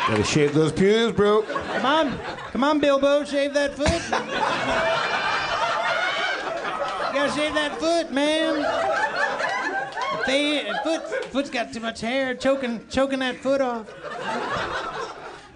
Gotta 0.08 0.24
shave 0.24 0.52
those 0.52 0.72
pews, 0.72 1.12
bro. 1.12 1.42
Come 1.42 1.86
on, 1.86 2.18
come 2.50 2.64
on, 2.64 2.80
Bilbo, 2.80 3.24
shave 3.24 3.54
that 3.54 3.74
foot. 3.74 3.88
you 7.08 7.14
gotta 7.14 7.32
shave 7.32 7.54
that 7.54 7.78
foot, 7.78 8.12
man. 8.12 8.62
They, 10.26 10.70
foot, 10.84 11.24
foot's 11.26 11.50
got 11.50 11.72
too 11.72 11.80
much 11.80 12.00
hair, 12.00 12.34
choking, 12.34 12.86
choking 12.88 13.20
that 13.20 13.36
foot 13.36 13.60
off. 13.60 13.88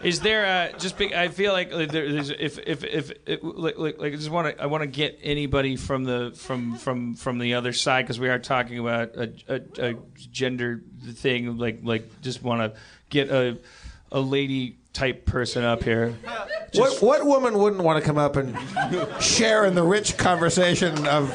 Is 0.02 0.20
there 0.20 0.46
uh, 0.74 0.78
just? 0.78 0.98
Be, 0.98 1.14
I 1.14 1.28
feel 1.28 1.52
like 1.52 1.70
there- 1.70 1.88
there's 1.88 2.30
if 2.30 2.58
if 2.58 2.84
if 2.84 3.12
it, 3.26 3.42
like, 3.42 3.78
like 3.78 4.12
I 4.12 4.16
just 4.16 4.30
want 4.30 4.56
to 4.56 4.62
I 4.62 4.66
want 4.66 4.82
to 4.82 4.86
get 4.86 5.18
anybody 5.22 5.76
from 5.76 6.04
the 6.04 6.32
from 6.36 6.76
from 6.76 7.14
from 7.14 7.38
the 7.38 7.54
other 7.54 7.72
side 7.72 8.02
because 8.02 8.20
we 8.20 8.28
are 8.28 8.38
talking 8.38 8.78
about 8.78 9.14
a, 9.16 9.32
a, 9.48 9.90
a 9.90 9.94
gender 10.30 10.82
thing. 11.12 11.56
Like 11.58 11.80
like 11.82 12.20
just 12.20 12.42
want 12.42 12.60
to 12.74 12.78
get 13.10 13.30
a 13.30 13.58
a 14.12 14.20
lady 14.20 14.76
type 14.92 15.24
person 15.26 15.64
up 15.64 15.82
here. 15.82 16.14
What, 16.74 17.02
what 17.02 17.26
woman 17.26 17.58
wouldn't 17.58 17.82
want 17.82 17.98
to 18.02 18.06
come 18.06 18.18
up 18.18 18.36
and 18.36 18.56
share 19.20 19.64
in 19.64 19.74
the 19.74 19.82
rich 19.82 20.16
conversation 20.16 21.06
of 21.06 21.30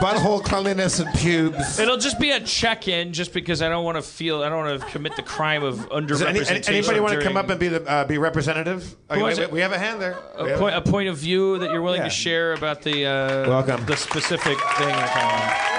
butthole 0.00 0.42
cleanliness 0.44 0.98
and 1.00 1.12
pubes? 1.18 1.78
It'll 1.78 1.96
just 1.96 2.18
be 2.18 2.30
a 2.30 2.40
check-in, 2.40 3.12
just 3.12 3.32
because 3.32 3.62
I 3.62 3.68
don't 3.68 3.84
want 3.84 3.96
to 3.96 4.02
feel 4.02 4.42
I 4.42 4.48
don't 4.48 4.64
want 4.64 4.80
to 4.80 4.86
commit 4.88 5.16
the 5.16 5.22
crime 5.22 5.62
of 5.62 5.88
Does 6.06 6.22
any, 6.22 6.40
underrepresentation. 6.40 6.68
any- 6.68 6.78
anybody 6.78 7.00
want 7.00 7.14
to 7.14 7.22
come 7.22 7.36
up 7.36 7.48
and 7.50 7.58
be 7.60 7.68
the 7.68 7.84
uh, 7.88 8.04
be 8.04 8.18
representative? 8.18 8.96
Okay, 9.10 9.22
was 9.22 9.38
we, 9.38 9.46
we 9.46 9.60
have 9.60 9.72
a 9.72 9.78
hand 9.78 10.00
there. 10.00 10.16
A 10.36 10.58
point, 10.58 10.74
a 10.76 10.80
point 10.80 11.08
of 11.08 11.16
view 11.16 11.58
that 11.58 11.70
you're 11.70 11.82
willing 11.82 12.00
Yeah. 12.00 12.04
to 12.08 12.10
share 12.10 12.52
about 12.54 12.82
the 12.82 13.06
uh, 13.06 13.48
Welcome. 13.48 13.84
the 13.86 13.96
specific 13.96 14.58
thing. 14.76 14.88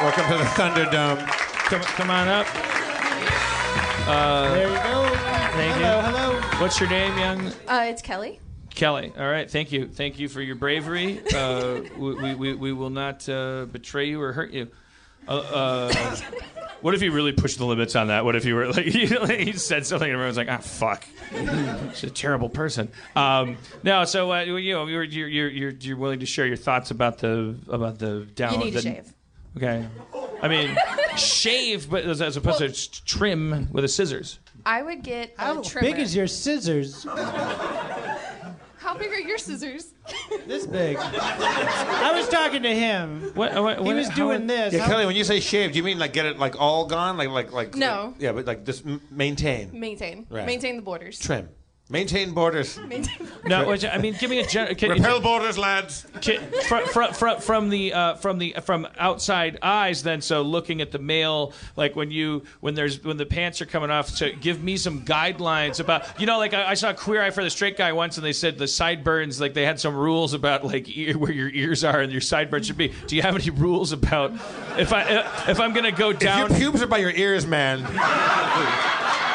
Welcome 0.02 0.26
to 0.32 0.38
the 0.38 0.50
Thunderdome. 0.56 1.26
come, 1.70 1.82
come 1.82 2.10
on 2.12 2.28
up. 2.28 2.48
Uh, 4.08 4.54
there 4.54 4.68
you 4.70 4.76
go. 4.76 5.16
Thank 5.54 5.74
hello, 5.76 5.98
you. 5.98 6.02
hello. 6.41 6.41
What's 6.62 6.80
your 6.80 6.90
name, 6.90 7.18
young 7.18 7.48
Uh, 7.68 7.84
it's 7.86 8.02
Kelly. 8.02 8.40
Kelly? 8.80 9.12
All 9.18 9.30
right, 9.30 9.52
thank 9.52 9.74
you, 9.74 9.88
thank 9.88 10.20
you 10.20 10.30
for 10.30 10.42
your 10.42 10.56
bravery. 10.56 11.22
Uh, 11.36 11.82
we, 11.98 12.14
we, 12.16 12.36
we, 12.36 12.54
we 12.54 12.74
will 12.74 12.90
not 12.90 13.28
uh, 13.28 13.66
betray 13.66 14.08
you 14.08 14.22
or 14.22 14.32
hurt 14.32 14.52
you. 14.52 14.70
Uh, 15.28 15.92
uh, 15.92 16.16
what 16.80 16.96
if 16.96 17.02
you 17.02 17.12
really 17.12 17.34
pushed 17.34 17.58
the 17.58 17.66
limits 17.66 17.98
on 17.98 18.08
that? 18.08 18.24
What 18.24 18.38
if 18.38 18.46
you 18.46 18.56
were 18.56 18.68
like 18.72 18.86
you, 18.94 19.26
he 19.26 19.52
said 19.52 19.86
something 19.86 20.08
and 20.08 20.14
everyone's 20.14 20.38
like, 20.38 20.48
ah, 20.50 20.60
fuck, 20.60 21.06
she's 21.94 22.06
a 22.06 22.10
terrible 22.10 22.48
person. 22.48 22.90
Um, 23.18 23.58
no, 23.84 24.06
so 24.06 24.32
uh, 24.32 24.44
you 24.44 24.74
know 24.74 24.88
you're, 24.88 25.04
you're 25.04 25.28
you're 25.28 25.50
you're 25.50 25.72
you're 25.72 25.98
willing 25.98 26.22
to 26.22 26.26
share 26.26 26.48
your 26.48 26.56
thoughts 26.56 26.90
about 26.90 27.18
the 27.18 27.58
about 27.68 28.00
the 28.00 28.28
down. 28.34 28.54
You 28.54 28.60
need 28.60 28.74
the, 28.76 28.82
to 28.82 28.94
shave. 28.94 29.14
Okay, 29.58 29.86
I 30.42 30.48
mean 30.48 30.78
shave, 31.18 31.90
but 31.90 32.06
as, 32.06 32.22
as 32.22 32.38
opposed 32.38 32.94
to 32.94 33.06
trim 33.06 33.68
with 33.74 33.84
a 33.84 33.90
scissors. 33.90 34.40
I 34.66 34.82
would 34.82 35.04
get 35.04 35.36
a 35.38 35.42
How 35.42 35.62
trimmer. 35.62 35.88
big 35.88 36.00
is 36.00 36.16
your 36.16 36.28
scissors? 36.28 37.06
How 38.80 38.98
big 38.98 39.10
are 39.12 39.20
your 39.20 39.38
scissors? 39.38 39.94
This 40.48 40.66
big. 40.66 40.98
I 40.98 42.12
was 42.16 42.28
talking 42.30 42.64
to 42.64 42.74
him. 42.74 43.32
What, 43.36 43.54
what, 43.62 43.78
He 43.78 43.84
what- 43.84 43.96
was 43.96 44.08
how- 44.08 44.16
doing 44.16 44.48
this. 44.48 44.74
Yeah, 44.74 44.80
How- 44.82 44.88
Kelly, 44.90 45.06
when 45.06 45.16
you 45.16 45.24
say 45.24 45.40
shave, 45.40 45.72
do 45.74 45.78
you 45.78 45.84
mean 45.84 46.00
like 46.00 46.14
get 46.14 46.26
it 46.26 46.40
like 46.40 46.60
all 46.60 46.86
gone, 46.88 47.18
like 47.18 47.30
like 47.30 47.52
like? 47.52 47.76
No. 47.76 48.14
yeah, 48.20 48.32
but 48.32 48.46
like 48.46 48.66
just 48.66 48.86
m- 48.86 49.02
maintain, 49.12 49.78
Maintain. 49.78 50.26
Right. 50.30 50.46
Maintain 50.46 50.78
the 50.78 50.82
borders. 50.82 51.20
trim, 51.20 51.50
maintain 51.90 52.34
borders, 52.34 52.78
Maintain. 52.88 53.28
No, 53.45 53.66
what- 53.66 53.84
I 53.86 53.98
mean, 53.98 54.16
give 54.20 54.30
me 54.30 54.40
a 54.40 54.45
gen- 54.45 54.76
can, 54.76 54.91
repel 54.91 55.20
borders, 55.22 55.57
lads. 55.57 56.06
from, 56.68 56.86
from, 56.88 57.14
from, 57.14 57.40
from 57.41 57.70
the 57.70 57.94
uh, 57.94 58.16
from 58.16 58.38
the 58.38 58.56
from 58.64 58.88
outside 58.98 59.57
eyes 59.61 60.03
then 60.03 60.22
so 60.22 60.41
looking 60.41 60.82
at 60.82 60.91
the 60.91 60.99
male 60.99 61.53
like 61.76 61.95
when 61.95 62.11
you 62.11 62.44
when 62.60 62.76
there's 62.76 63.03
when 63.03 63.18
the 63.18 63.26
pants 63.26 63.61
are 63.61 63.66
coming 63.66 63.90
off 63.90 64.10
so 64.10 64.30
give 64.41 64.61
me 64.61 64.76
some 64.78 65.02
guidelines 65.06 65.80
about 65.80 66.20
you 66.20 66.26
know 66.26 66.38
like 66.38 66.53
I, 66.53 66.72
I 66.72 66.74
saw 66.74 66.91
queer 66.94 67.22
eye 67.24 67.32
for 67.32 67.44
the 67.44 67.49
straight 67.49 67.78
guy 67.78 67.94
once 67.94 68.18
and 68.18 68.26
they 68.26 68.34
said 68.34 68.57
the 68.57 68.68
sideburns 68.68 69.40
like 69.40 69.53
they 69.53 69.66
had 69.66 69.80
some 69.80 69.95
rules 69.95 70.34
about 70.34 70.66
like 70.66 70.95
ear, 70.95 71.18
where 71.18 71.32
your 71.32 71.49
ears 71.49 71.84
are 71.84 72.02
and 72.02 72.11
your 72.11 72.22
sideburns 72.22 72.68
should 72.68 72.78
be 72.78 72.94
do 73.07 73.16
you 73.16 73.22
have 73.22 73.36
any 73.36 73.49
rules 73.49 73.91
about 73.91 74.34
if 74.78 74.91
I 74.94 75.03
if 75.49 75.60
I'm 75.60 75.74
gonna 75.74 75.91
go 75.91 76.10
If 76.10 76.20
down 76.20 76.49
your 76.49 76.60
pubes 76.60 76.82
are 76.82 76.88
by 76.88 76.98
your 76.98 77.11
ears, 77.11 77.45
man. 77.48 77.80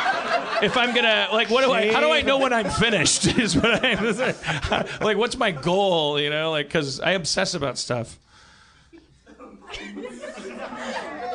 if 0.64 0.76
I'm 0.76 0.94
gonna 0.94 1.28
like, 1.32 1.50
what 1.50 1.64
do 1.64 1.70
I? 1.72 1.92
How 1.92 2.00
do 2.00 2.10
I 2.10 2.22
know 2.22 2.38
when 2.38 2.52
I'm 2.52 2.70
finished? 2.70 3.26
Is 3.38 3.54
what 3.56 3.84
I'm 3.84 4.04
like. 5.00 5.16
What's 5.16 5.36
my 5.36 5.50
goal? 5.50 6.18
You 6.18 6.30
know, 6.30 6.50
like 6.50 6.66
because 6.66 7.00
I 7.00 7.12
obsess 7.12 7.54
about 7.54 7.78
stuff. 7.78 8.18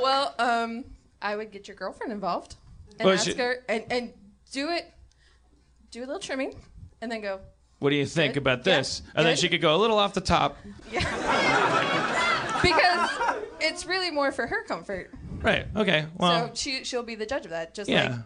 Well, 0.02 0.34
um, 0.40 0.86
I 1.22 1.36
would 1.36 1.52
get 1.52 1.68
your 1.68 1.76
girlfriend 1.76 2.12
involved 2.12 2.56
and 3.00 3.06
Well, 3.06 3.16
ask 3.16 3.26
she- 3.30 3.38
her 3.38 3.64
and, 3.68 3.84
and 3.90 4.14
do 4.52 4.70
it. 4.70 4.92
Do 5.92 6.00
a 6.00 6.06
little 6.06 6.20
trimming, 6.20 6.56
and 7.02 7.12
then 7.12 7.22
go. 7.22 7.40
What 7.80 7.90
do 7.92 7.96
you 7.96 8.06
think 8.06 8.34
Good. 8.34 8.42
about 8.42 8.64
this? 8.64 9.02
Yeah. 9.06 9.12
And 9.16 9.26
then 9.26 9.34
Good. 9.34 9.40
she 9.40 9.50
could 9.50 9.62
go 9.62 9.76
a 9.76 9.78
little 9.78 9.98
off 9.98 10.14
the 10.14 10.22
top. 10.22 10.58
Because 12.62 13.10
it's 13.62 13.86
really 13.86 14.12
more 14.12 14.34
for 14.34 14.46
her 14.46 14.66
comfort. 14.66 15.12
Right. 15.42 15.66
Okay. 15.78 16.06
Well. 16.18 16.48
so 16.48 16.52
she 16.56 16.84
she'll 16.84 17.04
be 17.04 17.16
the 17.16 17.26
judge 17.26 17.46
of 17.46 17.52
that. 17.52 17.74
Just 17.74 17.90
yeah. 17.90 18.10
like 18.10 18.20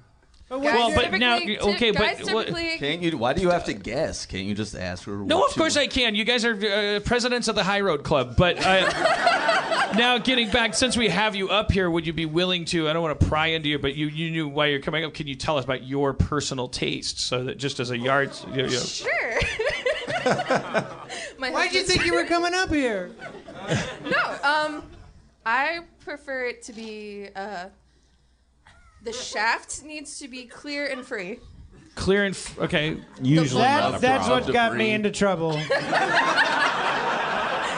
guys 0.59 0.73
Well, 0.75 0.91
but 0.95 1.11
now- 1.19 1.37
ty- 1.39 1.57
okay, 1.57 1.91
but 1.91 2.19
what- 2.33 2.47
typically. 2.47 2.77
Can't 2.77 3.01
you? 3.01 3.17
Why 3.17 3.33
do 3.33 3.41
you 3.41 3.49
have 3.49 3.65
to 3.65 3.73
guess? 3.73 4.25
Can't 4.25 4.43
you 4.45 4.53
just 4.55 4.75
ask 4.75 5.03
her? 5.05 5.15
No, 5.17 5.43
of 5.45 5.51
course 5.53 5.77
I 5.77 5.87
can. 5.87 6.15
You 6.15 6.23
guys 6.25 6.43
are 6.45 6.53
uh, 6.53 6.99
presidents 7.01 7.47
of 7.47 7.55
the 7.55 7.63
High 7.63 7.81
Road 7.81 8.03
Club, 8.03 8.35
but 8.37 8.57
uh, 8.65 9.93
now 9.97 10.17
getting 10.17 10.49
back, 10.49 10.73
since 10.73 10.97
we 10.97 11.09
have 11.09 11.35
you 11.35 11.49
up 11.49 11.71
here, 11.71 11.89
would 11.89 12.05
you 12.07 12.13
be 12.13 12.25
willing 12.25 12.65
to? 12.65 12.89
I 12.89 12.93
don't 12.93 13.01
want 13.03 13.19
to 13.19 13.25
pry 13.27 13.47
into 13.47 13.69
you, 13.69 13.79
but 13.79 13.95
you 13.95 14.07
you 14.07 14.31
knew 14.31 14.47
why 14.47 14.67
you're 14.67 14.81
coming 14.81 15.03
up. 15.05 15.13
Can 15.13 15.27
you 15.27 15.35
tell 15.35 15.57
us 15.57 15.63
about 15.65 15.83
your 15.83 16.13
personal 16.13 16.67
taste, 16.67 17.19
so 17.19 17.43
that 17.45 17.57
just 17.57 17.79
as 17.79 17.91
a 17.91 17.97
yard, 17.97 18.31
you, 18.53 18.63
you, 18.65 18.69
Sure. 18.79 19.09
My 21.37 21.49
Why'd 21.51 21.73
you 21.73 21.79
husband's- 21.81 21.91
think 21.93 22.05
you 22.05 22.13
were 22.13 22.25
coming 22.25 22.53
up 22.53 22.69
here? 22.69 23.11
No, 24.03 24.37
um, 24.43 24.83
I 25.45 25.79
prefer 26.03 26.47
it 26.47 26.63
to 26.63 26.73
be 26.73 27.29
uh, 27.33 27.67
the 29.03 29.13
shaft 29.13 29.83
needs 29.83 30.19
to 30.19 30.27
be 30.27 30.45
clear 30.45 30.85
and 30.87 31.05
free. 31.05 31.39
clear 31.95 32.23
and 32.25 32.35
f- 32.35 32.57
okay. 32.59 32.97
Usually 33.21 33.61
That- 33.61 33.79
not 33.81 33.89
a 33.89 33.91
That, 33.93 34.01
that's 34.01 34.25
problem. 34.27 34.45
what 34.47 34.53
got 34.53 34.75
me 34.75 34.91
into 34.91 35.11
trouble. 35.11 35.53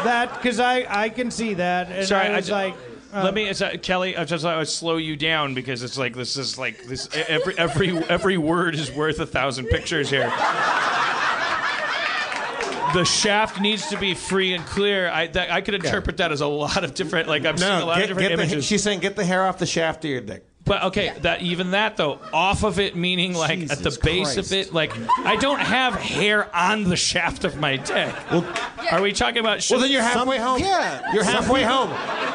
that 0.05 0.31
because 0.35 0.59
I 0.59 0.85
I 0.89 1.09
can 1.09 1.31
see 1.31 1.55
that, 1.55 1.89
and 1.89 2.07
Sorry, 2.07 2.27
I 2.27 2.33
I 2.33 2.35
was 2.37 2.45
ju- 2.47 2.51
like, 2.53 2.75
uh, 3.13 3.23
Let 3.23 3.33
me, 3.33 3.47
it's, 3.47 3.61
uh, 3.61 3.71
Kelly. 3.81 4.15
I 4.17 4.23
just 4.25 4.45
I 4.45 4.57
would 4.57 4.67
slow 4.67 4.97
you 4.97 5.15
down 5.15 5.53
because 5.53 5.81
it's 5.83 5.97
like 5.97 6.15
this 6.15 6.37
is 6.37 6.57
like 6.57 6.83
this. 6.85 7.09
Every 7.27 7.57
every 7.57 7.97
every 8.09 8.37
word 8.37 8.75
is 8.75 8.91
worth 8.91 9.19
a 9.19 9.25
thousand 9.25 9.65
pictures 9.67 10.09
here. 10.09 10.31
The 12.93 13.03
shaft 13.03 13.59
needs 13.59 13.87
to 13.87 13.97
be 13.97 14.13
free 14.13 14.53
and 14.53 14.65
clear. 14.65 15.09
I 15.09 15.27
that, 15.27 15.51
I 15.51 15.59
could 15.61 15.73
interpret 15.73 16.17
that 16.17 16.31
as 16.31 16.39
a 16.41 16.47
lot 16.47 16.83
of 16.83 16.93
different. 16.93 17.27
Like 17.27 17.45
I'm 17.45 17.57
seeing 17.57 17.71
a 17.71 17.85
lot 17.85 17.95
get, 17.97 18.03
of 18.03 18.17
different 18.17 18.29
get 18.29 18.35
the, 18.37 18.43
images. 18.43 18.65
she's 18.65 18.83
saying 18.83 18.99
get 18.99 19.15
the 19.17 19.25
hair 19.25 19.45
off 19.45 19.57
the 19.57 19.65
shaft 19.65 20.05
of 20.05 20.11
your 20.11 20.21
dick. 20.21 20.45
But 20.65 20.83
okay, 20.85 21.13
that 21.21 21.43
even 21.43 21.71
that 21.71 21.95
though, 21.95 22.19
off 22.33 22.63
of 22.63 22.79
it 22.79 22.95
meaning 22.95 23.35
like 23.35 23.59
at 23.61 23.69
the 23.69 23.91
Jesus 23.91 23.97
base 23.97 24.37
of 24.37 24.51
it, 24.51 24.73
like 24.73 24.91
I 25.19 25.35
don't 25.35 25.59
have 25.59 25.93
hair 25.93 26.49
on 26.55 26.85
the 26.85 26.95
shaft 26.95 27.43
of 27.43 27.57
my 27.57 27.77
dick. 27.77 28.13
Well, 28.31 28.43
Are 28.91 28.99
we 28.99 29.13
talking 29.13 29.37
about? 29.37 29.63
Well, 29.69 29.79
then 29.79 29.91
you're 29.91 30.01
halfway 30.01 30.39
home. 30.39 30.59
Yeah, 30.59 31.01
You're 31.13 31.23
halfway 31.23 31.61
home. 31.61 31.89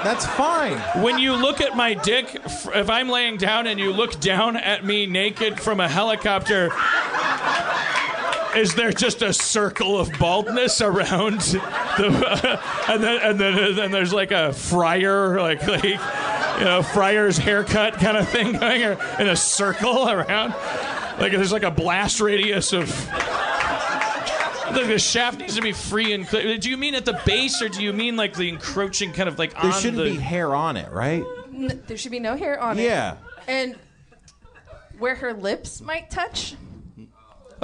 That's 0.05 0.27
fine. 0.27 0.79
when 1.03 1.19
you 1.19 1.35
look 1.35 1.61
at 1.61 1.77
my 1.77 1.95
dick, 1.95 2.33
if 2.45 2.89
I'm 2.89 3.09
laying 3.09 3.37
down 3.37 3.67
and 3.67 3.81
you 3.81 3.93
look 3.93 4.21
down 4.21 4.57
at 4.57 4.85
me 4.85 5.07
naked 5.07 5.61
from 5.61 5.81
a 5.81 5.89
helicopter, 5.89 6.71
is 8.57 8.75
there 8.77 8.93
just 8.93 9.23
a 9.23 9.33
circle 9.33 9.99
of 9.99 10.11
baldness 10.19 10.81
around 10.81 11.41
the, 11.99 12.61
and 12.89 13.03
then 13.03 13.21
and 13.23 13.41
then 13.41 13.59
and 13.59 13.77
then 13.79 13.91
there's 13.91 14.13
like 14.13 14.31
a 14.31 14.53
friar, 14.53 15.41
like 15.41 15.67
like 15.67 15.99
you 16.61 16.65
know 16.67 16.83
friar's 16.83 17.37
haircut 17.39 17.95
kind 17.95 18.17
of 18.17 18.29
thing 18.29 18.53
going 18.53 18.85
or 18.85 18.93
in 19.19 19.29
a 19.29 19.35
circle 19.37 20.09
around, 20.09 20.51
like 21.19 21.33
there's 21.33 21.53
like 21.53 21.65
a 21.65 21.71
blast 21.73 22.21
radius 22.21 22.73
of. 22.73 22.89
Like 24.73 24.87
the 24.87 25.01
shaft 25.01 25.41
needs 25.41 25.57
to 25.57 25.63
be 25.63 25.73
free 25.73 26.13
and 26.13 26.25
clear. 26.25 26.57
Do 26.57 26.71
you 26.71 26.77
mean 26.77 26.95
at 26.95 27.05
the 27.05 27.21
base, 27.27 27.61
or 27.61 27.69
do 27.69 27.83
you 27.83 27.93
mean 27.93 28.15
like 28.17 28.35
the 28.37 28.49
encroaching 28.49 29.13
kind 29.13 29.29
of 29.29 29.37
like 29.37 29.53
There 29.55 29.65
on 29.65 29.73
shouldn't 29.73 29.97
the? 29.97 30.11
be 30.11 30.17
hair 30.17 30.55
on 30.55 30.77
it, 30.77 30.93
right? 30.93 31.25
N- 31.53 31.83
there 31.89 31.97
should 31.97 32.13
be 32.13 32.21
no 32.21 32.37
hair 32.37 32.61
on 32.61 32.79
it. 32.79 32.85
Yeah. 32.85 33.17
And 33.49 33.75
where 35.01 35.17
her 35.17 35.33
lips 35.35 35.81
might 35.81 36.09
touch. 36.09 36.55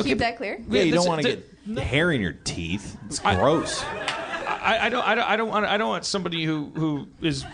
Keep 0.02 0.18
that 0.18 0.36
clear. 0.36 0.58
Yeah, 0.68 0.82
you 0.82 0.90
this- 0.90 1.04
don't 1.04 1.08
want 1.08 1.22
to 1.22 1.36
th- 1.36 1.44
get 1.76 1.78
hair 1.84 2.10
in 2.10 2.20
your 2.20 2.32
teeth. 2.32 2.96
It's 3.06 3.24
I- 3.24 3.36
gross. 3.36 3.84
I, 3.84 4.78
I 4.82 4.88
don't. 4.88 5.06
I 5.06 5.14
don't. 5.14 5.28
I 5.28 5.36
don't 5.36 5.48
want. 5.48 5.64
I 5.66 5.76
don't 5.76 5.88
want 5.88 6.04
somebody 6.04 6.42
who 6.44 6.72
who 6.74 7.06
is 7.22 7.44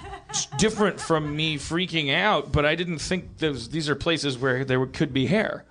different 0.59 1.01
from 1.01 1.35
me 1.35 1.57
freaking 1.57 2.15
out. 2.15 2.53
But 2.53 2.65
I 2.65 2.75
didn't 2.75 2.99
think 2.99 3.39
those 3.39 3.69
these 3.69 3.89
are 3.89 3.95
places 3.95 4.39
where 4.39 4.65
there 4.65 4.85
could 4.87 5.13
be 5.13 5.27
hair. 5.27 5.65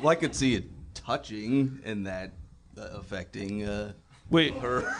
Well, 0.00 0.10
I 0.10 0.14
could 0.14 0.34
see 0.34 0.54
it 0.54 0.64
touching 0.94 1.80
and 1.84 2.06
that 2.06 2.32
uh, 2.78 2.88
affecting 2.94 3.64
uh, 3.64 3.92
Wait, 4.28 4.54
her. 4.54 4.92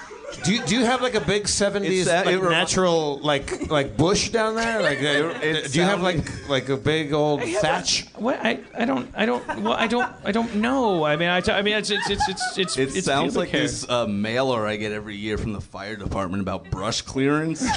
Do 0.45 0.55
you, 0.55 0.63
do 0.65 0.77
you 0.77 0.85
have 0.85 1.03
like 1.03 1.15
a 1.15 1.21
big 1.21 1.45
'70s 1.45 2.07
uh, 2.07 2.25
like, 2.25 2.37
it 2.37 2.43
natural 2.43 3.19
like 3.19 3.69
like 3.71 3.97
bush 3.97 4.29
down 4.29 4.55
there? 4.55 4.81
Like, 4.81 4.99
uh, 4.99 5.39
It 5.43 5.73
do 5.73 5.81
you 5.81 5.85
have 5.85 6.01
like 6.01 6.49
like 6.49 6.69
a 6.69 6.77
big 6.77 7.13
old 7.13 7.43
thatch? 7.43 8.07
what? 8.15 8.39
I, 8.45 8.61
I 8.79 8.85
don't. 8.85 9.11
I 9.17 9.27
don't. 9.27 9.45
Well, 9.63 9.73
I 9.73 9.89
don't. 9.89 10.13
I 10.25 10.31
don't 10.31 10.57
know. 10.57 11.05
I 11.05 11.17
mean, 11.17 11.29
I, 11.29 11.41
t- 11.41 11.51
I 11.51 11.63
mean, 11.63 11.77
it's 11.77 11.91
it's 11.91 12.09
it's 12.09 12.29
it's 12.29 12.59
it's. 12.59 12.77
It 12.77 12.97
it's 12.97 13.07
sounds 13.07 13.37
like 13.37 13.49
hair. 13.49 13.63
this 13.63 13.89
uh, 13.89 14.07
mailer 14.07 14.65
I 14.65 14.77
get 14.77 14.93
every 14.93 15.17
year 15.17 15.39
from 15.39 15.53
the 15.53 15.61
fire 15.61 15.97
department 15.97 16.41
about 16.41 16.71
brush 16.71 17.03
clearance. 17.03 17.67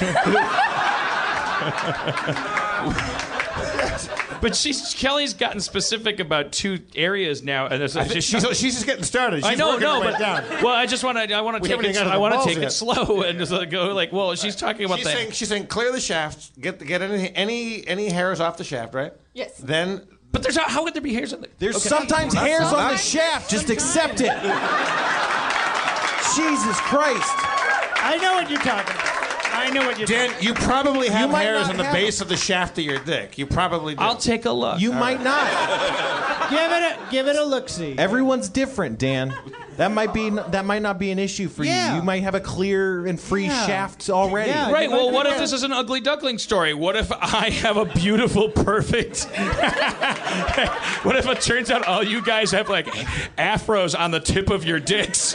But 4.40 4.56
she's 4.56 4.94
Kelly's 4.94 5.34
gotten 5.34 5.60
specific 5.60 6.18
about 6.18 6.52
two 6.52 6.78
areas 6.94 7.42
now, 7.42 7.66
and 7.66 7.80
there's, 7.80 7.96
I 7.96 8.04
think 8.04 8.22
she's, 8.22 8.42
she's 8.58 8.74
just 8.74 8.86
getting 8.86 9.04
started. 9.04 9.38
She's 9.38 9.46
I 9.46 9.54
know, 9.54 9.76
no, 9.78 10.00
but 10.00 10.18
down. 10.18 10.44
well, 10.62 10.74
I 10.74 10.86
just 10.86 11.04
want 11.04 11.18
to. 11.18 11.34
I 11.34 11.40
want 11.42 11.62
to 11.62 11.68
take 11.68 11.78
it. 11.78 11.84
even 11.84 11.94
got 11.94 12.04
to 12.04 12.10
I 12.10 12.16
want 12.16 12.32
to 12.32 12.38
balls 12.38 12.46
take 12.46 12.58
it 12.58 12.70
slow 12.70 13.22
and 13.22 13.38
just 13.38 13.52
like 13.52 13.70
go 13.70 13.92
like. 13.94 14.12
Well, 14.12 14.34
she's 14.34 14.56
talking 14.56 14.86
about 14.86 14.98
She's 14.98 15.06
the. 15.06 15.12
saying 15.12 15.30
she's 15.32 15.48
saying 15.48 15.66
clear 15.66 15.92
the 15.92 16.00
shaft. 16.00 16.58
Get 16.60 16.84
get 16.84 17.02
any 17.02 17.34
any 17.34 17.86
any 17.86 18.08
hairs 18.08 18.40
off 18.40 18.56
the 18.56 18.64
shaft, 18.64 18.94
right? 18.94 19.12
Yes. 19.34 19.58
Then 19.58 20.06
but 20.32 20.42
there's. 20.42 20.56
How 20.56 20.84
would 20.84 20.94
there 20.94 21.02
be 21.02 21.12
hairs 21.12 21.34
on 21.34 21.42
there? 21.42 21.50
There's 21.58 21.82
sometimes 21.82 22.32
hairs 22.34 22.72
on 22.72 22.92
the 22.92 22.96
shaft. 22.96 23.50
Just 23.50 23.68
accept 23.68 24.20
it. 24.20 24.32
Jesus 26.36 26.80
Christ. 26.80 27.34
I 28.02 28.18
know 28.22 28.34
what 28.34 28.48
you're 28.48 28.58
talking 28.60 28.94
about. 28.94 29.19
I 29.70 29.72
know 29.74 29.86
what 29.86 29.98
you're 29.98 30.06
Dan, 30.06 30.34
you 30.40 30.52
probably 30.54 31.08
have 31.08 31.30
might 31.30 31.42
hairs 31.42 31.62
not 31.62 31.70
on 31.70 31.76
the 31.76 31.84
have 31.84 31.92
base 31.92 32.20
of 32.20 32.28
the 32.28 32.36
shaft 32.36 32.78
of 32.78 32.84
your 32.84 32.98
dick. 32.98 33.38
You 33.38 33.46
probably 33.46 33.94
do. 33.94 34.00
I'll 34.02 34.16
take 34.16 34.44
a 34.44 34.50
look. 34.50 34.80
You 34.80 34.92
might 34.92 35.22
not. 35.22 35.48
Give 36.50 36.58
it 36.58 36.82
a 36.82 36.98
give 37.12 37.28
it 37.28 37.36
a 37.36 37.44
look 37.44 37.68
see. 37.68 37.96
Everyone's 37.96 38.48
different, 38.48 38.98
Dan. 38.98 39.32
That 39.76 39.92
might 39.92 40.12
be 40.12 40.30
that 40.30 40.64
might 40.64 40.82
not 40.82 40.98
be 40.98 41.12
an 41.12 41.20
issue 41.20 41.48
for 41.48 41.62
Yeah. 41.62 41.90
you. 41.92 41.96
You 42.00 42.02
might 42.02 42.24
have 42.24 42.34
a 42.34 42.40
clear 42.40 43.06
and 43.06 43.20
free 43.20 43.44
Yeah. 43.46 43.66
shaft 43.66 44.10
already. 44.10 44.50
Yeah. 44.50 44.72
Right. 44.72 44.90
Well, 44.90 45.12
what 45.12 45.26
if 45.26 45.38
this 45.38 45.52
is 45.52 45.62
an 45.62 45.70
ugly 45.72 46.00
duckling 46.00 46.38
story? 46.38 46.74
What 46.74 46.96
if 46.96 47.12
I 47.12 47.50
have 47.50 47.76
a 47.76 47.84
beautiful, 47.84 48.48
perfect? 48.48 49.24
what 51.04 51.14
if 51.16 51.26
it 51.28 51.40
turns 51.40 51.70
out 51.70 51.86
all 51.86 52.02
you 52.02 52.20
guys 52.20 52.50
have 52.50 52.68
like 52.68 52.86
afros 53.38 53.96
on 53.98 54.10
the 54.10 54.20
tip 54.20 54.50
of 54.50 54.64
your 54.64 54.80
dicks? 54.80 55.34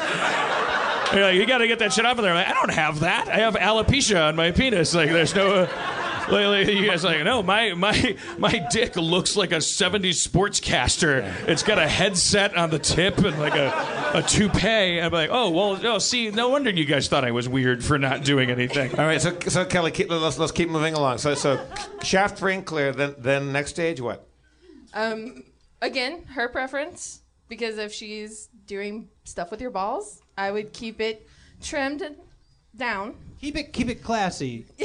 You're 1.13 1.23
like, 1.23 1.35
you 1.35 1.45
got 1.45 1.59
to 1.59 1.67
get 1.67 1.79
that 1.79 1.93
shit 1.93 2.05
off 2.05 2.17
of 2.17 2.23
there. 2.23 2.33
I'm 2.33 2.37
like, 2.37 2.47
I 2.47 2.53
don't 2.53 2.73
have 2.73 3.01
that. 3.01 3.27
I 3.27 3.37
have 3.37 3.55
alopecia 3.55 4.27
on 4.27 4.35
my 4.35 4.51
penis. 4.51 4.93
Like, 4.95 5.09
there's 5.09 5.35
no. 5.35 5.53
Uh, 5.53 5.91
like, 6.31 6.47
like, 6.47 6.67
you 6.67 6.87
guys 6.87 7.03
like 7.03 7.23
no 7.23 7.43
my 7.43 7.75
my 7.75 8.17
my 8.39 8.57
dick 8.71 8.95
looks 8.95 9.35
like 9.35 9.51
a 9.51 9.57
70s 9.57 10.27
sportscaster 10.27 11.23
it's 11.47 11.61
got 11.61 11.77
a 11.77 11.87
headset 11.87 12.57
on 12.57 12.71
the 12.71 12.79
tip 12.79 13.19
and 13.19 13.37
like 13.39 13.53
a, 13.53 14.11
a 14.15 14.23
toupee 14.23 14.99
i'm 14.99 15.11
like 15.11 15.29
oh 15.31 15.51
well 15.51 15.79
oh 15.85 15.99
see 15.99 16.31
no 16.31 16.49
wonder 16.49 16.71
you 16.71 16.85
guys 16.85 17.07
thought 17.07 17.23
i 17.23 17.29
was 17.29 17.47
weird 17.47 17.83
for 17.83 17.99
not 17.99 18.23
doing 18.23 18.49
anything 18.49 18.89
All 18.97 19.05
right, 19.05 19.21
so 19.21 19.37
so 19.41 19.65
Kelly, 19.65 19.91
keep, 19.91 20.09
let's 20.09 20.39
let's 20.39 20.51
keep 20.51 20.69
moving 20.69 20.95
along. 20.95 21.19
So 21.19 21.35
so 21.35 21.63
shaft 22.01 22.39
free 22.39 22.55
and 22.55 22.65
clear. 22.65 22.91
Then 22.91 23.13
then 23.19 23.51
next 23.51 23.71
stage 23.71 24.01
what? 24.01 24.27
Um, 24.93 25.43
again, 25.81 26.23
her 26.33 26.47
preference 26.49 27.21
because 27.47 27.77
if 27.77 27.93
she's 27.93 28.49
doing 28.65 29.09
stuff 29.25 29.51
with 29.51 29.61
your 29.61 29.69
balls, 29.69 30.21
I 30.37 30.51
would 30.51 30.73
keep 30.73 30.99
it 30.99 31.27
trimmed 31.61 32.03
down. 32.75 33.15
Keep 33.41 33.57
it 33.57 33.73
keep 33.73 33.89
it 33.89 34.03
classy. 34.03 34.65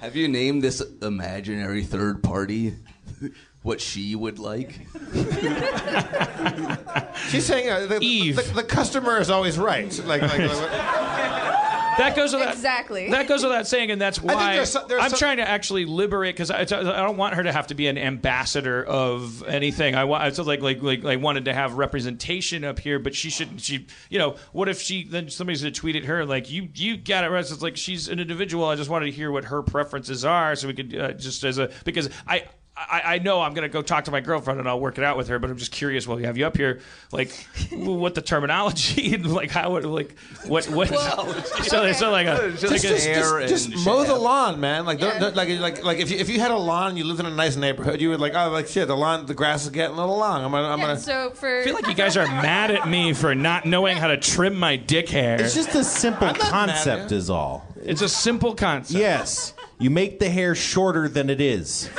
Have 0.00 0.16
you 0.16 0.28
named 0.28 0.62
this 0.62 0.82
imaginary 1.00 1.84
third 1.84 2.22
party 2.22 2.74
what 3.62 3.80
she 3.80 4.14
would 4.14 4.38
like? 4.38 4.80
She's 7.28 7.46
saying 7.46 7.70
uh, 7.70 7.86
the, 7.86 7.98
Eve. 8.00 8.36
The, 8.36 8.54
the 8.54 8.64
customer 8.64 9.18
is 9.18 9.30
always 9.30 9.58
right. 9.58 9.96
Like, 10.04 10.22
like, 10.22 10.38
like 10.38 11.51
That 11.98 12.16
goes 12.16 12.32
without 12.32 12.54
Exactly. 12.54 13.10
That 13.10 13.28
goes 13.28 13.42
without 13.42 13.66
saying, 13.66 13.90
and 13.90 14.00
that's 14.00 14.18
think 14.18 14.32
why 14.32 14.56
there's 14.56 14.70
so- 14.70 14.84
there's 14.86 15.02
I'm 15.02 15.10
so- 15.10 15.16
trying 15.16 15.36
to 15.38 15.48
actually 15.48 15.84
liberate 15.84 16.34
because 16.34 16.50
I, 16.50 16.60
I 16.60 16.64
don't 16.64 17.16
want 17.16 17.34
her 17.34 17.42
to 17.42 17.52
have 17.52 17.66
to 17.68 17.74
be 17.74 17.86
an 17.86 17.98
ambassador 17.98 18.84
of 18.84 19.42
anything. 19.44 19.94
I 19.94 20.04
want 20.04 20.22
I 20.22 20.30
so 20.30 20.42
like 20.42 20.60
like 20.62 20.82
like 20.82 21.04
I 21.04 21.16
wanted 21.16 21.44
to 21.46 21.54
have 21.54 21.74
representation 21.74 22.64
up 22.64 22.78
here, 22.78 22.98
but 22.98 23.14
she 23.14 23.30
shouldn't. 23.30 23.60
She 23.60 23.86
you 24.10 24.18
know 24.18 24.36
what 24.52 24.68
if 24.68 24.80
she 24.80 25.04
then 25.04 25.28
somebody's 25.30 25.62
gonna 25.62 25.72
tweet 25.72 25.96
at 25.96 26.04
her 26.04 26.24
like 26.24 26.50
you 26.50 26.68
you 26.74 26.96
got 26.96 27.24
it 27.24 27.28
right. 27.28 27.44
So 27.44 27.54
it's 27.54 27.62
like 27.62 27.76
she's 27.76 28.08
an 28.08 28.18
individual. 28.20 28.64
I 28.66 28.76
just 28.76 28.90
wanted 28.90 29.06
to 29.06 29.12
hear 29.12 29.30
what 29.30 29.44
her 29.46 29.62
preferences 29.62 30.24
are, 30.24 30.54
so 30.56 30.68
we 30.68 30.74
could 30.74 30.94
uh, 30.96 31.12
just 31.12 31.44
as 31.44 31.58
a 31.58 31.70
because 31.84 32.08
I. 32.26 32.44
I, 32.74 33.02
I 33.04 33.18
know 33.18 33.42
I'm 33.42 33.52
gonna 33.52 33.68
go 33.68 33.82
talk 33.82 34.04
to 34.06 34.10
my 34.10 34.20
girlfriend 34.20 34.58
and 34.58 34.66
I'll 34.66 34.80
work 34.80 34.96
it 34.96 35.04
out 35.04 35.18
with 35.18 35.28
her, 35.28 35.38
but 35.38 35.50
I'm 35.50 35.58
just 35.58 35.72
curious. 35.72 36.08
While 36.08 36.16
we 36.16 36.22
have 36.24 36.38
you 36.38 36.46
up 36.46 36.56
here, 36.56 36.80
like, 37.12 37.30
what 37.70 38.14
the 38.14 38.22
terminology, 38.22 39.14
and 39.14 39.26
like 39.34 39.50
how 39.50 39.76
it, 39.76 39.84
like, 39.84 40.16
what, 40.46 40.64
what? 40.70 40.88
so 40.88 41.82
it's 41.84 42.00
not 42.00 42.12
like 42.12 42.26
a, 42.26 42.50
Just- 42.52 42.62
like 42.72 42.82
a- 42.82 42.88
just- 42.88 43.06
hair 43.06 43.46
just, 43.46 43.70
just 43.70 43.84
mow 43.84 44.04
the 44.04 44.14
lawn, 44.14 44.58
man. 44.58 44.86
Like, 44.86 45.00
Yeah. 45.00 45.18
don't- 45.18 45.36
like, 45.36 45.50
like, 45.60 45.84
like 45.84 45.98
if 45.98 46.10
you 46.10 46.16
if 46.16 46.30
you 46.30 46.40
had 46.40 46.50
a 46.50 46.56
lawn, 46.56 46.88
and 46.88 46.98
you 46.98 47.04
lived 47.04 47.20
in 47.20 47.26
a 47.26 47.30
nice 47.30 47.56
neighborhood, 47.56 48.00
you 48.00 48.08
would 48.08 48.20
like, 48.20 48.32
oh, 48.34 48.48
like 48.48 48.68
shit, 48.68 48.88
the 48.88 48.96
lawn, 48.96 49.26
the 49.26 49.34
grass 49.34 49.64
is 49.64 49.70
getting 49.70 49.94
a 49.94 50.00
little 50.00 50.16
long. 50.16 50.42
I'm 50.42 50.50
gonna, 50.50 50.68
I'm 50.68 50.78
Yeah, 50.78 50.86
gonna. 50.86 50.98
so 50.98 51.30
for 51.30 51.60
I 51.60 51.64
feel 51.64 51.74
like 51.74 51.86
you 51.88 51.94
guys 51.94 52.16
are 52.16 52.26
mad 52.26 52.70
at 52.70 52.88
me 52.88 53.12
for 53.12 53.34
not 53.34 53.66
knowing 53.66 53.98
how 53.98 54.06
to 54.08 54.16
trim 54.16 54.54
my 54.54 54.76
dick 54.76 55.10
hair. 55.10 55.38
It's 55.40 55.54
just 55.54 55.74
a 55.74 55.84
simple 55.84 56.26
I'm 56.28 56.38
not 56.38 56.50
mad 56.52 56.68
at 56.68 56.74
concept, 56.74 57.12
is 57.12 57.28
all. 57.28 57.66
It's 57.84 58.00
a 58.00 58.08
simple 58.08 58.54
concept. 58.54 58.98
Yes, 58.98 59.52
you 59.82 59.90
make 59.90 60.18
the 60.20 60.30
hair 60.30 60.54
shorter 60.54 61.08
than 61.08 61.28
it 61.28 61.40
is. 61.40 61.90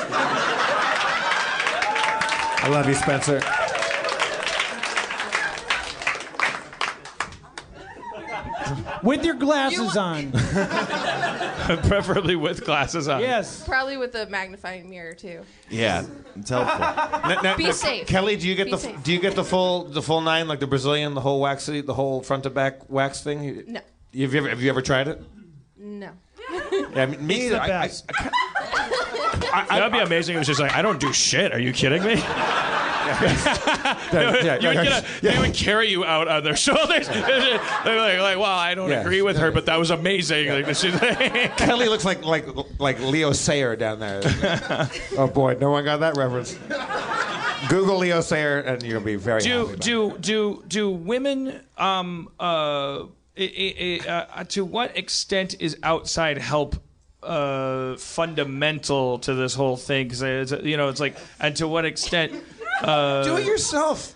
I 2.65 2.67
love 2.69 2.87
you, 2.87 2.93
Spencer. 2.95 3.41
With 9.03 9.25
your 9.25 9.35
glasses 9.35 9.97
on. 9.97 10.31
preferably 11.87 12.35
with 12.35 12.65
glasses 12.65 13.07
on. 13.07 13.21
Yes. 13.21 13.63
probably 13.65 13.97
with 13.97 14.15
a 14.15 14.27
magnifying 14.27 14.89
mirror 14.89 15.13
too. 15.13 15.41
Yeah, 15.69 16.05
it's 16.35 16.49
helpful. 16.49 16.79
Now- 17.29 17.41
now- 17.41 17.57
Be 17.57 17.65
now, 17.65 17.71
safe. 17.71 18.07
Kelly. 18.07 18.35
Do 18.37 18.47
you 18.47 18.55
get 18.55 18.65
Be 18.65 18.71
the 18.71 18.77
safe. 18.77 19.03
do 19.03 19.11
you 19.13 19.19
get 19.19 19.35
the 19.35 19.43
full 19.43 19.85
the 19.85 20.01
full 20.01 20.21
nine 20.21 20.47
like 20.47 20.59
the 20.59 20.67
Brazilian, 20.67 21.13
the 21.13 21.21
whole 21.21 21.39
waxy, 21.41 21.81
the 21.81 21.93
whole 21.93 22.21
front 22.21 22.43
to 22.43 22.49
back 22.49 22.89
wax 22.89 23.21
thing? 23.23 23.43
You- 23.43 23.63
No, 23.67 23.79
Have 23.79 24.33
you 24.33 24.39
ever 24.39 24.49
have 24.49 24.61
you 24.61 24.69
ever 24.69 24.81
tried 24.81 25.07
it? 25.09 25.21
no. 25.77 26.09
Yeah, 26.95 27.05
me 27.07 27.17
me 27.17 27.49
the 27.49 27.57
neither. 27.57 27.59
I- 27.59 27.65
I- 27.65 27.67
best. 27.67 28.07
That'd 29.69 29.91
be 29.91 29.99
amazing. 29.99 30.35
It 30.35 30.39
was 30.39 30.47
just 30.47 30.59
like, 30.59 30.73
I 30.73 30.81
don't 30.81 30.99
do 30.99 31.11
shit. 31.13 31.51
Are 31.53 31.59
you 31.59 31.73
kidding 31.73 32.03
me? 32.03 32.13
yeah, 32.15 33.99
They 34.11 34.25
would, 34.25 34.43
yeah, 34.45 34.57
get 34.57 34.75
yeah. 34.85 34.99
a- 34.99 35.21
they 35.21 35.39
would 35.39 35.53
carry 35.53 35.89
you 35.89 36.03
out 36.05 36.27
on 36.27 36.43
their 36.43 36.55
shoulders. 36.55 37.07
They're 37.07 37.57
like, 37.97 38.19
like, 38.19 38.37
well, 38.37 38.43
I 38.45 38.73
don't 38.75 38.89
Yeah. 38.89 39.01
agree 39.01 39.21
with 39.21 39.37
her, 39.37 39.51
but 39.51 39.65
that 39.67 39.77
was 39.77 39.91
amazing. 39.91 40.49
Like, 40.49 40.65
this 40.65 40.83
is- 40.83 40.99
Kelly 41.57 41.87
looks 41.89 42.05
like 42.05 42.23
like 42.23 42.45
like 42.79 42.99
Leo 42.99 43.31
Sayer 43.31 43.75
down 43.75 43.99
there. 43.99 44.21
oh 45.17 45.27
boy, 45.27 45.57
no 45.59 45.69
one 45.71 45.83
got 45.83 45.99
that 46.01 46.15
reference. 46.17 46.57
Google 47.69 47.97
Leo 47.97 48.21
Sayer 48.21 48.59
and 48.59 48.83
you'll 48.83 49.01
be 49.01 49.15
very 49.15 49.43
happy. 49.43 49.49
do 49.49 49.69
it. 49.71 49.79
do 49.79 50.17
do 50.19 50.63
do 50.67 50.89
women 50.89 51.61
um 51.77 52.29
uh, 52.39 53.03
i- 53.37 53.99
i- 54.05 54.09
uh 54.09 54.43
to 54.45 54.63
what 54.65 54.95
extent 54.97 55.55
is 55.59 55.77
outside 55.83 56.37
help 56.37 56.75
uh 57.23 57.95
fundamental 57.97 59.17
to 59.19 59.33
this 59.33 59.53
whole 59.53 59.77
thing 59.77 60.07
because 60.09 60.51
you 60.63 60.75
know 60.77 60.89
it's 60.89 60.99
like 60.99 61.15
and 61.39 61.55
to 61.55 61.67
what 61.67 61.85
extent 61.85 62.31
uh 62.83 63.23
do 63.23 63.37
it 63.37 63.45
yourself. 63.45 64.13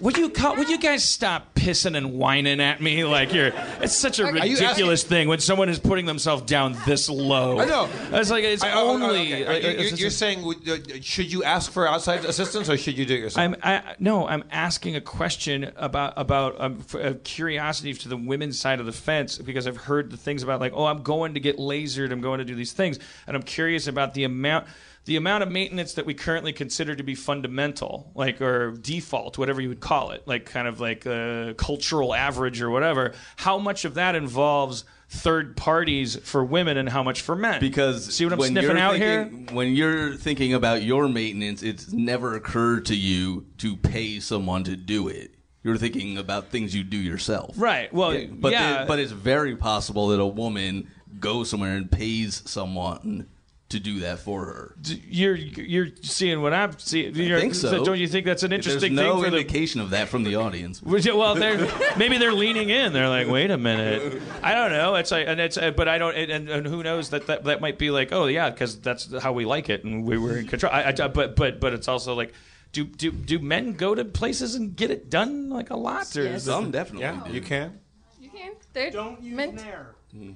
Would 0.00 0.18
you 0.18 0.28
call, 0.28 0.56
would 0.56 0.68
you 0.68 0.78
guys 0.78 1.04
stop 1.08 1.54
pissing 1.54 1.96
and 1.96 2.14
whining 2.14 2.60
at 2.60 2.80
me 2.80 3.04
like 3.04 3.32
you're? 3.32 3.52
It's 3.80 3.94
such 3.94 4.18
a 4.18 4.26
ridiculous 4.26 5.04
thing 5.04 5.28
when 5.28 5.38
someone 5.38 5.68
is 5.68 5.78
putting 5.78 6.04
themselves 6.04 6.42
down 6.42 6.76
this 6.84 7.08
low. 7.08 7.60
I 7.60 7.64
know. 7.64 7.88
It's 8.12 8.28
like 8.30 8.42
it's 8.44 8.62
I- 8.64 8.72
only. 8.72 9.32
okay. 9.44 9.46
like, 9.46 9.62
You're- 9.62 9.90
you're, 9.96 10.10
saying 10.10 10.44
uh, 10.44 10.76
should 11.00 11.32
you 11.32 11.44
ask 11.44 11.70
for 11.70 11.86
outside 11.88 12.24
assistance 12.24 12.68
or 12.68 12.76
should 12.76 12.98
you 12.98 13.06
do 13.06 13.14
it 13.14 13.20
yourself? 13.20 13.44
I'm 13.44 13.56
I, 13.62 13.94
no, 13.98 14.26
I'm 14.26 14.44
asking 14.50 14.96
a 14.96 15.00
question 15.00 15.70
about 15.76 16.14
about 16.16 16.60
um, 16.60 16.78
f- 16.80 16.94
uh, 16.94 17.14
curiosity 17.22 17.94
to 17.94 18.08
the 18.08 18.16
women's 18.16 18.58
side 18.58 18.80
of 18.80 18.86
the 18.86 18.92
fence 18.92 19.38
because 19.38 19.66
I've 19.66 19.76
heard 19.76 20.10
the 20.10 20.16
things 20.16 20.42
about 20.42 20.60
like, 20.60 20.72
oh, 20.74 20.86
I'm 20.86 21.02
going 21.02 21.34
to 21.34 21.40
get 21.40 21.56
lasered, 21.58 22.10
I'm 22.10 22.20
going 22.20 22.38
to 22.38 22.44
do 22.44 22.54
these 22.56 22.72
things, 22.72 22.98
and 23.26 23.36
I'm 23.36 23.42
curious 23.42 23.86
about 23.86 24.14
the 24.14 24.24
amount 24.24 24.66
the 25.06 25.16
amount 25.16 25.42
of 25.42 25.50
maintenance 25.50 25.94
that 25.94 26.06
we 26.06 26.14
currently 26.14 26.52
consider 26.52 26.94
to 26.94 27.02
be 27.02 27.14
fundamental, 27.14 28.10
like 28.14 28.40
or 28.40 28.70
default, 28.72 29.36
whatever 29.38 29.60
you 29.60 29.68
would 29.68 29.80
call 29.80 30.10
it, 30.12 30.22
like 30.26 30.46
kind 30.46 30.66
of 30.66 30.80
like 30.80 31.06
uh, 31.06 31.52
cultural 31.54 32.14
average 32.14 32.62
or 32.62 32.70
whatever. 32.70 33.12
How 33.36 33.58
much 33.58 33.84
of 33.84 33.94
that 33.94 34.14
involves 34.14 34.84
third 35.10 35.56
parties 35.56 36.16
for 36.16 36.42
women 36.44 36.76
and 36.78 36.88
how 36.88 37.02
much 37.02 37.20
for 37.20 37.36
men? 37.36 37.60
Because 37.60 38.14
see 38.14 38.24
what 38.24 38.32
I'm 38.32 38.38
when 38.38 38.50
sniffing 38.52 38.78
out 38.78 38.96
here. 38.96 39.24
thinking- 39.24 39.54
When 39.54 39.74
you're 39.74 40.14
thinking 40.14 40.54
about 40.54 40.82
your 40.82 41.08
maintenance, 41.08 41.62
it's 41.62 41.92
never 41.92 42.34
occurred 42.34 42.86
to 42.86 42.96
you 42.96 43.46
to 43.58 43.76
pay 43.76 44.20
someone 44.20 44.64
to 44.64 44.74
do 44.76 45.08
it. 45.08 45.32
You're 45.62 45.76
thinking 45.78 46.18
about 46.18 46.48
things 46.50 46.74
you 46.74 46.82
do 46.82 46.96
yourself. 46.98 47.54
Right. 47.56 47.92
Well, 47.92 48.14
Yeah, 48.14 48.26
but 48.30 48.52
yeah. 48.52 48.80
the- 48.82 48.86
but 48.86 48.98
it's 48.98 49.12
very 49.12 49.54
possible 49.56 50.08
that 50.08 50.20
a 50.20 50.26
woman 50.26 50.88
goes 51.20 51.48
somewhere 51.50 51.76
and 51.76 51.90
pays 51.90 52.42
someone 52.46 53.26
to 53.70 53.80
do 53.80 54.00
that 54.00 54.18
for 54.20 54.44
her. 54.44 54.76
you're 55.08 55.34
you're 55.34 55.88
seeing 56.02 56.42
what 56.42 56.52
I'm 56.52 56.78
seeing. 56.78 57.14
You're, 57.14 57.40
think 57.40 57.54
so. 57.54 57.84
Don't 57.84 57.98
you 57.98 58.06
think 58.06 58.26
that's 58.26 58.42
an 58.42 58.52
interesting 58.52 58.94
There's 58.94 59.06
interesting 59.06 59.16
no 59.16 59.22
thing 59.22 59.24
for 59.24 59.30
the 59.30 59.38
indication 59.38 59.80
of 59.80 59.90
that 59.90 60.08
from 60.08 60.22
the 60.22 60.36
audience. 60.36 60.82
Well, 61.14 61.34
they're 61.34 61.68
maybe 61.96 62.18
they're 62.18 62.32
leaning 62.32 62.70
in. 62.70 62.92
They're 62.92 63.08
like, 63.08 63.28
wait 63.28 63.50
a 63.50 63.58
minute. 63.58 64.20
I 64.42 64.54
don't 64.54 64.70
know. 64.70 64.94
It's 64.96 65.10
like, 65.10 65.26
and 65.26 65.40
it's, 65.40 65.56
uh, 65.56 65.70
but 65.70 65.88
I 65.88 65.98
don't. 65.98 66.14
And, 66.14 66.48
and 66.48 66.66
who 66.66 66.82
knows 66.82 67.10
that 67.10 67.26
that, 67.26 67.44
that 67.44 67.60
might 67.60 67.78
be 67.78 67.90
like, 67.90 68.12
oh 68.12 68.26
yeah, 68.26 68.50
because 68.50 68.78
that's 68.80 69.12
how 69.20 69.32
we 69.32 69.44
like 69.44 69.68
it, 69.70 69.84
and 69.84 70.04
we 70.04 70.18
were 70.18 70.36
in 70.38 70.46
control. 70.46 70.72
I, 70.72 70.94
I, 70.96 71.08
but 71.08 71.36
but 71.36 71.60
but 71.60 71.72
it's 71.72 71.88
also 71.88 72.14
like, 72.14 72.32
do 72.72 72.84
do 72.84 73.10
do 73.10 73.38
men 73.38 73.72
go 73.72 73.94
to 73.94 74.04
places 74.04 74.54
and 74.54 74.76
get 74.76 74.90
it 74.90 75.08
done 75.10 75.50
like 75.50 75.70
a 75.70 75.76
lot? 75.76 76.14
Or 76.16 76.24
Yes. 76.24 76.44
Some 76.44 76.70
definitely 76.70 77.02
yeah, 77.02 77.22
do. 77.26 77.32
you 77.32 77.40
can. 77.40 77.78
You 78.20 78.30
can. 78.30 78.52
They're 78.72 78.90
Don't 78.90 79.22
use 79.22 79.34
meant- 79.34 79.54
Nair. 79.56 79.94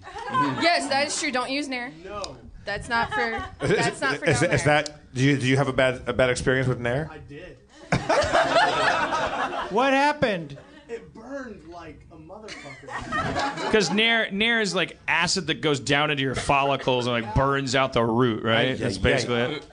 Yes, 0.60 0.88
that 0.88 1.06
is 1.06 1.18
true. 1.20 1.30
Don't 1.30 1.50
use 1.50 1.68
Nair. 1.68 1.92
No, 2.04 2.36
That's 2.68 2.90
not 2.90 3.10
for. 3.14 3.42
That's 3.66 3.98
not 4.02 4.16
for 4.18 4.26
is, 4.26 4.40
down 4.40 4.50
is 4.50 4.64
there. 4.64 4.82
that 4.82 5.14
do 5.14 5.24
you 5.24 5.38
do 5.38 5.46
you 5.46 5.56
have 5.56 5.68
a 5.68 5.72
bad 5.72 6.02
a 6.06 6.12
bad 6.12 6.28
experience 6.28 6.68
with 6.68 6.78
Nair? 6.78 7.08
I 7.10 7.16
did. 7.16 7.56
what 9.72 9.94
happened? 9.94 10.58
It 10.86 11.14
burned 11.14 11.66
like 11.70 12.04
a 12.12 12.16
motherfucker. 12.16 13.64
Because 13.68 13.90
nair 13.90 14.30
nair 14.30 14.60
is 14.60 14.74
like 14.74 14.98
acid 15.08 15.46
that 15.46 15.62
goes 15.62 15.80
down 15.80 16.10
into 16.10 16.22
your 16.22 16.34
follicles 16.34 17.06
and 17.06 17.24
like 17.24 17.34
burns 17.34 17.74
out 17.74 17.94
the 17.94 18.04
root, 18.04 18.44
right? 18.44 18.68
yeah, 18.68 18.74
That's 18.74 18.96
yeah. 18.98 19.02
basically 19.02 19.40
it. 19.40 19.66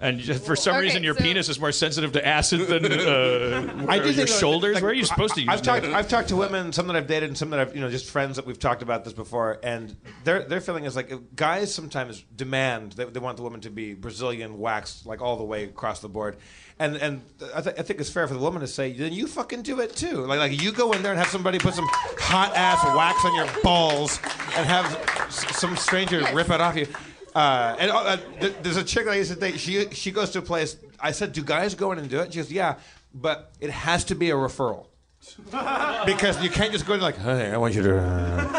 And 0.00 0.20
just 0.20 0.44
for 0.46 0.54
some 0.54 0.74
Okay, 0.76 0.82
reason, 0.82 1.02
your 1.02 1.14
so- 1.16 1.22
penis 1.24 1.48
is 1.48 1.58
more 1.58 1.72
sensitive 1.72 2.12
to 2.12 2.24
acid 2.24 2.60
than 2.68 2.84
uh, 2.92 3.86
I 3.88 3.98
do 3.98 4.12
your 4.12 4.28
shoulders. 4.28 4.74
like, 4.74 4.82
Where 4.84 4.92
are 4.92 4.94
you 4.94 5.04
supposed 5.04 5.34
to 5.34 5.40
use 5.40 5.48
I've 5.50 5.60
talked. 5.62 5.86
I've 5.86 6.08
talked 6.08 6.28
to 6.28 6.36
women, 6.36 6.72
some 6.72 6.86
that 6.86 6.94
I've 6.94 7.08
dated, 7.08 7.30
and 7.30 7.36
some 7.36 7.50
that 7.50 7.58
I've, 7.58 7.74
you 7.74 7.80
know, 7.80 7.90
just 7.90 8.08
friends 8.08 8.36
that 8.36 8.46
we've 8.46 8.60
talked 8.60 8.82
about 8.82 9.02
this 9.02 9.12
before, 9.12 9.58
and 9.64 9.96
their 10.22 10.44
their 10.44 10.60
feeling 10.60 10.84
is 10.84 10.94
like 10.94 11.12
guys 11.34 11.74
sometimes 11.74 12.22
demand 12.36 12.92
they, 12.92 13.06
they 13.06 13.18
want 13.18 13.38
the 13.38 13.42
woman 13.42 13.60
to 13.62 13.70
be 13.70 13.94
Brazilian 13.94 14.58
waxed 14.60 15.04
like 15.04 15.20
all 15.20 15.36
the 15.36 15.42
way 15.42 15.64
across 15.64 15.98
the 16.00 16.08
board, 16.08 16.36
and 16.78 16.94
and 16.98 17.22
I, 17.52 17.60
th- 17.60 17.74
I 17.76 17.82
think 17.82 17.98
it's 17.98 18.10
fair 18.10 18.28
for 18.28 18.34
the 18.34 18.40
woman 18.40 18.60
to 18.60 18.68
say 18.68 18.92
then 18.92 19.12
you 19.12 19.26
fucking 19.26 19.62
do 19.62 19.80
it 19.80 19.96
too, 19.96 20.18
like 20.26 20.38
like 20.38 20.62
you 20.62 20.70
go 20.70 20.92
in 20.92 21.02
there 21.02 21.10
and 21.10 21.18
have 21.18 21.26
somebody 21.28 21.58
put 21.58 21.74
some 21.74 21.88
hot 21.90 22.54
ass 22.56 22.84
wax 22.96 23.24
on 23.24 23.34
your 23.34 23.48
balls 23.64 24.20
and 24.56 24.64
have 24.64 24.84
s- 25.26 25.56
some 25.58 25.76
stranger 25.76 26.22
rip 26.32 26.50
it 26.50 26.60
off 26.60 26.76
you. 26.76 26.86
Uh, 27.38 27.76
and 27.78 27.90
uh, 27.90 28.16
th- 28.40 28.54
there's 28.62 28.76
a 28.76 28.82
chick 28.84 29.04
that 29.04 29.12
I 29.12 29.16
used 29.16 29.32
to 29.32 29.38
date. 29.38 29.60
She 29.60 29.88
she 29.90 30.10
goes 30.10 30.30
to 30.30 30.40
a 30.40 30.42
place. 30.42 30.76
I 30.98 31.12
said, 31.12 31.32
"Do 31.32 31.44
guys 31.44 31.74
go 31.74 31.92
in 31.92 31.98
and 31.98 32.08
do 32.10 32.18
it?" 32.18 32.32
She 32.32 32.40
goes, 32.40 32.50
"Yeah, 32.50 32.76
but 33.14 33.52
it 33.60 33.70
has 33.70 34.04
to 34.06 34.14
be 34.14 34.30
a 34.30 34.34
referral 34.34 34.86
because 36.06 36.42
you 36.42 36.50
can't 36.50 36.72
just 36.72 36.86
go 36.86 36.94
in 36.94 37.00
like, 37.00 37.16
hey, 37.16 37.50
I 37.50 37.56
want 37.56 37.74
you 37.74 37.82
to. 37.82 37.98
Uh, 37.98 38.56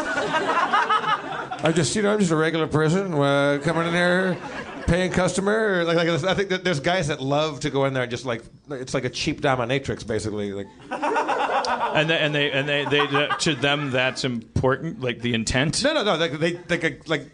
I'm 1.62 1.74
just, 1.74 1.94
you 1.94 2.02
know, 2.02 2.12
I'm 2.12 2.18
just 2.18 2.30
a 2.30 2.36
regular 2.36 2.66
person 2.66 3.12
uh, 3.12 3.58
coming 3.62 3.86
in 3.86 3.92
here, 3.92 4.38
paying 4.86 5.12
customer. 5.12 5.84
Like, 5.84 5.96
like 5.96 6.08
I 6.08 6.34
think 6.34 6.48
that 6.48 6.64
there's 6.64 6.80
guys 6.80 7.08
that 7.08 7.20
love 7.20 7.60
to 7.60 7.70
go 7.70 7.84
in 7.84 7.92
there 7.92 8.04
and 8.04 8.10
just 8.10 8.24
like 8.24 8.42
it's 8.70 8.94
like 8.94 9.04
a 9.04 9.10
cheap 9.10 9.42
dominatrix, 9.42 10.06
basically. 10.06 10.52
Like, 10.52 10.68
and 10.90 12.08
they, 12.08 12.18
and 12.18 12.34
they 12.34 12.50
and 12.50 12.66
they, 12.68 12.86
they 12.86 13.28
to 13.40 13.54
them 13.54 13.90
that's 13.90 14.24
important, 14.24 15.00
like 15.00 15.20
the 15.20 15.34
intent. 15.34 15.84
no, 15.84 15.92
no, 15.92 16.02
no. 16.02 16.16
Like 16.16 16.32
they, 16.32 16.58
like, 16.68 17.08
like 17.08 17.30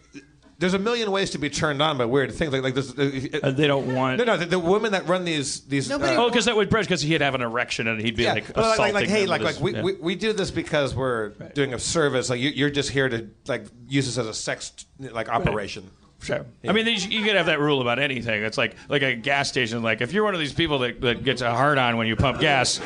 there's 0.59 0.75
a 0.75 0.79
million 0.79 1.11
ways 1.11 1.31
to 1.31 1.39
be 1.39 1.51
turned 1.51 1.83
on 1.83 1.99
by 1.99 2.05
weird 2.07 2.33
things. 2.33 2.53
Like, 2.53 2.63
like 2.63 2.75
this. 2.75 2.91
Uh, 2.99 3.51
they 3.51 3.67
don't 3.67 3.95
want. 3.95 4.19
no, 4.19 4.25
no. 4.25 4.37
The, 4.37 4.47
the 4.47 4.59
women 4.59 4.93
that 4.93 5.07
run 5.07 5.25
these, 5.25 5.61
these. 5.67 5.89
Nobody- 5.89 6.17
uh, 6.17 6.23
Oh, 6.23 6.29
because 6.31 6.47
that 6.47 6.57
would 6.57 6.71
because 6.71 7.03
he'd 7.03 7.21
have 7.21 7.35
an 7.35 7.43
erection 7.43 7.87
and 7.89 8.01
he'd 8.01 8.17
be 8.17 8.27
like 8.27 8.45
Well, 8.57 8.73
assaulting 8.73 8.95
like, 8.95 9.03
like, 9.05 9.11
hey, 9.11 9.21
them 9.23 9.29
like, 9.31 9.43
like 9.43 9.61
we, 9.61 9.75
his- 9.75 9.83
we, 9.85 9.93
yeah. 9.93 9.99
we 10.01 10.15
do 10.15 10.33
this 10.33 10.51
because 10.51 10.95
we're 10.95 11.31
doing 11.55 11.75
a 11.75 11.79
service. 11.79 12.31
Like 12.31 12.41
you, 12.41 12.51
you're 12.51 12.71
just 12.71 12.91
here 12.91 13.09
to 13.09 13.29
like 13.47 13.67
use 13.87 14.07
this 14.07 14.17
as 14.19 14.27
a 14.27 14.35
sex 14.35 14.73
like 14.99 15.29
operation. 15.29 15.91
Sure. 16.23 16.45
I 16.67 16.73
mean, 16.73 16.87
you, 16.87 16.95
you 16.95 17.25
could 17.25 17.37
have 17.37 17.47
that 17.47 17.61
rule 17.61 17.81
about 17.81 17.99
anything. 17.99 18.43
It's 18.43 18.59
like 18.59 18.75
like 18.89 19.03
a 19.03 19.15
gas 19.15 19.49
station. 19.49 19.83
Like 19.83 20.01
if 20.01 20.13
you're 20.13 20.25
one 20.25 20.35
of 20.35 20.41
these 20.41 20.55
people 20.55 20.81
that, 20.81 21.01
that 21.03 21.23
gets 21.25 21.41
a 21.43 21.51
hard 21.55 21.79
on 21.79 21.97
when 21.99 22.07
you 22.09 22.17
pump 22.17 22.41
gas, 22.41 22.81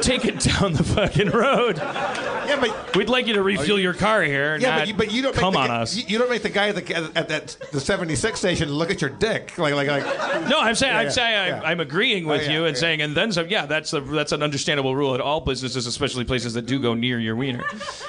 take 0.00 0.24
it 0.24 0.38
down 0.40 0.74
the 0.74 0.84
fucking 0.84 1.30
road. 1.30 1.78
Yeah, 1.78 2.60
but 2.60 2.94
We'd 2.94 3.08
like 3.08 3.26
you 3.26 3.34
to 3.34 3.42
refuel 3.42 3.80
your 3.80 3.94
car 3.94 4.22
here. 4.22 4.56
yeah, 4.56 4.70
not 4.70 4.78
but 4.80 4.88
you, 4.88 4.94
but 4.94 5.12
you 5.12 5.22
don't 5.22 5.34
come 5.34 5.54
make 5.54 5.64
on 5.64 5.70
us. 5.70 5.96
You, 5.96 6.04
you 6.06 6.18
don't 6.18 6.30
make 6.30 6.42
the 6.42 6.50
guy 6.50 6.68
at 6.68 6.76
the, 6.76 7.12
at 7.18 7.28
that 7.28 7.56
the 7.72 7.80
76 7.80 8.38
station 8.38 8.70
look 8.70 8.90
at 8.90 9.00
your 9.00 9.10
dick 9.10 9.56
like 9.58 9.74
like 9.74 9.88
like. 9.88 10.04
No, 10.48 10.60
I'm 10.60 10.74
saying 10.76 10.94
I'm 10.94 11.06
yeah, 11.06 11.10
saying 11.10 11.48
yeah. 11.48 11.58
I'm, 11.60 11.64
I'm 11.64 11.80
agreeing 11.80 12.26
with 12.26 12.42
Oh, 12.42 12.44
yeah, 12.44 12.52
you 12.52 12.64
and 12.66 12.76
yeah. 12.76 12.80
saying 12.80 13.02
and 13.02 13.16
then 13.16 13.32
some. 13.32 13.48
Yeah, 13.48 13.66
that's 13.66 13.92
a, 13.92 14.00
that's 14.00 14.32
an 14.32 14.42
understandable 14.42 14.94
rule 14.94 15.14
at 15.14 15.20
all 15.20 15.40
businesses, 15.40 15.86
especially 15.86 16.24
places 16.24 16.54
that 16.54 16.66
do 16.66 16.78
go 16.78 16.94
near 16.94 17.18
your 17.18 17.34
wiener. 17.34 17.64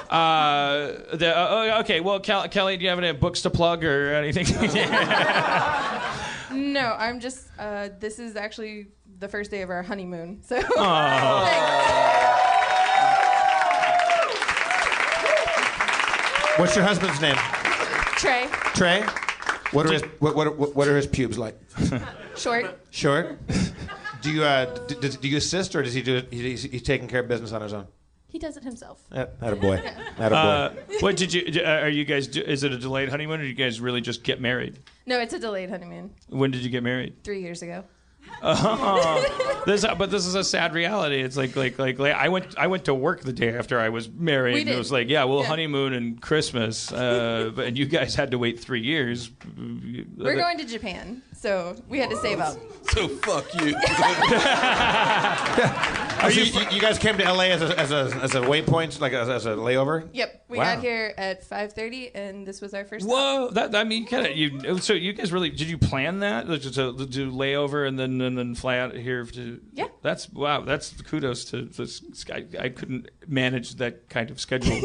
Uh, 0.10 0.92
the, 1.14 1.34
uh, 1.36 1.80
okay, 1.82 2.00
well, 2.00 2.20
Kel- 2.20 2.48
Kelly, 2.50 2.78
do 2.78 2.84
you 2.84 2.90
have 2.90 3.00
any 3.00 3.12
books 3.14 3.42
to 3.44 3.50
plug 3.50 3.84
or 3.84 4.14
anything? 4.14 4.46
No, 6.52 6.96
I'm 6.98 7.20
just. 7.20 7.48
Uh, 7.60 7.90
this 8.00 8.18
is 8.18 8.36
actually 8.38 8.88
the 9.20 9.28
first 9.28 9.52
day 9.52 9.62
of 9.62 9.70
our 9.70 9.84
honeymoon. 9.84 10.42
So. 10.42 10.62
What's 16.58 16.76
your 16.76 16.86
husband's 16.86 17.20
name? 17.20 17.36
Trey, 18.16 18.48
Trey. 18.74 19.02
What 19.72 19.86
are 19.88 19.92
his 19.92 20.04
what 20.20 20.36
what, 20.36 20.58
what, 20.58 20.76
what 20.76 20.88
are 20.88 20.96
his 20.96 21.06
pubes 21.06 21.38
like? 21.38 21.60
short. 22.38 22.80
Short. 22.92 23.38
Do 24.22 24.32
you 24.32 24.44
uh, 24.44 24.66
d- 24.88 24.96
d- 25.02 25.18
do 25.22 25.28
you 25.28 25.38
assist 25.38 25.76
or 25.76 25.84
does 25.84 25.94
he 25.94 26.02
do 26.02 26.16
it? 26.18 26.32
He's, 26.32 26.64
he's 26.64 26.82
taking 26.82 27.10
care 27.10 27.20
of 27.20 27.28
business 27.28 27.52
on 27.52 27.62
his 27.62 27.74
own. 27.74 27.88
He 28.36 28.40
does 28.40 28.58
it 28.58 28.64
himself. 28.66 29.02
That 29.12 29.32
a 29.40 29.56
boy. 29.56 29.78
That 30.18 30.34
a 30.34 30.36
boy. 30.36 30.36
uh, 30.36 30.74
what 31.00 31.16
did 31.16 31.34
you? 31.34 31.62
uh, 31.64 31.70
Are 31.84 31.88
you 31.88 32.04
guys? 32.04 32.28
Is 32.28 32.66
it 32.66 32.74
a 32.74 32.78
delayed 32.78 33.08
honeymoon, 33.08 33.40
or 33.40 33.44
did 33.44 33.48
you 33.48 33.56
guys 33.56 33.80
really 33.80 34.02
just 34.02 34.24
get 34.26 34.42
married? 34.42 34.78
No, 35.06 35.22
it's 35.22 35.34
a 35.34 35.40
delayed 35.40 35.70
honeymoon. 35.70 36.10
When 36.28 36.52
did 36.52 36.60
you 36.62 36.70
get 36.70 36.84
married? 36.84 37.24
Three 37.24 37.40
years 37.40 37.62
ago. 37.62 37.86
This, 39.66 39.86
but 39.98 40.12
this 40.12 40.26
is 40.26 40.36
a 40.36 40.44
sad 40.44 40.74
reality. 40.74 41.22
It's 41.22 41.38
like, 41.38 41.56
like, 41.56 41.80
like, 41.80 41.98
like 41.98 42.14
I 42.14 42.28
went, 42.30 42.56
I 42.58 42.68
went 42.68 42.86
to 42.86 42.94
work 42.94 43.22
the 43.22 43.32
day 43.34 43.56
after 43.56 43.80
I 43.80 43.90
was 43.90 44.10
married. 44.10 44.56
We 44.56 44.62
and 44.62 44.70
it 44.70 44.78
was 44.78 44.92
like, 44.92 45.08
yeah, 45.10 45.24
we'll 45.24 45.42
Yeah. 45.42 45.48
honeymoon 45.48 45.94
and 45.94 46.22
Christmas, 46.22 46.92
uh, 46.92 47.52
but 47.56 47.66
and 47.68 47.78
you 47.78 47.86
guys 47.86 48.16
had 48.16 48.32
to 48.32 48.38
wait 48.38 48.60
three 48.60 48.82
years. 48.82 49.32
We're 50.18 50.36
going 50.36 50.58
to 50.58 50.66
Japan, 50.66 51.22
so 51.36 51.76
we 51.90 52.00
had 52.00 52.10
to 52.10 52.16
save 52.18 52.40
up. 52.40 52.58
So 52.90 53.08
fuck 53.10 53.46
you. 53.62 53.76
Are 56.22 56.32
you, 56.32 56.44
you, 56.44 56.62
you 56.72 56.82
guys 56.82 56.98
came 56.98 57.18
to 57.18 57.24
LA 57.24 57.46
as 57.46 57.62
a 57.62 57.78
as 57.80 57.92
a, 57.92 58.20
as 58.24 58.36
a 58.36 58.42
waypoint, 58.42 59.00
like 59.00 59.14
as, 59.14 59.30
as 59.30 59.46
a 59.46 59.50
layover? 59.50 60.08
Yep, 60.14 60.46
we 60.48 60.58
Wow. 60.58 60.76
got 60.76 60.84
here 60.84 61.14
at 61.18 61.48
5:30, 61.48 62.12
and 62.16 62.48
this 62.48 62.62
was 62.62 62.74
our 62.74 62.86
first. 62.86 63.06
stop. 63.06 63.16
Whoa! 63.16 63.50
That 63.52 63.76
I 63.76 63.84
mean, 63.84 64.08
kind 64.08 64.26
of. 64.26 64.36
You 64.36 64.80
so 64.80 64.94
you 64.94 65.14
guys 65.14 65.34
really 65.34 65.50
did 65.50 65.70
you 65.70 65.78
plan 65.78 66.20
that 66.20 66.48
Like, 66.48 66.62
to, 66.62 66.72
to 66.72 67.06
do 67.06 67.32
layover 67.32 67.88
and 67.88 68.00
then 68.00 68.22
and 68.22 68.38
then 68.38 68.56
fly 68.56 68.78
out 68.80 68.96
here 68.96 69.26
to? 69.26 69.62
Yeah. 69.74 69.88
That's 70.02 70.32
wow. 70.32 70.62
That's 70.62 71.00
kudos 71.02 71.46
to 71.46 71.66
this. 71.66 72.02
I, 72.32 72.46
I 72.60 72.70
couldn't 72.70 73.10
manage 73.28 73.76
that 73.76 74.10
kind 74.10 74.30
of 74.32 74.40
schedule. 74.40 74.76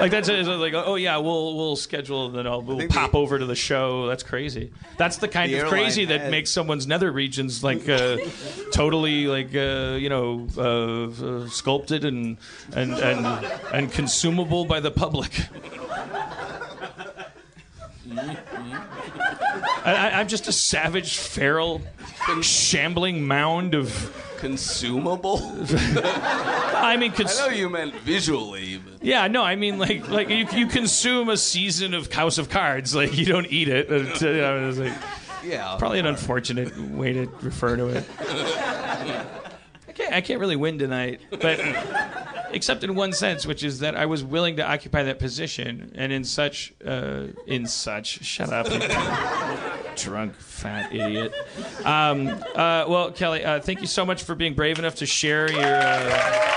like 0.00 0.10
that's 0.10 0.28
it's 0.28 0.48
like 0.48 0.74
oh 0.74 0.94
yeah 0.96 1.16
we'll 1.18 1.56
we'll 1.56 1.76
schedule 1.76 2.26
and 2.26 2.34
then 2.34 2.46
I'll 2.46 2.62
we'll 2.62 2.86
pop 2.88 3.12
the- 3.12 3.18
over 3.18 3.38
to 3.38 3.46
the 3.46 3.54
show. 3.54 4.06
That's 4.06 4.22
crazy. 4.22 4.72
That's 4.96 5.18
the 5.18 5.28
kind 5.28 5.52
The 5.52 5.60
of 5.60 5.68
crazy 5.68 6.04
that 6.06 6.30
makes 6.30 6.50
someone's 6.50 6.86
nether 6.86 7.10
regions 7.12 7.62
like 7.64 7.88
uh, 7.88 8.18
totally 8.72 9.26
like 9.26 9.54
uh, 9.54 9.96
you 9.98 10.08
know 10.08 10.46
uh, 10.56 11.42
uh, 11.44 11.48
sculpted 11.48 12.04
and 12.04 12.38
and 12.74 12.92
and 12.92 13.26
and 13.72 13.92
consumable 13.92 14.64
by 14.64 14.80
the 14.80 14.90
public. 14.90 15.32
Mm-hmm. 18.16 19.88
I, 19.88 19.94
I- 19.94 20.20
I'm 20.20 20.28
just 20.28 20.48
a 20.48 20.52
savage, 20.52 21.18
feral, 21.18 21.82
shambling 22.40 23.26
mound 23.26 23.74
of. 23.74 24.14
Consumable? 24.38 25.38
I 25.70 26.96
mean, 26.98 27.12
I 27.16 27.22
know 27.38 27.46
you 27.48 27.68
meant 27.70 27.94
visually, 28.00 28.78
but 28.78 29.04
yeah, 29.04 29.28
no, 29.28 29.44
I 29.44 29.54
mean 29.54 29.78
like 29.78 30.08
like 30.08 30.30
you, 30.30 30.46
you 30.52 30.66
consume 30.66 31.28
a 31.28 31.36
season 31.36 31.94
of 31.94 32.12
House 32.12 32.38
of 32.38 32.48
Cards, 32.50 32.92
like 32.92 33.16
you 33.16 33.24
don't 33.24 33.46
eat 33.46 33.68
it. 33.68 33.86
It's, 33.90 34.20
you 34.20 34.32
know, 34.32 34.68
it's 34.68 34.78
like, 34.78 34.92
yeah. 35.44 35.76
probably 35.78 36.00
an 36.00 36.06
unfortunate 36.06 36.76
way 36.90 37.12
to 37.12 37.26
refer 37.40 37.76
to 37.76 37.86
it. 37.88 38.04
I 39.92 39.94
can't, 39.94 40.14
I 40.14 40.20
can't 40.22 40.40
really 40.40 40.56
win 40.56 40.78
tonight, 40.78 41.20
but 41.28 41.60
except 42.50 42.82
in 42.82 42.94
one 42.94 43.12
sense, 43.12 43.44
which 43.44 43.62
is 43.62 43.80
that 43.80 43.94
I 43.94 44.06
was 44.06 44.24
willing 44.24 44.56
to 44.56 44.66
occupy 44.66 45.02
that 45.02 45.18
position, 45.18 45.92
and 45.94 46.10
in 46.10 46.24
such, 46.24 46.72
uh, 46.82 47.26
in 47.46 47.66
such, 47.66 48.24
shut 48.24 48.48
up, 48.48 48.68
drunk 49.96 50.34
fat 50.36 50.94
idiot. 50.94 51.34
Um, 51.84 52.28
uh, 52.28 52.86
well, 52.88 53.12
Kelly, 53.12 53.44
uh, 53.44 53.60
thank 53.60 53.82
you 53.82 53.86
so 53.86 54.06
much 54.06 54.22
for 54.22 54.34
being 54.34 54.54
brave 54.54 54.78
enough 54.78 54.94
to 54.96 55.06
share 55.06 55.52
your. 55.52 55.62
Uh, 55.62 56.48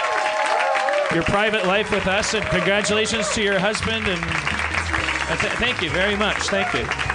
your 1.13 1.23
private 1.23 1.65
life 1.65 1.91
with 1.91 2.07
us, 2.07 2.33
and 2.33 2.43
congratulations 2.47 3.29
to 3.33 3.41
your 3.41 3.59
husband, 3.59 4.05
and 4.07 4.19
uh, 4.21 5.37
th- 5.37 5.53
thank 5.53 5.81
you 5.81 5.89
very 5.91 6.15
much. 6.17 6.37
Thank 6.49 6.73
you. 6.73 7.14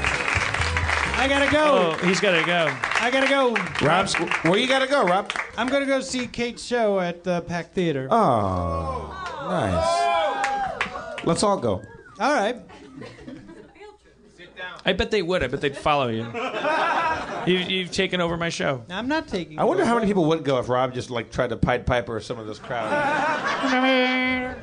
I 1.21 1.29
gotta 1.29 1.53
go. 1.53 1.93
Oh, 2.01 2.07
he's 2.07 2.19
got 2.19 2.41
to 2.41 2.47
go. 2.47 2.75
I 2.99 3.11
gotta 3.11 3.29
go. 3.29 3.55
Rob, 3.87 4.09
where 4.43 4.59
you 4.59 4.67
gotta 4.67 4.87
go, 4.87 5.05
Rob? 5.05 5.31
I'm 5.55 5.69
gonna 5.69 5.85
go 5.85 6.01
see 6.01 6.27
Kate's 6.27 6.65
show 6.65 6.99
at 6.99 7.25
the 7.25 7.43
Pack 7.43 7.75
Theater. 7.75 8.09
Oh, 8.11 9.11
nice. 9.43 11.27
Let's 11.27 11.43
all 11.43 11.59
go. 11.59 11.83
All 12.19 12.33
right. 12.33 12.57
I 14.87 14.95
bet 14.95 15.11
they 15.11 15.21
would. 15.21 15.43
I 15.43 15.49
bet 15.49 15.61
they'd 15.61 15.77
follow 15.77 16.09
you. 16.09 16.27
you 17.47 17.59
you've 17.67 17.91
taken 17.91 18.23
over 18.23 18.39
my 18.39 18.49
show. 18.49 18.83
I'm 18.89 19.07
not 19.07 19.29
taking. 19.29 19.59
I 19.59 19.65
wonder 19.65 19.85
how 19.85 19.97
many 19.97 20.07
people 20.07 20.25
would 20.25 20.43
go 20.43 20.59
if 20.59 20.71
Rob 20.71 20.95
just 20.95 21.11
like 21.11 21.31
tried 21.31 21.51
to 21.51 21.59
Pied 21.59 21.85
Piper 21.85 22.19
some 22.21 22.39
of 22.39 22.47
this 22.47 22.59
crowd. 22.59 22.89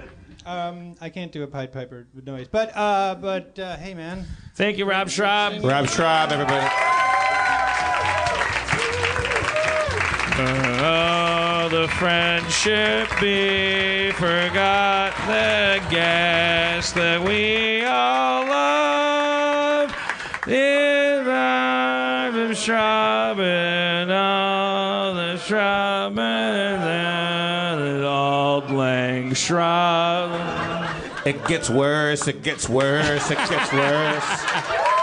Um, 0.47 0.95
I 1.01 1.09
can't 1.09 1.29
do 1.33 1.43
a 1.43 1.47
Pied 1.47 1.73
Piper 1.73 2.07
noise, 2.23 2.47
but 2.47 2.71
uh, 2.73 3.15
but 3.15 3.59
uh, 3.59 3.75
hey, 3.75 3.93
man. 3.93 4.25
Thank 4.55 4.77
you, 4.77 4.85
Rob 4.89 5.09
Schrab. 5.09 5.61
Rob 5.61 5.89
Schrab, 5.89 6.31
everybody. 6.31 6.65
Oh, 10.39 11.67
the 11.69 11.89
friendship 11.89 13.09
be 13.19 14.11
forgot 14.13 15.13
the 15.27 15.83
guest 15.89 16.95
that 16.95 17.21
we 17.21 17.83
all 17.83 18.45
love. 18.45 19.93
The 20.45 21.23
Rob 21.25 22.35
of 22.35 22.55
Schrab 22.55 23.37
and 23.41 24.09
all 24.13 25.13
the 25.13 25.35
Schrab 25.39 26.17
and 26.17 26.81
the 26.83 26.86
Auld 26.86 26.86
it 31.25 31.45
gets 31.45 31.69
worse, 31.69 32.27
it 32.27 32.41
gets 32.43 32.67
worse, 32.67 33.31
it 33.31 33.37
gets 33.37 33.73
worse. 33.73 34.83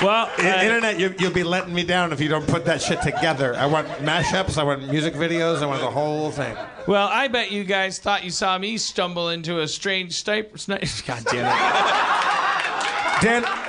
Well, 0.00 0.30
internet, 0.38 1.00
you, 1.00 1.12
will 1.18 1.32
be 1.32 1.42
letting 1.42 1.74
me 1.74 1.82
down 1.82 2.12
if 2.12 2.20
you 2.20 2.28
don't 2.28 2.46
put 2.46 2.64
that 2.66 2.80
shit 2.80 3.02
together. 3.02 3.56
I 3.56 3.66
want 3.66 3.88
mashups, 3.98 4.56
I 4.56 4.62
want 4.62 4.88
music 4.88 5.14
videos, 5.14 5.60
I 5.60 5.66
want 5.66 5.80
the 5.80 5.90
whole 5.90 6.30
thing. 6.30 6.56
Well, 6.86 7.08
I 7.10 7.26
bet 7.26 7.50
you 7.50 7.64
guys 7.64 7.98
thought 7.98 8.22
you 8.22 8.30
saw 8.30 8.58
me 8.58 8.76
stumble 8.78 9.30
into 9.30 9.60
a 9.60 9.66
strange 9.66 10.12
sniper. 10.14 10.56
God 11.06 11.24
damn 11.24 11.46
it, 11.46 13.22
Dan. 13.22 13.67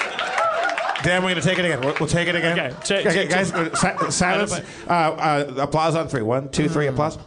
Dan, 1.03 1.23
we're 1.23 1.30
gonna 1.30 1.41
take 1.41 1.57
it 1.59 1.65
again. 1.65 1.80
We'll, 1.81 1.95
we'll 1.99 2.09
take 2.09 2.27
it 2.27 2.35
again. 2.35 2.59
Okay, 2.59 2.76
check- 2.84 3.05
okay, 3.05 3.27
check- 3.27 3.30
guys, 3.30 3.53
uh, 3.53 3.73
si- 3.76 4.11
silence. 4.11 4.53
Uh, 4.88 4.91
uh, 4.91 5.53
applause 5.57 5.95
on 5.95 6.07
three. 6.09 6.21
One, 6.21 6.49
two, 6.49 6.67
three. 6.67 6.88
Applause. 6.88 7.17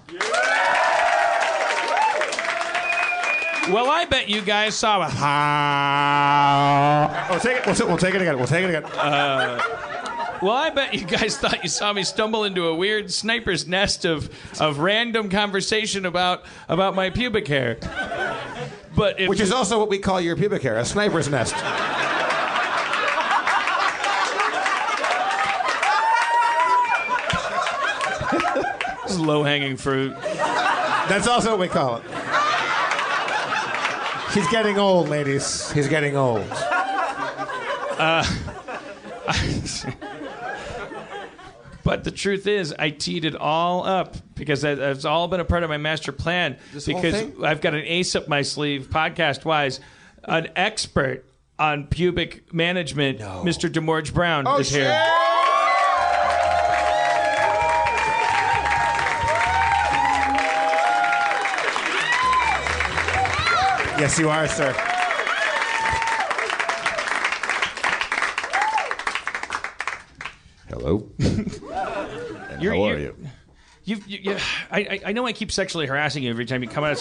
Well, 3.70 3.88
I 3.88 4.04
bet 4.10 4.28
you 4.28 4.42
guys 4.42 4.74
saw 4.74 4.96
a. 5.02 5.08
We'll 7.30 7.40
take 7.40 7.58
it. 7.58 7.66
We'll, 7.66 7.88
we'll 7.88 7.96
take 7.96 8.14
it 8.14 8.20
again. 8.20 8.36
We'll 8.36 8.46
take 8.48 8.64
it 8.64 8.70
again. 8.74 8.82
Well, 10.42 10.56
I 10.56 10.70
bet 10.74 10.92
you 10.92 11.04
guys 11.06 11.38
thought 11.38 11.62
you 11.62 11.68
saw 11.68 11.92
me 11.92 12.02
stumble 12.02 12.42
into 12.42 12.66
a 12.66 12.74
weird 12.74 13.12
sniper's 13.12 13.68
nest 13.68 14.04
of, 14.04 14.28
of 14.60 14.80
random 14.80 15.28
conversation 15.30 16.04
about 16.04 16.42
about 16.68 16.96
my 16.96 17.10
pubic 17.10 17.46
hair. 17.46 17.78
But 18.96 19.20
Which 19.28 19.38
is 19.40 19.52
also 19.52 19.78
what 19.78 19.88
we 19.88 19.98
call 19.98 20.20
your 20.20 20.36
pubic 20.36 20.62
hair, 20.62 20.76
a 20.78 20.84
sniper's 20.84 21.28
nest. 21.28 21.54
Low 29.18 29.43
hanging 29.43 29.76
fruit. 29.76 30.14
That's 30.20 31.26
also 31.26 31.51
what 31.51 31.59
we 31.60 31.68
call 31.68 31.97
it. 31.97 32.05
He's 34.34 34.48
getting 34.48 34.78
old, 34.78 35.09
ladies. 35.09 35.70
He's 35.72 35.89
getting 35.89 36.16
old. 36.16 36.47
Uh, 36.51 38.24
but 41.84 42.05
the 42.05 42.10
truth 42.10 42.47
is, 42.47 42.74
I 42.78 42.90
teed 42.90 43.24
it 43.24 43.34
all 43.36 43.84
up 43.84 44.16
because 44.34 44.62
that, 44.62 44.78
that's 44.78 45.05
all 45.05 45.28
been 45.28 45.40
a 45.40 45.44
part 45.44 45.62
of 45.64 45.70
my 45.70 45.76
master 45.76 46.12
plan. 46.12 46.56
whole 46.72 46.80
because 46.94 47.14
thing? 47.14 47.44
I've 47.44 47.60
got 47.60 47.74
an 47.74 47.82
ace 47.84 48.14
up 48.16 48.28
my 48.28 48.43
sleeve, 48.43 48.89
podcast 48.90 49.44
wise, 49.44 49.80
an 50.24 50.48
expert 50.56 51.24
on 51.59 51.86
pubic 51.86 52.52
management, 52.55 53.18
Mr. 53.20 53.70
Demorge 53.70 54.14
Brown 54.14 54.47
Oh, 54.47 54.59
is 54.59 54.70
here. 54.70 54.89
Yes, 64.02 64.18
you 64.18 64.28
are, 64.30 64.48
sir. 64.48 64.72
Hello. 70.68 71.08
and 71.18 72.62
You're- 72.62 72.76
how 72.76 72.84
are 72.84 72.98
you're- 72.98 73.02
you? 73.02 73.16
You've, 73.84 74.06
you, 74.06 74.18
you, 74.22 74.36
I, 74.70 74.78
I- 74.80 75.00
I 75.06 75.12
know 75.12 75.26
I 75.26 75.32
keep 75.32 75.50
sexually 75.50 75.86
harassing 75.88 76.22
you 76.22 76.30
every 76.30 76.46
time 76.46 76.62
you 76.62 76.68
come 76.68 76.84
out. 76.84 76.98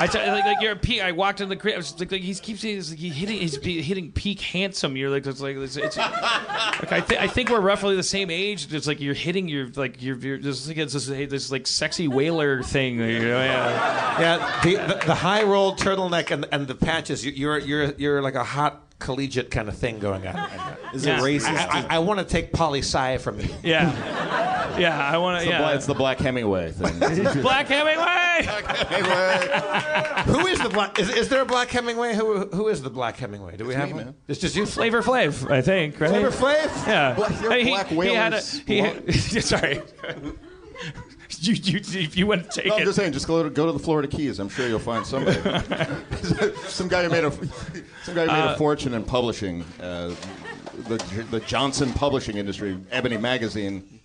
I, 0.00 0.18
I, 0.18 0.32
like, 0.32 0.44
like 0.44 0.60
you're 0.60 0.72
a 0.72 0.76
peak. 0.76 1.02
I 1.02 1.12
walked 1.12 1.40
in 1.40 1.48
the 1.48 1.56
crib. 1.56 1.74
I 1.74 1.76
was 1.78 1.98
like, 2.00 2.10
like 2.10 2.22
he 2.22 2.34
keeps 2.34 2.60
saying 2.60 2.76
this, 2.76 2.90
like, 2.90 2.98
he's 2.98 3.14
hitting, 3.14 3.38
he's 3.38 3.86
hitting 3.86 4.12
peak 4.12 4.40
handsome. 4.40 4.96
You're 4.96 5.10
like, 5.10 5.26
it's 5.26 5.40
like, 5.40 5.56
it's, 5.56 5.76
it's 5.76 5.96
like 5.96 6.92
I, 6.92 7.00
th- 7.00 7.20
I 7.20 7.26
think 7.26 7.50
we're 7.50 7.60
roughly 7.60 7.96
the 7.96 8.02
same 8.02 8.30
age. 8.30 8.72
It's 8.72 8.86
like 8.86 9.00
you're 9.00 9.14
hitting 9.14 9.48
your 9.48 9.68
like 9.76 10.02
you're, 10.02 10.16
you're 10.16 10.38
like 10.38 10.76
it's 10.78 10.92
this, 10.92 11.06
this 11.06 11.50
like 11.50 11.66
sexy 11.66 12.08
whaler 12.08 12.62
thing. 12.62 12.98
You 12.98 13.18
know, 13.18 13.42
yeah. 13.42 14.20
Yeah, 14.20 14.60
the, 14.62 14.76
the, 14.76 15.06
the 15.06 15.14
high 15.14 15.42
rolled 15.42 15.78
turtleneck 15.78 16.30
and, 16.30 16.46
and 16.50 16.66
the 16.66 16.74
patches. 16.74 17.24
You, 17.24 17.32
you're 17.32 17.58
you're 17.58 17.92
you're 17.92 18.22
like 18.22 18.34
a 18.34 18.44
hot 18.44 18.89
collegiate 19.00 19.50
kind 19.50 19.68
of 19.68 19.76
thing 19.76 19.98
going 19.98 20.26
on. 20.26 20.36
Is 20.94 21.04
Yeah. 21.04 21.18
it 21.18 21.22
racist? 21.22 21.46
I, 21.56 21.86
I, 21.90 21.96
I 21.96 21.98
want 21.98 22.18
to 22.20 22.24
take 22.24 22.52
poli 22.52 22.80
sci 22.80 23.18
from 23.18 23.40
you. 23.40 23.48
Yeah, 23.62 24.78
yeah. 24.78 24.98
I 24.98 25.16
want 25.18 25.40
to. 25.42 25.50
The 25.50 25.56
bla- 25.56 25.74
it's 25.74 25.86
the 25.86 25.94
Black 25.94 26.18
Hemingway 26.18 26.70
thing. 26.72 26.98
Black 27.42 27.66
Hemingway. 27.68 28.46
Who 30.26 30.46
is 30.46 30.58
the 30.60 30.68
black? 30.68 30.98
Is, 30.98 31.08
is 31.10 31.28
there 31.28 31.42
a 31.42 31.46
black 31.46 31.68
Hemingway? 31.70 32.14
Who 32.14 32.46
who 32.46 32.68
is 32.68 32.82
the 32.82 32.90
black 32.90 33.16
Hemingway? 33.16 33.56
Do 33.56 33.64
we 33.66 33.74
have 33.74 33.88
me, 33.88 33.94
one? 33.94 34.04
man. 34.06 34.14
It's 34.28 34.40
just 34.40 34.56
you. 34.56 34.66
Flavor 34.66 35.02
Flav, 35.02 35.50
I 35.50 35.62
think. 35.62 35.98
Right. 36.00 36.10
Flavor 36.10 36.30
Flav. 36.30 36.86
Yeah. 36.86 37.14
Black- 37.14 37.40
you're 37.40 37.50
Hey, 37.52 37.64
he, 37.64 37.70
Black 37.70 37.86
he 37.88 38.14
had 38.14 38.34
a, 38.34 38.40
he 38.40 38.78
had- 38.78 39.44
sorry. 39.44 39.80
you, 41.40 41.54
you, 41.54 41.80
if 42.00 42.16
you 42.16 42.26
want 42.26 42.50
to 42.50 42.60
take 42.60 42.66
No, 42.66 42.76
I'm 42.76 42.82
it. 42.82 42.84
just 42.86 42.96
saying, 42.96 43.12
just 43.12 43.26
go 43.26 43.42
to, 43.42 43.50
go 43.50 43.66
to 43.66 43.72
the 43.72 43.78
Florida 43.78 44.08
Keys. 44.08 44.38
I'm 44.38 44.48
sure 44.48 44.66
you'll 44.68 44.78
find 44.78 45.06
somebody. 45.06 45.38
some 46.68 46.88
guy 46.88 47.04
who 47.04 47.10
made 47.10 47.24
a 47.24 47.30
some 48.04 48.14
guy 48.14 48.22
who 48.26 48.32
made 48.32 48.50
Uh, 48.50 48.54
a 48.54 48.58
fortune 48.58 48.94
in 48.94 49.04
publishing, 49.04 49.62
uh, 49.80 50.14
the 50.88 50.96
the 51.30 51.40
Johnson 51.40 51.92
publishing 51.92 52.36
industry, 52.36 52.78
Ebony 52.90 53.16
magazine, 53.18 54.00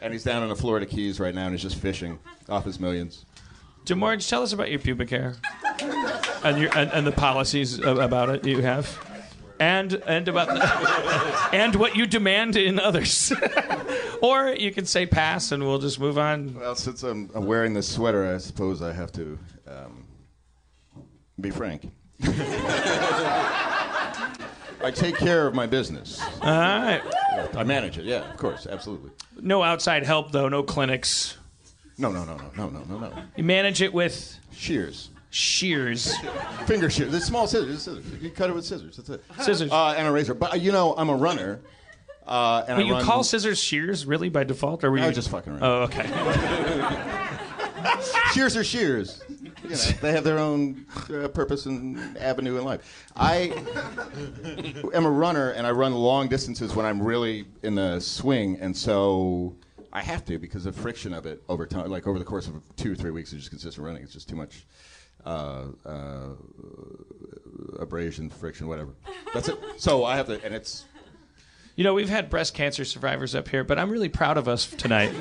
and 0.00 0.12
he's 0.12 0.24
down 0.24 0.42
in 0.42 0.48
the 0.48 0.56
Florida 0.56 0.86
Keys 0.86 1.18
right 1.20 1.34
now, 1.34 1.44
and 1.46 1.52
he's 1.52 1.62
just 1.62 1.76
fishing 1.76 2.18
off 2.48 2.64
his 2.64 2.78
millions. 2.80 3.24
Demorge, 3.86 4.28
tell 4.28 4.42
us 4.42 4.52
about 4.52 4.70
your 4.70 4.78
pubic 4.78 5.10
hair 5.10 5.36
and 6.44 6.58
your 6.58 6.70
and, 6.76 6.90
and 6.92 7.06
the 7.06 7.12
policies 7.12 7.78
about 7.78 8.28
it 8.28 8.46
you 8.46 8.60
have, 8.62 8.86
and 9.60 9.92
and 10.06 10.26
about 10.26 10.48
the, 10.48 11.54
and 11.54 11.76
what 11.76 11.94
you 11.94 12.06
demand 12.06 12.56
in 12.56 12.80
others. 12.80 13.32
or 14.22 14.48
you 14.48 14.72
can 14.72 14.86
say 14.86 15.06
pass, 15.06 15.52
and 15.52 15.62
we'll 15.62 15.78
just 15.78 16.00
move 16.00 16.18
on. 16.18 16.54
Well, 16.58 16.74
since 16.74 17.04
I'm, 17.04 17.30
I'm 17.34 17.46
wearing 17.46 17.74
this 17.74 17.88
sweater, 17.88 18.34
I 18.34 18.38
suppose 18.38 18.82
I 18.82 18.92
have 18.92 19.12
to 19.12 19.38
um, 19.68 20.06
be 21.40 21.50
frank. 21.50 21.92
I 24.82 24.90
take 24.90 25.16
care 25.16 25.46
of 25.46 25.54
my 25.54 25.66
business. 25.66 26.20
All 26.40 26.50
right. 26.50 27.02
I 27.54 27.62
manage 27.64 27.98
it. 27.98 28.06
Yeah, 28.06 28.30
of 28.30 28.38
course, 28.38 28.66
absolutely. 28.66 29.10
No 29.40 29.62
outside 29.62 30.04
help 30.04 30.32
though. 30.32 30.48
No 30.48 30.62
clinics. 30.62 31.36
No, 31.98 32.10
no, 32.10 32.24
no, 32.24 32.36
no, 32.36 32.50
no, 32.56 32.68
no, 32.70 32.84
no, 32.84 32.98
no. 32.98 33.12
You 33.36 33.44
manage 33.44 33.82
it 33.82 33.92
with 33.92 34.38
Shears, 34.52 35.10
shears. 35.30 36.16
finger 36.66 36.90
shears. 36.90 37.12
The 37.12 37.20
small 37.20 37.46
scissors. 37.46 37.82
scissors. 37.82 38.04
You 38.20 38.30
cut 38.30 38.50
it 38.50 38.54
with 38.54 38.64
scissors. 38.64 38.96
That's 38.96 39.08
it. 39.08 39.22
Scissors. 39.40 39.72
Uh, 39.72 39.94
and 39.96 40.06
a 40.06 40.12
razor. 40.12 40.34
But 40.34 40.54
uh, 40.54 40.56
you 40.56 40.72
know, 40.72 40.94
I'm 40.96 41.08
a 41.08 41.16
runner. 41.16 41.60
Uh, 42.26 42.64
and 42.68 42.78
Wait, 42.78 42.84
I 42.84 42.86
you 42.86 42.92
run, 42.92 43.04
call 43.04 43.24
scissors 43.24 43.58
shears 43.58 44.06
really 44.06 44.28
by 44.28 44.44
default, 44.44 44.84
or 44.84 44.90
were 44.90 44.98
I 44.98 45.02
you 45.02 45.06
was 45.08 45.16
just 45.16 45.30
fucking 45.30 45.52
around. 45.52 45.64
Oh, 45.64 45.82
okay. 45.82 46.06
shears 48.32 48.56
are 48.56 48.62
shears. 48.62 49.22
You 49.64 49.70
know, 49.70 49.76
they 50.00 50.12
have 50.12 50.24
their 50.24 50.38
own 50.38 50.86
uh, 51.12 51.28
purpose 51.28 51.66
and 51.66 52.16
avenue 52.18 52.58
in 52.58 52.64
life. 52.64 53.08
I 53.16 53.52
am 54.94 55.06
a 55.06 55.10
runner, 55.10 55.50
and 55.50 55.66
I 55.66 55.70
run 55.70 55.94
long 55.94 56.28
distances 56.28 56.76
when 56.76 56.86
I'm 56.86 57.02
really 57.02 57.46
in 57.62 57.74
the 57.74 58.00
swing, 58.00 58.58
and 58.60 58.76
so 58.76 59.56
I 59.92 60.02
have 60.02 60.24
to 60.26 60.38
because 60.38 60.66
of 60.66 60.76
friction 60.76 61.12
of 61.12 61.26
it 61.26 61.42
over 61.48 61.66
time. 61.66 61.90
Like 61.90 62.06
over 62.06 62.18
the 62.18 62.24
course 62.24 62.46
of 62.46 62.54
two 62.76 62.92
or 62.92 62.94
three 62.94 63.10
weeks 63.10 63.32
of 63.32 63.38
just 63.38 63.50
consistent 63.50 63.84
running, 63.84 64.02
it's 64.02 64.12
just 64.12 64.28
too 64.28 64.36
much 64.36 64.66
uh, 65.24 65.64
uh, 65.84 66.28
abrasion, 67.78 68.30
friction, 68.30 68.66
whatever. 68.68 68.94
That's 69.34 69.48
it. 69.48 69.58
So 69.78 70.04
I 70.04 70.16
have 70.16 70.26
to, 70.26 70.42
and 70.44 70.54
it's 70.54 70.84
You 71.76 71.84
know, 71.84 71.94
we've 71.94 72.08
had 72.08 72.30
breast 72.30 72.54
cancer 72.54 72.84
survivors 72.84 73.34
up 73.34 73.48
here, 73.48 73.64
but 73.64 73.78
I'm 73.78 73.90
really 73.90 74.08
proud 74.08 74.36
of 74.38 74.48
us 74.48 74.66
tonight. 74.66 75.12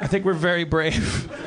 I 0.00 0.06
think 0.08 0.24
we're 0.24 0.32
very 0.34 0.64
brave. 0.64 1.30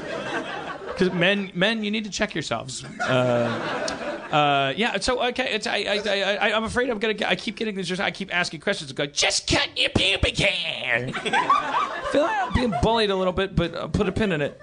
Because 0.95 1.11
men, 1.11 1.51
men, 1.53 1.83
you 1.83 1.91
need 1.91 2.05
to 2.05 2.09
check 2.09 2.33
yourselves. 2.33 2.85
Uh, 2.85 3.85
uh, 4.31 4.73
yeah. 4.77 4.97
So 4.99 5.21
okay, 5.27 5.59
I, 5.65 5.99
I, 5.99 6.35
I, 6.35 6.55
I'm 6.55 6.63
afraid 6.63 6.89
I'm 6.89 6.99
gonna. 6.99 7.15
I 7.25 7.35
keep 7.35 7.57
getting 7.57 7.75
this. 7.75 7.99
I 7.99 8.11
keep 8.11 8.33
asking 8.33 8.61
questions. 8.61 8.91
and 8.91 8.97
Go, 8.97 9.05
just 9.05 9.45
cut 9.47 9.69
your 9.77 9.89
pubic 9.89 10.37
hair. 10.37 11.09
I 11.13 12.07
feel 12.11 12.21
like 12.21 12.47
I'm 12.47 12.53
being 12.53 12.73
bullied 12.81 13.09
a 13.09 13.15
little 13.15 13.33
bit, 13.33 13.55
but 13.55 13.75
uh, 13.75 13.87
put 13.87 14.07
a 14.07 14.11
pin 14.11 14.31
in 14.31 14.41
it. 14.41 14.61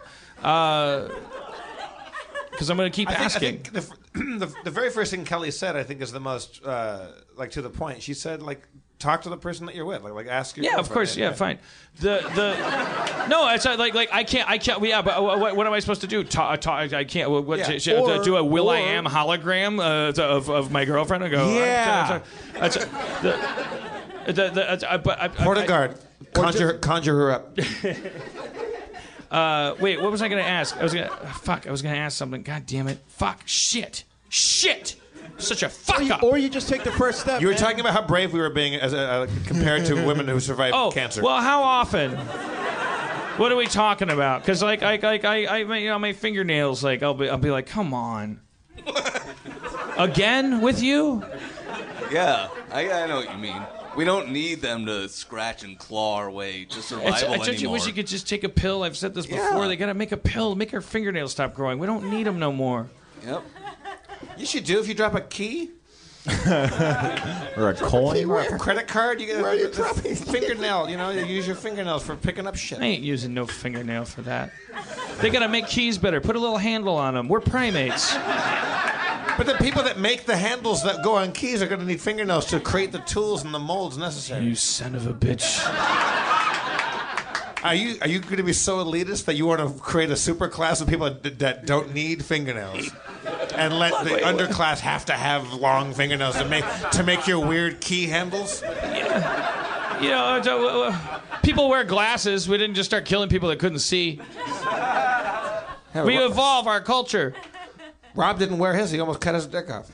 Because 2.50 2.68
I'm 2.70 2.76
gonna 2.76 2.90
keep 2.90 3.08
I 3.08 3.12
think, 3.14 3.20
I 3.22 3.24
asking. 3.24 3.58
think 3.60 3.72
the, 3.72 4.38
the, 4.46 4.54
the 4.64 4.70
very 4.70 4.90
first 4.90 5.10
thing 5.10 5.24
Kelly 5.24 5.50
said, 5.50 5.76
I 5.76 5.82
think, 5.84 6.02
is 6.02 6.12
the 6.12 6.20
most 6.20 6.64
uh, 6.64 7.08
like 7.36 7.52
to 7.52 7.62
the 7.62 7.70
point. 7.70 8.02
She 8.02 8.12
said, 8.14 8.42
like, 8.42 8.66
talk 8.98 9.22
to 9.22 9.28
the 9.30 9.36
person 9.36 9.66
that 9.66 9.74
you're 9.74 9.84
with, 9.86 10.02
like, 10.02 10.12
like 10.12 10.26
ask 10.28 10.56
your 10.56 10.64
Yeah, 10.66 10.76
of 10.78 10.88
course. 10.90 11.16
Yeah, 11.16 11.32
fine. 11.32 11.58
The 12.00 12.20
the 12.34 13.26
no, 13.28 13.48
it's 13.48 13.64
not 13.64 13.78
like 13.78 13.94
like 13.94 14.10
I 14.12 14.22
can't 14.24 14.48
I 14.48 14.58
can't. 14.58 14.82
Yeah, 14.84 15.00
but 15.02 15.22
what, 15.22 15.56
what 15.56 15.66
am 15.66 15.72
I 15.72 15.78
supposed 15.80 16.02
to 16.02 16.06
do? 16.06 16.22
Talk, 16.24 16.60
talk, 16.60 16.92
I 16.92 17.04
can't. 17.04 17.30
What, 17.30 17.58
Yeah. 17.58 17.78
sh- 17.78 17.88
Or- 17.88 18.22
do 18.22 18.36
a 18.36 18.44
Will 18.44 18.68
I 18.70 18.78
Am 18.78 19.04
hologram 19.06 19.80
uh, 19.80 20.12
to- 20.12 20.24
of 20.24 20.50
of 20.50 20.70
my 20.70 20.84
girlfriend? 20.84 21.24
I 21.24 21.28
go. 21.28 21.44
uh, 21.48 21.54
Yeah. 21.54 22.20
The, 24.24 24.32
the, 24.32 24.50
the, 24.50 24.92
uh, 24.92 24.98
but 24.98 25.20
I, 25.20 25.24
I, 25.24 25.28
Portagard, 25.28 25.98
conjure, 26.32 26.74
conjure 26.74 27.16
her 27.16 27.32
up. 27.32 27.58
Uh, 29.32 29.74
wait, 29.80 30.00
what 30.00 30.12
was 30.12 30.20
I 30.22 30.28
gonna 30.28 30.42
ask? 30.42 30.76
I 30.76 30.82
was 30.82 30.92
gonna 30.92 31.08
fuck. 31.08 31.66
I 31.66 31.70
was 31.70 31.80
gonna 31.82 31.96
ask 31.96 32.16
something. 32.16 32.42
God 32.42 32.66
damn 32.66 32.86
it! 32.86 32.98
Fuck. 33.08 33.40
Shit. 33.46 34.04
Shit. 34.28 34.96
Such 35.38 35.62
a 35.62 35.68
fuck 35.68 36.02
up. 36.10 36.22
or 36.22 36.36
you 36.36 36.48
just 36.50 36.68
take 36.68 36.84
the 36.84 36.92
first 36.92 37.20
step. 37.20 37.40
You 37.40 37.46
were 37.48 37.54
man. 37.54 37.60
talking 37.62 37.80
about 37.80 37.94
how 37.94 38.06
brave 38.06 38.32
we 38.34 38.40
were 38.40 38.50
being 38.50 38.74
as 38.74 38.92
a, 38.92 38.98
uh, 39.00 39.26
compared 39.46 39.86
to 39.86 39.94
women 40.06 40.28
who 40.28 40.38
survived 40.38 40.74
Oh, 40.76 40.90
cancer. 40.92 41.22
well, 41.22 41.40
how 41.40 41.62
often? 41.62 42.12
What 43.38 43.50
are 43.50 43.56
we 43.56 43.66
talking 43.66 44.10
about? 44.10 44.42
Because 44.42 44.62
like, 44.62 44.82
I, 44.82 44.96
like, 45.02 45.24
I, 45.24 45.44
I, 45.46 45.58
you 45.78 45.88
know, 45.88 45.98
my 45.98 46.12
fingernails. 46.12 46.84
Like, 46.84 47.02
I'll 47.02 47.14
be, 47.14 47.30
I'll 47.30 47.38
be 47.38 47.50
like, 47.50 47.66
come 47.66 47.94
on, 47.94 48.40
again 49.96 50.60
with 50.60 50.82
you. 50.82 51.24
Yeah, 52.10 52.48
I, 52.70 52.90
I 52.90 53.06
know 53.06 53.16
what 53.16 53.30
you 53.32 53.38
mean. 53.38 53.62
We 53.96 54.04
don't 54.04 54.30
need 54.30 54.60
them 54.62 54.86
to 54.86 55.08
scratch 55.08 55.62
and 55.64 55.78
claw 55.78 56.16
our 56.16 56.30
way 56.30 56.64
to 56.64 56.78
It's, 56.78 56.86
survival 56.88 57.32
I 57.34 57.36
just 57.38 57.48
anymore. 57.50 57.72
wish 57.74 57.86
you 57.86 57.92
could 57.92 58.06
just 58.06 58.26
take 58.28 58.42
a 58.44 58.48
pill. 58.48 58.82
I've 58.84 58.96
said 58.96 59.12
this 59.14 59.26
before. 59.26 59.62
Yeah. 59.62 59.68
They 59.68 59.76
gotta 59.76 59.94
make 59.94 60.12
a 60.12 60.16
pill, 60.16 60.54
make 60.54 60.72
our 60.72 60.80
fingernails 60.80 61.32
stop 61.32 61.54
growing. 61.54 61.78
We 61.78 61.86
don't 61.86 62.10
need 62.10 62.24
them 62.24 62.38
no 62.38 62.52
more. 62.52 62.88
Yep. 63.26 63.42
You 64.38 64.46
should 64.46 64.64
do 64.64 64.80
if 64.80 64.88
you 64.88 64.94
drop 64.94 65.14
a 65.14 65.20
key 65.20 65.70
Or 67.56 67.70
a 67.70 67.74
coin. 67.74 68.24
or 68.30 68.40
a 68.40 68.58
credit 68.58 68.86
card. 68.88 69.20
You 69.20 69.26
get 69.26 69.42
Where 69.42 69.50
are 69.50 69.54
you 69.56 69.66
a, 69.66 69.70
dropping? 69.70 70.14
fingernail. 70.14 70.88
You 70.88 70.96
know, 70.96 71.10
you 71.10 71.24
use 71.24 71.46
your 71.46 71.56
fingernails 71.56 72.04
for 72.04 72.14
picking 72.16 72.46
up 72.46 72.54
shit. 72.56 72.78
I 72.80 72.84
ain't 72.84 73.02
using 73.02 73.34
no 73.34 73.44
fingernail 73.44 74.04
for 74.04 74.22
that. 74.22 74.52
They 75.20 75.30
gotta 75.30 75.48
make 75.48 75.66
keys 75.66 75.98
better. 75.98 76.20
Put 76.20 76.36
a 76.36 76.38
little 76.38 76.58
handle 76.58 76.96
on 76.96 77.14
them. 77.14 77.28
We're 77.28 77.40
primates. 77.40 78.14
But 79.36 79.46
the 79.46 79.54
people 79.54 79.82
that 79.84 79.98
make 79.98 80.26
the 80.26 80.36
handles 80.36 80.82
that 80.84 81.02
go 81.02 81.16
on 81.16 81.32
keys 81.32 81.62
are 81.62 81.66
going 81.66 81.80
to 81.80 81.86
need 81.86 82.00
fingernails 82.00 82.46
to 82.46 82.60
create 82.60 82.92
the 82.92 82.98
tools 83.00 83.44
and 83.44 83.52
the 83.54 83.58
molds 83.58 83.96
necessary. 83.96 84.44
You 84.44 84.54
son 84.54 84.94
of 84.94 85.06
a 85.06 85.14
bitch. 85.14 85.60
Are 87.62 87.76
you 87.76 87.96
are 88.00 88.08
you 88.08 88.18
going 88.18 88.38
to 88.38 88.42
be 88.42 88.52
so 88.52 88.84
elitist 88.84 89.26
that 89.26 89.34
you 89.34 89.46
want 89.46 89.60
to 89.60 89.80
create 89.80 90.10
a 90.10 90.16
super 90.16 90.48
class 90.48 90.80
of 90.80 90.88
people 90.88 91.08
that, 91.08 91.38
that 91.38 91.64
don't 91.64 91.94
need 91.94 92.24
fingernails, 92.24 92.90
and 93.54 93.78
let 93.78 94.04
the 94.04 94.16
underclass 94.16 94.80
have 94.80 95.04
to 95.04 95.12
have 95.12 95.52
long 95.52 95.94
fingernails 95.94 96.36
to 96.38 96.44
make 96.44 96.64
to 96.90 97.04
make 97.04 97.28
your 97.28 97.38
weird 97.46 97.80
key 97.80 98.08
handles? 98.08 98.62
You 98.62 100.08
know, 100.08 100.24
uh, 100.24 100.42
uh, 100.44 100.90
uh, 100.90 101.20
people 101.44 101.68
wear 101.68 101.84
glasses. 101.84 102.48
We 102.48 102.58
didn't 102.58 102.74
just 102.74 102.90
start 102.90 103.04
killing 103.04 103.28
people 103.28 103.48
that 103.50 103.60
couldn't 103.60 103.78
see. 103.78 104.20
We 105.94 106.18
Rob, 106.18 106.32
evolve 106.32 106.66
our 106.66 106.80
culture. 106.80 107.32
Rob 108.14 108.38
didn't 108.38 108.58
wear 108.58 108.74
his; 108.74 108.90
he 108.90 109.00
almost 109.00 109.20
cut 109.20 109.34
his 109.34 109.46
dick 109.46 109.70
off. 109.70 109.90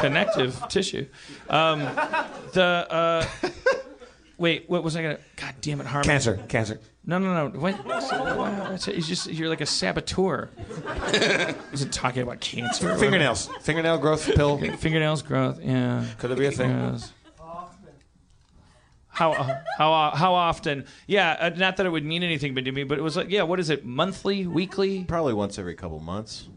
Connective 0.00 0.62
tissue. 0.68 1.06
Um, 1.48 1.80
the 2.52 2.86
uh, 2.90 3.26
wait, 4.38 4.68
what 4.68 4.82
was 4.82 4.96
I 4.96 5.02
gonna? 5.02 5.18
God 5.36 5.54
damn 5.60 5.80
it, 5.80 5.86
Harmon. 5.86 6.04
Cancer, 6.04 6.38
cancer. 6.48 6.80
No, 7.04 7.18
no, 7.18 7.48
no. 7.48 7.58
What? 7.58 7.80
It's 8.74 8.86
it's 8.86 9.08
just 9.08 9.28
you're 9.30 9.48
like 9.48 9.60
a 9.60 9.66
saboteur. 9.66 10.50
Wasn't 11.70 11.92
talking 11.92 12.22
about 12.22 12.40
cancer. 12.40 12.96
Fingernails, 12.96 13.48
fingernail 13.62 13.98
growth 13.98 14.26
pill. 14.34 14.58
Fingernails 14.76 15.22
growth. 15.22 15.58
Yeah. 15.62 16.04
Could 16.18 16.32
it 16.32 16.38
be 16.38 16.46
a 16.46 16.52
thing? 16.52 16.70
Yes. 16.70 17.12
How 19.18 19.32
how 19.76 20.10
how 20.14 20.34
often? 20.34 20.84
Yeah, 21.08 21.36
uh, 21.40 21.48
not 21.50 21.76
that 21.78 21.86
it 21.86 21.88
would 21.90 22.04
mean 22.04 22.22
anything 22.22 22.54
but 22.54 22.64
to 22.66 22.70
me, 22.72 22.84
but 22.84 22.98
it 22.98 23.02
was 23.02 23.16
like, 23.16 23.30
yeah, 23.30 23.42
what 23.42 23.58
is 23.58 23.68
it? 23.68 23.84
Monthly, 23.84 24.46
weekly? 24.46 25.02
Probably 25.04 25.34
once 25.34 25.58
every 25.58 25.74
couple 25.74 25.98
months. 25.98 26.48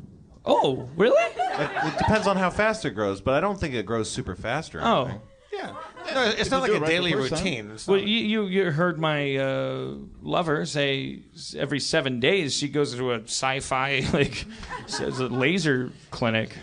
Oh, 0.45 0.87
really? 0.95 1.19
It, 1.23 1.71
it 1.85 1.97
depends 1.97 2.27
on 2.27 2.37
how 2.37 2.51
fast 2.51 2.85
it 2.85 2.91
grows, 2.91 3.19
but 3.19 3.33
I 3.33 3.39
don't 3.39 3.59
think 3.59 3.73
it 3.73 3.85
grows 3.87 4.09
super 4.11 4.35
fast 4.35 4.75
or 4.75 4.79
anything. 4.81 5.19
Oh. 5.21 5.27
Yeah, 5.53 5.75
no, 6.15 6.23
it's 6.37 6.49
not 6.49 6.61
like 6.61 6.71
it 6.71 6.77
a 6.77 6.79
right 6.79 6.87
daily 6.89 7.11
the 7.13 7.17
first 7.17 7.33
time. 7.33 7.43
routine. 7.43 7.77
Well, 7.87 7.97
not- 7.97 8.07
you 8.07 8.17
you, 8.19 8.45
you 8.45 8.71
heard 8.71 8.99
my 8.99 9.35
uh, 9.37 9.95
lover 10.21 10.65
say 10.65 11.19
every 11.57 11.79
seven 11.79 12.19
days 12.19 12.55
she 12.55 12.67
goes 12.69 12.95
to 12.95 13.11
a 13.11 13.21
sci-fi 13.23 13.99
like 14.13 14.45
s- 14.85 14.99
a 14.99 15.09
laser 15.27 15.91
clinic. 16.11 16.55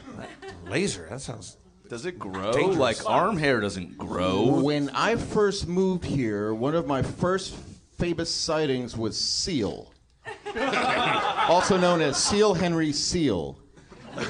laser. 0.68 1.06
That 1.10 1.20
sounds. 1.20 1.56
Does 1.88 2.04
it 2.04 2.18
grow? 2.18 2.52
Dangerous. 2.52 2.76
Like 2.76 3.08
arm 3.08 3.38
hair 3.38 3.60
doesn't 3.60 3.96
grow. 3.96 4.60
When 4.60 4.90
I 4.90 5.16
first 5.16 5.66
moved 5.66 6.04
here, 6.04 6.52
one 6.54 6.74
of 6.74 6.86
my 6.86 7.02
first 7.02 7.54
famous 7.98 8.32
sightings 8.32 8.96
was 8.96 9.18
Seal, 9.18 9.92
also 11.48 11.78
known 11.78 12.02
as 12.02 12.22
Seal 12.22 12.52
Henry 12.54 12.92
Seal. 12.92 13.58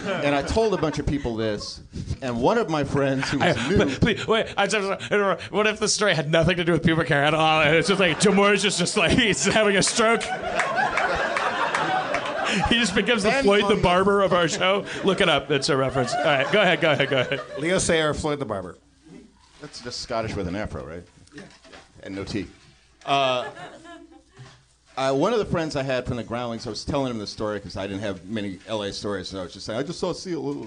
And 0.06 0.34
I 0.34 0.42
told 0.42 0.74
a 0.74 0.76
bunch 0.76 0.98
of 0.98 1.06
people 1.06 1.34
this, 1.34 1.80
and 2.20 2.40
one 2.42 2.58
of 2.58 2.68
my 2.68 2.84
friends 2.84 3.28
who 3.30 3.38
was 3.38 3.56
new. 3.70 3.86
Please, 3.86 4.26
wait, 4.26 4.52
I 4.56 4.66
just, 4.66 5.10
what 5.50 5.66
if 5.66 5.80
the 5.80 5.88
story 5.88 6.14
had 6.14 6.30
nothing 6.30 6.58
to 6.58 6.64
do 6.64 6.72
with 6.72 6.82
pubic 6.84 7.08
hair 7.08 7.24
at 7.24 7.32
all? 7.32 7.62
And 7.62 7.74
it's 7.74 7.88
just 7.88 7.98
like 7.98 8.20
Jim 8.20 8.34
Morris 8.34 8.64
is 8.64 8.76
just 8.76 8.98
like 8.98 9.12
he's 9.18 9.46
having 9.46 9.76
a 9.76 9.82
stroke. 9.82 10.22
He 12.68 12.78
just 12.78 12.94
becomes 12.94 13.22
the 13.22 13.30
Then 13.30 13.44
Floyd 13.44 13.64
the 13.68 13.76
the- 13.76 13.82
barber 13.82 14.22
of 14.22 14.32
our 14.32 14.48
show. 14.48 14.84
Look 15.04 15.20
it 15.20 15.28
up. 15.28 15.50
It's 15.50 15.68
a 15.68 15.76
reference. 15.76 16.14
All 16.14 16.24
right, 16.24 16.50
go 16.52 16.60
ahead, 16.62 16.80
go 16.80 16.92
ahead, 16.92 17.08
go 17.10 17.20
ahead. 17.20 17.40
Leo 17.58 17.78
Sayer, 17.78 18.14
Floyd 18.14 18.38
the 18.38 18.44
Barber. 18.44 18.76
That's 19.60 19.80
just 19.80 20.00
Scottish 20.00 20.34
with 20.36 20.46
an 20.48 20.54
afro, 20.56 20.84
right? 20.86 21.02
Yeah. 21.34 21.42
And 22.02 22.14
no 22.14 22.24
teeth. 22.24 22.54
Uh, 23.04 23.48
one 25.14 25.32
of 25.32 25.38
the 25.38 25.44
friends 25.44 25.76
I 25.76 25.82
had 25.82 26.06
from 26.06 26.16
the 26.16 26.24
Groundlings, 26.24 26.66
I 26.66 26.70
was 26.70 26.84
telling 26.84 27.10
him 27.10 27.18
the 27.18 27.26
story 27.26 27.58
because 27.58 27.76
I 27.76 27.86
didn't 27.86 28.02
have 28.02 28.24
many 28.26 28.58
LA 28.68 28.90
stories, 28.90 29.28
so 29.28 29.40
I 29.40 29.42
was 29.44 29.52
just 29.52 29.66
saying, 29.66 29.78
I 29.78 29.82
just 29.82 30.00
saw 30.00 30.12
Seal. 30.12 30.66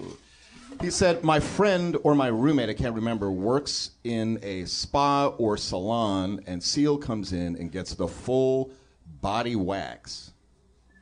He 0.81 0.89
said, 0.89 1.23
My 1.23 1.39
friend 1.39 1.97
or 2.03 2.15
my 2.15 2.27
roommate, 2.27 2.69
I 2.69 2.73
can't 2.73 2.95
remember, 2.95 3.29
works 3.29 3.91
in 4.05 4.39
a 4.41 4.63
spa 4.65 5.27
or 5.37 5.57
salon, 5.57 6.39
and 6.47 6.63
Seal 6.63 6.97
comes 6.97 7.33
in 7.33 7.57
and 7.57 7.71
gets 7.71 7.93
the 7.93 8.07
full 8.07 8.71
body 9.21 9.55
wax. 9.57 10.30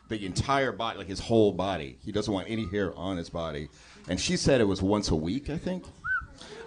The 0.09 0.25
entire 0.25 0.71
body, 0.71 0.97
like 0.97 1.07
his 1.07 1.19
whole 1.19 1.51
body. 1.51 1.97
He 2.03 2.11
doesn't 2.11 2.33
want 2.33 2.49
any 2.49 2.65
hair 2.67 2.93
on 2.97 3.17
his 3.17 3.29
body. 3.29 3.69
And 4.07 4.19
she 4.19 4.37
said 4.37 4.59
it 4.59 4.65
was 4.67 4.81
once 4.81 5.09
a 5.11 5.15
week, 5.15 5.49
I 5.49 5.57
think. 5.57 5.85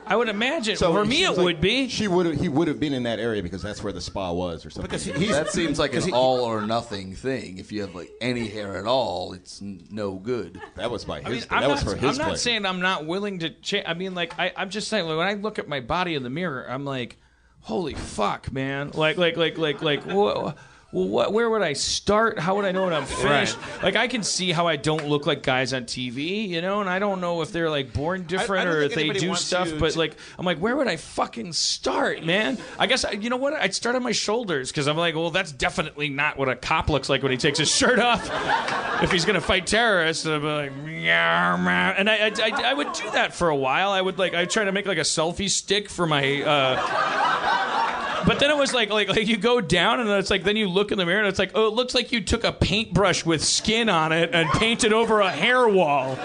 I 0.04 0.16
would 0.16 0.28
imagine 0.28 0.74
So 0.76 0.92
for 0.92 1.04
me 1.04 1.24
it 1.24 1.30
like- 1.30 1.38
would 1.38 1.60
be. 1.60 1.88
She 1.88 2.08
would. 2.08 2.36
He 2.36 2.48
would 2.48 2.66
have 2.68 2.80
been 2.80 2.92
in 2.92 3.04
that 3.04 3.20
area 3.20 3.40
because 3.42 3.62
that's 3.62 3.82
where 3.84 3.92
the 3.92 4.00
spa 4.00 4.32
was, 4.32 4.66
or 4.66 4.70
something. 4.70 4.88
Because 4.90 5.04
he, 5.04 5.26
That 5.28 5.50
seems 5.50 5.78
like 5.78 5.94
an 5.94 6.02
he- 6.02 6.12
all 6.12 6.40
or 6.40 6.60
nothing 6.66 7.14
thing. 7.14 7.58
If 7.58 7.70
you 7.70 7.82
have 7.82 7.94
like 7.94 8.10
any 8.20 8.48
hair 8.48 8.76
at 8.76 8.84
all, 8.84 9.32
it's 9.32 9.62
n- 9.62 9.86
no 9.90 10.14
good. 10.14 10.60
that 10.74 10.90
was 10.90 11.04
by 11.04 11.18
his. 11.20 11.26
I 11.26 11.30
mean, 11.30 11.40
that 11.40 11.52
I'm 11.64 11.70
was 11.70 11.82
for 11.84 11.94
his 11.94 12.10
I'm 12.10 12.16
not 12.18 12.24
pleasure. 12.28 12.36
saying 12.38 12.66
I'm 12.66 12.80
not 12.80 13.06
willing 13.06 13.38
to 13.40 13.50
change. 13.50 13.84
I 13.88 13.94
mean, 13.94 14.14
like, 14.14 14.36
I, 14.40 14.52
I'm 14.56 14.70
just 14.70 14.88
saying, 14.88 15.06
like, 15.06 15.16
when 15.18 15.26
I 15.28 15.34
look 15.34 15.58
at 15.60 15.68
my 15.68 15.78
body 15.80 16.14
in 16.16 16.24
the 16.24 16.30
mirror, 16.30 16.66
I'm 16.68 16.84
like, 16.84 17.16
holy 17.60 17.94
fuck, 17.94 18.52
man. 18.52 18.90
Like, 18.94 19.16
like, 19.18 19.36
like, 19.36 19.56
like, 19.56 19.82
like, 19.82 20.04
wha- 20.06 20.54
well, 20.92 21.08
what, 21.08 21.32
where 21.32 21.48
would 21.48 21.62
I 21.62 21.72
start? 21.72 22.38
How 22.38 22.54
would 22.56 22.66
I 22.66 22.72
know 22.72 22.84
when 22.84 22.92
I'm 22.92 23.06
finished? 23.06 23.56
Like, 23.82 23.96
I 23.96 24.08
can 24.08 24.22
see 24.22 24.52
how 24.52 24.66
I 24.68 24.76
don't 24.76 25.08
look 25.08 25.26
like 25.26 25.42
guys 25.42 25.72
on 25.72 25.84
TV, 25.84 26.46
you 26.46 26.60
know, 26.60 26.82
and 26.82 26.90
I 26.90 26.98
don't 26.98 27.22
know 27.22 27.40
if 27.40 27.50
they're 27.50 27.70
like 27.70 27.94
born 27.94 28.24
different 28.24 28.66
don't 28.66 28.76
or 28.76 28.80
if 28.82 28.94
they 28.94 29.08
do 29.08 29.34
stuff, 29.34 29.70
but 29.78 29.92
to- 29.92 29.98
like, 29.98 30.16
I'm 30.38 30.44
like, 30.44 30.58
where 30.58 30.76
would 30.76 30.88
I 30.88 30.96
fucking 30.96 31.54
start, 31.54 32.22
man? 32.24 32.58
I 32.78 32.86
guess, 32.86 33.06
I, 33.06 33.12
you 33.12 33.30
know 33.30 33.38
what? 33.38 33.54
I'd 33.54 33.74
start 33.74 33.96
on 33.96 34.02
my 34.02 34.12
shoulders 34.12 34.70
because 34.70 34.86
I'm 34.86 34.98
like, 34.98 35.14
well, 35.14 35.30
that's 35.30 35.50
definitely 35.50 36.10
not 36.10 36.36
what 36.36 36.50
a 36.50 36.56
cop 36.56 36.90
looks 36.90 37.08
like 37.08 37.22
when 37.22 37.32
he 37.32 37.38
takes 37.38 37.58
his 37.58 37.74
shirt 37.74 37.98
off. 37.98 38.28
if 39.02 39.10
he's 39.10 39.24
gonna 39.24 39.40
fight 39.40 39.66
terrorists, 39.66 40.26
I'd 40.26 40.40
be 40.40 40.46
like, 40.46 40.76
"Meow, 40.76 41.56
meow." 41.56 41.94
and 41.96 42.10
I, 42.10 42.26
I, 42.26 42.32
I, 42.42 42.70
I 42.70 42.74
would 42.74 42.92
do 42.92 43.10
that 43.12 43.34
for 43.34 43.48
a 43.48 43.56
while. 43.56 43.90
I 43.90 44.00
would 44.00 44.18
like, 44.18 44.34
I 44.34 44.44
try 44.44 44.64
to 44.64 44.72
make 44.72 44.86
like 44.86 44.98
a 44.98 45.02
selfie 45.02 45.48
stick 45.48 45.88
for 45.88 46.06
my. 46.06 46.42
Uh, 46.42 47.81
but 48.26 48.38
then 48.38 48.50
it 48.50 48.56
was 48.56 48.72
like, 48.72 48.90
like, 48.90 49.08
like 49.08 49.26
you 49.26 49.36
go 49.36 49.60
down 49.60 50.00
and 50.00 50.08
it's 50.10 50.30
like, 50.30 50.44
then 50.44 50.56
you 50.56 50.68
look 50.68 50.92
in 50.92 50.98
the 50.98 51.06
mirror 51.06 51.20
and 51.20 51.28
it's 51.28 51.38
like, 51.38 51.52
oh, 51.54 51.66
it 51.68 51.74
looks 51.74 51.94
like 51.94 52.12
you 52.12 52.20
took 52.20 52.44
a 52.44 52.52
paintbrush 52.52 53.24
with 53.24 53.44
skin 53.44 53.88
on 53.88 54.12
it 54.12 54.30
and 54.32 54.48
painted 54.50 54.92
over 54.92 55.20
a 55.20 55.30
hair 55.30 55.68
wall. 55.68 56.18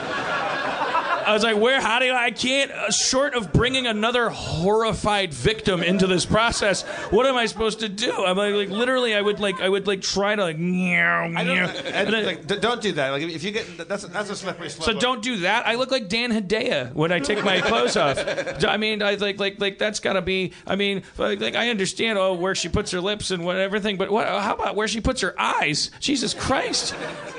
I 1.27 1.33
was 1.33 1.43
like, 1.43 1.57
where? 1.57 1.81
How 1.81 1.99
do 1.99 2.05
I? 2.11 2.25
I 2.27 2.31
can't. 2.31 2.71
Uh, 2.71 2.89
short 2.91 3.35
of 3.35 3.51
bringing 3.53 3.85
another 3.87 4.29
horrified 4.29 5.33
victim 5.33 5.83
into 5.83 6.07
this 6.07 6.25
process, 6.25 6.83
what 7.11 7.25
am 7.25 7.35
I 7.35 7.45
supposed 7.45 7.79
to 7.81 7.89
do? 7.89 8.11
I'm 8.25 8.37
like, 8.37 8.53
like 8.53 8.69
literally, 8.69 9.13
I 9.15 9.21
would 9.21 9.39
like, 9.39 9.59
I 9.61 9.69
would 9.69 9.87
like 9.87 10.01
try 10.01 10.35
to 10.35 10.41
like, 10.41 10.57
meow, 10.57 11.23
I 11.23 11.43
meow. 11.43 11.67
don't, 11.67 11.85
And 11.85 12.13
then- 12.13 12.25
like, 12.25 12.47
don't 12.47 12.81
do 12.81 12.91
that. 12.93 13.09
Like, 13.11 13.23
if 13.23 13.43
you 13.43 13.51
get 13.51 13.87
that's 13.87 14.05
that's 14.07 14.29
a 14.29 14.35
slippery 14.35 14.69
slope. 14.69 14.85
so 14.85 14.99
don't 14.99 15.21
do 15.21 15.37
that. 15.37 15.67
I 15.67 15.75
look 15.75 15.91
like 15.91 16.09
Dan 16.09 16.31
Hedaya 16.31 16.93
when 16.93 17.11
I 17.11 17.19
take 17.19 17.43
my 17.43 17.61
clothes 17.61 17.95
off. 17.97 18.17
I 18.65 18.77
mean, 18.77 19.01
I 19.01 19.15
like 19.15 19.39
like 19.39 19.59
like 19.59 19.77
that's 19.77 19.99
gotta 19.99 20.21
be. 20.21 20.53
I 20.65 20.75
mean, 20.75 21.03
like, 21.17 21.39
like 21.39 21.55
I 21.55 21.69
understand 21.69 22.17
oh 22.17 22.33
where 22.33 22.55
she 22.55 22.69
puts 22.69 22.91
her 22.91 23.01
lips 23.01 23.31
and 23.31 23.43
what 23.45 23.57
everything, 23.57 23.97
but 23.97 24.09
what? 24.11 24.27
How 24.27 24.53
about 24.55 24.75
where 24.75 24.87
she 24.87 25.01
puts 25.01 25.21
her 25.21 25.35
eyes? 25.39 25.91
Jesus 25.99 26.33
Christ! 26.33 26.91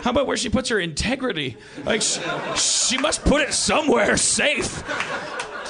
How 0.02 0.10
about 0.10 0.26
where 0.26 0.36
she 0.36 0.48
puts 0.48 0.68
her 0.68 0.78
integrity? 0.78 1.56
Like 1.84 2.02
she, 2.02 2.20
she 2.56 2.98
must 2.98 3.24
put 3.24 3.40
it 3.42 3.52
somewhere 3.54 3.77
safe. 4.16 4.84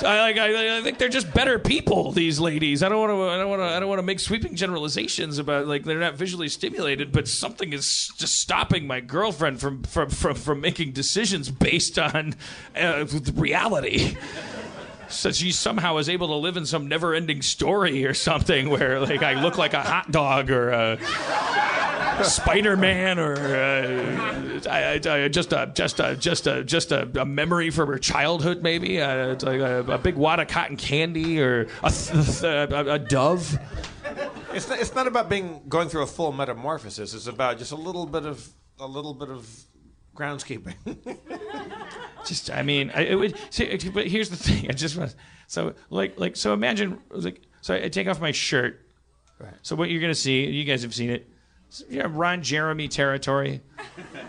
I 0.03 0.21
like. 0.21 0.37
I, 0.39 0.79
I 0.79 0.83
think 0.83 0.99
they're 0.99 1.09
just 1.09 1.33
better 1.35 1.59
people. 1.59 2.13
These 2.13 2.39
ladies. 2.39 2.83
I 2.83 2.89
don't 2.89 3.01
want 3.01 3.11
to. 3.11 3.29
I 3.29 3.37
don't 3.37 3.49
want 3.49 3.61
to. 3.61 3.65
I 3.67 3.81
don't 3.81 3.89
want 3.89 3.99
to 3.99 4.05
make 4.05 4.21
sweeping 4.21 4.55
generalizations 4.55 5.39
about 5.39 5.67
like 5.67 5.85
they're 5.85 5.99
not 5.99 6.15
visually 6.15 6.49
stimulated, 6.49 7.13
but 7.13 7.27
something 7.29 7.73
is 7.73 8.11
just 8.17 8.39
stopping 8.39 8.87
my 8.87 9.01
girlfriend 9.01 9.61
from 9.61 9.83
from 9.83 10.11
from, 10.11 10.35
from 10.37 10.61
making 10.61 10.93
decisions 10.93 11.51
based 11.51 11.99
on 11.99 12.35
uh, 12.77 13.07
reality. 13.35 14.17
So 15.09 15.33
she 15.33 15.53
somehow 15.53 15.97
is 15.97 16.09
able 16.09 16.29
to 16.29 16.35
live 16.35 16.59
in 16.59 16.67
some 16.67 16.87
never-ending 16.87 17.41
story 17.41 18.05
or 18.05 18.13
something 18.13 18.69
where 18.69 19.01
like 19.01 19.23
I 19.23 19.43
look 19.43 19.57
like 19.57 19.73
a 19.73 19.83
hot 19.83 20.11
dog 20.11 20.51
or 20.51 20.71
a 20.71 20.99
Spider-Man 22.25 23.19
or 23.19 23.35
uh, 23.35 24.61
I, 24.69 25.01
I, 25.05 25.29
just 25.29 25.53
a 25.53 25.71
just 25.75 26.01
a 26.01 26.17
just 26.17 26.47
a 26.47 26.65
just 26.65 26.93
a, 26.93 27.09
a 27.21 27.25
memory 27.25 27.71
from 27.71 27.89
her 27.89 27.99
childhood 27.99 28.63
maybe 28.63 29.01
uh, 29.01 29.29
it's 29.29 29.45
like 29.45 29.61
a, 29.61 29.81
a 29.85 29.99
big 29.99 30.17
wad 30.17 30.41
of 30.41 30.49
cotton 30.49 30.77
candy 30.77 31.41
or 31.41 31.69
a, 31.83 31.91
th- 31.91 32.27
th- 32.27 32.43
a, 32.43 32.93
a 32.95 32.99
dove. 32.99 33.59
It's 34.53 34.69
not, 34.69 34.81
it's 34.81 34.95
not 34.95 35.07
about 35.07 35.29
being 35.29 35.63
going 35.69 35.89
through 35.89 36.03
a 36.03 36.07
full 36.07 36.33
metamorphosis. 36.33 37.15
It's 37.15 37.27
about 37.27 37.59
just 37.59 37.73
a 37.73 37.77
little 37.77 38.07
bit 38.07 38.25
of 38.25 38.49
a 38.81 38.87
little 38.87 39.15
bit 39.15 39.31
of 39.31 39.49
groundskeeping. 40.15 40.75
just 42.25 42.51
I 42.51 42.63
mean, 42.63 42.91
I, 42.95 43.03
it 43.03 43.15
would. 43.15 43.37
See, 43.51 43.79
but 43.93 44.07
here's 44.07 44.31
the 44.31 44.37
thing. 44.37 44.69
I 44.69 44.73
just 44.73 44.97
want 44.97 45.15
so 45.47 45.75
like 45.91 46.19
like 46.19 46.37
so 46.37 46.53
imagine 46.53 46.99
like 47.11 47.43
so 47.61 47.75
I 47.75 47.89
take 47.89 48.09
off 48.09 48.21
my 48.21 48.33
shirt. 48.33 48.85
Right. 49.39 49.55
So 49.63 49.77
what 49.77 49.91
you're 49.91 50.01
gonna 50.01 50.15
see, 50.15 50.47
you 50.47 50.65
guys 50.65 50.83
have 50.83 50.95
seen 50.95 51.11
it. 51.11 51.29
You 51.89 52.03
know, 52.03 52.09
Ron 52.09 52.43
Jeremy 52.43 52.89
territory. 52.89 53.61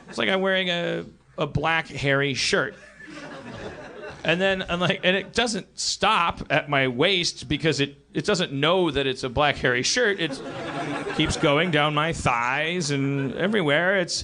It's 0.07 0.18
like 0.18 0.30
I'm 0.30 0.41
wearing 0.41 0.70
a 0.70 1.06
a 1.38 1.48
black 1.48 1.88
hairy 1.88 2.34
shirt. 2.34 2.76
And 4.24 4.40
then 4.40 4.66
I'm 4.68 4.80
like, 4.80 5.02
and 5.04 5.16
it 5.16 5.34
doesn't 5.34 5.80
stop 5.80 6.41
at 6.50 6.70
my 6.70 6.88
waist 6.88 7.48
because 7.48 7.80
it, 7.80 7.98
it 8.14 8.26
doesn't 8.26 8.52
know 8.52 8.91
that 8.91 9.08
it's 9.08 9.24
a 9.24 9.30
black 9.30 9.56
hairy 9.56 9.84
shirt. 9.84 10.20
It 10.20 10.40
keeps 11.16 11.38
going 11.38 11.72
down 11.72 11.94
my 11.94 12.12
thighs 12.12 12.91
and 12.91 13.34
everywhere. 13.36 13.98
It's 13.98 14.24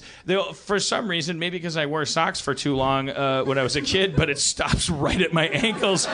for 0.54 0.78
some 0.78 1.08
reason, 1.08 1.38
maybe 1.38 1.56
because 1.56 1.76
I 1.76 1.86
wore 1.86 2.04
socks 2.04 2.40
for 2.40 2.54
too 2.54 2.76
long 2.76 3.08
uh, 3.08 3.44
when 3.44 3.58
I 3.58 3.62
was 3.62 3.76
a 3.76 3.80
kid, 3.80 4.16
but 4.16 4.28
it 4.28 4.38
stops 4.38 4.90
right 4.90 5.20
at 5.20 5.32
my 5.32 5.48
ankles 5.48 6.06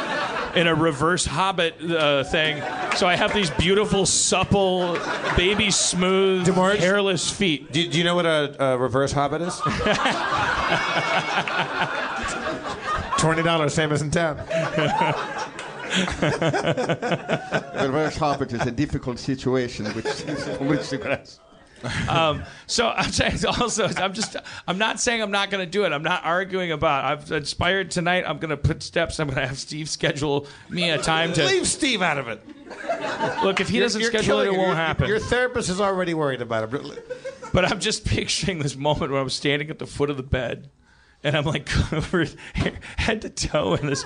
in 0.55 0.67
a 0.67 0.75
reverse 0.75 1.25
Hobbit 1.25 1.83
uh, 1.83 2.25
thing. 2.25 2.63
So 2.97 3.07
I 3.07 3.17
have 3.17 3.35
these 3.35 3.51
beautiful, 3.51 4.07
supple, 4.07 4.99
baby 5.37 5.71
smooth, 5.71 6.47
hairless 6.47 7.31
feet. 7.31 7.73
Do, 7.73 7.89
do 7.89 7.99
you 7.99 8.05
know 8.05 8.15
what 8.15 8.27
a, 8.27 8.63
a 8.63 8.79
reverse 8.79 9.13
hobbit 9.13 9.43
is? 9.43 9.61
Twenty 13.23 13.43
dollars, 13.43 13.73
same 13.73 13.93
as 13.93 14.03
in 14.03 14.11
town. 14.11 14.37
The 16.13 17.83
reverse 17.87 18.17
hobbit 18.17 18.53
is 18.53 18.67
a 18.67 18.71
difficult 18.71 19.19
situation 19.19 19.87
which 19.87 20.21
which 20.61 20.93
you 20.93 20.99
grasp. 20.99 21.41
um, 22.09 22.45
so 22.69 22.89
I'm 22.91 23.11
saying 23.11 23.39
also, 23.61 23.89
I'm 23.97 24.13
just, 24.13 24.37
I'm 24.69 24.79
not 24.79 25.01
saying 25.01 25.21
I'm 25.21 25.31
not 25.33 25.51
going 25.51 25.65
to 25.65 25.71
do 25.71 25.85
it. 25.85 25.93
I'm 25.93 26.03
not 26.05 26.25
arguing 26.25 26.71
about. 26.73 27.05
I've 27.05 27.33
inspired 27.33 27.91
tonight. 27.91 28.25
I'm 28.27 28.39
going 28.39 28.51
to 28.51 28.57
put 28.57 28.83
steps. 28.85 29.19
I'm 29.19 29.27
going 29.29 29.41
to 29.41 29.47
have 29.47 29.59
Steve 29.59 29.89
schedule 29.89 30.47
me 30.69 30.91
a 30.91 30.99
time 30.99 31.33
to 31.35 31.45
Leave 31.45 31.67
Steve 31.67 32.01
out 32.03 32.19
of 32.19 32.29
it. 32.29 32.41
look. 33.43 33.61
If 33.61 33.69
he 33.69 33.77
You're- 33.77 33.85
doesn't 33.85 34.01
you're 34.01 34.11
schedule 34.11 34.41
it, 34.41 34.45
killing 34.45 34.55
it 34.55 34.59
won't 34.59 34.69
Your- 34.69 34.77
happen. 34.77 35.09
Your 35.09 35.19
therapist 35.19 35.71
is 35.71 35.81
already 35.81 36.15
worried 36.15 36.41
about 36.41 36.73
it. 36.73 37.09
But 37.53 37.65
I'm 37.71 37.81
just 37.81 38.05
picturing 38.07 38.61
this 38.61 38.77
moment 38.77 39.11
where 39.13 39.21
I'm 39.21 39.29
standing 39.31 39.69
at 39.71 39.79
the 39.81 39.87
foot 39.87 40.09
of 40.11 40.17
the 40.17 40.23
bed, 40.23 40.71
and 41.25 41.37
I'm 41.37 41.45
like 41.45 41.67
covered 41.67 42.35
head 42.55 43.23
to 43.23 43.29
toe 43.31 43.75
in 43.75 43.87
this 43.87 44.05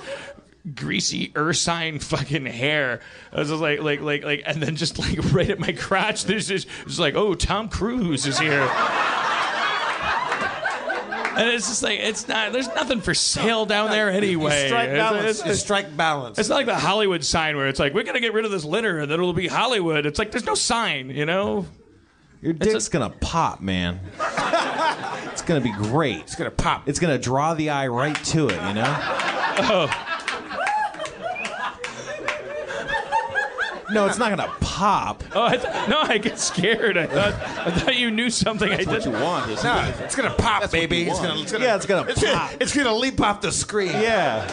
greasy 0.75 1.31
ursine 1.35 1.99
fucking 1.99 2.45
hair. 2.45 2.99
I 3.31 3.39
was 3.39 3.49
just 3.49 3.61
like, 3.61 3.79
like, 3.81 4.01
like, 4.01 4.23
like, 4.23 4.43
and 4.45 4.61
then 4.61 4.75
just 4.75 4.99
like 4.99 5.17
right 5.33 5.49
at 5.49 5.59
my 5.59 5.71
crotch, 5.71 6.25
there's 6.25 6.47
just, 6.47 6.67
it's 6.85 6.99
like, 6.99 7.15
oh, 7.15 7.33
Tom 7.35 7.69
Cruise 7.69 8.25
is 8.25 8.37
here. 8.39 8.67
And 11.39 11.47
it's 11.49 11.67
just 11.67 11.83
like 11.83 11.99
it's 11.99 12.27
not. 12.27 12.51
There's 12.51 12.67
nothing 12.69 12.99
for 12.99 13.13
sale 13.13 13.67
down 13.67 13.91
there 13.91 14.09
anyway. 14.09 14.63
You 14.63 14.67
strike 14.69 14.89
balance. 14.89 15.19
it's- 15.23 15.37
you 15.39 15.43
it's- 15.51 15.59
strike 15.61 15.95
balance. 15.95 16.39
it's 16.39 16.49
not 16.49 16.55
like 16.55 16.65
the 16.65 16.75
Hollywood 16.75 17.23
sign 17.23 17.55
where 17.57 17.67
it's 17.67 17.79
like 17.79 17.93
we're 17.93 18.05
gonna 18.05 18.19
get 18.19 18.33
rid 18.33 18.43
of 18.45 18.49
this 18.49 18.65
litter 18.65 18.97
and 18.97 19.11
then 19.11 19.19
it'll 19.19 19.33
be 19.33 19.45
Hollywood. 19.47 20.07
It's 20.07 20.17
like 20.17 20.31
there's 20.31 20.47
no 20.47 20.55
sign, 20.55 21.11
you 21.11 21.27
know. 21.27 21.67
Your 22.41 22.53
dick's 22.53 22.89
gonna 22.89 23.11
pop, 23.11 23.61
man. 23.61 23.99
It's 25.31 25.41
gonna 25.41 25.61
be 25.61 25.71
great. 25.71 26.17
It's 26.21 26.35
gonna 26.35 26.51
pop. 26.51 26.87
It's 26.87 26.99
gonna 26.99 27.17
draw 27.19 27.53
the 27.53 27.69
eye 27.69 27.87
right 27.87 28.15
to 28.25 28.47
it, 28.49 28.61
you 28.67 28.73
know? 28.73 28.95
Oh, 29.69 30.03
No, 33.89 34.05
it's 34.05 34.17
not 34.17 34.29
gonna 34.35 34.51
pop. 34.59 35.23
oh 35.33 35.45
I 35.45 35.55
th- 35.55 35.87
no, 35.87 36.01
I 36.01 36.17
get 36.17 36.37
scared. 36.37 36.97
I 36.97 37.05
thought 37.07 37.33
I 37.65 37.71
thought 37.71 37.95
you 37.95 38.11
knew 38.11 38.29
something 38.29 38.67
I 38.69 38.75
What 38.83 38.85
you 39.05 39.11
didn't. 39.11 39.21
want 39.21 39.49
is 39.49 39.63
No, 39.63 39.93
it's 39.99 40.13
gonna 40.13 40.33
pop, 40.33 40.69
baby. 40.71 40.97
you 40.97 41.03
It's 41.11 41.19
want. 41.21 41.27
gonna, 41.29 41.41
it's 41.41 41.51
gonna, 41.53 41.63
Yeah, 41.63 41.75
it's 41.77 41.85
gonna 41.85 42.05
it's 42.09 42.21
pop. 42.23 42.51
It's 42.59 42.75
gonna 42.75 42.93
leap 42.93 43.21
off 43.21 43.39
the 43.39 43.51
screen. 43.51 43.91
Yeah. 43.93 44.45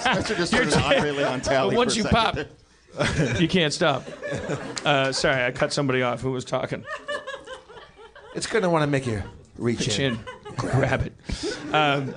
Spencer 0.00 0.34
just 0.34 0.54
heard 0.54 0.66
an 0.70 0.74
Andre 0.82 1.10
Leon 1.10 1.40
Talley 1.40 1.70
But 1.70 1.78
once 1.78 1.94
for 1.94 2.00
a 2.00 2.02
you 2.04 2.10
second 2.10 2.46
pop, 2.98 3.14
there. 3.16 3.40
you 3.40 3.48
can't 3.48 3.72
stop. 3.72 4.04
Uh, 4.84 5.10
sorry, 5.10 5.42
I 5.46 5.52
cut 5.52 5.72
somebody 5.72 6.02
off 6.02 6.20
who 6.20 6.32
was 6.32 6.44
talking. 6.44 6.84
It's 8.34 8.46
gonna 8.46 8.68
want 8.68 8.82
to 8.82 8.86
make 8.86 9.06
you 9.06 9.22
reach 9.58 9.80
Reach 9.80 9.98
in. 9.98 10.14
in, 10.14 10.18
grab 10.56 11.02
it. 11.02 11.12
Um, 11.74 12.14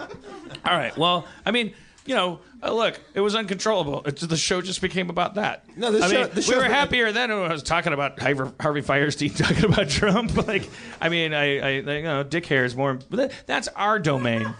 all 0.65 0.77
right. 0.77 0.95
Well, 0.97 1.25
I 1.45 1.51
mean, 1.51 1.73
you 2.05 2.15
know, 2.15 2.39
uh, 2.63 2.73
look, 2.73 2.99
it 3.13 3.19
was 3.21 3.35
uncontrollable. 3.35 4.01
It's, 4.05 4.21
the 4.21 4.35
show 4.35 4.61
just 4.61 4.81
became 4.81 5.09
about 5.09 5.35
that. 5.35 5.63
No, 5.77 5.91
this 5.91 6.03
I 6.03 6.09
show- 6.11 6.21
mean, 6.23 6.29
this 6.33 6.49
we 6.49 6.55
were 6.55 6.63
been- 6.63 6.71
happier 6.71 7.11
then 7.11 7.29
when 7.29 7.49
I 7.49 7.53
was 7.53 7.63
talking 7.63 7.93
about 7.93 8.19
Harvey, 8.19 8.51
Harvey 8.59 8.81
Fierstein 8.81 9.35
talking 9.37 9.65
about 9.65 9.89
Trump. 9.89 10.35
Like, 10.47 10.69
I 10.99 11.09
mean, 11.09 11.33
I, 11.33 11.59
I, 11.59 11.69
you 11.69 12.03
know, 12.03 12.23
dick 12.23 12.45
hair 12.47 12.65
is 12.65 12.75
more. 12.75 12.99
That's 13.45 13.67
our 13.69 13.99
domain. 13.99 14.53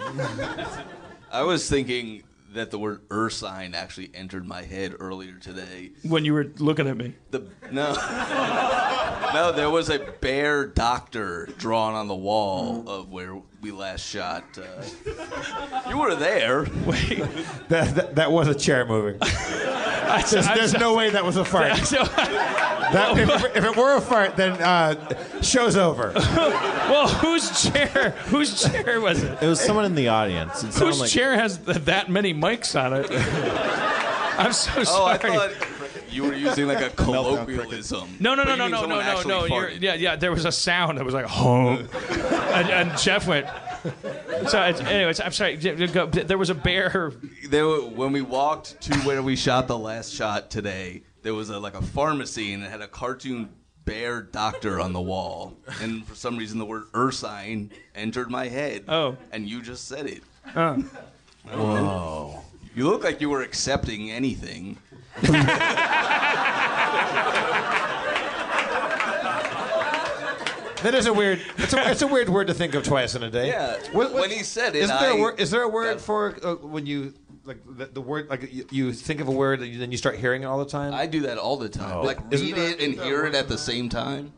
I 1.32 1.44
was 1.44 1.68
thinking 1.70 2.24
that 2.54 2.72
the 2.72 2.80
word 2.80 3.02
ursine 3.12 3.76
actually 3.76 4.10
entered 4.14 4.46
my 4.46 4.64
head 4.64 4.96
earlier 5.00 5.34
today. 5.34 5.92
When 6.04 6.26
you 6.26 6.34
were 6.34 6.48
looking 6.58 6.88
at 6.88 6.98
me, 6.98 7.14
The 7.32 7.48
no, 7.72 7.94
no, 9.34 9.52
there 9.56 9.70
was 9.70 9.90
a 9.90 10.00
bear 10.20 10.66
doctor 10.66 11.48
drawn 11.58 11.94
on 11.94 12.08
the 12.08 12.16
wall 12.16 12.88
of 12.90 13.10
where 13.12 13.36
we 13.62 13.72
last 13.72 14.06
shot. 14.08 14.44
Uh, 14.58 14.84
you 15.90 15.98
were 15.98 16.16
there. 16.16 16.66
wait. 16.86 17.24
That, 17.70 17.94
that, 17.96 18.16
that 18.16 18.32
was 18.32 18.48
a 18.48 18.56
chair 18.56 18.84
moving. 18.86 19.20
I, 19.22 20.24
There's, 20.30 20.48
I- 20.48 20.56
there's 20.56 20.74
no 20.74 20.96
way 20.96 21.12
that 21.12 21.24
was 21.24 21.38
a 21.38 21.46
fart. 21.46 21.78
So, 21.86 22.04
That, 22.04 23.16
if, 23.20 23.56
if 23.58 23.64
it 23.64 23.76
were 23.76 23.96
a 23.98 24.02
fart, 24.02 24.36
then 24.36 24.54
uh, 24.54 25.42
show's 25.44 25.78
over. 25.78 26.12
well, 26.16 27.08
whose 27.08 27.62
chair? 27.70 28.12
Whose 28.28 28.64
chair 28.64 29.00
was 29.02 29.22
it? 29.22 29.38
It 29.44 29.46
was 29.48 29.60
someone 29.62 29.86
in 29.86 29.94
the 29.94 30.08
audience. 30.08 30.62
Whose 30.80 31.00
like 31.02 31.10
chair 31.12 31.36
has 31.36 31.60
th- 31.60 31.78
that 31.86 32.10
many 32.10 32.34
mics 32.34 32.80
on 32.80 32.94
it? 32.94 33.06
I'm 34.40 34.52
so 34.54 34.72
Oh, 34.78 34.84
sorry. 34.84 35.14
I 35.14 35.18
thought 35.50 35.52
you 36.12 36.24
were 36.24 36.34
using 36.34 36.68
like 36.68 36.82
a 36.82 36.90
colloquialism. 36.96 38.18
No, 38.20 38.36
no, 38.36 38.44
no, 38.44 38.52
But 38.52 38.56
no, 38.58 38.68
no, 38.68 38.86
no, 38.86 39.00
no, 39.02 39.22
no. 39.24 39.46
You're, 39.46 39.70
yeah, 39.72 39.94
yeah. 39.96 40.16
There 40.16 40.32
was 40.32 40.46
a 40.46 40.52
sound 40.52 40.98
that 40.98 41.06
was 41.06 41.14
like, 41.14 41.26
home, 41.26 41.88
and, 42.10 42.70
and 42.70 42.98
Jeff 43.00 43.28
went. 43.28 43.48
So, 44.50 44.62
it's, 44.64 44.82
anyways, 44.82 45.22
I'm 45.22 45.32
sorry. 45.32 45.56
j- 45.58 45.76
j- 45.76 45.88
go- 45.88 46.06
There 46.08 46.38
was 46.38 46.50
a 46.50 46.56
bear. 46.56 47.14
There 47.48 47.66
were, 47.66 47.80
when 47.82 48.12
we 48.12 48.22
walked 48.22 48.82
to 48.82 48.94
where 49.00 49.22
we 49.24 49.36
shot 49.36 49.68
the 49.68 49.78
last 49.78 50.14
shot 50.14 50.50
today, 50.50 51.04
there 51.22 51.34
was 51.34 51.50
a 51.50 51.60
like 51.60 51.76
a 51.76 51.82
pharmacy 51.82 52.54
and 52.54 52.64
it 52.64 52.70
had 52.70 52.82
a 52.82 52.88
cartoon 52.88 53.50
bear 53.86 54.22
doctor 54.22 54.80
on 54.80 54.92
the 54.94 55.02
wall. 55.02 55.58
And 55.82 56.06
for 56.06 56.14
some 56.16 56.38
reason, 56.38 56.60
the 56.60 56.66
word 56.66 56.84
ursine 56.94 57.72
entered 57.96 58.30
my 58.30 58.48
head. 58.50 58.84
Oh. 58.90 59.16
and 59.32 59.48
you 59.48 59.62
just 59.62 59.88
said 59.88 60.08
it. 60.08 60.24
Uh, 60.56 60.78
Whoa! 61.52 62.42
You 62.76 62.88
look 62.90 63.04
like 63.04 63.22
you 63.22 63.30
were 63.30 63.42
accepting 63.42 64.12
anything. 64.12 64.78
That 70.84 70.96
is 70.96 71.08
a 71.08 71.14
weird. 71.14 71.42
It's 71.58 71.74
a, 71.74 71.92
it's 71.92 72.02
a 72.04 72.08
weird 72.08 72.30
word 72.30 72.48
to 72.48 72.54
think 72.54 72.74
of 72.74 72.84
twice 72.86 73.14
in 73.14 73.22
a 73.24 73.30
day. 73.30 73.50
Yeah. 73.50 73.74
What- 73.92 74.14
what- 74.14 74.22
when 74.22 74.30
he 74.30 74.44
said 74.44 74.78
it, 74.78 74.84
Isn't 74.84 74.98
there 74.98 75.12
a 75.12 75.18
I- 75.18 75.20
word? 75.20 75.38
Is 75.40 75.52
there 75.52 75.62
a 75.64 75.68
word 75.68 75.98
that- 75.98 76.02
for 76.02 76.38
uh, 76.42 76.56
when 76.56 76.86
you 76.86 77.14
like 77.44 77.58
the, 77.78 77.88
the 77.88 78.00
word 78.00 78.30
like 78.30 78.54
you, 78.54 78.66
you 78.72 78.94
think 78.94 79.20
of 79.20 79.28
a 79.28 79.32
word 79.32 79.60
and 79.60 79.68
you, 79.74 79.78
then 79.78 79.92
you 79.92 79.98
start 79.98 80.16
hearing 80.16 80.44
it 80.44 80.46
all 80.46 80.58
the 80.60 80.70
time? 80.70 80.94
I 80.94 81.06
do 81.06 81.20
that 81.22 81.38
all 81.38 81.58
the 81.58 81.68
time. 81.68 82.06
Like 82.06 82.20
Isn't 82.32 82.48
read 82.48 82.56
there- 82.56 82.70
it 82.72 82.80
and 82.82 82.94
hear 82.94 83.26
it 83.26 83.36
at 83.36 83.50
the 83.50 83.58
same 83.58 83.90
time. 83.90 84.32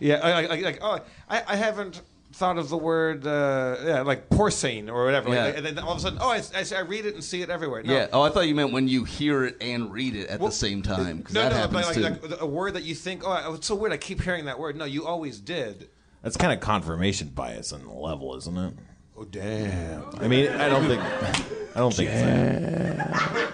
yeah, 0.00 0.14
I- 0.22 0.30
I- 0.44 0.46
like, 0.46 0.62
like 0.62 0.78
oh, 0.80 0.98
I, 1.28 1.42
I 1.46 1.56
haven't 1.56 2.00
thought 2.36 2.58
of 2.58 2.68
the 2.68 2.76
word 2.76 3.26
uh, 3.26 3.76
yeah 3.84 4.02
like 4.02 4.28
porcine 4.28 4.90
or 4.90 5.04
whatever. 5.04 5.30
Like, 5.30 5.36
Yeah. 5.36 5.46
and 5.56 5.64
then 5.66 5.78
all 5.78 5.92
of 5.92 5.98
a 5.98 6.00
sudden, 6.00 6.18
oh, 6.20 6.30
I, 6.30 6.42
I, 6.54 6.64
I 6.76 6.80
read 6.80 7.06
it 7.06 7.14
and 7.14 7.24
see 7.24 7.40
it 7.42 7.48
everywhere. 7.48 7.82
No. 7.82 7.92
Yeah. 7.94 8.08
Oh, 8.12 8.22
I 8.22 8.28
thought 8.30 8.46
you 8.46 8.54
meant 8.54 8.72
when 8.72 8.88
you 8.88 9.04
hear 9.04 9.44
it 9.44 9.56
and 9.60 9.90
read 9.92 10.14
it 10.14 10.28
at 10.28 10.40
Well, 10.40 10.50
the 10.50 10.54
same 10.54 10.82
time. 10.82 11.24
No, 11.32 11.42
that 11.42 11.52
no, 11.52 11.56
happens 11.56 11.72
but 11.86 11.96
like, 12.02 12.20
too. 12.22 12.28
like 12.28 12.40
a 12.40 12.46
word 12.46 12.74
that 12.74 12.82
you 12.84 12.94
think, 12.94 13.22
oh, 13.24 13.54
it's 13.54 13.66
so 13.66 13.74
weird. 13.74 13.92
I 13.92 13.96
keep 13.96 14.20
hearing 14.20 14.44
that 14.44 14.58
word. 14.58 14.76
No, 14.76 14.84
you 14.84 15.06
always 15.06 15.40
did. 15.40 15.88
that's 16.22 16.36
kind 16.36 16.52
of 16.52 16.60
confirmation 16.60 17.28
bias 17.28 17.72
on 17.72 17.84
the 17.84 17.92
level, 17.92 18.36
isn't 18.36 18.56
it? 18.56 18.74
Oh, 19.16 19.24
damn. 19.24 20.04
I 20.20 20.28
mean, 20.28 20.48
I 20.48 20.68
don't 20.68 20.86
think 20.86 21.00
I 21.02 21.78
don't 21.78 21.94
think 21.94 22.10
it's. 22.12 23.46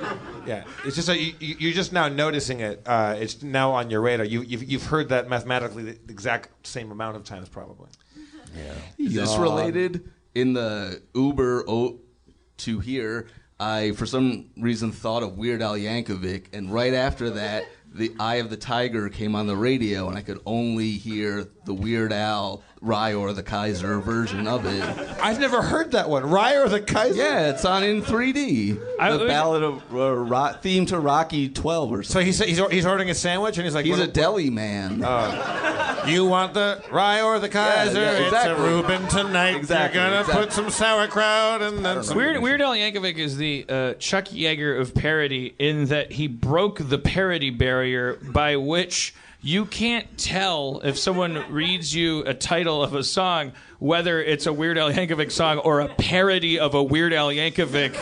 Yeah, 0.44 0.64
it's 0.84 0.96
just 0.96 1.06
that 1.06 1.20
you, 1.20 1.34
you, 1.38 1.54
you're 1.60 1.72
just 1.72 1.92
now 1.92 2.08
noticing 2.08 2.58
it. 2.60 2.82
Uh, 2.84 3.14
it's 3.16 3.44
now 3.44 3.70
on 3.72 3.90
your 3.90 4.00
radar. 4.00 4.26
You, 4.26 4.42
you've, 4.42 4.64
you've 4.64 4.86
heard 4.86 5.10
that 5.10 5.28
mathematically 5.28 5.84
the 5.84 5.98
exact 6.08 6.66
same 6.66 6.90
amount 6.90 7.14
of 7.16 7.22
times, 7.22 7.48
probably. 7.48 7.88
Is 8.98 9.14
this 9.14 9.30
related? 9.42 10.10
In 10.34 10.52
the 10.54 11.02
Uber 11.14 11.64
o- 11.68 11.98
to 12.58 12.78
here, 12.80 13.26
I 13.60 13.92
for 13.92 14.06
some 14.06 14.50
reason 14.56 14.92
thought 14.92 15.22
of 15.22 15.36
Weird 15.36 15.60
Al 15.62 15.74
Yankovic, 15.76 16.46
and 16.54 16.72
right 16.72 16.94
after 16.94 17.30
that, 17.30 17.66
the 17.94 18.12
Eye 18.18 18.36
of 18.36 18.48
the 18.48 18.56
Tiger 18.56 19.08
came 19.10 19.34
on 19.34 19.46
the 19.46 19.56
radio, 19.56 20.08
and 20.08 20.16
I 20.16 20.22
could 20.22 20.40
only 20.46 20.92
hear 20.92 21.46
the 21.66 21.74
Weird 21.74 22.12
Al 22.12 22.62
Rye 22.82 23.14
or 23.14 23.32
the 23.32 23.44
Kaiser 23.44 24.00
version 24.00 24.48
of 24.48 24.66
it. 24.66 24.82
I've 25.22 25.38
never 25.38 25.62
heard 25.62 25.92
that 25.92 26.10
one. 26.10 26.28
Rye 26.28 26.56
or 26.56 26.68
the 26.68 26.80
Kaiser. 26.80 27.14
Yeah, 27.14 27.50
it's 27.50 27.64
on 27.64 27.84
in 27.84 28.02
3D. 28.02 28.76
I- 28.98 29.16
the 29.16 29.26
ballad 29.26 29.62
of 29.62 29.82
uh, 29.94 30.12
ro- 30.12 30.52
theme 30.60 30.84
to 30.86 30.98
Rocky 30.98 31.48
12 31.48 31.92
or 31.92 32.02
something. 32.02 32.32
So 32.32 32.44
he's, 32.44 32.58
he's 32.58 32.70
he's 32.72 32.86
ordering 32.86 33.08
a 33.10 33.14
sandwich 33.14 33.56
and 33.56 33.64
he's 33.64 33.74
like, 33.74 33.84
He's 33.86 33.98
what- 33.98 34.08
a 34.08 34.10
deli 34.10 34.50
man. 34.50 34.98
You 36.08 36.26
want 36.26 36.54
the 36.54 36.82
rye 36.90 37.22
or 37.22 37.38
the 37.38 37.48
Kaiser? 37.48 38.00
yeah, 38.00 38.10
It's 38.18 38.24
exactly. 38.26 38.64
a 38.64 38.68
Reuben 38.68 39.06
tonight. 39.08 39.54
Exactly, 39.56 40.00
You're 40.00 40.08
gonna 40.10 40.20
exactly. 40.22 40.44
put 40.46 40.52
some 40.52 40.70
sauerkraut 40.70 41.62
and 41.62 41.84
then 41.84 42.02
some. 42.02 42.16
Weird, 42.16 42.42
Weird 42.42 42.60
Al 42.60 42.72
Yankovic 42.74 43.16
is 43.16 43.36
the 43.36 43.64
uh, 43.68 43.94
Chuck 43.94 44.24
Yeager 44.26 44.80
of 44.80 44.94
parody 44.94 45.54
in 45.60 45.86
that 45.86 46.10
he 46.12 46.26
broke 46.26 46.78
the 46.80 46.98
parody 46.98 47.50
barrier 47.50 48.14
by 48.16 48.56
which 48.56 49.14
you 49.42 49.66
can't 49.66 50.16
tell 50.18 50.80
if 50.84 50.96
someone 50.96 51.44
reads 51.52 51.94
you 51.94 52.20
a 52.20 52.34
title 52.34 52.82
of 52.82 52.94
a 52.94 53.02
song 53.02 53.52
whether 53.80 54.22
it's 54.22 54.46
a 54.46 54.52
Weird 54.52 54.78
Al 54.78 54.92
Yankovic 54.92 55.32
song 55.32 55.58
or 55.58 55.80
a 55.80 55.88
parody 55.88 56.60
of 56.60 56.74
a 56.74 56.82
Weird 56.82 57.12
Al 57.12 57.30
Yankovic 57.30 57.92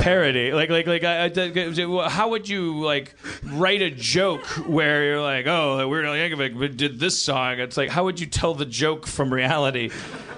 parody. 0.00 0.50
Like, 0.54 0.70
like, 0.70 0.86
like, 0.86 1.04
I, 1.04 1.24
I- 1.26 2.08
how 2.08 2.30
would 2.30 2.48
you 2.48 2.80
like 2.82 3.14
write 3.42 3.82
a 3.82 3.90
joke 3.90 4.46
where 4.66 5.04
you're 5.04 5.20
like, 5.20 5.46
oh, 5.46 5.86
Weird 5.86 6.06
Al 6.06 6.14
Yankovic 6.14 6.76
did 6.78 6.98
this 6.98 7.18
song? 7.18 7.58
It's 7.60 7.76
like, 7.76 7.90
how 7.90 8.04
would 8.04 8.18
you 8.18 8.26
tell 8.26 8.54
the 8.54 8.64
joke 8.64 9.06
from 9.06 9.30
reality? 9.32 9.90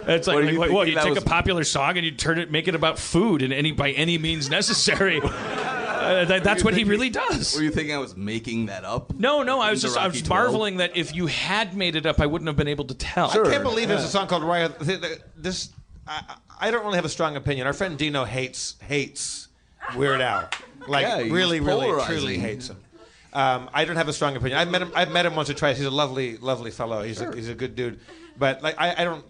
It's 0.08 0.26
like, 0.26 0.34
What 0.34 0.44
like 0.44 0.52
you 0.54 0.60
think 0.60 0.72
what, 0.72 0.88
you 0.88 0.94
take 0.96 1.10
was- 1.14 1.18
a 1.18 1.26
popular 1.26 1.62
song 1.62 1.96
and 1.96 2.04
you 2.04 2.10
turn 2.10 2.40
it, 2.40 2.50
make 2.50 2.66
it 2.66 2.74
about 2.74 2.98
food, 2.98 3.42
and 3.42 3.52
any 3.52 3.70
by 3.70 3.92
any 3.92 4.18
means 4.18 4.50
necessary. 4.50 5.20
Uh, 6.12 6.24
that, 6.26 6.44
that's 6.44 6.62
what 6.64 6.74
he 6.74 6.84
really 6.84 7.10
does. 7.10 7.54
Were 7.56 7.62
you 7.62 7.70
thinking 7.70 7.94
I 7.94 7.98
was 7.98 8.16
making 8.16 8.66
that 8.66 8.84
up? 8.84 9.14
No, 9.14 9.42
no, 9.42 9.60
I 9.60 9.70
was 9.70 9.82
just 9.82 9.96
I 9.96 10.04
Rocky 10.06 10.18
was 10.20 10.22
12? 10.22 10.42
marveling 10.44 10.76
that 10.78 10.96
if 10.96 11.14
you 11.14 11.26
had 11.26 11.76
made 11.76 11.96
it 11.96 12.06
up, 12.06 12.20
I 12.20 12.26
wouldn't 12.26 12.46
have 12.48 12.56
been 12.56 12.68
able 12.68 12.84
to 12.86 12.94
tell. 12.94 13.30
I 13.30 13.48
can't 13.50 13.62
believe 13.62 13.88
there's 13.88 14.04
a 14.04 14.08
song 14.08 14.26
called 14.26 14.44
Rye. 14.44 14.68
th- 14.68 15.00
th- 15.00 15.20
This 15.36 15.70
I, 16.06 16.36
I 16.60 16.70
don't 16.70 16.84
really 16.84 16.96
have 16.96 17.04
a 17.04 17.08
strong 17.10 17.36
opinion. 17.36 17.66
Our 17.66 17.72
friend 17.72 17.96
Dino 17.98 18.24
hates 18.24 18.76
hates 18.82 19.48
Weird 19.96 20.20
Al. 20.20 20.48
Like 20.86 21.06
Yeah, 21.06 21.22
he's 21.22 21.32
really, 21.32 21.60
really, 21.60 21.90
truly 22.04 22.38
hates 22.38 22.68
him. 22.68 22.76
Um, 23.32 23.70
I 23.72 23.84
don't 23.84 23.96
have 23.96 24.08
a 24.08 24.12
strong 24.12 24.36
opinion. 24.36 24.58
I've 24.58 24.70
met 24.70 24.82
him. 24.82 24.92
I've 24.94 25.10
met 25.10 25.24
him 25.26 25.34
once 25.34 25.48
or 25.48 25.54
twice. 25.54 25.76
He's 25.78 25.86
a 25.86 25.90
lovely, 25.90 26.36
lovely 26.36 26.70
fellow. 26.70 27.02
He's 27.02 27.20
a, 27.20 27.34
he's 27.34 27.48
a 27.48 27.54
good 27.54 27.74
dude. 27.74 28.00
But 28.36 28.62
like 28.62 28.74
I, 28.78 28.94
I 28.98 29.04
don't 29.04 29.24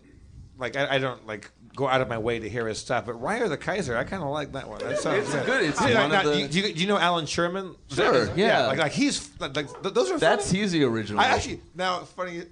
like 0.58 0.76
I, 0.76 0.96
I 0.96 0.98
don't 0.98 1.24
like 1.26 1.50
go 1.74 1.88
out 1.88 2.00
of 2.00 2.08
my 2.08 2.18
way 2.18 2.38
to 2.38 2.48
hear 2.48 2.66
his 2.68 2.78
stuff. 2.78 3.06
But 3.06 3.14
Rye 3.14 3.38
or 3.40 3.48
the 3.48 3.56
Kaiser, 3.56 3.96
I 3.96 4.04
kind 4.04 4.22
of 4.22 4.28
like 4.30 4.52
that 4.52 4.68
one. 4.68 4.78
That 4.80 4.98
sounds 4.98 5.34
It's 5.34 5.46
good. 5.46 5.64
It's 5.64 5.80
Yeah, 5.80 6.00
one 6.02 6.10
now, 6.10 6.20
of 6.20 6.26
the- 6.26 6.48
do 6.48 6.60
you, 6.60 6.74
do 6.74 6.80
you 6.80 6.86
know 6.86 6.98
Allan 6.98 7.26
Sherman? 7.26 7.74
Sure, 7.90 8.30
yeah. 8.36 8.66
Like, 8.66 8.78
like 8.78 8.92
he's 8.92 9.30
like, 9.40 9.56
like 9.56 9.82
th- 9.82 9.94
those 9.94 10.10
are 10.10 10.18
That's 10.18 10.46
funny. 10.48 10.58
he's 10.60 10.72
the 10.72 10.84
original. 10.84 11.20
I 11.20 11.26
actually 11.28 11.60
now 11.74 12.00
funny. 12.00 12.42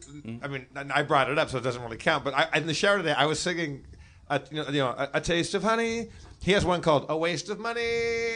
I 0.43 0.49
mean, 0.49 0.67
I 0.75 1.03
brought 1.03 1.31
it 1.31 1.39
up, 1.39 1.51
so 1.51 1.59
it 1.59 1.63
doesn't 1.65 1.83
really 1.83 1.97
count. 1.99 2.25
But 2.25 2.35
I, 2.35 2.49
in 2.59 2.67
the 2.67 2.75
shower 2.75 2.97
today, 2.99 3.13
I 3.13 3.27
was 3.27 3.39
singing, 3.41 3.85
a, 4.29 4.41
you 4.51 4.63
know, 4.63 4.69
you 4.71 4.79
know 4.81 4.89
a, 4.89 5.11
a 5.15 5.21
taste 5.21 5.55
of 5.55 5.63
honey. 5.63 6.09
He 6.43 6.53
has 6.53 6.65
one 6.65 6.81
called 6.81 7.05
"A 7.11 7.17
Waste 7.19 7.51
of 7.51 7.59
Money," 7.61 7.81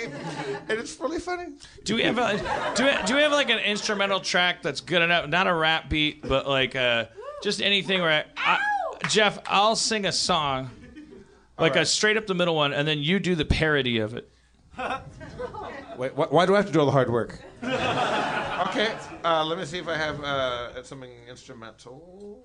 and 0.05 0.79
it's 0.79 1.01
really 1.01 1.19
funny. 1.19 1.47
Do 1.85 1.95
we 1.95 2.03
have 2.03 2.19
a, 2.19 2.37
do 2.75 2.85
we, 2.85 2.91
do 3.07 3.15
we 3.17 3.23
have 3.23 3.33
like 3.33 3.49
an 3.49 3.61
instrumental 3.61 4.21
track 4.21 4.63
that's 4.63 4.83
good 4.83 5.01
enough? 5.01 5.29
Not 5.31 5.47
a 5.47 5.55
rap 5.55 5.89
beat, 5.89 6.21
but 6.29 6.47
like 6.47 6.77
uh, 6.77 7.07
just 7.43 7.63
anything 7.63 8.03
where 8.03 8.11
I, 8.37 8.57
I, 8.57 8.59
Jeff, 9.09 9.39
I'll 9.47 9.77
sing 9.77 10.07
a 10.07 10.13
song, 10.13 10.71
like 11.59 11.77
a 11.77 11.85
straight 11.85 12.17
up 12.17 12.27
the 12.27 12.35
middle 12.35 12.55
one, 12.55 12.73
and 12.73 12.87
then 12.87 12.99
you 13.01 13.19
do 13.21 13.35
the 13.35 13.45
parody 13.45 13.99
of 13.99 14.15
it. 14.15 14.31
Wait, 15.97 16.13
wh- 16.13 16.33
why 16.33 16.47
do 16.47 16.55
I 16.55 16.59
have 16.59 16.67
to 16.67 16.73
do 16.73 16.81
all 16.81 16.87
the 16.87 16.93
hard 16.93 17.11
work? 17.11 17.41
okay, 17.63 18.95
uh, 19.25 19.45
let 19.45 19.59
me 19.59 19.65
see 19.65 19.79
if 19.79 19.89
I 19.89 19.97
have 19.97 20.23
uh, 20.23 20.83
something 20.83 21.11
instrumental. 21.29 22.45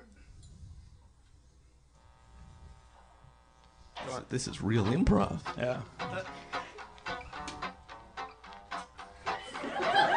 This 4.30 4.48
is 4.48 4.62
real 4.62 4.86
improv. 4.86 5.40
Yeah. 5.58 5.82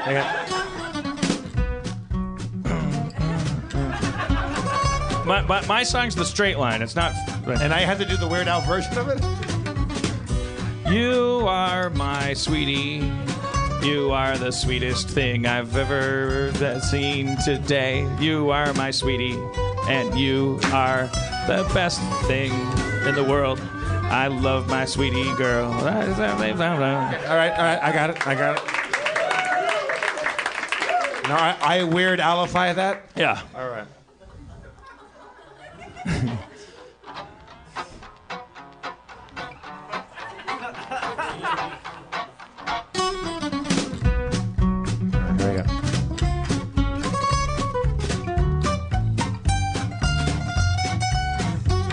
Hang 0.05 1.07
on. 1.07 1.12
My, 5.25 5.43
my, 5.43 5.65
my 5.67 5.83
song's 5.83 6.15
the 6.15 6.25
straight 6.25 6.59
line. 6.59 6.83
It's 6.83 6.97
not. 6.97 7.15
And 7.47 7.73
I 7.73 7.81
have 7.81 7.99
to 7.99 8.05
do 8.05 8.17
the 8.17 8.27
Weird 8.27 8.49
Al 8.49 8.61
version 8.61 8.99
of 8.99 9.09
it. 9.09 9.21
You 10.93 11.45
are 11.47 11.91
my 11.91 12.35
sweetie. 12.35 13.09
You 13.83 14.13
are 14.13 14.37
the 14.37 14.51
sweetest 14.51 15.09
thing 15.09 15.47
I've 15.47 15.77
ever 15.77 16.53
seen 16.81 17.37
today. 17.45 18.09
You 18.21 18.51
are 18.51 18.73
my 18.75 18.91
sweetie, 18.91 19.39
and 19.89 20.19
you 20.19 20.61
are 20.67 21.07
the 21.47 21.69
best 21.73 22.01
thing 22.27 22.53
in 23.07 23.15
the 23.15 23.25
world. 23.25 23.59
I 24.13 24.27
love 24.27 24.69
my 24.69 24.85
sweetie 24.85 25.35
girl. 25.37 25.73
All 25.73 27.37
right, 27.37 27.53
all 27.53 27.65
right, 27.65 27.83
I 27.83 27.93
got 27.93 28.11
it. 28.11 28.27
I 28.27 28.35
got 28.35 28.57
it. 28.59 28.63
No, 31.29 31.35
I, 31.35 31.57
I 31.61 31.83
Weird 31.85 32.19
Alify 32.21 32.75
that. 32.75 33.05
Yeah. 33.17 33.41
All 33.57 33.69
right. 33.69 33.87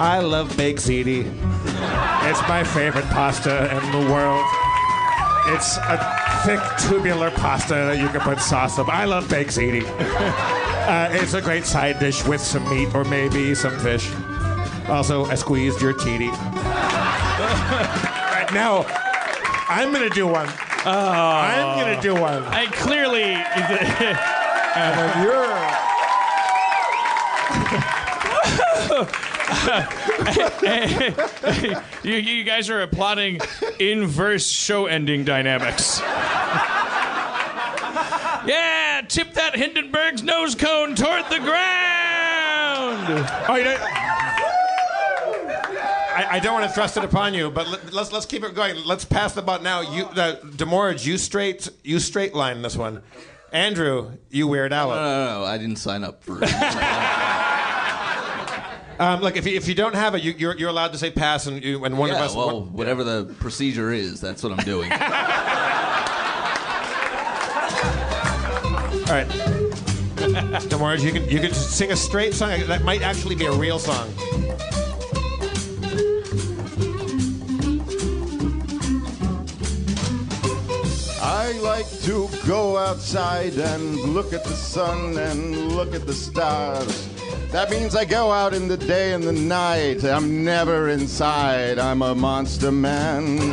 I 0.01 0.21
love 0.21 0.55
baked 0.57 0.79
ziti. 0.79 1.19
It's 2.23 2.41
my 2.47 2.63
favorite 2.63 3.05
pasta 3.09 3.69
in 3.71 3.91
the 3.91 4.11
world. 4.11 4.45
It's 5.47 5.77
a 5.77 5.97
thick 6.45 6.59
tubular 6.79 7.29
pasta 7.29 7.75
that 7.75 7.99
you 7.99 8.07
can 8.07 8.21
put 8.21 8.39
sauce 8.39 8.79
on. 8.79 8.89
I 8.89 9.05
love 9.05 9.29
baked 9.29 9.51
ziti. 9.51 10.55
uh, 10.89 11.09
it's 11.11 11.35
a 11.35 11.41
great 11.41 11.65
side 11.65 11.99
dish 11.99 12.25
with 12.25 12.41
some 12.41 12.67
meat 12.67 12.95
or 12.95 13.03
maybe 13.03 13.53
some 13.53 13.77
fish. 13.79 14.11
Also, 14.87 15.25
I 15.25 15.35
squeezed 15.35 15.81
your 15.81 15.93
titty. 15.93 16.27
right 16.31 16.35
now, 18.51 18.85
I'm 19.69 19.93
gonna 19.93 20.09
do 20.09 20.25
one. 20.25 20.49
I'm 20.85 21.79
gonna 21.79 22.01
do 22.01 22.15
one. 22.15 22.43
I 22.45 22.65
clearly. 22.67 23.21
You're. 25.23 25.49
you, 32.03 32.15
you 32.15 32.43
guys 32.43 32.69
are 32.69 32.81
applauding 32.81 33.39
inverse 33.79 34.49
show 34.49 34.87
ending 34.87 35.23
dynamics. 35.23 36.01
yeah, 38.45 38.78
tip 39.09 39.33
that 39.33 39.55
Hindenburg's 39.55 40.23
nose 40.23 40.55
cone 40.55 40.95
toward 40.95 41.25
the 41.25 41.39
ground. 41.39 41.49
Oh, 43.47 43.55
you 43.57 43.63
know, 43.65 43.77
I, 46.15 46.27
I 46.31 46.39
don't 46.39 46.53
want 46.53 46.65
to 46.67 46.71
thrust 46.73 46.95
it 46.97 47.03
upon 47.03 47.33
you, 47.33 47.49
but 47.49 47.67
let, 47.67 47.93
let's 47.93 48.11
let's 48.11 48.25
keep 48.25 48.43
it 48.43 48.53
going. 48.55 48.75
Let's 48.85 49.05
pass 49.05 49.33
the 49.33 49.41
butt 49.41 49.63
now. 49.63 49.81
You, 49.81 50.05
the 50.13 50.39
Demorge, 50.55 51.05
you 51.05 51.17
straight, 51.17 51.69
you 51.83 51.99
straight 51.99 52.33
line 52.33 52.61
this 52.61 52.77
one. 52.77 53.01
Andrew, 53.51 54.11
you 54.29 54.47
weird 54.47 54.71
Al. 54.73 54.89
No, 54.89 54.95
no, 54.95 55.39
no. 55.39 55.45
I 55.45 55.57
didn't 55.57 55.77
sign 55.77 56.03
up 56.03 56.23
for. 56.23 56.39
Um, 58.99 59.21
look, 59.21 59.37
if 59.37 59.47
you, 59.47 59.55
if 59.55 59.69
you 59.69 59.75
don't 59.75 59.95
have 59.95 60.13
it, 60.13 60.23
you, 60.23 60.33
you're 60.37 60.57
you're 60.57 60.69
allowed 60.69 60.91
to 60.91 60.97
say 60.97 61.09
pass, 61.09 61.47
and 61.47 61.63
you, 61.63 61.85
and 61.85 61.97
one 61.97 62.09
yeah, 62.09 62.15
of 62.17 62.21
us. 62.21 62.35
well, 62.35 62.63
one- 62.63 62.73
whatever 62.73 63.05
the 63.05 63.33
procedure 63.39 63.93
is, 63.93 64.19
that's 64.19 64.43
what 64.43 64.51
I'm 64.51 64.65
doing. 64.65 64.91
all 69.09 69.15
right. 69.15 69.27
Demorge, 70.69 71.01
you 71.01 71.11
can 71.11 71.27
you 71.27 71.39
can 71.39 71.51
sing 71.51 71.91
a 71.91 71.95
straight 71.95 72.35
song 72.35 72.59
that 72.67 72.83
might 72.83 73.01
actually 73.01 73.33
be 73.33 73.47
a 73.47 73.51
real 73.51 73.79
song. 73.79 74.07
I 81.21 81.53
like 81.63 81.89
to 82.01 82.29
go 82.45 82.77
outside 82.77 83.53
and 83.53 83.95
look 84.13 84.31
at 84.31 84.43
the 84.43 84.53
sun 84.53 85.17
and 85.17 85.73
look 85.73 85.95
at 85.95 86.05
the 86.05 86.13
stars. 86.13 87.09
That 87.51 87.71
means 87.71 87.95
I 87.95 88.05
go 88.05 88.31
out 88.31 88.53
in 88.53 88.67
the 88.67 88.77
day 88.77 89.13
and 89.13 89.23
the 89.23 89.33
night. 89.33 90.03
I'm 90.03 90.43
never 90.43 90.89
inside. 90.89 91.79
I'm 91.79 92.03
a 92.03 92.13
monster 92.13 92.71
man. 92.71 93.39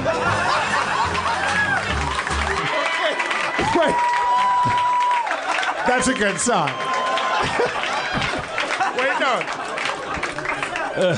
Wait. 3.77 4.06
That's 6.07 6.19
a 6.20 6.24
good 6.24 6.39
song. 6.39 6.69
Wait, 8.97 9.19
no. 9.19 9.43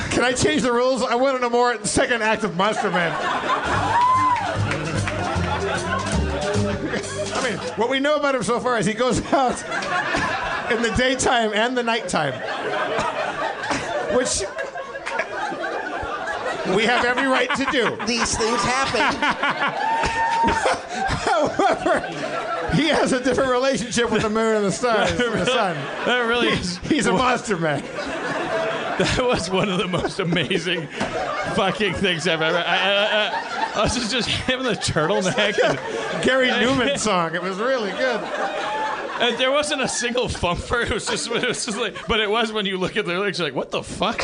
Can 0.09 0.23
I 0.23 0.33
change 0.35 0.63
the 0.63 0.71
rules? 0.73 1.03
I 1.03 1.13
want 1.13 1.37
to 1.37 1.41
know 1.41 1.49
more. 1.51 1.77
Second 1.85 2.23
act 2.23 2.43
of 2.43 2.57
Monster 2.57 2.89
Man. 2.89 3.15
I 7.35 7.41
mean, 7.43 7.59
what 7.77 7.91
we 7.91 7.99
know 7.99 8.15
about 8.15 8.33
him 8.33 8.41
so 8.41 8.59
far 8.59 8.79
is 8.79 8.87
he 8.87 8.95
goes 8.95 9.21
out 9.31 9.61
in 10.71 10.81
the 10.81 10.91
daytime 10.97 11.53
and 11.53 11.77
the 11.77 11.83
nighttime, 11.83 12.33
which 14.15 14.41
we 16.75 16.85
have 16.85 17.05
every 17.05 17.27
right 17.27 17.55
to 17.57 17.65
do. 17.65 17.95
These 18.07 18.35
things 18.35 18.61
happen. 18.63 19.01
However, 21.29 22.38
he 22.79 22.87
has 22.89 23.11
a 23.11 23.23
different 23.23 23.51
relationship 23.51 24.09
with 24.11 24.21
the 24.21 24.29
moon 24.29 24.55
and 24.57 24.65
the 24.65 24.89
and 24.89 25.19
the 25.19 25.45
sun. 25.45 25.75
That 26.05 26.19
really 26.27 26.49
is. 26.49 26.77
He's 26.79 27.05
a 27.05 27.13
monster 27.13 27.57
man. 27.57 27.81
That 28.99 29.21
was 29.23 29.49
one 29.49 29.69
of 29.69 29.77
the 29.77 29.87
most 29.87 30.19
amazing 30.19 30.87
fucking 31.55 31.93
things 31.93 32.27
I've 32.27 32.41
ever. 32.41 32.57
I, 32.57 32.61
I, 32.61 33.71
I, 33.73 33.79
I 33.79 33.83
was 33.83 33.95
just, 33.95 34.11
just 34.11 34.27
him 34.27 34.59
in 34.59 34.65
the 34.65 34.73
turtleneck. 34.73 35.57
And, 35.63 35.79
Gary 36.23 36.47
Numan 36.49 36.97
song. 36.97 37.33
It 37.33 37.41
was 37.41 37.57
really 37.57 37.91
good. 37.91 38.19
And 39.19 39.37
there 39.37 39.51
wasn't 39.51 39.81
a 39.81 39.87
single 39.87 40.27
thumper. 40.29 40.81
It 40.81 40.91
was 40.91 41.05
just, 41.07 41.29
it 41.29 41.47
was 41.47 41.65
just 41.65 41.77
like, 41.77 42.07
but 42.07 42.19
it 42.19 42.29
was 42.29 42.51
when 42.51 42.65
you 42.65 42.77
look 42.77 42.95
at 42.97 43.05
the 43.05 43.13
lyrics, 43.13 43.37
you're 43.39 43.47
like, 43.47 43.55
what 43.55 43.71
the 43.71 43.83
fuck? 43.83 44.19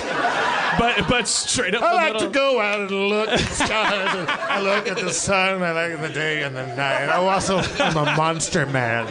But 0.79 1.07
but 1.07 1.27
straight 1.27 1.73
up 1.75 1.83
I 1.83 1.89
the 1.89 1.95
like 1.95 2.13
middle. 2.13 2.27
to 2.27 2.33
go 2.33 2.59
out 2.59 2.79
and 2.81 2.91
look 2.91 3.29
at 3.29 3.39
the 3.39 3.45
stars. 3.45 4.27
I 4.29 4.59
look 4.61 4.87
at 4.87 4.97
the 4.97 5.11
sun. 5.11 5.63
I 5.63 5.71
like 5.71 6.01
the 6.01 6.09
day 6.09 6.43
and 6.43 6.55
the 6.55 6.65
night. 6.75 7.05
I 7.09 7.15
also 7.15 7.59
am 7.59 7.97
a 7.97 8.15
monster 8.17 8.65
man. 8.65 9.05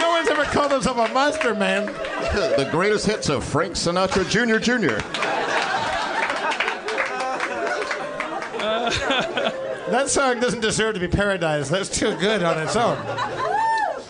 no 0.00 0.08
one's 0.10 0.28
ever 0.28 0.44
called 0.44 0.72
himself 0.72 0.96
a 0.98 1.12
monster 1.12 1.54
man. 1.54 1.86
the 1.86 2.68
greatest 2.70 3.06
hits 3.06 3.28
of 3.28 3.44
Frank 3.44 3.74
Sinatra 3.74 4.28
Jr. 4.28 4.58
Jr. 4.58 5.00
That 9.90 10.08
song 10.08 10.40
doesn't 10.40 10.60
deserve 10.60 10.94
to 10.94 11.00
be 11.00 11.08
paradise. 11.08 11.68
That's 11.68 11.88
too 11.88 12.14
good 12.16 12.42
on 12.42 12.58
its 12.58 12.76
own. 12.76 12.96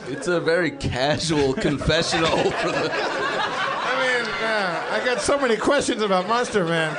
It's 0.08 0.28
a 0.28 0.40
very 0.40 0.70
casual 0.72 1.54
confessional 1.68 2.36
for 2.50 2.68
the. 2.70 2.90
I 2.92 4.22
mean, 4.22 4.26
uh, 4.44 4.88
I 4.92 5.02
got 5.04 5.20
so 5.20 5.38
many 5.38 5.56
questions 5.56 6.02
about 6.02 6.26
Monster 6.28 6.64
Man. 6.64 6.94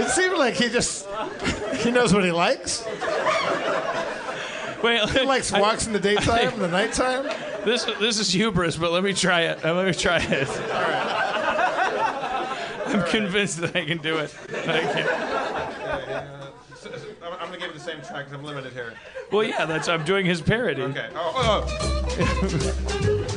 It 0.00 0.08
seemed 0.08 0.38
like 0.38 0.54
he 0.54 0.68
just 0.68 1.06
he 1.76 1.90
knows 1.90 2.14
what 2.14 2.24
he 2.24 2.30
likes. 2.32 2.84
Wait, 4.82 5.10
He 5.10 5.20
likes 5.20 5.52
walks 5.52 5.86
in 5.86 5.92
the 5.92 6.00
daytime 6.00 6.54
and 6.54 6.62
the 6.62 6.68
nighttime. 6.68 7.24
This 7.66 7.84
this 8.00 8.18
is 8.18 8.32
hubris, 8.32 8.76
but 8.76 8.92
let 8.92 9.04
me 9.04 9.12
try 9.12 9.42
it. 9.42 9.62
Uh, 9.62 9.74
Let 9.74 9.86
me 9.86 9.92
try 9.92 10.16
it. 10.22 10.48
I'm 12.86 13.04
convinced 13.08 13.60
that 13.60 13.76
I 13.76 13.84
can 13.84 13.98
do 13.98 14.16
it. 14.18 14.34
I 14.50 14.80
can. 14.80 15.06
I'm, 17.22 17.32
I'm 17.34 17.46
gonna 17.48 17.58
give 17.58 17.69
you 17.69 17.69
the 17.84 17.90
same 17.92 18.02
track 18.02 18.24
'cause 18.26 18.34
I'm 18.34 18.44
limited 18.44 18.72
here. 18.72 18.92
Well, 19.30 19.44
yeah, 19.44 19.64
that's 19.64 19.88
I'm 19.88 20.04
doing 20.04 20.26
his 20.26 20.40
parody. 20.40 20.82
Okay. 20.82 21.08
Oh, 21.14 21.66
oh, 21.68 23.26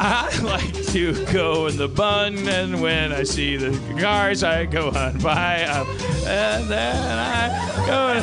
I 0.00 0.40
like 0.42 0.72
to 0.88 1.24
go 1.32 1.66
in 1.66 1.76
the 1.76 1.88
bun, 1.88 2.36
and 2.48 2.82
when 2.82 3.12
I 3.12 3.22
see 3.22 3.56
the 3.56 3.78
cars, 4.00 4.42
I 4.42 4.64
go 4.66 4.88
on 4.90 5.18
by. 5.18 5.64
Um, 5.64 5.86
and 6.26 6.68
then 6.68 7.18
I 7.18 7.86
go. 7.86 8.20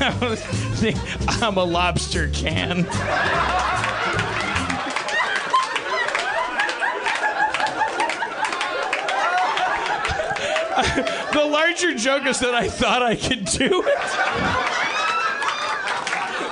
I 0.00 0.36
think 0.36 0.96
I'm 1.42 1.56
a 1.56 1.64
lobster 1.64 2.28
can. 2.28 2.84
the 11.32 11.44
larger 11.44 11.94
joke 11.94 12.26
is 12.26 12.38
that 12.40 12.54
I 12.54 12.68
thought 12.68 13.02
I 13.02 13.16
could 13.16 13.44
do 13.44 13.82
it. 13.84 14.67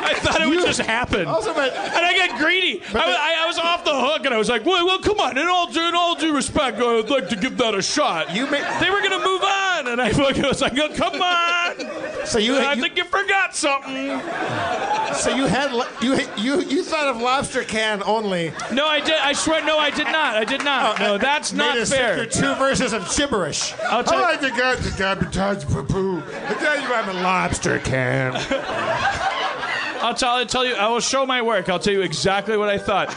I 0.07 0.15
thought 0.15 0.41
it 0.41 0.49
would 0.49 0.65
just 0.65 0.81
happen. 0.81 1.27
Also, 1.27 1.53
but 1.55 1.73
And 1.75 2.05
I 2.07 2.17
got 2.27 2.39
greedy. 2.39 2.81
I, 2.89 2.93
was- 2.93 3.17
I, 3.19 3.35
I 3.43 3.47
was 3.47 3.59
off 3.59 3.85
the 3.85 3.95
hook, 3.95 4.25
and 4.25 4.35
I 4.35 4.39
was 4.39 4.49
like, 4.49 4.65
"Well, 4.65 4.85
well, 4.87 4.99
come 4.99 5.19
on." 5.21 5.37
In 5.39 5.47
all 5.47 5.67
due, 5.71 5.83
in 5.89 5.95
all 5.95 6.15
due 6.15 6.35
respect, 6.35 6.79
I'd 6.81 7.09
like 7.11 7.29
to 7.31 7.37
give 7.37 7.57
that 7.59 7.75
a 7.75 7.83
shot. 7.83 8.35
You 8.35 8.45
ma- 8.47 8.81
they 8.81 8.91
were 8.91 9.01
gonna 9.03 9.25
move 9.25 9.43
on, 9.43 9.89
and 9.89 10.01
I 10.01 10.09
was 10.09 10.61
like, 10.61 10.77
oh, 10.79 10.89
"Come 10.95 11.21
on." 11.23 12.27
so 12.27 12.39
you, 12.39 12.57
I 12.57 12.73
you 12.75 12.83
think 12.83 12.97
you 12.97 13.05
forgot 13.05 13.55
something. 13.55 14.21
so 15.15 15.31
you 15.35 15.47
had 15.47 15.71
you 16.03 16.19
you 16.37 16.61
you 16.63 16.83
thought 16.83 17.09
of 17.09 17.21
lobster 17.21 17.63
can 17.65 18.03
only. 18.05 18.53
No, 18.73 18.87
I 18.87 19.01
did. 19.01 19.15
I 19.21 19.33
swear, 19.33 19.65
no, 19.65 19.79
I 19.79 19.91
did 19.91 20.07
not. 20.07 20.37
I 20.37 20.45
did 20.45 20.65
not. 20.65 21.01
Oh, 21.01 21.05
no, 21.05 21.15
uh, 21.15 21.19
that's 21.19 21.53
Made 21.53 21.59
not 21.59 21.79
us 21.79 21.91
fair. 21.91 22.17
through 22.17 22.27
two 22.43 22.55
verses 22.57 22.93
of 22.93 23.09
gibberish. 23.17 23.75
I'll 23.85 24.05
tell 24.05 24.19
I 24.25 24.33
like 24.33 24.41
to 24.41 24.51
go 24.51 24.75
to 24.77 24.99
garbage 24.99 25.67
poo 25.69 25.83
poo. 25.85 26.23
I 26.49 26.55
tell 26.55 26.81
you 26.81 26.93
I'm 26.95 27.09
a 27.17 27.23
lobster 27.23 27.79
can. 27.81 28.35
I'll 30.01 30.15
tell, 30.15 30.31
I'll 30.37 30.47
tell 30.47 30.65
you. 30.65 30.75
I 30.75 30.89
will 30.89 31.01
show 31.01 31.27
my 31.27 31.43
work. 31.43 31.69
I'll 31.69 31.79
tell 31.79 31.93
you 31.93 32.03
exactly 32.03 32.57
what 32.57 32.69
I 32.69 32.79
thought 32.79 33.13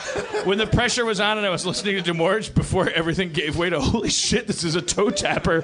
when 0.46 0.58
the 0.58 0.68
pressure 0.68 1.06
was 1.06 1.20
on 1.20 1.38
and 1.38 1.46
I 1.46 1.50
was 1.50 1.66
listening 1.66 2.02
to 2.02 2.14
Demorge 2.14 2.54
before 2.54 2.90
everything 2.90 3.32
gave 3.32 3.58
way 3.58 3.70
to 3.70 3.80
holy 3.80 4.10
shit. 4.10 4.48
This 4.48 4.64
is 4.64 4.76
a 4.76 4.82
toe 4.82 5.10
tapper. 5.10 5.64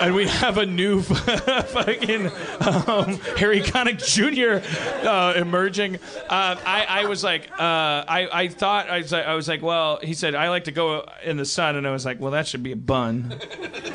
And 0.00 0.16
we 0.16 0.26
have 0.26 0.58
a 0.58 0.66
new 0.66 1.00
fucking 1.02 2.26
um, 2.26 3.20
Harry 3.36 3.60
Connick 3.60 4.02
Jr. 4.04 4.66
Uh, 5.06 5.34
emerging. 5.36 5.96
Uh, 6.28 6.56
I, 6.66 6.86
I 6.88 7.04
was 7.06 7.22
like, 7.22 7.48
uh, 7.52 7.54
I, 7.60 8.28
I 8.32 8.48
thought 8.48 8.90
I 8.90 8.98
was, 8.98 9.12
like, 9.12 9.26
I 9.26 9.34
was 9.34 9.46
like, 9.46 9.62
well, 9.62 10.00
he 10.02 10.14
said 10.14 10.34
I 10.34 10.48
like 10.48 10.64
to 10.64 10.72
go 10.72 11.06
in 11.22 11.36
the 11.36 11.44
sun, 11.44 11.76
and 11.76 11.86
I 11.86 11.92
was 11.92 12.04
like, 12.04 12.18
well, 12.18 12.32
that 12.32 12.48
should 12.48 12.64
be 12.64 12.72
a 12.72 12.76
bun 12.76 13.32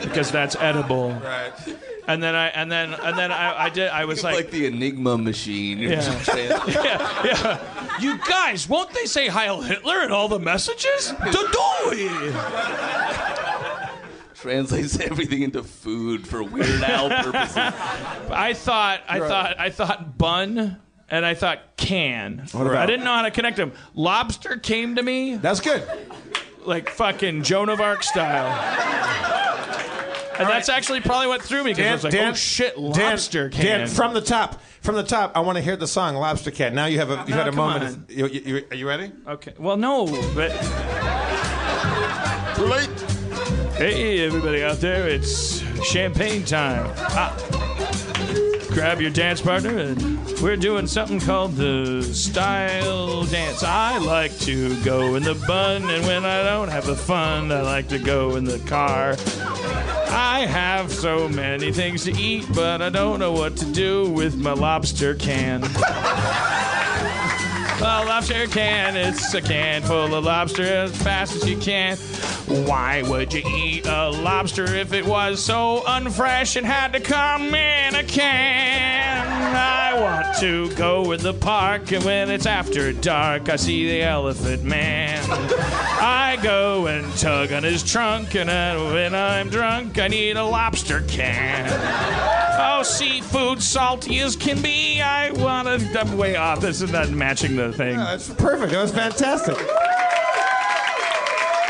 because 0.02 0.32
that's 0.32 0.56
edible. 0.56 1.12
right. 1.12 1.52
And 2.08 2.24
then 2.24 2.36
I, 2.36 2.48
and 2.48 2.72
then, 2.72 2.94
and 2.94 3.18
then 3.18 3.32
I, 3.34 3.64
I 3.66 3.70
did. 3.70 3.90
I 3.90 4.06
was 4.06 4.24
like, 4.24 4.36
like 4.36 4.50
the 4.52 4.66
Enigma 4.66 5.18
machine. 5.18 5.78
You're 5.78 5.92
Yeah. 5.92 6.24
yeah, 6.36 7.24
yeah. 7.26 7.60
You 8.00 8.18
guys, 8.20 8.70
won't 8.70 8.92
they 8.94 9.06
say 9.06 9.28
Heil 9.28 9.62
Hitler 9.62 10.04
in 10.04 10.12
all 10.12 10.30
the 10.30 10.40
messages? 10.40 11.14
Dodoi! 11.20 12.08
translates 14.36 15.00
everything 15.00 15.42
into 15.42 15.64
food 15.64 16.26
for 16.28 16.44
Weird 16.44 16.82
Al 16.84 17.10
purposes. 17.10 17.58
I 17.58 18.54
thought, 18.56 19.02
I 19.10 19.20
thought, 19.20 19.60
I 19.60 19.70
thought 19.72 20.18
bun, 20.18 20.78
and 21.10 21.26
I 21.26 21.34
thought 21.34 21.76
can. 21.76 22.46
about- 22.54 22.76
I 22.78 22.86
didn't 22.86 23.04
know 23.04 23.14
how 23.16 23.24
to 23.24 23.32
connect 23.32 23.58
them. 23.58 23.74
Lobster 23.96 24.58
came 24.58 24.96
to 24.96 25.04
me 25.04 25.36
That's 25.36 25.60
good. 25.60 25.84
like 26.66 26.90
fucking 26.90 27.44
Joan 27.44 27.68
of 27.70 27.82
Arc 27.82 28.04
style. 28.04 28.48
And 30.40 30.48
that's 30.50 30.70
actually 30.70 31.02
probably 31.02 31.28
what 31.28 31.42
threw 31.42 31.64
me 31.64 31.72
because 31.74 31.86
I 31.86 31.94
was 31.94 32.04
like, 32.04 32.14
oh 32.16 32.34
shit, 32.34 32.78
lobster 32.78 33.50
Dan, 33.50 33.62
can. 33.62 33.80
Dan, 33.80 33.88
from 33.88 34.14
the 34.14 34.22
top, 34.22 34.62
from 34.82 34.96
the 34.96 35.04
top, 35.04 35.32
I 35.36 35.40
want 35.42 35.58
to 35.58 35.62
hear 35.62 35.76
the 35.76 35.88
song 35.88 36.16
"Lobster 36.16 36.52
Can." 36.52 36.76
Now 36.76 36.86
you 36.86 37.00
have 37.00 37.10
a 37.10 37.24
you 37.28 37.32
No, 37.32 37.38
had 37.38 37.48
a 37.48 37.52
moment. 37.52 38.10
Of, 38.10 38.12
you, 38.12 38.28
you, 38.28 38.42
you- 38.42 38.66
are 38.72 38.76
you 38.76 38.88
ready? 38.88 39.12
okay, 39.28 39.54
well, 39.58 39.78
no, 39.78 40.06
but 40.34 40.52
Too 42.56 42.64
late. 42.66 42.90
Hey, 43.78 44.26
everybody 44.26 44.64
out 44.64 44.78
there, 44.78 45.08
it's 45.08 45.60
champagne 45.86 46.44
time. 46.44 46.92
Ah. 46.98 47.57
Grab 48.78 49.02
your 49.02 49.10
dance 49.10 49.42
partner, 49.42 49.76
and 49.76 50.40
we're 50.40 50.56
doing 50.56 50.86
something 50.86 51.20
called 51.20 51.56
the 51.56 52.04
style 52.04 53.24
dance. 53.24 53.64
I 53.64 53.98
like 53.98 54.38
to 54.42 54.80
go 54.84 55.16
in 55.16 55.24
the 55.24 55.34
bun, 55.48 55.90
and 55.90 56.06
when 56.06 56.24
I 56.26 56.44
don't 56.44 56.70
have 56.70 56.86
the 56.86 56.96
fun, 56.96 57.52
I 57.52 57.62
like 57.62 57.88
to 57.88 57.98
go 57.98 58.36
in 58.36 58.44
the 58.44 58.60
car. 58.60 59.16
I 60.14 60.46
have 60.48 60.92
so 60.92 61.28
many 61.28 61.72
things 61.72 62.04
to 62.04 62.12
eat, 62.12 62.46
but 62.54 62.84
I 62.84 62.90
don't 62.90 63.18
know 63.20 63.32
what 63.32 63.58
to 63.58 63.66
do 63.66 64.12
with 64.12 64.38
my 64.38 64.54
lobster 64.54 65.16
can. 65.16 65.64
A 67.80 68.04
lobster 68.06 68.48
can, 68.48 68.98
it's 68.98 69.34
a 69.36 69.42
can 69.42 69.84
full 69.84 70.16
of 70.16 70.24
lobster 70.24 70.64
as 70.64 71.00
fast 71.04 71.36
as 71.36 71.48
you 71.48 71.58
can. 71.58 71.96
Why 72.66 73.04
would 73.04 73.32
you 73.32 73.44
eat 73.48 73.86
a 73.86 74.10
lobster 74.10 74.66
if 74.66 74.94
it 74.94 75.06
was 75.06 75.44
so 75.44 75.84
unfresh 75.86 76.56
and 76.56 76.66
had 76.66 76.94
to 76.94 77.00
come 77.00 77.54
in 77.54 77.94
a 77.94 78.04
can? 78.04 79.28
I 79.28 80.02
want 80.02 80.38
to 80.40 80.74
go 80.76 81.12
in 81.12 81.22
the 81.22 81.36
park, 81.36 81.92
and 81.92 82.04
when 82.04 82.32
it's 82.32 82.48
after 82.48 82.92
dark, 82.94 83.48
I 83.48 83.58
see 83.58 83.88
the 83.88 84.02
elephant 84.02 84.64
man. 84.64 85.24
I 85.30 86.40
go 86.42 86.88
and 86.88 87.14
tug 87.16 87.52
on 87.52 87.64
his 87.64 87.84
trunk, 87.84 88.36
and 88.36 88.50
when 88.92 89.14
I'm 89.14 89.50
drunk, 89.50 90.00
I 90.00 90.08
need 90.08 90.36
a 90.36 90.44
lobster 90.44 91.02
can. 91.02 91.68
Oh, 92.60 92.82
seafood 92.82 93.62
salty 93.62 94.20
as 94.20 94.36
can 94.36 94.62
be. 94.62 95.02
I 95.02 95.32
want 95.32 95.68
to. 95.68 96.00
I'm 96.00 96.18
way 96.18 96.36
off. 96.36 96.60
This 96.60 96.82
is 96.82 96.92
not 96.92 97.10
matching 97.10 97.56
the 97.56 97.67
thing. 97.74 97.98
That's 97.98 98.30
perfect. 98.30 98.72
That 98.72 98.82
was 98.82 98.92
fantastic. 98.92 99.56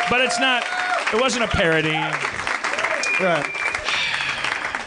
But 0.10 0.22
it's 0.22 0.40
not. 0.40 0.64
It 1.14 1.20
wasn't 1.20 1.44
a 1.44 1.48
parody. 1.48 1.92
Right. 3.20 3.46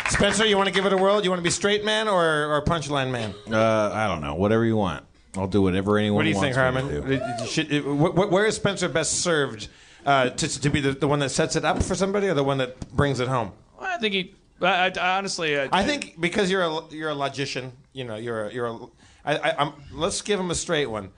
Spencer, 0.08 0.46
you 0.46 0.56
want 0.56 0.68
to 0.68 0.72
give 0.74 0.86
it 0.86 0.92
a 0.92 0.96
whirl? 0.96 1.22
You 1.22 1.30
want 1.30 1.40
to 1.40 1.44
be 1.44 1.50
straight 1.50 1.84
man 1.84 2.08
or, 2.08 2.52
or 2.54 2.62
punchline 2.64 3.10
man? 3.10 3.34
Uh, 3.50 3.90
I 3.92 4.08
don't 4.08 4.20
know. 4.20 4.34
Whatever 4.34 4.64
you 4.64 4.76
want. 4.76 5.04
I'll 5.36 5.46
do 5.46 5.62
whatever 5.62 5.98
anyone 5.98 6.16
What 6.16 6.22
do 6.24 6.28
you 6.30 6.34
wants 6.36 6.56
think, 6.56 6.74
me 6.74 6.80
Harmon? 6.80 6.88
do. 6.88 7.12
It- 7.12 7.22
it 7.42 7.48
should- 7.48 7.72
it- 7.72 7.82
wh- 7.82 8.12
wh- 8.14 8.32
where 8.32 8.46
is 8.46 8.56
Spencer 8.56 8.88
best 8.88 9.20
served? 9.20 9.68
Uh, 10.04 10.30
to, 10.30 10.60
to 10.60 10.70
be 10.70 10.80
the, 10.80 10.92
the 10.92 11.06
one 11.06 11.18
that 11.18 11.28
sets 11.28 11.54
it 11.56 11.64
up 11.64 11.82
for 11.82 11.94
somebody 11.94 12.26
or 12.28 12.34
the 12.34 12.42
one 12.42 12.56
that 12.58 12.80
brings 12.96 13.20
it 13.20 13.28
home? 13.28 13.52
I 13.78 13.98
think 13.98 14.14
he. 14.14 14.34
I, 14.62 14.90
I, 14.90 15.16
honestly, 15.18 15.58
I, 15.60 15.68
I 15.72 15.84
think 15.84 16.18
because 16.20 16.50
you're 16.50 16.62
a 16.64 16.80
you're 16.90 17.10
a 17.10 17.14
logician, 17.14 17.72
you 17.92 18.04
know, 18.04 18.16
you're 18.16 18.46
a, 18.46 18.52
you're 18.52 18.66
a. 18.66 18.78
I, 19.24 19.36
I, 19.36 19.54
I'm, 19.58 19.72
let's 19.92 20.22
give 20.22 20.38
him 20.40 20.50
a 20.50 20.54
straight 20.54 20.86
one. 20.86 21.10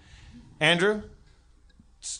Andrew, 0.60 1.02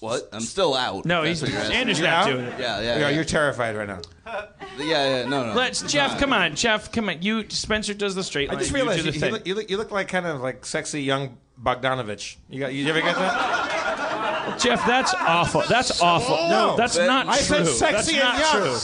What? 0.01 0.29
I'm 0.33 0.41
still 0.41 0.75
out. 0.75 1.05
No, 1.07 1.23
That's 1.25 1.41
he's 1.41 1.43
what 1.43 1.51
you're 1.53 1.61
asking. 1.61 1.77
Andrew's 1.77 2.01
not 2.01 2.09
out? 2.09 2.27
doing 2.27 2.45
it. 2.45 2.61
Yeah, 2.61 2.81
yeah, 2.81 2.83
Yeah, 2.83 2.99
yeah. 3.01 3.09
you're 3.11 3.25
terrified 3.25 3.77
right 3.77 3.89
now. 3.89 4.01
yeah, 4.27 5.23
yeah. 5.23 5.29
No, 5.29 5.47
no. 5.47 5.55
Let's 5.55 5.83
it's 5.83 5.93
Jeff. 5.93 6.13
not. 6.13 6.21
Come 6.21 6.33
on, 6.33 6.55
Jeff. 6.55 6.93
Come 6.93 7.09
on. 7.09 7.23
You 7.23 7.49
Spencer 7.51 7.95
does 7.95 8.15
the 8.15 8.23
straight 8.25 8.49
I 8.51 8.55
line. 8.55 8.61
just 8.61 8.71
you 8.71 8.77
realized 8.77 9.01
do 9.01 9.07
you, 9.07 9.11
the 9.13 9.17
you, 9.17 9.21
thing. 9.21 9.33
look, 9.33 9.47
you, 9.47 9.55
look, 9.55 9.71
you 9.71 9.77
look 9.77 9.91
like 9.91 10.09
kind 10.09 10.27
of 10.27 10.41
like 10.41 10.65
sexy 10.65 11.03
young 11.03 11.37
Bogdanovich. 11.61 12.37
You 12.49 12.61
got 12.61 12.73
you 12.75 12.89
ever 12.89 13.01
get 13.01 13.15
that? 13.17 13.82
Jeff, 14.63 14.87
that's 14.87 15.13
awful. 15.15 15.63
That's 15.69 16.01
awful. 16.01 16.37
No, 16.49 16.77
that's 16.77 16.97
that- 16.97 17.07
not 17.07 17.29
I 17.29 17.37
true. 17.39 17.65
said 17.65 17.67
sexy 17.67 17.93
that's 17.93 18.09
and 18.13 18.19
not 18.19 18.39
young. 18.55 18.63
true. 18.63 18.77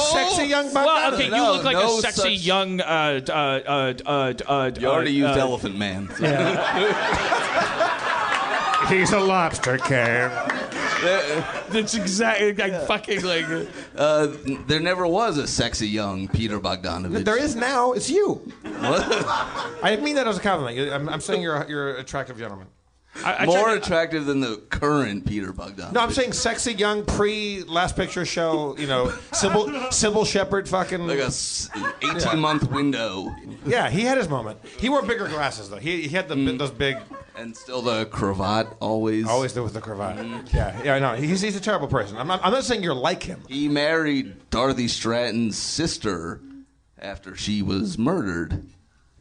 Sexy 0.00 0.44
young 0.46 0.66
Bogdanovich. 0.70 0.74
Well, 0.84 1.14
okay, 1.14 1.24
you 1.24 1.30
No, 1.30 1.52
look 1.52 1.64
like 1.64 1.76
no 1.76 1.98
a 1.98 2.00
sexy 2.00 2.36
such- 2.36 2.46
young. 2.46 2.80
Uh, 2.80 3.20
uh, 3.28 3.32
uh, 3.32 3.94
uh, 4.06 4.32
uh, 4.46 4.70
You 4.78 4.86
already 4.88 5.22
uh, 5.22 5.26
used 5.28 5.38
uh, 5.38 5.42
Elephant 5.42 5.76
Man. 5.76 6.06
He's 8.88 9.12
a 9.12 9.20
lobster 9.20 9.78
can. 9.78 10.30
That's 11.70 11.94
exactly 11.94 12.52
like 12.54 12.86
fucking 12.86 13.22
like. 13.24 13.46
Uh, 13.96 14.28
there 14.66 14.80
never 14.80 15.06
was 15.06 15.38
a 15.38 15.46
sexy 15.46 15.88
young 15.88 16.28
Peter 16.28 16.60
Bogdanovich. 16.60 17.24
There 17.24 17.38
is 17.38 17.56
now. 17.56 17.92
It's 17.92 18.10
you. 18.10 18.34
What? 18.62 19.02
I 19.82 19.90
didn't 19.90 20.04
mean 20.04 20.16
that 20.16 20.28
as 20.28 20.36
a 20.36 20.40
compliment. 20.40 20.92
I'm, 20.92 21.08
I'm 21.08 21.20
saying 21.20 21.42
you're 21.42 21.64
you're 21.68 21.94
an 21.94 22.00
attractive 22.00 22.38
gentleman. 22.38 22.66
I, 23.24 23.34
I 23.34 23.46
More 23.46 23.68
to- 23.68 23.74
attractive 23.74 24.26
than 24.26 24.40
the 24.40 24.56
current 24.70 25.26
Peter 25.26 25.52
Bogdanovich. 25.52 25.92
No, 25.92 26.00
I'm 26.00 26.10
saying 26.10 26.32
sexy 26.32 26.72
young 26.72 27.04
pre 27.04 27.62
Last 27.64 27.96
Picture 27.96 28.24
Show. 28.24 28.76
You 28.78 28.86
know, 28.86 29.06
Cybill 29.30 29.68
Cybill 29.88 30.26
Shepherd. 30.26 30.68
Fucking 30.68 31.06
like 31.06 31.18
a 31.18 31.26
s- 31.26 31.70
18 32.02 32.38
month 32.38 32.70
window, 32.70 33.34
yeah. 33.64 33.88
He 33.88 34.00
had 34.02 34.18
his 34.18 34.28
moment. 34.28 34.58
He 34.78 34.88
wore 34.88 35.02
bigger 35.02 35.28
glasses 35.28 35.70
though. 35.70 35.76
He, 35.76 36.02
he 36.02 36.08
had 36.08 36.28
the 36.28 36.34
mm. 36.34 36.58
those 36.58 36.70
big. 36.70 36.96
and 37.36 37.56
still 37.56 37.82
the 37.82 38.06
cravat 38.06 38.68
always. 38.80 39.28
Always 39.28 39.54
there 39.54 39.62
with 39.62 39.74
the 39.74 39.80
cravat. 39.80 40.16
Mm-hmm. 40.16 40.56
Yeah, 40.56 40.82
yeah. 40.82 40.94
I 40.94 40.98
know. 40.98 41.14
He's 41.14 41.40
he's 41.40 41.56
a 41.56 41.60
terrible 41.60 41.88
person. 41.88 42.16
I'm 42.16 42.26
not, 42.26 42.40
I'm 42.44 42.52
not 42.52 42.64
saying 42.64 42.82
you're 42.82 42.94
like 42.94 43.22
him. 43.22 43.42
He 43.48 43.68
married 43.68 44.50
Dorothy 44.50 44.88
Stratton's 44.88 45.56
sister 45.56 46.40
after 46.98 47.36
she 47.36 47.62
was 47.62 47.96
murdered. 47.98 48.66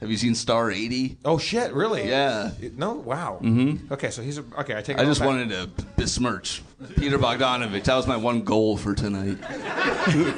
Have 0.03 0.11
you 0.11 0.17
seen 0.17 0.35
Star 0.35 0.69
80? 0.69 1.17
Oh 1.23 1.37
shit! 1.37 1.71
Really? 1.71 2.09
Yeah. 2.09 2.51
No. 2.75 2.95
Wow. 2.95 3.39
Mm-hmm. 3.41 3.93
Okay, 3.93 4.09
so 4.09 4.21
he's 4.21 4.37
a, 4.37 4.43
okay. 4.59 4.75
I 4.75 4.81
take. 4.81 4.97
it 4.97 5.01
I 5.01 5.05
just 5.05 5.21
back. 5.21 5.27
wanted 5.27 5.49
to 5.51 5.69
besmirch 5.95 6.61
Peter 6.97 7.17
Bogdanovich. 7.17 7.85
That 7.85 7.95
was 7.95 8.05
my 8.05 8.17
one 8.17 8.41
goal 8.43 8.75
for 8.75 8.93
tonight. 8.95 9.37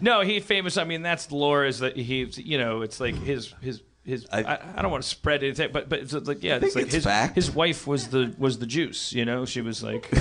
No, 0.00 0.22
he 0.22 0.40
famous. 0.40 0.76
I 0.78 0.82
mean, 0.84 1.02
that's 1.02 1.26
the 1.26 1.36
lore. 1.36 1.64
Is 1.64 1.78
that 1.78 1.96
he's 1.96 2.36
You 2.36 2.58
know, 2.58 2.82
it's 2.82 2.98
like 3.00 3.14
his 3.14 3.54
his. 3.60 3.80
His, 4.04 4.26
I, 4.32 4.42
I- 4.42 4.58
I, 4.78 4.82
don't 4.82 4.90
want 4.90 5.04
to 5.04 5.08
spread 5.08 5.44
anything, 5.44 5.70
but 5.72 5.88
but 5.88 6.00
it's 6.00 6.12
like 6.12 6.42
yeah, 6.42 6.54
think 6.54 6.64
it's 6.64 6.74
like 6.74 6.84
it's 6.86 6.94
his 6.94 7.04
fact. 7.04 7.36
his 7.36 7.52
wife 7.52 7.86
was 7.86 8.08
the 8.08 8.34
was 8.36 8.58
the 8.58 8.66
juice, 8.66 9.12
you 9.12 9.24
know. 9.24 9.44
She 9.44 9.60
was 9.60 9.80
like, 9.80 10.12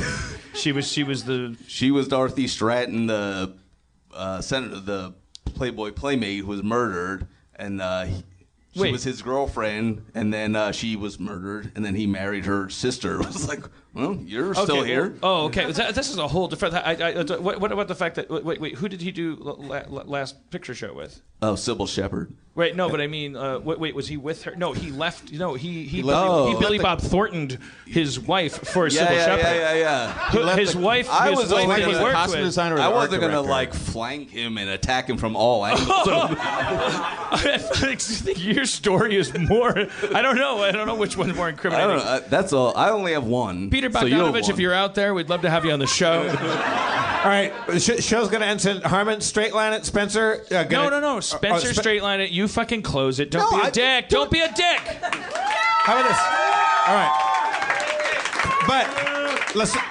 she 0.53 0.71
was 0.71 0.87
she 0.87 1.01
was 1.01 1.23
the 1.23 1.57
She 1.67 1.89
was 1.89 2.07
Dorothy 2.07 2.47
Stratton, 2.47 3.07
the 3.07 3.55
uh, 4.13 4.39
senator, 4.41 4.79
the 4.81 5.15
Playboy 5.55 5.93
playmate 5.93 6.41
who 6.41 6.45
was 6.45 6.61
murdered, 6.61 7.25
and 7.61 7.81
uh, 7.81 8.03
he- 8.05 8.23
she 8.73 8.79
Wait. 8.79 8.91
was 8.93 9.03
his 9.03 9.21
girlfriend, 9.21 10.05
and 10.15 10.33
then 10.33 10.55
uh, 10.55 10.71
she 10.71 10.95
was 10.95 11.19
murdered, 11.19 11.71
and 11.75 11.83
then 11.85 11.93
he 11.95 12.07
married 12.07 12.45
her 12.45 12.69
sister. 12.69 13.19
It 13.21 13.27
was 13.27 13.47
like, 13.47 13.63
well, 13.93 14.17
you're 14.25 14.53
still 14.53 14.79
Okay. 14.79 14.87
here. 14.87 15.15
Oh, 15.21 15.45
okay. 15.45 15.71
That- 15.71 15.95
this 15.95 16.09
is 16.09 16.17
a 16.17 16.27
whole 16.27 16.47
different. 16.47 16.75
I, 16.75 16.93
I, 16.93 17.11
I, 17.19 17.23
what, 17.37 17.59
what 17.59 17.71
about 17.71 17.87
the 17.87 17.95
fact 17.95 18.15
that 18.15 18.29
wait, 18.29 18.59
wait, 18.61 18.75
who 18.75 18.87
did 18.87 19.01
he 19.01 19.11
do 19.11 19.35
la, 19.39 19.81
la, 19.89 20.01
last 20.03 20.49
picture 20.51 20.73
show 20.73 20.93
with? 20.93 21.21
Oh, 21.43 21.53
Cybill 21.53 21.87
Shepherd. 21.89 22.33
Wait, 22.53 22.75
no, 22.75 22.89
but 22.89 22.99
I 23.01 23.07
mean, 23.07 23.35
uh, 23.35 23.59
wait, 23.59 23.79
wait, 23.79 23.95
was 23.95 24.09
he 24.09 24.17
with 24.17 24.43
her? 24.43 24.53
No, 24.55 24.73
he 24.73 24.91
left. 24.91 25.31
No, 25.31 25.53
he 25.55 25.85
he 25.85 26.03
left- 26.03 26.21
Billy, 26.27 26.49
he 26.51 26.55
Oh. 26.55 26.59
Billy 26.59 26.79
Bob 26.79 26.99
Thorntoned 27.01 27.57
his 27.87 28.19
wife 28.19 28.67
for 28.67 28.87
Yeah, 28.87 29.05
Cybill 29.07 29.15
yeah, 29.15 29.25
Shepherd. 29.25 29.41
yeah, 29.41 29.73
yeah, 29.73 29.73
yeah. 29.73 30.11
Who- 30.31 30.59
His 30.59 30.75
wife, 30.75 31.09
I 31.09 31.29
his 31.29 31.39
was 31.39 31.51
wife 31.51 31.63
only 31.63 31.75
that 31.77 31.85
he 31.87 31.91
gonna- 31.93 32.03
worked 32.03 32.15
costume 32.15 32.39
with. 32.41 32.47
designer 32.49 32.75
or 32.75 32.77
the 32.77 32.83
I 32.83 32.87
art 32.87 32.95
wasn't 32.95 33.21
gonna 33.21 33.41
like 33.41 33.73
flank 33.73 34.29
him 34.29 34.57
and 34.57 34.69
attack 34.69 35.09
him 35.09 35.17
from 35.17 35.35
all 35.37 35.65
angles. 35.65 35.87
I 35.89 37.57
think 37.57 38.43
your 38.43 38.65
story 38.65 39.15
is 39.15 39.33
more. 39.37 39.87
I 40.13 40.21
don't 40.21 40.35
know. 40.37 40.61
I 40.61 40.71
don't 40.71 40.87
know 40.87 40.95
which 40.95 41.17
one's 41.17 41.33
more 41.35 41.47
I 41.47 41.49
incriminating. 41.49 41.95
don't 41.97 42.05
know. 42.05 42.11
uh, 42.11 42.19
That's 42.29 42.53
all. 42.53 42.75
I 42.75 42.89
only 42.89 43.13
have 43.13 43.23
one. 43.25 43.69
Peter 43.69 43.80
so 43.81 43.99
have 43.99 44.07
Bogdanovich, 44.07 44.49
if 44.49 44.59
you're 44.59 44.73
out 44.73 44.95
there, 44.95 45.13
we'd 45.13 45.29
love 45.29 45.41
to 45.41 45.49
have 45.49 45.65
you 45.65 45.71
on 45.71 45.79
the 45.79 45.87
show. 45.87 46.21
All 47.23 47.27
right, 47.29 47.53
the 47.67 47.79
sh- 47.79 48.03
show's 48.03 48.29
gonna 48.29 48.45
end 48.45 48.59
soon. 48.61 48.81
Harmon, 48.81 49.21
straight 49.21 49.53
line 49.53 49.73
it. 49.73 49.85
Spencer. 49.85 50.43
Uh, 50.49 50.63
no, 50.71 50.89
no, 50.89 50.99
no. 50.99 51.19
Spencer, 51.19 51.67
uh, 51.69 51.73
Spe- 51.73 51.79
straight 51.79 52.01
line 52.01 52.19
it. 52.19 52.31
You 52.31 52.47
fucking 52.47 52.81
close 52.81 53.19
it. 53.19 53.29
Don't 53.29 53.51
No, 53.51 53.57
be 53.59 53.63
a 53.63 53.67
I- 53.67 53.69
dick. 53.69 54.09
Don't 54.09 54.31
be 54.31 54.39
a 54.39 54.51
dick. 54.51 54.79
How 54.79 55.99
about 55.99 56.07
this? 56.09 56.17
All 56.87 56.95
right. 56.95 57.27
But 58.67 59.55
listen. 59.55 59.81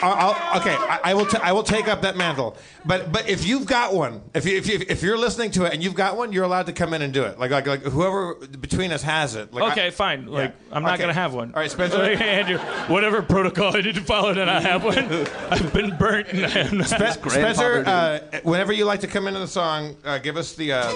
I'll, 0.00 0.30
I'll- 0.32 0.60
okay, 0.60 0.74
I, 0.74 1.00
I 1.04 1.14
will. 1.14 1.26
T- 1.26 1.38
I 1.42 1.52
will 1.52 1.62
take 1.62 1.88
up 1.88 2.02
that 2.02 2.16
mantle. 2.16 2.56
But 2.86 3.10
but 3.12 3.28
if 3.28 3.44
you've 3.46 3.66
got 3.66 3.92
one, 3.94 4.22
if 4.34 4.46
you, 4.46 4.56
if 4.56 4.68
you, 4.68 4.80
if 4.88 5.02
you're 5.02 5.18
listening 5.18 5.50
to 5.52 5.64
it 5.64 5.72
and 5.74 5.82
you've 5.82 5.94
got 5.94 6.16
one, 6.16 6.32
you're 6.32 6.44
allowed 6.44 6.66
to 6.66 6.72
come 6.72 6.94
in 6.94 7.02
and 7.02 7.12
do 7.12 7.24
it. 7.24 7.38
Like 7.38 7.50
like, 7.50 7.66
like 7.66 7.82
whoever 7.82 8.34
between 8.34 8.92
us 8.92 9.02
has 9.02 9.34
it. 9.34 9.52
Like, 9.52 9.72
Okay, 9.72 9.88
I- 9.88 9.90
fine. 9.90 10.26
Like 10.26 10.54
I'm 10.72 10.82
not 10.82 10.94
Okay. 10.94 11.02
gonna 11.02 11.14
have 11.14 11.34
one. 11.34 11.52
All 11.54 11.60
right, 11.60 11.70
Spencer. 11.70 11.98
Like, 11.98 12.20
Andrew, 12.38 12.58
whatever 12.86 13.22
protocol 13.22 13.76
I 13.76 13.80
need 13.80 13.94
to 13.96 14.00
follow, 14.00 14.32
then 14.34 14.48
I 14.48 14.60
have 14.60 14.84
one. 14.84 14.98
I've 15.50 15.72
been 15.72 15.96
burnt. 15.96 16.28
And 16.28 16.46
I 16.46 16.50
am 16.60 16.78
not. 16.78 16.86
Spe- 16.88 17.28
Spencer, 17.30 17.82
uh, 17.86 18.20
whenever 18.44 18.72
you 18.72 18.84
like 18.84 19.00
to 19.00 19.06
come 19.08 19.26
into 19.26 19.40
the 19.40 19.48
song, 19.48 19.96
uh, 20.04 20.18
give 20.18 20.36
us 20.36 20.54
the 20.54 20.72
uh, 20.72 20.92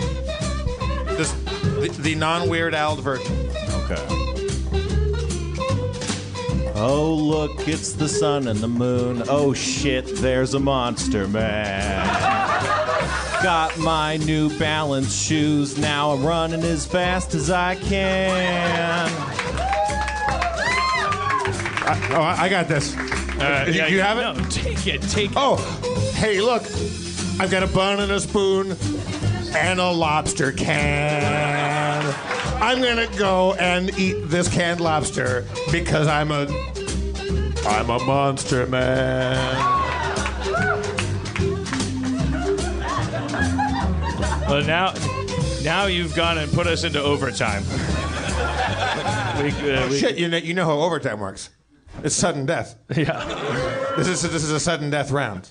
this 1.16 1.32
the, 1.32 1.92
the 2.00 2.14
non 2.14 2.48
Weird 2.48 2.74
Al 2.74 2.96
version. 2.96 3.32
Okay. 3.84 4.21
Oh, 6.84 7.14
look, 7.14 7.68
it's 7.68 7.92
the 7.92 8.08
sun 8.08 8.48
and 8.48 8.58
the 8.58 8.66
moon. 8.68 9.22
Oh, 9.28 9.52
shit, 9.52 10.16
there's 10.16 10.54
a 10.54 10.58
monster 10.58 11.28
man. 11.28 12.04
Got 13.42 13.78
my 13.78 14.16
new 14.18 14.56
balance 14.58 15.14
shoes. 15.14 15.78
Now 15.78 16.10
I'm 16.10 16.24
running 16.26 16.62
as 16.64 16.84
fast 16.84 17.34
as 17.34 17.50
I 17.50 17.76
can. 17.76 19.08
Oh, 22.14 22.20
I 22.20 22.36
I 22.42 22.48
got 22.48 22.66
this. 22.68 22.96
Uh, 22.96 23.64
You- 23.68 23.72
yeah, 23.74 23.86
you 23.86 24.00
have 24.00 24.18
it? 24.18 24.22
No, 24.22 24.44
take 24.50 24.86
it. 24.86 25.02
Take 25.02 25.30
it. 25.30 25.36
Oh, 25.36 25.56
hey, 26.14 26.40
look. 26.40 26.62
I've 27.40 27.50
got 27.50 27.62
a 27.62 27.66
bun 27.68 28.00
and 28.00 28.10
a 28.12 28.20
spoon 28.20 28.76
and 29.54 29.80
a 29.80 29.90
lobster 29.90 30.52
can. 30.52 31.71
I'm 32.60 32.80
gonna 32.80 33.06
go 33.18 33.54
and 33.54 33.96
eat 33.98 34.28
this 34.28 34.48
canned 34.48 34.80
lobster 34.80 35.46
because 35.70 36.06
I'm 36.06 36.30
a 36.30 36.46
I'm 37.66 37.90
a 37.90 37.98
monster 38.04 38.66
man. 38.66 39.78
Well, 44.48 44.64
now, 44.64 44.92
now 45.62 45.86
you've 45.86 46.14
gone 46.14 46.36
and 46.38 46.52
put 46.52 46.66
us 46.66 46.84
into 46.84 47.00
overtime. 47.02 47.62
we, 49.42 49.70
uh, 49.72 49.88
we- 49.88 49.98
Shit, 49.98 50.18
you 50.18 50.28
know 50.28 50.36
you 50.36 50.52
know 50.54 50.64
how 50.66 50.72
overtime 50.80 51.20
works. 51.20 51.50
It's 52.02 52.14
sudden 52.14 52.46
death. 52.46 52.76
Yeah. 52.94 53.24
This 53.96 54.08
is 54.08 54.22
this 54.22 54.42
is 54.44 54.50
a 54.50 54.60
sudden 54.60 54.90
death 54.90 55.10
round. 55.10 55.48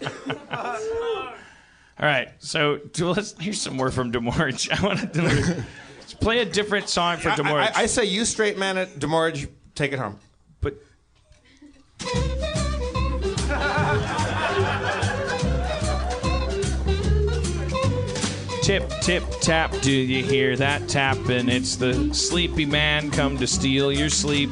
All 0.51 2.07
right. 2.07 2.29
So 2.39 2.77
do- 2.93 3.09
let's 3.09 3.35
here's 3.39 3.61
some 3.61 3.75
more 3.75 3.91
from 3.91 4.11
Demorge. 4.11 4.69
I 4.79 4.83
want 4.85 5.13
to 5.13 5.65
play 6.13 6.39
a 6.39 6.45
different 6.45 6.89
song 6.89 7.17
for 7.17 7.29
I, 7.29 7.35
Demorge. 7.35 7.71
I, 7.75 7.81
I 7.81 7.85
say 7.85 8.05
you 8.05 8.25
straight 8.25 8.57
man 8.57 8.77
it, 8.77 8.99
Demorge, 8.99 9.47
take 9.75 9.93
it 9.93 9.99
home. 9.99 10.19
but 10.59 10.75
Tip, 18.63 18.87
tip, 19.01 19.23
tap, 19.41 19.71
do 19.81 19.91
you 19.91 20.23
hear 20.23 20.55
that 20.55 20.87
tapping? 20.87 21.49
It's 21.49 21.75
the 21.75 22.13
sleepy 22.13 22.65
man 22.65 23.09
come 23.09 23.37
to 23.39 23.47
steal 23.47 23.91
your 23.91 24.09
sleep. 24.09 24.51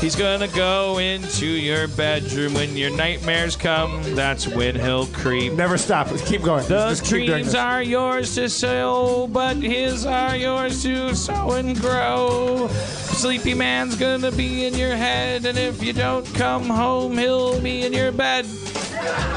He's 0.00 0.16
gonna 0.16 0.48
go 0.48 0.96
into 0.96 1.44
your 1.44 1.86
bedroom 1.86 2.54
when 2.54 2.74
your 2.74 2.88
nightmares 2.96 3.54
come. 3.54 4.02
That's 4.14 4.48
when 4.48 4.74
he'll 4.74 5.04
creep. 5.06 5.52
Never 5.52 5.76
stop. 5.76 6.10
Let's 6.10 6.26
keep 6.26 6.42
going. 6.42 6.66
Just 6.66 7.04
keep 7.04 7.26
dreams 7.26 7.54
are 7.54 7.82
yours 7.82 8.34
to 8.36 8.48
sow, 8.48 9.26
but 9.26 9.58
his 9.58 10.06
are 10.06 10.34
yours 10.34 10.82
to 10.84 11.14
sow 11.14 11.52
and 11.52 11.78
grow. 11.78 12.68
Sleepy 12.68 13.52
man's 13.52 13.96
gonna 13.96 14.32
be 14.32 14.64
in 14.64 14.72
your 14.72 14.96
head, 14.96 15.44
and 15.44 15.58
if 15.58 15.82
you 15.82 15.92
don't 15.92 16.24
come 16.34 16.64
home, 16.64 17.18
he'll 17.18 17.60
be 17.60 17.82
in 17.84 17.92
your 17.92 18.10
bed. 18.10 18.46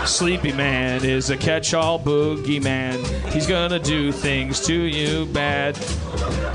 Sleepy 0.06 0.52
man 0.52 1.06
is 1.06 1.30
a 1.30 1.38
catch-all 1.38 2.00
boogeyman. 2.00 3.06
He's 3.32 3.48
gonna 3.48 3.80
do 3.80 4.12
things 4.12 4.60
to 4.68 4.74
you 4.74 5.26
bad. 5.28 5.78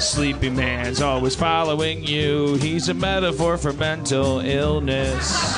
Sleepy 0.00 0.50
man's 0.50 1.00
always 1.00 1.34
following 1.34 2.04
you. 2.04 2.56
He's 2.56 2.88
a 2.88 2.94
metaphor 2.94 3.56
for 3.56 3.72
mental 3.72 4.40
illness. 4.40 5.54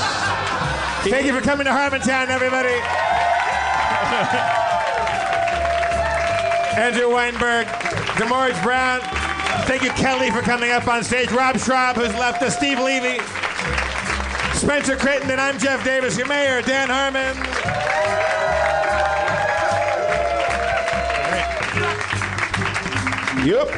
Thank 1.02 1.26
you 1.26 1.32
for 1.32 1.40
coming 1.40 1.64
to 1.64 1.72
Harmontown, 1.72 2.28
everybody. 2.28 2.68
Andrew 6.80 7.12
Weinberg, 7.12 7.66
Demorge 8.16 8.62
Brown. 8.62 9.00
Thank 9.66 9.82
you, 9.82 9.90
Kelly, 9.90 10.30
for 10.30 10.42
coming 10.42 10.70
up 10.70 10.86
on 10.88 11.02
stage. 11.02 11.30
Rob 11.32 11.56
Schrab, 11.56 11.96
who's 11.96 12.14
left 12.14 12.42
us. 12.42 12.56
Steve 12.56 12.78
Levy. 12.78 13.18
Spencer 14.60 14.94
Crittenden, 14.94 15.30
and 15.30 15.40
I'm 15.40 15.58
Jeff 15.58 15.82
Davis, 15.82 16.18
your 16.18 16.26
mayor, 16.26 16.60
Dan 16.60 16.90
Harmon. 16.90 17.34
Yep. 23.42 23.68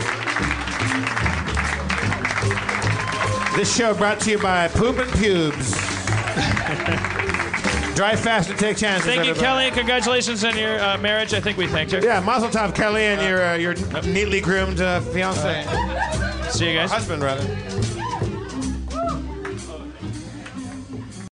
This 3.56 3.76
show 3.76 3.94
brought 3.94 4.18
to 4.22 4.32
you 4.32 4.40
by 4.40 4.66
Poop 4.66 4.98
and 4.98 5.09
Pubes. 5.12 5.70
Drive 7.94 8.18
fast 8.18 8.50
and 8.50 8.59
take 8.59 8.76
chances. 8.76 9.06
Thank 9.06 9.24
you, 9.24 9.30
everybody. 9.30 9.68
Kelly. 9.68 9.70
Congratulations 9.70 10.42
on 10.42 10.59
your 10.59 10.80
uh, 10.80 10.98
marriage. 10.98 11.32
I 11.32 11.40
think 11.40 11.59
we 11.59 11.68
thanked 11.68 11.92
her. 11.92 12.00
Yeah, 12.00 12.18
Mazel 12.18 12.48
Tov, 12.48 12.74
Kelly, 12.74 13.04
and 13.04 13.22
your 13.22 13.44
uh, 13.44 13.54
your 13.54 13.74
neatly 14.02 14.40
groomed 14.40 14.80
uh, 14.80 15.00
fiance. 15.00 15.62
See 16.50 16.72
you 16.72 16.76
guys. 16.76 16.90
Husband, 16.90 17.22
rather. 17.22 17.72